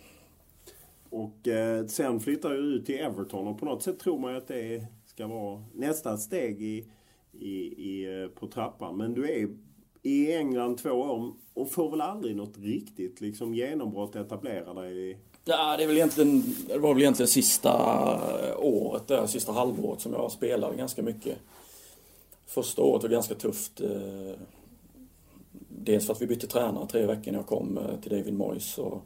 Och 1.09 1.47
eh, 1.47 1.85
sen 1.85 2.19
flyttar 2.19 2.49
du 2.49 2.57
ut 2.57 2.85
till 2.85 2.99
Everton 2.99 3.47
och 3.47 3.59
på 3.59 3.65
något 3.65 3.83
sätt 3.83 3.99
tror 3.99 4.19
man 4.19 4.31
ju 4.31 4.37
att 4.37 4.47
det 4.47 4.85
ska 5.05 5.27
vara 5.27 5.63
nästa 5.73 6.17
steg 6.17 6.61
i, 6.61 6.85
i, 7.31 7.55
i, 7.91 8.29
på 8.35 8.47
trappan. 8.47 8.97
Men 8.97 9.13
du 9.13 9.31
är 9.31 9.49
i 10.01 10.35
England 10.35 10.77
två 10.77 10.89
år 10.89 11.33
och 11.53 11.71
får 11.71 11.91
väl 11.91 12.01
aldrig 12.01 12.35
något 12.35 12.57
riktigt 12.57 13.21
liksom 13.21 13.53
genombrott 13.53 14.15
etablera 14.15 14.73
dig 14.73 15.19
Ja, 15.47 15.77
det, 15.77 15.83
är 15.83 15.87
väl 15.87 15.95
egentligen, 15.95 16.55
det 16.67 16.77
var 16.77 16.93
väl 16.93 17.01
egentligen 17.01 17.27
sista 17.27 17.71
eh, 18.43 18.55
året, 18.59 19.07
där, 19.07 19.27
sista 19.27 19.51
halvåret 19.51 20.01
som 20.01 20.13
jag 20.13 20.31
spelade 20.31 20.75
ganska 20.75 21.01
mycket. 21.01 21.37
Första 22.45 22.81
året 22.81 23.03
var 23.03 23.09
ganska 23.09 23.35
tufft. 23.35 23.81
Eh, 23.81 24.39
dels 25.69 26.05
för 26.05 26.13
att 26.13 26.21
vi 26.21 26.27
bytte 26.27 26.47
tränare 26.47 26.87
tre 26.87 27.05
veckor 27.05 27.31
när 27.31 27.39
jag 27.39 27.47
kom 27.47 27.77
eh, 27.77 27.99
till 28.01 28.11
David 28.17 28.33
Moyes. 28.33 28.77
Och 28.77 29.01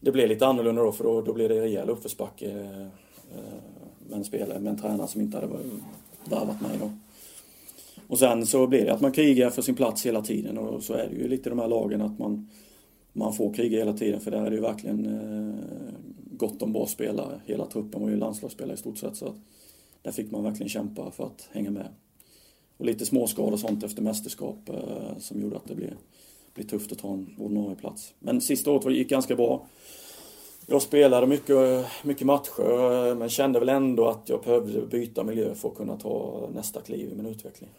det 0.00 0.12
blev 0.12 0.28
lite 0.28 0.46
annorlunda 0.46 0.82
då 0.82 0.92
för 0.92 1.04
då, 1.04 1.22
då 1.22 1.32
blev 1.32 1.48
det 1.48 1.60
rejäl 1.60 1.90
uppförsbacke 1.90 2.54
med 4.08 4.18
en 4.18 4.24
spelare, 4.24 4.58
med 4.58 4.70
en 4.72 4.78
tränare 4.78 5.08
som 5.08 5.20
inte 5.20 5.36
hade 5.36 5.46
värvat 6.24 6.60
mig 6.60 6.78
då. 6.80 6.90
Och 8.08 8.18
sen 8.18 8.46
så 8.46 8.66
blir 8.66 8.84
det 8.84 8.92
att 8.92 9.00
man 9.00 9.12
krigar 9.12 9.50
för 9.50 9.62
sin 9.62 9.74
plats 9.74 10.06
hela 10.06 10.22
tiden 10.22 10.58
och 10.58 10.82
så 10.82 10.94
är 10.94 11.08
det 11.08 11.16
ju 11.16 11.28
lite 11.28 11.48
i 11.48 11.50
de 11.50 11.58
här 11.58 11.68
lagen 11.68 12.02
att 12.02 12.18
man 12.18 12.48
man 13.16 13.32
får 13.32 13.52
kriga 13.52 13.78
hela 13.78 13.92
tiden 13.92 14.20
för 14.20 14.30
där 14.30 14.46
är 14.46 14.50
det 14.50 14.56
ju 14.56 14.62
verkligen 14.62 15.06
eh, 15.06 15.94
gott 16.30 16.62
om 16.62 16.72
bra 16.72 16.86
spelare. 16.86 17.40
Hela 17.46 17.66
truppen 17.66 18.02
var 18.02 18.10
ju 18.10 18.16
landslagsspelare 18.16 18.74
i 18.74 18.78
stort 18.78 18.98
sett 18.98 19.16
så 19.16 19.26
att 19.26 19.36
där 20.02 20.12
fick 20.12 20.30
man 20.30 20.44
verkligen 20.44 20.68
kämpa 20.68 21.10
för 21.10 21.26
att 21.26 21.48
hänga 21.52 21.70
med. 21.70 21.88
Och 22.76 22.86
lite 22.86 23.06
småskador 23.06 23.52
och 23.52 23.60
sånt 23.60 23.84
efter 23.84 24.02
mästerskap 24.02 24.68
eh, 24.68 25.18
som 25.18 25.40
gjorde 25.40 25.56
att 25.56 25.68
det 25.68 25.74
blev, 25.74 25.94
blev 26.54 26.64
tufft 26.64 26.92
att 26.92 26.98
ta 26.98 27.12
en 27.12 27.34
ordinarie 27.38 27.76
plats. 27.76 28.14
Men 28.18 28.40
sista 28.40 28.70
året 28.70 28.96
gick 28.96 29.08
ganska 29.10 29.36
bra. 29.36 29.66
Jag 30.66 30.82
spelade 30.82 31.26
mycket, 31.26 31.50
eh, 31.50 31.86
mycket 32.02 32.26
matcher 32.26 33.08
eh, 33.08 33.14
men 33.14 33.28
kände 33.28 33.58
väl 33.58 33.68
ändå 33.68 34.08
att 34.08 34.28
jag 34.28 34.42
behövde 34.42 34.86
byta 34.86 35.24
miljö 35.24 35.54
för 35.54 35.68
att 35.68 35.76
kunna 35.76 35.96
ta 35.96 36.48
nästa 36.54 36.80
kliv 36.80 37.12
i 37.12 37.14
min 37.14 37.26
utveckling. 37.26 37.70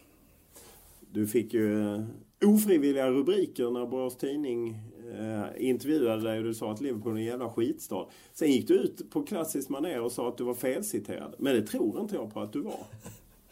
Du 1.11 1.27
fick 1.27 1.53
ju 1.53 1.93
eh, 1.95 2.03
ofrivilliga 2.45 3.09
rubriker 3.09 3.71
när 3.71 3.85
Borås 3.85 4.17
Tidning 4.17 4.75
eh, 5.19 5.69
intervjuade 5.69 6.23
dig 6.23 6.37
och 6.37 6.43
du 6.43 6.53
sa 6.53 6.71
att 6.71 6.81
Liverpool 6.81 7.13
är 7.13 7.17
en 7.17 7.25
jävla 7.25 7.49
skitstad. 7.49 8.05
Sen 8.33 8.51
gick 8.51 8.67
du 8.67 8.73
ut 8.73 9.11
på 9.11 9.23
klassiskt 9.23 9.69
manér 9.69 10.01
och 10.01 10.11
sa 10.11 10.27
att 10.27 10.37
du 10.37 10.43
var 10.43 10.53
felciterad. 10.53 11.35
Men 11.37 11.55
det 11.55 11.61
tror 11.61 11.99
inte 11.99 12.15
jag 12.15 12.33
på 12.33 12.39
att 12.39 12.53
du 12.53 12.61
var. 12.61 12.79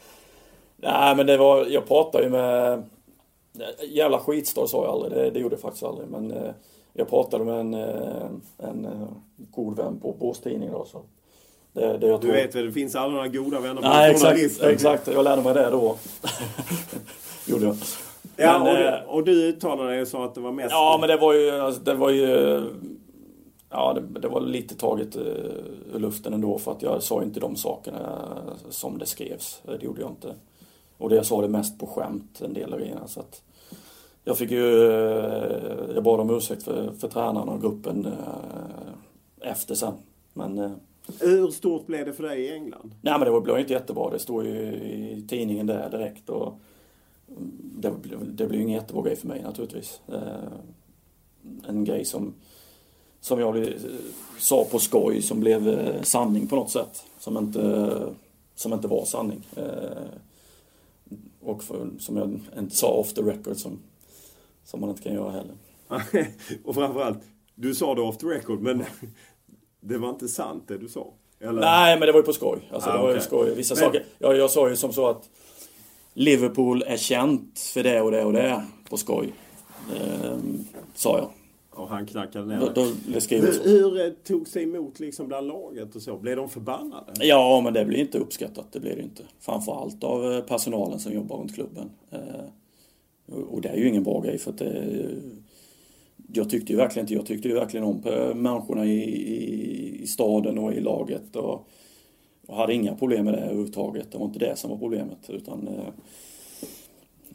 Nej 0.78 1.16
men 1.16 1.26
det 1.26 1.38
var, 1.38 1.66
jag 1.66 1.88
pratade 1.88 2.24
ju 2.24 2.30
med 2.30 2.84
Jävla 3.82 4.20
skitstad 4.20 4.68
sa 4.68 4.84
jag 4.84 4.92
aldrig, 4.92 5.12
det, 5.12 5.30
det 5.30 5.40
gjorde 5.40 5.54
jag 5.54 5.62
faktiskt 5.62 5.84
aldrig. 5.84 6.10
Men 6.10 6.32
eh, 6.32 6.52
jag 6.94 7.10
pratade 7.10 7.46
med 7.46 7.60
en, 7.60 7.74
eh, 7.74 8.26
en, 8.58 8.86
en 8.86 9.08
god 9.38 9.78
vän 9.78 10.00
på 10.00 10.12
Borås 10.12 10.40
Tidning 10.40 10.72
då. 10.72 10.86
Så 10.86 11.02
det, 11.74 11.98
det 11.98 12.18
du 12.18 12.32
vet 12.32 12.56
väl, 12.56 12.66
det 12.66 12.72
finns 12.72 12.96
aldrig 12.96 13.16
några 13.16 13.28
goda 13.28 13.60
vänner 13.60 13.82
på 13.82 13.88
Nej 13.88 14.12
exakt, 14.12 14.64
exakt, 14.64 15.08
jag 15.08 15.24
lärde 15.24 15.42
mig 15.42 15.54
det 15.54 15.70
då. 15.70 15.98
gjorde 17.48 17.66
jag. 17.66 17.76
Ja, 18.38 18.64
men, 18.64 18.68
och, 18.68 18.78
du, 18.78 19.02
och 19.08 19.24
du 19.24 19.48
uttalade 19.48 19.90
dig 19.90 20.02
och 20.02 20.08
sa 20.08 20.26
att 20.26 20.36
det 20.36 20.42
var 20.42 20.52
mest... 20.52 20.72
Ja, 20.72 20.98
men 21.00 21.10
det 21.10 21.18
var 21.18 21.34
ju... 21.34 21.52
Alltså, 21.52 21.82
det 21.82 21.94
var 21.94 22.10
ju 22.10 22.62
ja, 23.70 23.94
det, 23.94 24.20
det, 24.20 24.28
var 24.28 24.42
lite 24.42 24.76
taget 24.76 25.18
uh, 25.18 25.24
ur 25.94 26.00
luften 26.00 26.34
ändå 26.34 26.58
för 26.58 26.72
att 26.72 26.82
jag 26.82 27.04
sa 27.04 27.24
inte 27.24 27.40
de 27.40 27.56
sakerna 27.56 28.28
som 28.70 28.98
det 28.98 29.06
skrevs. 29.06 29.62
Det 29.66 29.84
gjorde 29.84 30.02
jag 30.02 30.10
inte. 30.10 30.36
Och 30.98 31.10
det 31.10 31.16
jag 31.16 31.26
sa 31.26 31.42
det 31.42 31.48
mest 31.48 31.80
på 31.80 31.88
skämt 31.88 32.42
en 32.42 32.54
del 32.54 32.74
av 32.74 32.80
grejerna. 32.80 33.08
Så 33.08 33.20
att 33.20 33.42
jag 34.24 34.38
fick 34.38 34.52
ju... 34.52 34.64
Uh, 34.64 35.94
jag 35.96 36.04
bad 36.04 36.20
om 36.20 36.30
ursäkt 36.30 36.64
för, 36.64 36.92
för 37.00 37.08
tränarna 37.08 37.52
och 37.52 37.62
gruppen 37.62 38.08
efter 39.42 39.76
sen. 39.76 39.94
Men... 40.34 40.76
Hur 41.22 41.48
stort 41.48 41.88
blev 41.88 42.06
det 42.06 42.14
för 42.14 42.24
dig 42.24 42.42
i 42.42 42.54
England? 42.54 42.96
Nej 43.02 43.20
men 43.20 43.34
det 43.34 43.42
blev 43.42 43.60
inte 43.60 43.74
jättebra. 43.74 44.10
Det 44.10 44.20
stod 44.20 44.46
ju 44.46 44.52
i 44.52 45.26
tidningen 45.30 45.68
där 45.68 45.90
direkt. 45.90 46.30
Och, 46.30 46.60
det, 47.76 47.94
det 48.24 48.44
ju 48.44 48.62
ingen 48.62 48.82
jättebra 48.82 49.04
grej 49.04 49.16
för 49.16 49.28
mig 49.28 49.42
naturligtvis. 49.42 50.02
Eh, 50.08 50.52
en 51.68 51.84
grej 51.84 52.06
som, 52.06 52.34
som 53.20 53.40
jag 53.40 53.74
sa 54.38 54.66
på 54.72 54.80
skoj 54.80 55.22
som 55.22 55.40
blev 55.40 55.68
eh, 55.68 56.02
sanning 56.02 56.48
på 56.48 56.56
något 56.56 56.72
sätt. 56.72 57.04
Som 57.20 57.38
inte, 57.38 57.92
som 58.56 58.74
inte 58.74 58.88
var 58.88 59.06
sanning. 59.06 59.48
Eh, 59.56 60.06
och 61.42 61.64
för, 61.64 61.90
som 62.00 62.18
jag 62.18 62.40
inte 62.58 62.76
sa 62.76 62.88
off 62.88 63.14
the 63.14 63.22
record 63.22 63.58
som, 63.58 63.80
som 64.64 64.82
man 64.82 64.90
inte 64.90 65.02
kan 65.02 65.14
göra 65.14 65.32
heller. 65.32 65.56
och 66.64 66.76
framförallt, 66.76 67.20
du 67.56 67.76
sa 67.76 67.96
det 67.96 68.02
off 68.02 68.18
the 68.18 68.28
record 68.28 68.62
men 68.62 68.84
det 69.80 69.98
var 69.98 70.10
inte 70.10 70.28
sant 70.28 70.64
det 70.68 70.78
du 70.78 70.88
sa? 70.88 71.14
Eller? 71.40 71.62
Nej 71.62 72.00
men 72.00 72.06
det 72.06 72.12
var 72.12 72.20
ju 72.20 72.26
på 72.26 72.34
skoj. 72.34 72.70
Alltså, 72.72 72.90
ah, 72.90 72.98
det 72.98 73.04
var 73.04 73.14
ju 73.14 73.20
skoj. 73.20 73.56
Vissa 73.56 73.76
men... 73.76 73.84
saker. 73.84 74.06
Jag, 74.20 74.38
jag 74.38 74.52
sa 74.52 74.70
ju 74.70 74.76
som 74.76 74.94
så 74.94 75.08
att 75.08 75.30
Liverpool 76.18 76.84
är 76.88 76.98
känt 76.98 77.60
för 77.60 77.84
det 77.84 78.02
och 78.02 78.12
det 78.12 78.24
och 78.24 78.34
det 78.34 78.64
på 78.90 78.98
skoj. 78.98 79.34
Eh, 79.96 80.38
sa 80.94 81.18
jag. 81.18 81.30
Och 81.70 81.90
han 81.90 82.06
knackade 82.06 82.46
ner 82.46 82.60
då, 82.60 82.72
då, 82.76 82.92
det 83.08 83.32
hur, 83.32 83.64
hur 83.64 84.16
tog 84.24 84.48
sig 84.48 84.64
emot 84.64 85.00
liksom 85.00 85.28
bland 85.28 85.48
laget 85.48 85.96
och 85.96 86.02
så? 86.02 86.18
Blev 86.18 86.36
de 86.36 86.50
förbannade? 86.50 87.26
Ja, 87.26 87.62
men 87.64 87.74
det 87.74 87.86
blir 87.86 88.00
inte 88.00 88.18
uppskattat. 88.18 88.66
Det 88.72 88.80
blir 88.80 88.96
det 88.96 89.02
inte. 89.02 89.24
Framförallt 89.40 90.04
av 90.04 90.34
eh, 90.34 90.42
personalen 90.42 91.00
som 91.00 91.14
jobbar 91.14 91.38
runt 91.38 91.56
klubben. 91.56 91.90
Eh, 92.12 93.36
och 93.50 93.62
det 93.62 93.70
är 93.70 93.78
ju 93.78 93.88
ingen 93.88 94.04
bra 94.04 94.22
grej 94.22 94.38
för 94.38 94.52
att 94.52 94.58
det, 94.58 95.10
jag 96.34 96.50
tyckte 96.50 96.72
ju 96.72 96.78
verkligen 96.78 97.04
inte, 97.04 97.14
jag 97.14 97.26
tyckte 97.26 97.48
ju 97.48 97.54
verkligen 97.54 97.86
om 97.86 98.02
människorna 98.36 98.86
i, 98.86 99.00
i, 99.00 100.04
i 100.04 100.08
staden 100.08 100.58
och 100.58 100.74
i 100.74 100.80
laget. 100.80 101.36
Och, 101.36 101.68
och 102.48 102.56
hade 102.56 102.74
inga 102.74 102.96
problem 102.96 103.26
med 103.26 103.34
det 103.34 103.40
överhuvudtaget. 103.40 104.12
Det 104.12 104.18
var 104.18 104.26
inte 104.26 104.40
det 104.40 104.56
som 104.56 104.70
var 104.70 104.78
problemet. 104.78 105.30
Utan 105.30 105.68
eh, 105.68 105.88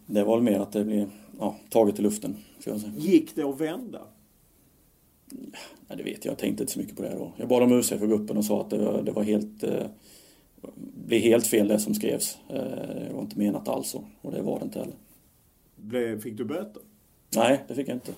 det 0.06 0.24
var 0.24 0.40
mer 0.40 0.60
att 0.60 0.72
det 0.72 0.84
blev 0.84 1.10
ja, 1.38 1.56
taget 1.68 1.98
i 1.98 2.02
luften. 2.02 2.36
Jag. 2.64 2.80
Gick 2.96 3.34
det 3.34 3.42
att 3.42 3.60
vända? 3.60 4.00
Ja, 5.88 5.96
det 5.96 6.02
vet 6.02 6.24
jag. 6.24 6.32
Jag 6.32 6.38
tänkte 6.38 6.62
inte 6.62 6.72
så 6.72 6.78
mycket 6.78 6.96
på 6.96 7.02
det 7.02 7.14
då. 7.18 7.32
Jag 7.36 7.48
bad 7.48 7.62
om 7.62 7.72
ursäkt 7.72 8.00
för 8.00 8.06
gruppen 8.06 8.36
och 8.36 8.44
sa 8.44 8.60
att 8.60 8.70
det 8.70 8.78
var, 8.78 9.02
det 9.02 9.12
var 9.12 9.22
helt... 9.22 9.62
Eh, 9.62 9.86
blev 11.06 11.20
helt 11.20 11.46
fel 11.46 11.68
det 11.68 11.78
som 11.78 11.94
skrevs. 11.94 12.38
Eh, 12.48 12.54
det 13.08 13.10
var 13.12 13.20
inte 13.20 13.38
menat 13.38 13.68
alls. 13.68 13.96
Och 14.20 14.32
det 14.32 14.42
var 14.42 14.58
det 14.58 14.64
inte 14.64 14.78
heller. 14.78 14.94
Blev, 15.76 16.20
fick 16.20 16.36
du 16.36 16.44
böter? 16.44 16.82
Nej, 17.36 17.64
det 17.68 17.74
fick 17.74 17.88
jag 17.88 17.96
inte. 17.96 18.12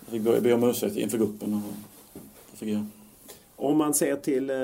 Jag 0.00 0.10
fick 0.10 0.22
be, 0.22 0.40
be 0.40 0.52
om 0.52 0.64
ursäkt 0.64 0.96
inför 0.96 1.18
gruppen. 1.18 1.54
Och 1.54 1.60
det 2.50 2.56
fick 2.56 2.68
jag. 2.68 2.84
Om 3.56 3.78
man 3.78 3.94
ser 3.94 4.16
till 4.16 4.50
eh, 4.50 4.56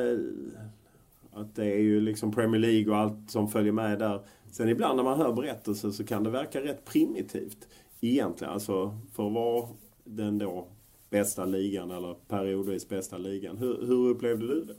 att 1.33 1.55
det 1.55 1.65
är 1.65 1.79
ju 1.79 2.01
liksom 2.01 2.33
Premier 2.33 2.61
League 2.61 2.93
och 2.93 2.99
allt 2.99 3.31
som 3.31 3.49
följer 3.49 3.73
med 3.73 3.99
där. 3.99 4.21
Sen 4.51 4.69
ibland 4.69 4.97
när 4.97 5.05
man 5.05 5.19
hör 5.19 5.33
berättelser 5.33 5.91
så 5.91 6.05
kan 6.05 6.25
det 6.25 6.31
verka 6.31 6.61
rätt 6.61 6.85
primitivt 6.85 7.69
egentligen. 8.01 8.53
Alltså 8.53 8.99
för 9.13 9.27
att 9.27 9.33
vara 9.33 9.69
den 10.05 10.39
då 10.39 10.67
bästa 11.11 11.45
ligan 11.45 11.91
eller 11.91 12.15
periodvis 12.29 12.89
bästa 12.89 13.19
ligan. 13.19 13.57
Hur, 13.57 13.87
hur 13.87 14.09
upplevde 14.09 14.47
du 14.47 14.65
det? 14.65 14.75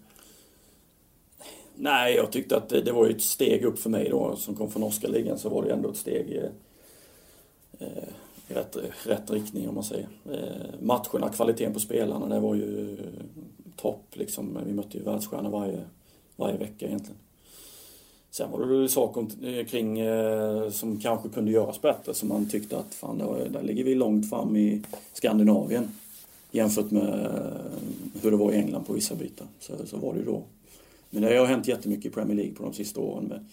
Nej, 1.75 2.15
jag 2.15 2.31
tyckte 2.31 2.57
att 2.57 2.69
det, 2.69 2.81
det 2.81 2.91
var 2.91 3.05
ju 3.05 3.11
ett 3.11 3.21
steg 3.21 3.65
upp 3.65 3.79
för 3.79 3.89
mig 3.89 4.09
då 4.09 4.35
som 4.35 4.55
kom 4.55 4.71
från 4.71 4.81
norska 4.81 5.07
ligan 5.07 5.37
så 5.37 5.49
var 5.49 5.63
det 5.63 5.73
ändå 5.73 5.89
ett 5.89 5.97
steg 5.97 6.43
eh, 7.79 7.87
i 8.47 8.53
rätt, 8.53 8.77
rätt 9.05 9.31
riktning 9.31 9.69
om 9.69 9.75
man 9.75 9.83
säger. 9.83 10.07
Eh, 10.31 10.79
matcherna, 10.81 11.29
kvaliteten 11.29 11.73
på 11.73 11.79
spelarna, 11.79 12.35
det 12.35 12.39
var 12.39 12.55
ju 12.55 12.93
eh, 12.93 13.25
topp 13.75 14.05
liksom. 14.13 14.59
Vi 14.65 14.73
mötte 14.73 14.97
ju 14.97 15.03
världsstjärnor 15.03 15.49
varje, 15.49 15.83
varje 16.41 16.57
vecka 16.57 16.85
egentligen. 16.85 17.19
Sen 18.31 18.51
var 18.51 18.65
det 18.65 18.89
saker 18.89 19.27
eh, 19.43 19.65
kring 19.65 19.99
eh, 19.99 20.69
som 20.69 20.99
kanske 20.99 21.29
kunde 21.29 21.51
göras 21.51 21.81
bättre 21.81 22.13
som 22.13 22.29
man 22.29 22.49
tyckte 22.49 22.77
att 22.77 22.93
fan, 22.93 23.17
där, 23.17 23.49
där 23.49 23.63
ligger 23.63 23.83
vi 23.83 23.95
långt 23.95 24.29
fram 24.29 24.55
i 24.55 24.81
Skandinavien 25.13 25.87
jämfört 26.51 26.91
med 26.91 27.25
eh, 27.25 28.21
hur 28.21 28.31
det 28.31 28.37
var 28.37 28.51
i 28.51 28.55
England 28.55 28.83
på 28.83 28.93
vissa 28.93 29.15
bitar. 29.15 29.47
Så, 29.59 29.73
så 29.85 29.97
var 29.97 30.13
det 30.13 30.19
ju 30.19 30.25
då. 30.25 30.43
Men 31.09 31.21
det 31.23 31.37
har 31.37 31.45
hänt 31.45 31.67
jättemycket 31.67 32.05
i 32.05 32.09
Premier 32.09 32.37
League 32.37 32.55
på 32.55 32.63
de 32.63 32.73
sista 32.73 33.01
åren. 33.01 33.23
Med, 33.23 33.45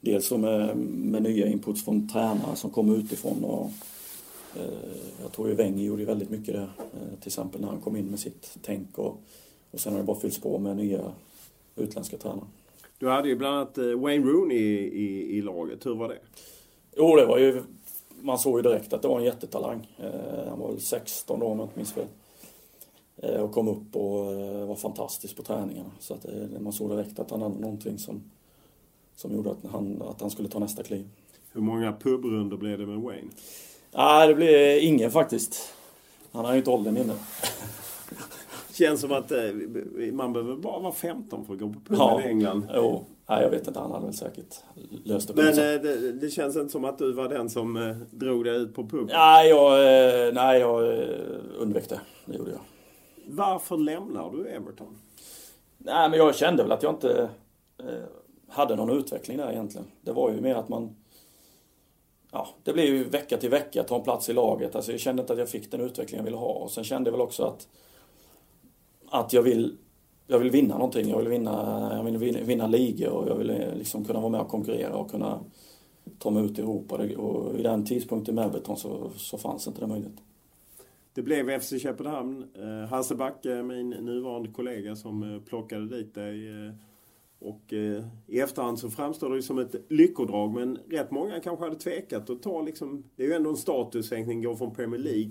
dels 0.00 0.30
med, 0.30 0.76
med 0.76 1.22
nya 1.22 1.46
inputs 1.46 1.84
från 1.84 2.08
tränare 2.08 2.56
som 2.56 2.70
kommer 2.70 2.96
utifrån. 2.96 3.44
Och, 3.44 3.70
eh, 4.56 4.90
jag 5.22 5.32
tror 5.32 5.48
ju 5.48 5.54
Wenger 5.54 5.84
gjorde 5.84 6.04
väldigt 6.04 6.30
mycket 6.30 6.54
där. 6.54 6.70
Eh, 6.78 7.18
till 7.20 7.28
exempel 7.28 7.60
när 7.60 7.68
han 7.68 7.80
kom 7.80 7.96
in 7.96 8.06
med 8.06 8.20
sitt 8.20 8.58
tänk. 8.62 8.98
Och, 8.98 9.20
och 9.70 9.80
sen 9.80 9.92
har 9.92 10.00
det 10.00 10.06
bara 10.06 10.20
fyllts 10.20 10.38
på 10.38 10.58
med 10.58 10.76
nya 10.76 11.12
utländska 11.76 12.16
tränare. 12.16 12.46
Du 12.98 13.08
hade 13.08 13.28
ju 13.28 13.36
bland 13.36 13.56
annat 13.56 13.78
eh, 13.78 13.84
Wayne 13.84 14.26
Rooney 14.26 14.58
i, 14.58 15.02
i, 15.04 15.36
i 15.38 15.42
laget. 15.42 15.86
Hur 15.86 15.94
var 15.94 16.08
det? 16.08 16.18
Jo, 16.96 17.16
det 17.16 17.26
var 17.26 17.38
ju... 17.38 17.62
Man 18.20 18.38
såg 18.38 18.58
ju 18.58 18.62
direkt 18.62 18.92
att 18.92 19.02
det 19.02 19.08
var 19.08 19.18
en 19.18 19.24
jättetalang. 19.24 19.86
Eh, 19.98 20.48
han 20.48 20.58
var 20.58 20.68
väl 20.70 20.80
16 20.80 21.40
då 21.40 21.46
om 21.46 21.58
jag 21.58 21.66
inte 21.66 21.78
minns 21.78 21.92
fel. 21.92 22.06
Eh, 23.16 23.40
och 23.40 23.52
kom 23.52 23.68
upp 23.68 23.96
och 23.96 24.32
eh, 24.32 24.66
var 24.66 24.74
fantastisk 24.76 25.36
på 25.36 25.42
träningarna. 25.42 25.90
Så 25.98 26.14
att 26.14 26.24
eh, 26.24 26.60
man 26.60 26.72
såg 26.72 26.90
direkt 26.90 27.18
att 27.18 27.30
han 27.30 27.42
hade 27.42 27.60
någonting 27.60 27.98
som, 27.98 28.22
som 29.16 29.34
gjorde 29.34 29.50
att 29.50 29.70
han, 29.72 30.02
att 30.02 30.20
han 30.20 30.30
skulle 30.30 30.48
ta 30.48 30.58
nästa 30.58 30.82
kliv. 30.82 31.08
Hur 31.52 31.60
många 31.60 31.92
pubrunder 31.92 32.56
blev 32.56 32.78
det 32.78 32.86
med 32.86 33.00
Wayne? 33.00 33.28
Nej, 33.92 34.28
det 34.28 34.34
blev 34.34 34.82
ingen 34.82 35.10
faktiskt. 35.10 35.72
Han 36.32 36.44
har 36.44 36.52
ju 36.52 36.58
inte 36.58 36.70
åldern 36.70 36.96
inne. 36.96 37.14
Känns 38.78 39.00
som 39.00 39.12
att 39.12 39.32
man 40.12 40.32
behöver 40.32 40.56
bara 40.56 40.78
vara 40.78 40.92
15 40.92 41.44
för 41.44 41.54
att 41.54 41.60
gå 41.60 41.68
på 41.68 41.80
pub 41.80 41.96
ja, 41.98 42.22
i 42.22 42.24
England. 42.24 42.68
Jo. 42.74 43.04
Nej, 43.28 43.42
jag 43.42 43.50
vet 43.50 43.68
inte. 43.68 43.80
Han 43.80 43.90
hade 43.90 44.04
väl 44.04 44.14
säkert 44.14 44.56
löst 45.04 45.28
det 45.28 45.42
Men 45.42 45.56
det, 45.56 46.12
det, 46.12 46.30
känns 46.30 46.56
inte 46.56 46.72
som 46.72 46.84
att 46.84 46.98
du 46.98 47.12
var 47.12 47.28
den 47.28 47.50
som 47.50 47.94
drog 48.10 48.44
dig 48.44 48.56
ut 48.56 48.74
på 48.74 48.86
pub? 48.86 49.08
Nej, 49.12 49.48
jag, 49.48 50.34
nej, 50.34 50.60
jag 50.60 50.98
undvek 51.58 51.88
det. 51.88 52.00
Det 52.24 52.36
gjorde 52.36 52.50
jag. 52.50 52.60
Varför 53.26 53.76
lämnar 53.76 54.30
du 54.30 54.46
Everton? 54.46 54.98
Nej, 55.78 56.10
men 56.10 56.18
jag 56.18 56.34
kände 56.34 56.62
väl 56.62 56.72
att 56.72 56.82
jag 56.82 56.94
inte 56.94 57.28
eh, 57.78 57.86
hade 58.48 58.76
någon 58.76 58.98
utveckling 58.98 59.36
där 59.36 59.52
egentligen. 59.52 59.86
Det 60.00 60.12
var 60.12 60.30
ju 60.30 60.40
mer 60.40 60.54
att 60.54 60.68
man... 60.68 60.96
Ja, 62.32 62.48
det 62.62 62.72
blev 62.72 62.86
ju 62.86 63.04
vecka 63.04 63.36
till 63.36 63.50
vecka, 63.50 63.82
ta 63.82 63.96
en 63.96 64.02
plats 64.02 64.28
i 64.28 64.32
laget. 64.32 64.76
Alltså 64.76 64.90
jag 64.90 65.00
kände 65.00 65.20
inte 65.20 65.32
att 65.32 65.38
jag 65.38 65.48
fick 65.48 65.70
den 65.70 65.80
utveckling 65.80 66.18
jag 66.18 66.24
ville 66.24 66.36
ha. 66.36 66.52
Och 66.52 66.70
sen 66.70 66.84
kände 66.84 67.10
jag 67.10 67.12
väl 67.12 67.20
också 67.20 67.42
att, 67.42 67.68
att 69.10 69.32
jag 69.32 69.42
vill 69.42 69.76
jag 70.26 70.38
vill 70.38 70.50
vinna 70.50 70.74
någonting. 70.74 71.08
Jag 71.08 71.18
vill 71.18 71.28
vinna, 71.28 71.88
jag 71.96 72.04
vill 72.04 72.18
vinna, 72.18 72.40
vinna 72.40 72.66
ligor 72.66 73.10
och 73.10 73.28
jag 73.28 73.34
vill 73.34 73.50
eh, 73.50 73.74
liksom 73.74 74.04
kunna 74.04 74.20
vara 74.20 74.30
med 74.30 74.40
och 74.40 74.48
konkurrera 74.48 74.96
och 74.96 75.10
kunna 75.10 75.40
ta 76.18 76.30
mig 76.30 76.44
ut 76.44 76.58
i 76.58 76.62
Europa. 76.62 76.96
Och 77.16 77.58
i 77.58 77.62
den 77.62 77.84
tidpunkten 77.84 78.34
med 78.34 78.46
Everton 78.46 78.76
så, 78.76 79.10
så 79.16 79.38
fanns 79.38 79.66
inte 79.66 79.80
det 79.80 79.86
möjligt. 79.86 80.22
Det 81.14 81.22
blev 81.22 81.60
FC 81.60 81.82
Köpenhamn. 81.82 82.44
Eh, 82.54 82.88
Hasse 82.88 83.14
Backe, 83.14 83.52
eh, 83.52 83.62
min 83.62 83.90
nuvarande 83.90 84.48
kollega, 84.48 84.96
som 84.96 85.42
plockade 85.48 85.96
dit 85.96 86.14
dig. 86.14 86.50
Och 87.38 87.72
i 88.26 88.40
efterhand 88.40 88.78
så 88.78 88.90
framstår 88.90 89.34
det 89.34 89.42
som 89.42 89.58
ett 89.58 89.74
lyckodrag. 89.88 90.54
Men 90.54 90.78
rätt 90.90 91.10
många 91.10 91.40
kanske 91.40 91.64
hade 91.64 91.76
tvekat 91.76 92.30
att 92.30 92.42
ta 92.42 92.62
liksom... 92.62 93.04
Det 93.16 93.22
är 93.22 93.26
ju 93.26 93.34
ändå 93.34 93.50
en 93.50 93.56
statussänkning, 93.56 94.42
gå 94.42 94.56
från 94.56 94.74
Premier 94.74 95.00
League. 95.00 95.30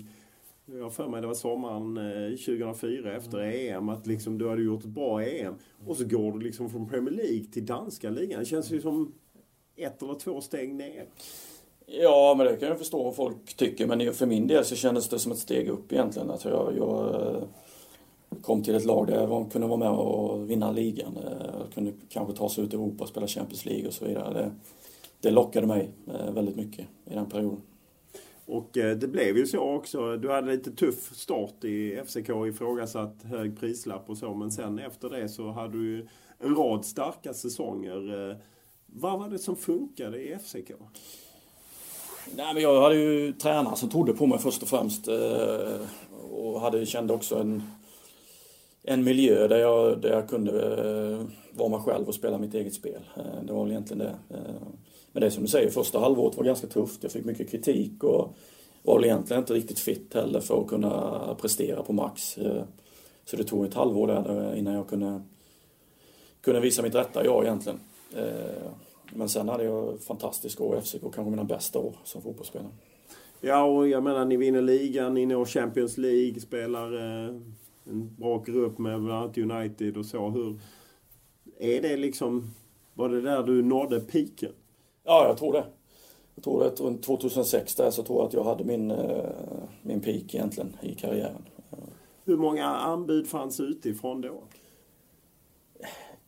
Jag 0.74 0.82
har 0.82 0.90
för 0.90 1.08
mig 1.08 1.20
det 1.20 1.26
var 1.26 1.34
sommaren 1.34 1.96
eh, 1.96 2.30
2004 2.30 3.16
efter 3.16 3.38
EM 3.38 3.88
att 3.88 4.06
liksom 4.06 4.38
du 4.38 4.48
hade 4.48 4.62
gjort 4.62 4.80
ett 4.80 4.86
bra 4.86 5.22
EM. 5.22 5.54
Och 5.86 5.96
så 5.96 6.04
går 6.04 6.32
du 6.32 6.40
liksom 6.40 6.70
från 6.70 6.88
Premier 6.88 7.14
League 7.14 7.44
till 7.44 7.66
danska 7.66 8.10
ligan. 8.10 8.40
Det 8.40 8.46
känns 8.46 8.70
ju 8.70 8.80
som 8.80 9.12
ett 9.76 10.02
eller 10.02 10.14
två 10.14 10.40
steg 10.40 10.74
ner. 10.74 11.06
Ja, 11.86 12.34
men 12.38 12.46
det 12.46 12.56
kan 12.56 12.68
jag 12.68 12.78
förstå 12.78 13.04
vad 13.04 13.16
folk 13.16 13.56
tycker. 13.56 13.86
Men 13.86 14.14
för 14.14 14.26
min 14.26 14.46
del 14.46 14.64
så 14.64 14.76
kändes 14.76 15.08
det 15.08 15.18
som 15.18 15.32
ett 15.32 15.38
steg 15.38 15.68
upp 15.68 15.92
egentligen. 15.92 16.30
Att 16.30 16.44
jag, 16.44 16.74
jag 16.76 17.14
eh, 17.14 17.42
kom 18.42 18.62
till 18.62 18.74
ett 18.74 18.84
lag 18.84 19.06
där 19.06 19.14
jag 19.14 19.52
kunde 19.52 19.66
vara 19.66 19.78
med 19.78 19.90
och 19.90 20.50
vinna 20.50 20.72
ligan. 20.72 21.16
Eh, 21.16 21.46
jag 21.60 21.72
kunde 21.74 21.92
kanske 22.08 22.34
ta 22.34 22.48
sig 22.48 22.64
ut 22.64 22.72
i 22.72 22.76
Europa 22.76 23.04
och 23.04 23.08
spela 23.08 23.26
Champions 23.26 23.64
League 23.64 23.86
och 23.86 23.94
så 23.94 24.04
vidare. 24.04 24.32
Det, 24.32 24.50
det 25.20 25.30
lockade 25.30 25.66
mig 25.66 25.90
väldigt 26.34 26.56
mycket 26.56 26.86
i 27.10 27.14
den 27.14 27.26
perioden. 27.26 27.62
Och 28.46 28.76
eh, 28.76 28.96
det 28.96 29.08
blev 29.08 29.36
ju 29.36 29.46
så 29.46 29.58
också. 29.58 30.16
Du 30.16 30.30
hade 30.30 30.52
lite 30.52 30.70
tuff 30.72 31.14
start 31.14 31.64
i 31.64 32.02
FCK, 32.06 32.28
ifrågasatt 32.48 33.22
hög 33.22 33.60
prislapp 33.60 34.10
och 34.10 34.18
så. 34.18 34.34
Men 34.34 34.52
sen 34.52 34.78
efter 34.78 35.10
det 35.10 35.28
så 35.28 35.50
hade 35.50 35.78
du 35.78 35.84
ju 35.84 36.08
en 36.38 36.56
rad 36.56 36.84
starka 36.84 37.34
säsonger. 37.34 38.30
Eh, 38.30 38.36
vad 38.86 39.18
var 39.18 39.28
det 39.28 39.38
som 39.38 39.56
funkade 39.56 40.22
i 40.22 40.38
FCK? 40.38 40.70
Nej, 42.36 42.54
men 42.54 42.62
jag 42.62 42.82
hade 42.82 42.96
ju 42.96 43.32
tränare 43.32 43.76
som 43.76 43.88
trodde 43.88 44.12
på 44.12 44.26
mig 44.26 44.38
först 44.38 44.62
och 44.62 44.68
främst. 44.68 45.08
Eh, 45.08 45.80
och 46.30 46.60
hade, 46.60 46.86
kände 46.86 47.14
också 47.14 47.38
en, 47.38 47.62
en 48.82 49.04
miljö 49.04 49.48
där 49.48 49.58
jag, 49.58 50.00
där 50.00 50.10
jag 50.10 50.28
kunde 50.28 51.26
vara 51.52 51.68
mig 51.68 51.80
själv 51.80 52.08
och 52.08 52.14
spela 52.14 52.38
mitt 52.38 52.54
eget 52.54 52.74
spel. 52.74 53.00
Det 53.42 53.52
var 53.52 53.62
väl 53.62 53.72
egentligen 53.72 53.98
det. 53.98 54.16
Men 55.16 55.20
det 55.20 55.26
är 55.26 55.30
som 55.30 55.42
du 55.42 55.48
säger, 55.48 55.70
första 55.70 55.98
halvåret 55.98 56.36
var 56.36 56.44
ganska 56.44 56.66
tufft. 56.66 57.02
Jag 57.02 57.12
fick 57.12 57.24
mycket 57.24 57.50
kritik 57.50 58.04
och 58.04 58.36
var 58.82 58.94
väl 58.94 59.04
egentligen 59.04 59.42
inte 59.42 59.54
riktigt 59.54 59.78
fit 59.78 60.14
heller 60.14 60.40
för 60.40 60.60
att 60.60 60.66
kunna 60.66 61.36
prestera 61.40 61.82
på 61.82 61.92
max. 61.92 62.38
Eh, 62.38 62.62
så 63.24 63.36
det 63.36 63.44
tog 63.44 63.66
ett 63.66 63.74
halvår 63.74 64.06
där 64.06 64.52
eh, 64.52 64.58
innan 64.58 64.74
jag 64.74 64.88
kunde, 64.88 65.22
kunde 66.40 66.60
visa 66.60 66.82
mitt 66.82 66.94
rätta 66.94 67.24
jag 67.24 67.44
egentligen. 67.44 67.80
Eh, 68.16 68.70
men 69.12 69.28
sen 69.28 69.48
hade 69.48 69.64
jag 69.64 70.00
fantastiska 70.00 70.64
år 70.64 70.78
i 70.78 70.80
FCK, 70.80 71.00
kanske 71.00 71.30
mina 71.30 71.44
bästa 71.44 71.78
år 71.78 71.92
som 72.04 72.22
fotbollsspelare. 72.22 72.72
Ja, 73.40 73.64
och 73.64 73.88
jag 73.88 74.02
menar 74.02 74.24
ni 74.24 74.36
vinner 74.36 74.62
ligan, 74.62 75.14
ni 75.14 75.26
når 75.26 75.44
Champions 75.44 75.98
League, 75.98 76.40
spelar 76.40 76.92
en 77.84 78.16
bra 78.18 78.42
grupp 78.46 78.78
med 78.78 79.02
bland 79.02 79.22
annat 79.22 79.38
United 79.38 79.96
och 79.96 80.06
så. 80.06 80.28
Hur 80.28 80.60
Är 81.58 81.82
det 81.82 81.96
liksom... 81.96 82.54
Var 82.94 83.08
det 83.08 83.20
där 83.20 83.42
du 83.42 83.62
nådde 83.62 84.00
piken? 84.00 84.52
Ja, 85.06 85.26
jag 85.26 85.38
tror 85.38 85.52
det. 85.52 85.64
Jag 86.34 86.44
tror 86.44 86.64
det. 86.64 86.80
Runt 86.80 87.02
2006 87.02 87.74
där 87.74 87.90
så 87.90 88.02
tror 88.02 88.18
jag 88.18 88.26
att 88.26 88.32
jag 88.32 88.44
hade 88.44 88.64
min, 88.64 88.90
eh, 88.90 89.24
min 89.82 90.00
peak 90.00 90.34
egentligen 90.34 90.76
i 90.82 90.94
karriären. 90.94 91.42
Hur 92.24 92.36
många 92.36 92.64
anbud 92.64 93.26
fanns 93.26 93.60
utifrån 93.60 94.20
då? 94.20 94.42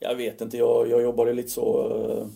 Jag 0.00 0.14
vet 0.14 0.40
inte. 0.40 0.56
Jag, 0.56 0.88
jag 0.88 1.02
jobbade 1.02 1.32
lite 1.32 1.48
så 1.48 1.92
eh, 1.92 2.26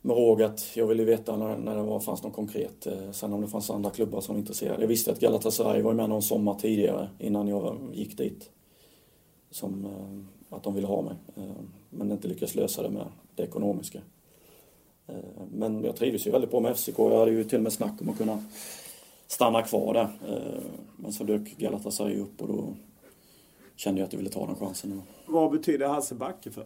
med 0.00 0.16
råg 0.16 0.42
att 0.42 0.76
jag 0.76 0.86
ville 0.86 1.04
veta 1.04 1.36
när, 1.36 1.58
när 1.58 1.76
det 1.76 1.82
var, 1.82 2.00
fanns 2.00 2.22
något 2.22 2.34
konkret. 2.34 2.86
Eh, 2.86 3.10
sen 3.10 3.32
om 3.32 3.40
det 3.40 3.48
fanns 3.48 3.70
andra 3.70 3.90
klubbar 3.90 4.20
som 4.20 4.34
var 4.34 4.40
intresserade. 4.40 4.80
Jag 4.80 4.88
visste 4.88 5.12
att 5.12 5.20
Galatasaray 5.20 5.82
var 5.82 5.92
med 5.92 6.08
någon 6.08 6.22
sommar 6.22 6.54
tidigare 6.54 7.08
innan 7.18 7.48
jag 7.48 7.78
gick 7.92 8.18
dit. 8.18 8.50
Som, 9.50 9.88
att 10.50 10.62
de 10.62 10.74
ville 10.74 10.86
ha 10.86 11.02
mig. 11.02 11.14
Men 11.90 12.12
inte 12.12 12.28
lyckades 12.28 12.54
lösa 12.54 12.82
det 12.82 12.90
med 12.90 13.06
det 13.34 13.42
ekonomiska. 13.42 14.00
Men 15.52 15.84
jag 15.84 15.96
trivdes 15.96 16.26
ju 16.26 16.30
väldigt 16.30 16.50
bra 16.50 16.60
med 16.60 16.76
FCK. 16.76 16.98
Jag 16.98 17.18
hade 17.18 17.30
ju 17.30 17.44
till 17.44 17.58
och 17.58 17.62
med 17.62 17.72
snack 17.72 17.92
om 18.00 18.08
att 18.08 18.18
kunna 18.18 18.42
stanna 19.26 19.62
kvar 19.62 19.94
där. 19.94 20.08
Men 20.96 21.12
så 21.12 21.24
dök 21.24 21.56
Galatasaray 21.58 22.18
upp 22.18 22.42
och 22.42 22.48
då 22.48 22.74
kände 23.76 24.00
jag 24.00 24.06
att 24.06 24.12
jag 24.12 24.18
ville 24.18 24.30
ta 24.30 24.46
den 24.46 24.56
chansen. 24.56 25.02
Vad 25.26 25.52
betyder 25.52 25.88
Hasse 25.88 26.14
Backe 26.14 26.50
för? 26.50 26.64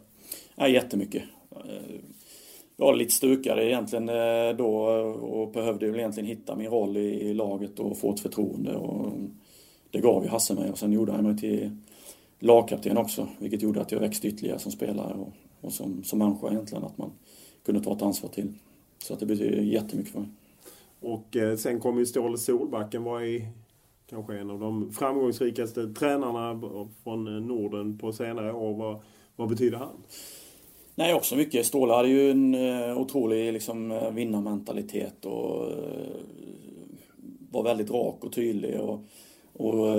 Ja, 0.55 0.67
jättemycket. 0.67 1.23
Jag 2.77 2.85
var 2.85 2.95
lite 2.95 3.11
stukare 3.11 3.65
egentligen 3.65 4.05
då 4.57 4.75
och 5.11 5.51
behövde 5.51 5.87
väl 5.87 5.99
egentligen 5.99 6.29
hitta 6.29 6.55
min 6.55 6.69
roll 6.69 6.97
i 6.97 7.33
laget 7.33 7.79
och 7.79 7.97
få 7.97 8.13
ett 8.13 8.19
förtroende. 8.19 8.75
Och 8.75 9.11
det 9.91 9.99
gav 9.99 10.23
ju 10.23 10.29
Hasse 10.29 10.53
mig 10.53 10.71
och 10.71 10.77
sen 10.77 10.91
gjorde 10.91 11.11
han 11.11 11.23
mig 11.23 11.37
till 11.37 11.77
lagkapten 12.39 12.97
också, 12.97 13.27
vilket 13.39 13.61
gjorde 13.61 13.81
att 13.81 13.91
jag 13.91 13.99
växte 13.99 14.27
ytterligare 14.27 14.59
som 14.59 14.71
spelare 14.71 15.13
och, 15.13 15.29
och 15.61 15.73
som, 15.73 16.03
som 16.03 16.19
människa 16.19 16.51
egentligen, 16.51 16.83
att 16.83 16.97
man 16.97 17.11
kunde 17.65 17.83
ta 17.83 17.93
ett 17.95 18.01
ansvar 18.01 18.29
till. 18.29 18.53
Så 19.03 19.13
att 19.13 19.19
det 19.19 19.25
betyder 19.25 19.61
jättemycket 19.61 20.11
för 20.11 20.19
mig. 20.19 20.29
Och 20.99 21.35
eh, 21.35 21.57
sen 21.57 21.79
kom 21.79 21.99
ju 21.99 22.05
Ståle 22.05 22.37
Solbacken, 22.37 23.03
var 23.03 23.21
i 23.21 23.47
kanske 24.09 24.37
en 24.37 24.49
av 24.49 24.59
de 24.59 24.91
framgångsrikaste 24.91 25.93
tränarna 25.93 26.61
från 27.03 27.27
eh, 27.27 27.41
Norden 27.41 27.97
på 27.97 28.13
senare 28.13 28.53
år. 28.53 28.73
Vad, 28.73 28.99
vad 29.35 29.49
betyder 29.49 29.77
han? 29.77 29.95
Nej, 30.95 31.13
också 31.13 31.35
mycket. 31.35 31.65
Ståle 31.65 31.93
hade 31.93 32.09
ju 32.09 32.31
en 32.31 32.55
uh, 32.55 32.97
otrolig 32.97 33.53
liksom, 33.53 34.01
vinnarmentalitet 34.13 35.25
och 35.25 35.71
var 37.51 37.63
väldigt 37.63 37.91
rak 37.91 38.23
och 38.23 38.33
tydlig. 38.33 38.79
Och, 38.79 38.99
och 39.53 39.95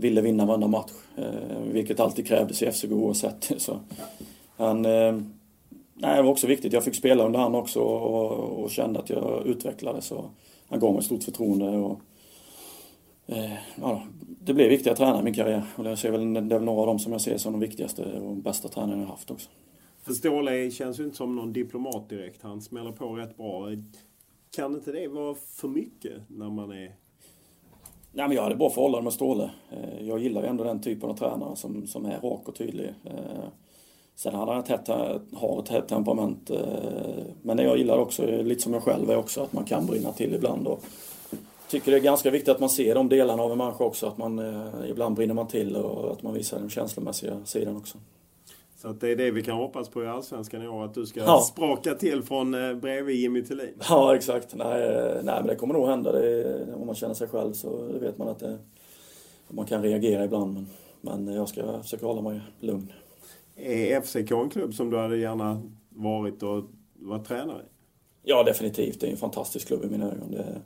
ville 0.00 0.20
vinna 0.20 0.46
varenda 0.46 0.66
match. 0.66 0.92
Eh, 1.16 1.62
vilket 1.72 2.00
alltid 2.00 2.26
krävdes 2.26 2.62
i 2.62 2.72
FCK 2.72 2.92
oavsett. 2.92 3.52
Så 3.58 3.80
han, 4.56 4.84
eh, 4.84 5.20
nej, 5.98 6.16
det 6.16 6.22
var 6.22 6.30
också 6.30 6.46
viktigt. 6.46 6.72
Jag 6.72 6.84
fick 6.84 6.94
spela 6.94 7.24
under 7.24 7.38
han 7.38 7.54
också 7.54 7.80
och, 7.80 8.62
och 8.62 8.70
kände 8.70 8.98
att 8.98 9.10
jag 9.10 9.46
utvecklades. 9.46 10.12
Och 10.12 10.24
han 10.68 10.80
gav 10.80 10.94
mig 10.94 11.02
stort 11.02 11.24
förtroende. 11.24 11.66
Och, 11.68 12.00
eh, 13.26 13.52
ja, 13.80 14.02
det 14.44 14.54
blev 14.54 14.68
viktiga 14.68 14.94
tränare 14.94 15.20
i 15.20 15.24
min 15.24 15.34
karriär. 15.34 15.62
Och 15.76 15.84
det, 15.84 15.90
är 15.90 16.10
väl, 16.10 16.34
det 16.34 16.40
är 16.40 16.58
väl 16.58 16.64
några 16.64 16.80
av 16.80 16.86
dem 16.86 16.98
som 16.98 17.12
jag 17.12 17.20
ser 17.20 17.38
som 17.38 17.52
de 17.52 17.60
viktigaste 17.60 18.20
och 18.20 18.36
bästa 18.36 18.68
tränarna 18.68 19.02
jag 19.02 19.08
haft 19.08 19.30
också. 19.30 19.48
För 20.02 20.12
Ståhle 20.12 20.70
känns 20.70 21.00
ju 21.00 21.04
inte 21.04 21.16
som 21.16 21.36
någon 21.36 21.52
diplomat 21.52 22.08
direkt. 22.08 22.42
Han 22.42 22.60
smäller 22.60 22.92
på 22.92 23.12
rätt 23.12 23.36
bra. 23.36 23.68
Kan 24.56 24.74
inte 24.74 24.92
det 24.92 25.08
vara 25.08 25.34
för 25.34 25.68
mycket 25.68 26.12
när 26.28 26.50
man 26.50 26.70
är 26.70 26.94
Nej, 28.12 28.28
men 28.28 28.36
jag 28.36 28.42
hade 28.42 28.56
bra 28.56 28.70
förhållande 28.70 29.04
med 29.04 29.12
Ståhle. 29.12 29.50
Eh, 29.70 30.06
jag 30.06 30.18
gillar 30.18 30.42
ju 30.42 30.48
ändå 30.48 30.64
den 30.64 30.80
typen 30.80 31.10
av 31.10 31.14
tränare 31.14 31.56
som, 31.56 31.86
som 31.86 32.06
är 32.06 32.20
rak 32.20 32.48
och 32.48 32.54
tydlig. 32.54 32.94
Eh, 34.18 34.22
sen 34.22 34.34
hade 34.34 34.52
han 34.52 34.60
ett 34.60 34.68
hett, 34.68 34.88
har 35.34 35.62
ett 35.62 35.68
hett 35.68 35.88
temperament. 35.88 36.50
Eh, 36.50 36.58
men 37.42 37.58
jag 37.58 37.78
gillar 37.78 37.98
också, 37.98 38.26
lite 38.26 38.62
som 38.62 38.72
jag 38.72 38.82
själv 38.82 39.10
är 39.10 39.16
också, 39.16 39.42
att 39.42 39.52
man 39.52 39.64
kan 39.64 39.86
brinna 39.86 40.12
till 40.12 40.34
ibland. 40.34 40.66
Och 40.66 40.84
tycker 41.68 41.90
det 41.90 41.98
är 41.98 42.02
ganska 42.02 42.30
viktigt 42.30 42.48
att 42.48 42.60
man 42.60 42.70
ser 42.70 42.94
de 42.94 43.08
delarna 43.08 43.42
av 43.42 43.52
en 43.52 43.58
människa 43.58 43.84
också. 43.84 44.06
Att 44.06 44.18
man, 44.18 44.62
ibland 44.88 45.16
brinner 45.16 45.34
man 45.34 45.46
till 45.46 45.76
och 45.76 46.12
att 46.12 46.22
man 46.22 46.34
visar 46.34 46.58
den 46.58 46.70
känslomässiga 46.70 47.44
sidan 47.44 47.76
också. 47.76 47.98
Så 48.82 48.88
att 48.88 49.00
det 49.00 49.08
är 49.08 49.16
det 49.16 49.30
vi 49.30 49.42
kan 49.42 49.56
hoppas 49.56 49.88
på 49.88 50.04
i 50.04 50.06
Allsvenskan 50.06 50.62
i 50.62 50.68
år, 50.68 50.84
att 50.84 50.94
du 50.94 51.06
ska 51.06 51.20
ja. 51.20 51.40
spraka 51.40 51.94
till 51.94 52.22
från 52.22 52.54
eh, 52.54 52.74
bredvid 52.74 53.16
Jimmy 53.16 53.42
Tillin. 53.42 53.74
Ja, 53.88 54.16
exakt. 54.16 54.54
Nej, 54.54 54.80
nej 55.22 55.34
men 55.38 55.46
det 55.46 55.56
kommer 55.56 55.74
nog 55.74 55.88
hända. 55.88 56.12
Det, 56.12 56.66
om 56.74 56.86
man 56.86 56.94
känner 56.94 57.14
sig 57.14 57.28
själv 57.28 57.52
så 57.52 57.68
vet 58.00 58.18
man 58.18 58.28
att 58.28 58.38
det, 58.38 58.58
man 59.48 59.66
kan 59.66 59.82
reagera 59.82 60.24
ibland. 60.24 60.66
Men, 61.00 61.24
men 61.24 61.34
jag 61.34 61.48
ska 61.48 61.82
försöka 61.82 62.06
hålla 62.06 62.20
mig 62.20 62.40
lugn. 62.60 62.92
Är 63.58 64.00
FCK 64.00 64.30
en 64.30 64.50
klubb 64.50 64.74
som 64.74 64.90
du 64.90 64.98
hade 64.98 65.16
gärna 65.16 65.62
varit 65.88 66.42
och 66.42 66.64
varit 66.94 67.26
tränare 67.26 67.62
i? 67.62 67.66
Ja, 68.22 68.42
definitivt. 68.42 69.00
Det 69.00 69.06
är 69.06 69.10
en 69.10 69.16
fantastisk 69.16 69.66
klubb 69.66 69.84
i 69.84 69.88
mina 69.88 70.06
ögon. 70.06 70.30
Det, 70.30 70.60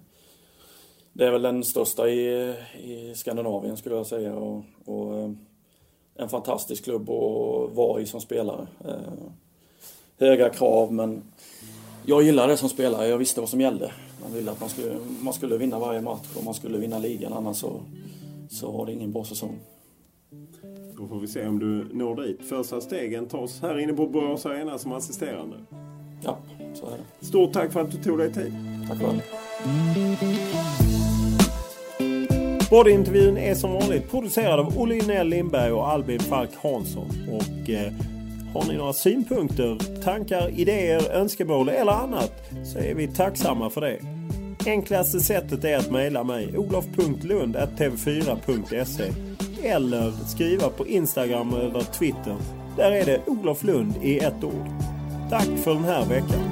det 1.12 1.26
är 1.26 1.30
väl 1.30 1.42
den 1.42 1.64
största 1.64 2.08
i, 2.08 2.54
i 2.82 3.14
Skandinavien 3.14 3.76
skulle 3.76 3.94
jag 3.94 4.06
säga. 4.06 4.34
Och, 4.34 4.64
och 4.84 5.18
eh, 5.18 5.30
en 6.14 6.28
fantastisk 6.28 6.84
klubb 6.84 7.10
att 7.10 7.74
vara 7.74 8.00
i 8.00 8.06
som 8.06 8.20
spelare. 8.20 8.66
Eh, 8.84 9.12
höga 10.18 10.50
krav 10.50 10.92
men 10.92 11.22
jag 12.06 12.22
gillade 12.22 12.52
det 12.52 12.56
som 12.56 12.68
spelare. 12.68 13.08
Jag 13.08 13.18
visste 13.18 13.40
vad 13.40 13.50
som 13.50 13.60
gällde. 13.60 13.92
Man 14.22 14.34
ville 14.34 14.50
att 14.50 14.60
man 14.60 14.68
skulle, 14.68 14.98
man 15.20 15.34
skulle 15.34 15.58
vinna 15.58 15.78
varje 15.78 16.00
match 16.00 16.36
och 16.36 16.44
man 16.44 16.54
skulle 16.54 16.78
vinna 16.78 16.98
ligan 16.98 17.32
annars 17.32 17.56
så, 17.56 17.80
så 18.50 18.70
var 18.70 18.86
det 18.86 18.92
ingen 18.92 19.12
bra 19.12 19.24
säsong. 19.24 19.58
Då 21.02 21.08
får 21.08 21.20
vi 21.20 21.26
se 21.26 21.46
om 21.46 21.58
du 21.58 21.86
når 21.92 22.22
dit. 22.22 22.40
Första 22.48 22.80
stegen 22.80 23.26
tas 23.26 23.62
här 23.62 23.78
inne 23.78 23.92
på 23.92 24.06
Borås 24.06 24.46
Arena 24.46 24.78
som 24.78 24.92
assisterande. 24.92 25.56
Ja, 26.20 26.38
så 26.74 26.86
är 26.86 26.90
det. 26.90 27.26
Stort 27.26 27.52
tack 27.52 27.72
för 27.72 27.80
att 27.80 27.90
du 27.90 27.96
tog 27.96 28.18
dig 28.18 28.32
tid. 28.32 28.54
Tack 28.88 28.98
själv. 28.98 29.20
Poddintervjun 32.70 33.36
är 33.36 33.54
som 33.54 33.72
vanligt 33.72 34.10
producerad 34.10 34.60
av 34.60 34.78
Olle 34.78 34.94
Inell 34.94 35.28
Lindberg 35.28 35.72
och 35.72 35.88
Albin 35.88 36.20
Falk 36.20 36.50
Hansson. 36.62 37.10
Och 37.30 37.70
eh, 37.70 37.92
har 38.54 38.68
ni 38.68 38.76
några 38.76 38.92
synpunkter, 38.92 40.02
tankar, 40.02 40.48
idéer, 40.48 41.10
önskemål 41.10 41.68
eller 41.68 41.92
annat 41.92 42.32
så 42.64 42.78
är 42.78 42.94
vi 42.94 43.08
tacksamma 43.08 43.70
för 43.70 43.80
det. 43.80 43.98
Enklaste 44.66 45.20
sättet 45.20 45.64
är 45.64 45.76
att 45.76 45.90
mejla 45.90 46.24
mig 46.24 46.58
olof.lund.tv4.se 46.58 49.31
eller 49.64 50.12
skriva 50.26 50.68
på 50.68 50.86
Instagram 50.86 51.54
eller 51.54 51.80
Twitter. 51.80 52.36
Där 52.76 52.92
är 52.92 53.04
det 53.04 53.20
Olof 53.26 53.62
Lund 53.62 53.94
i 54.02 54.18
ett 54.18 54.44
ord. 54.44 54.68
Tack 55.30 55.48
för 55.64 55.74
den 55.74 55.84
här 55.84 56.06
veckan. 56.06 56.51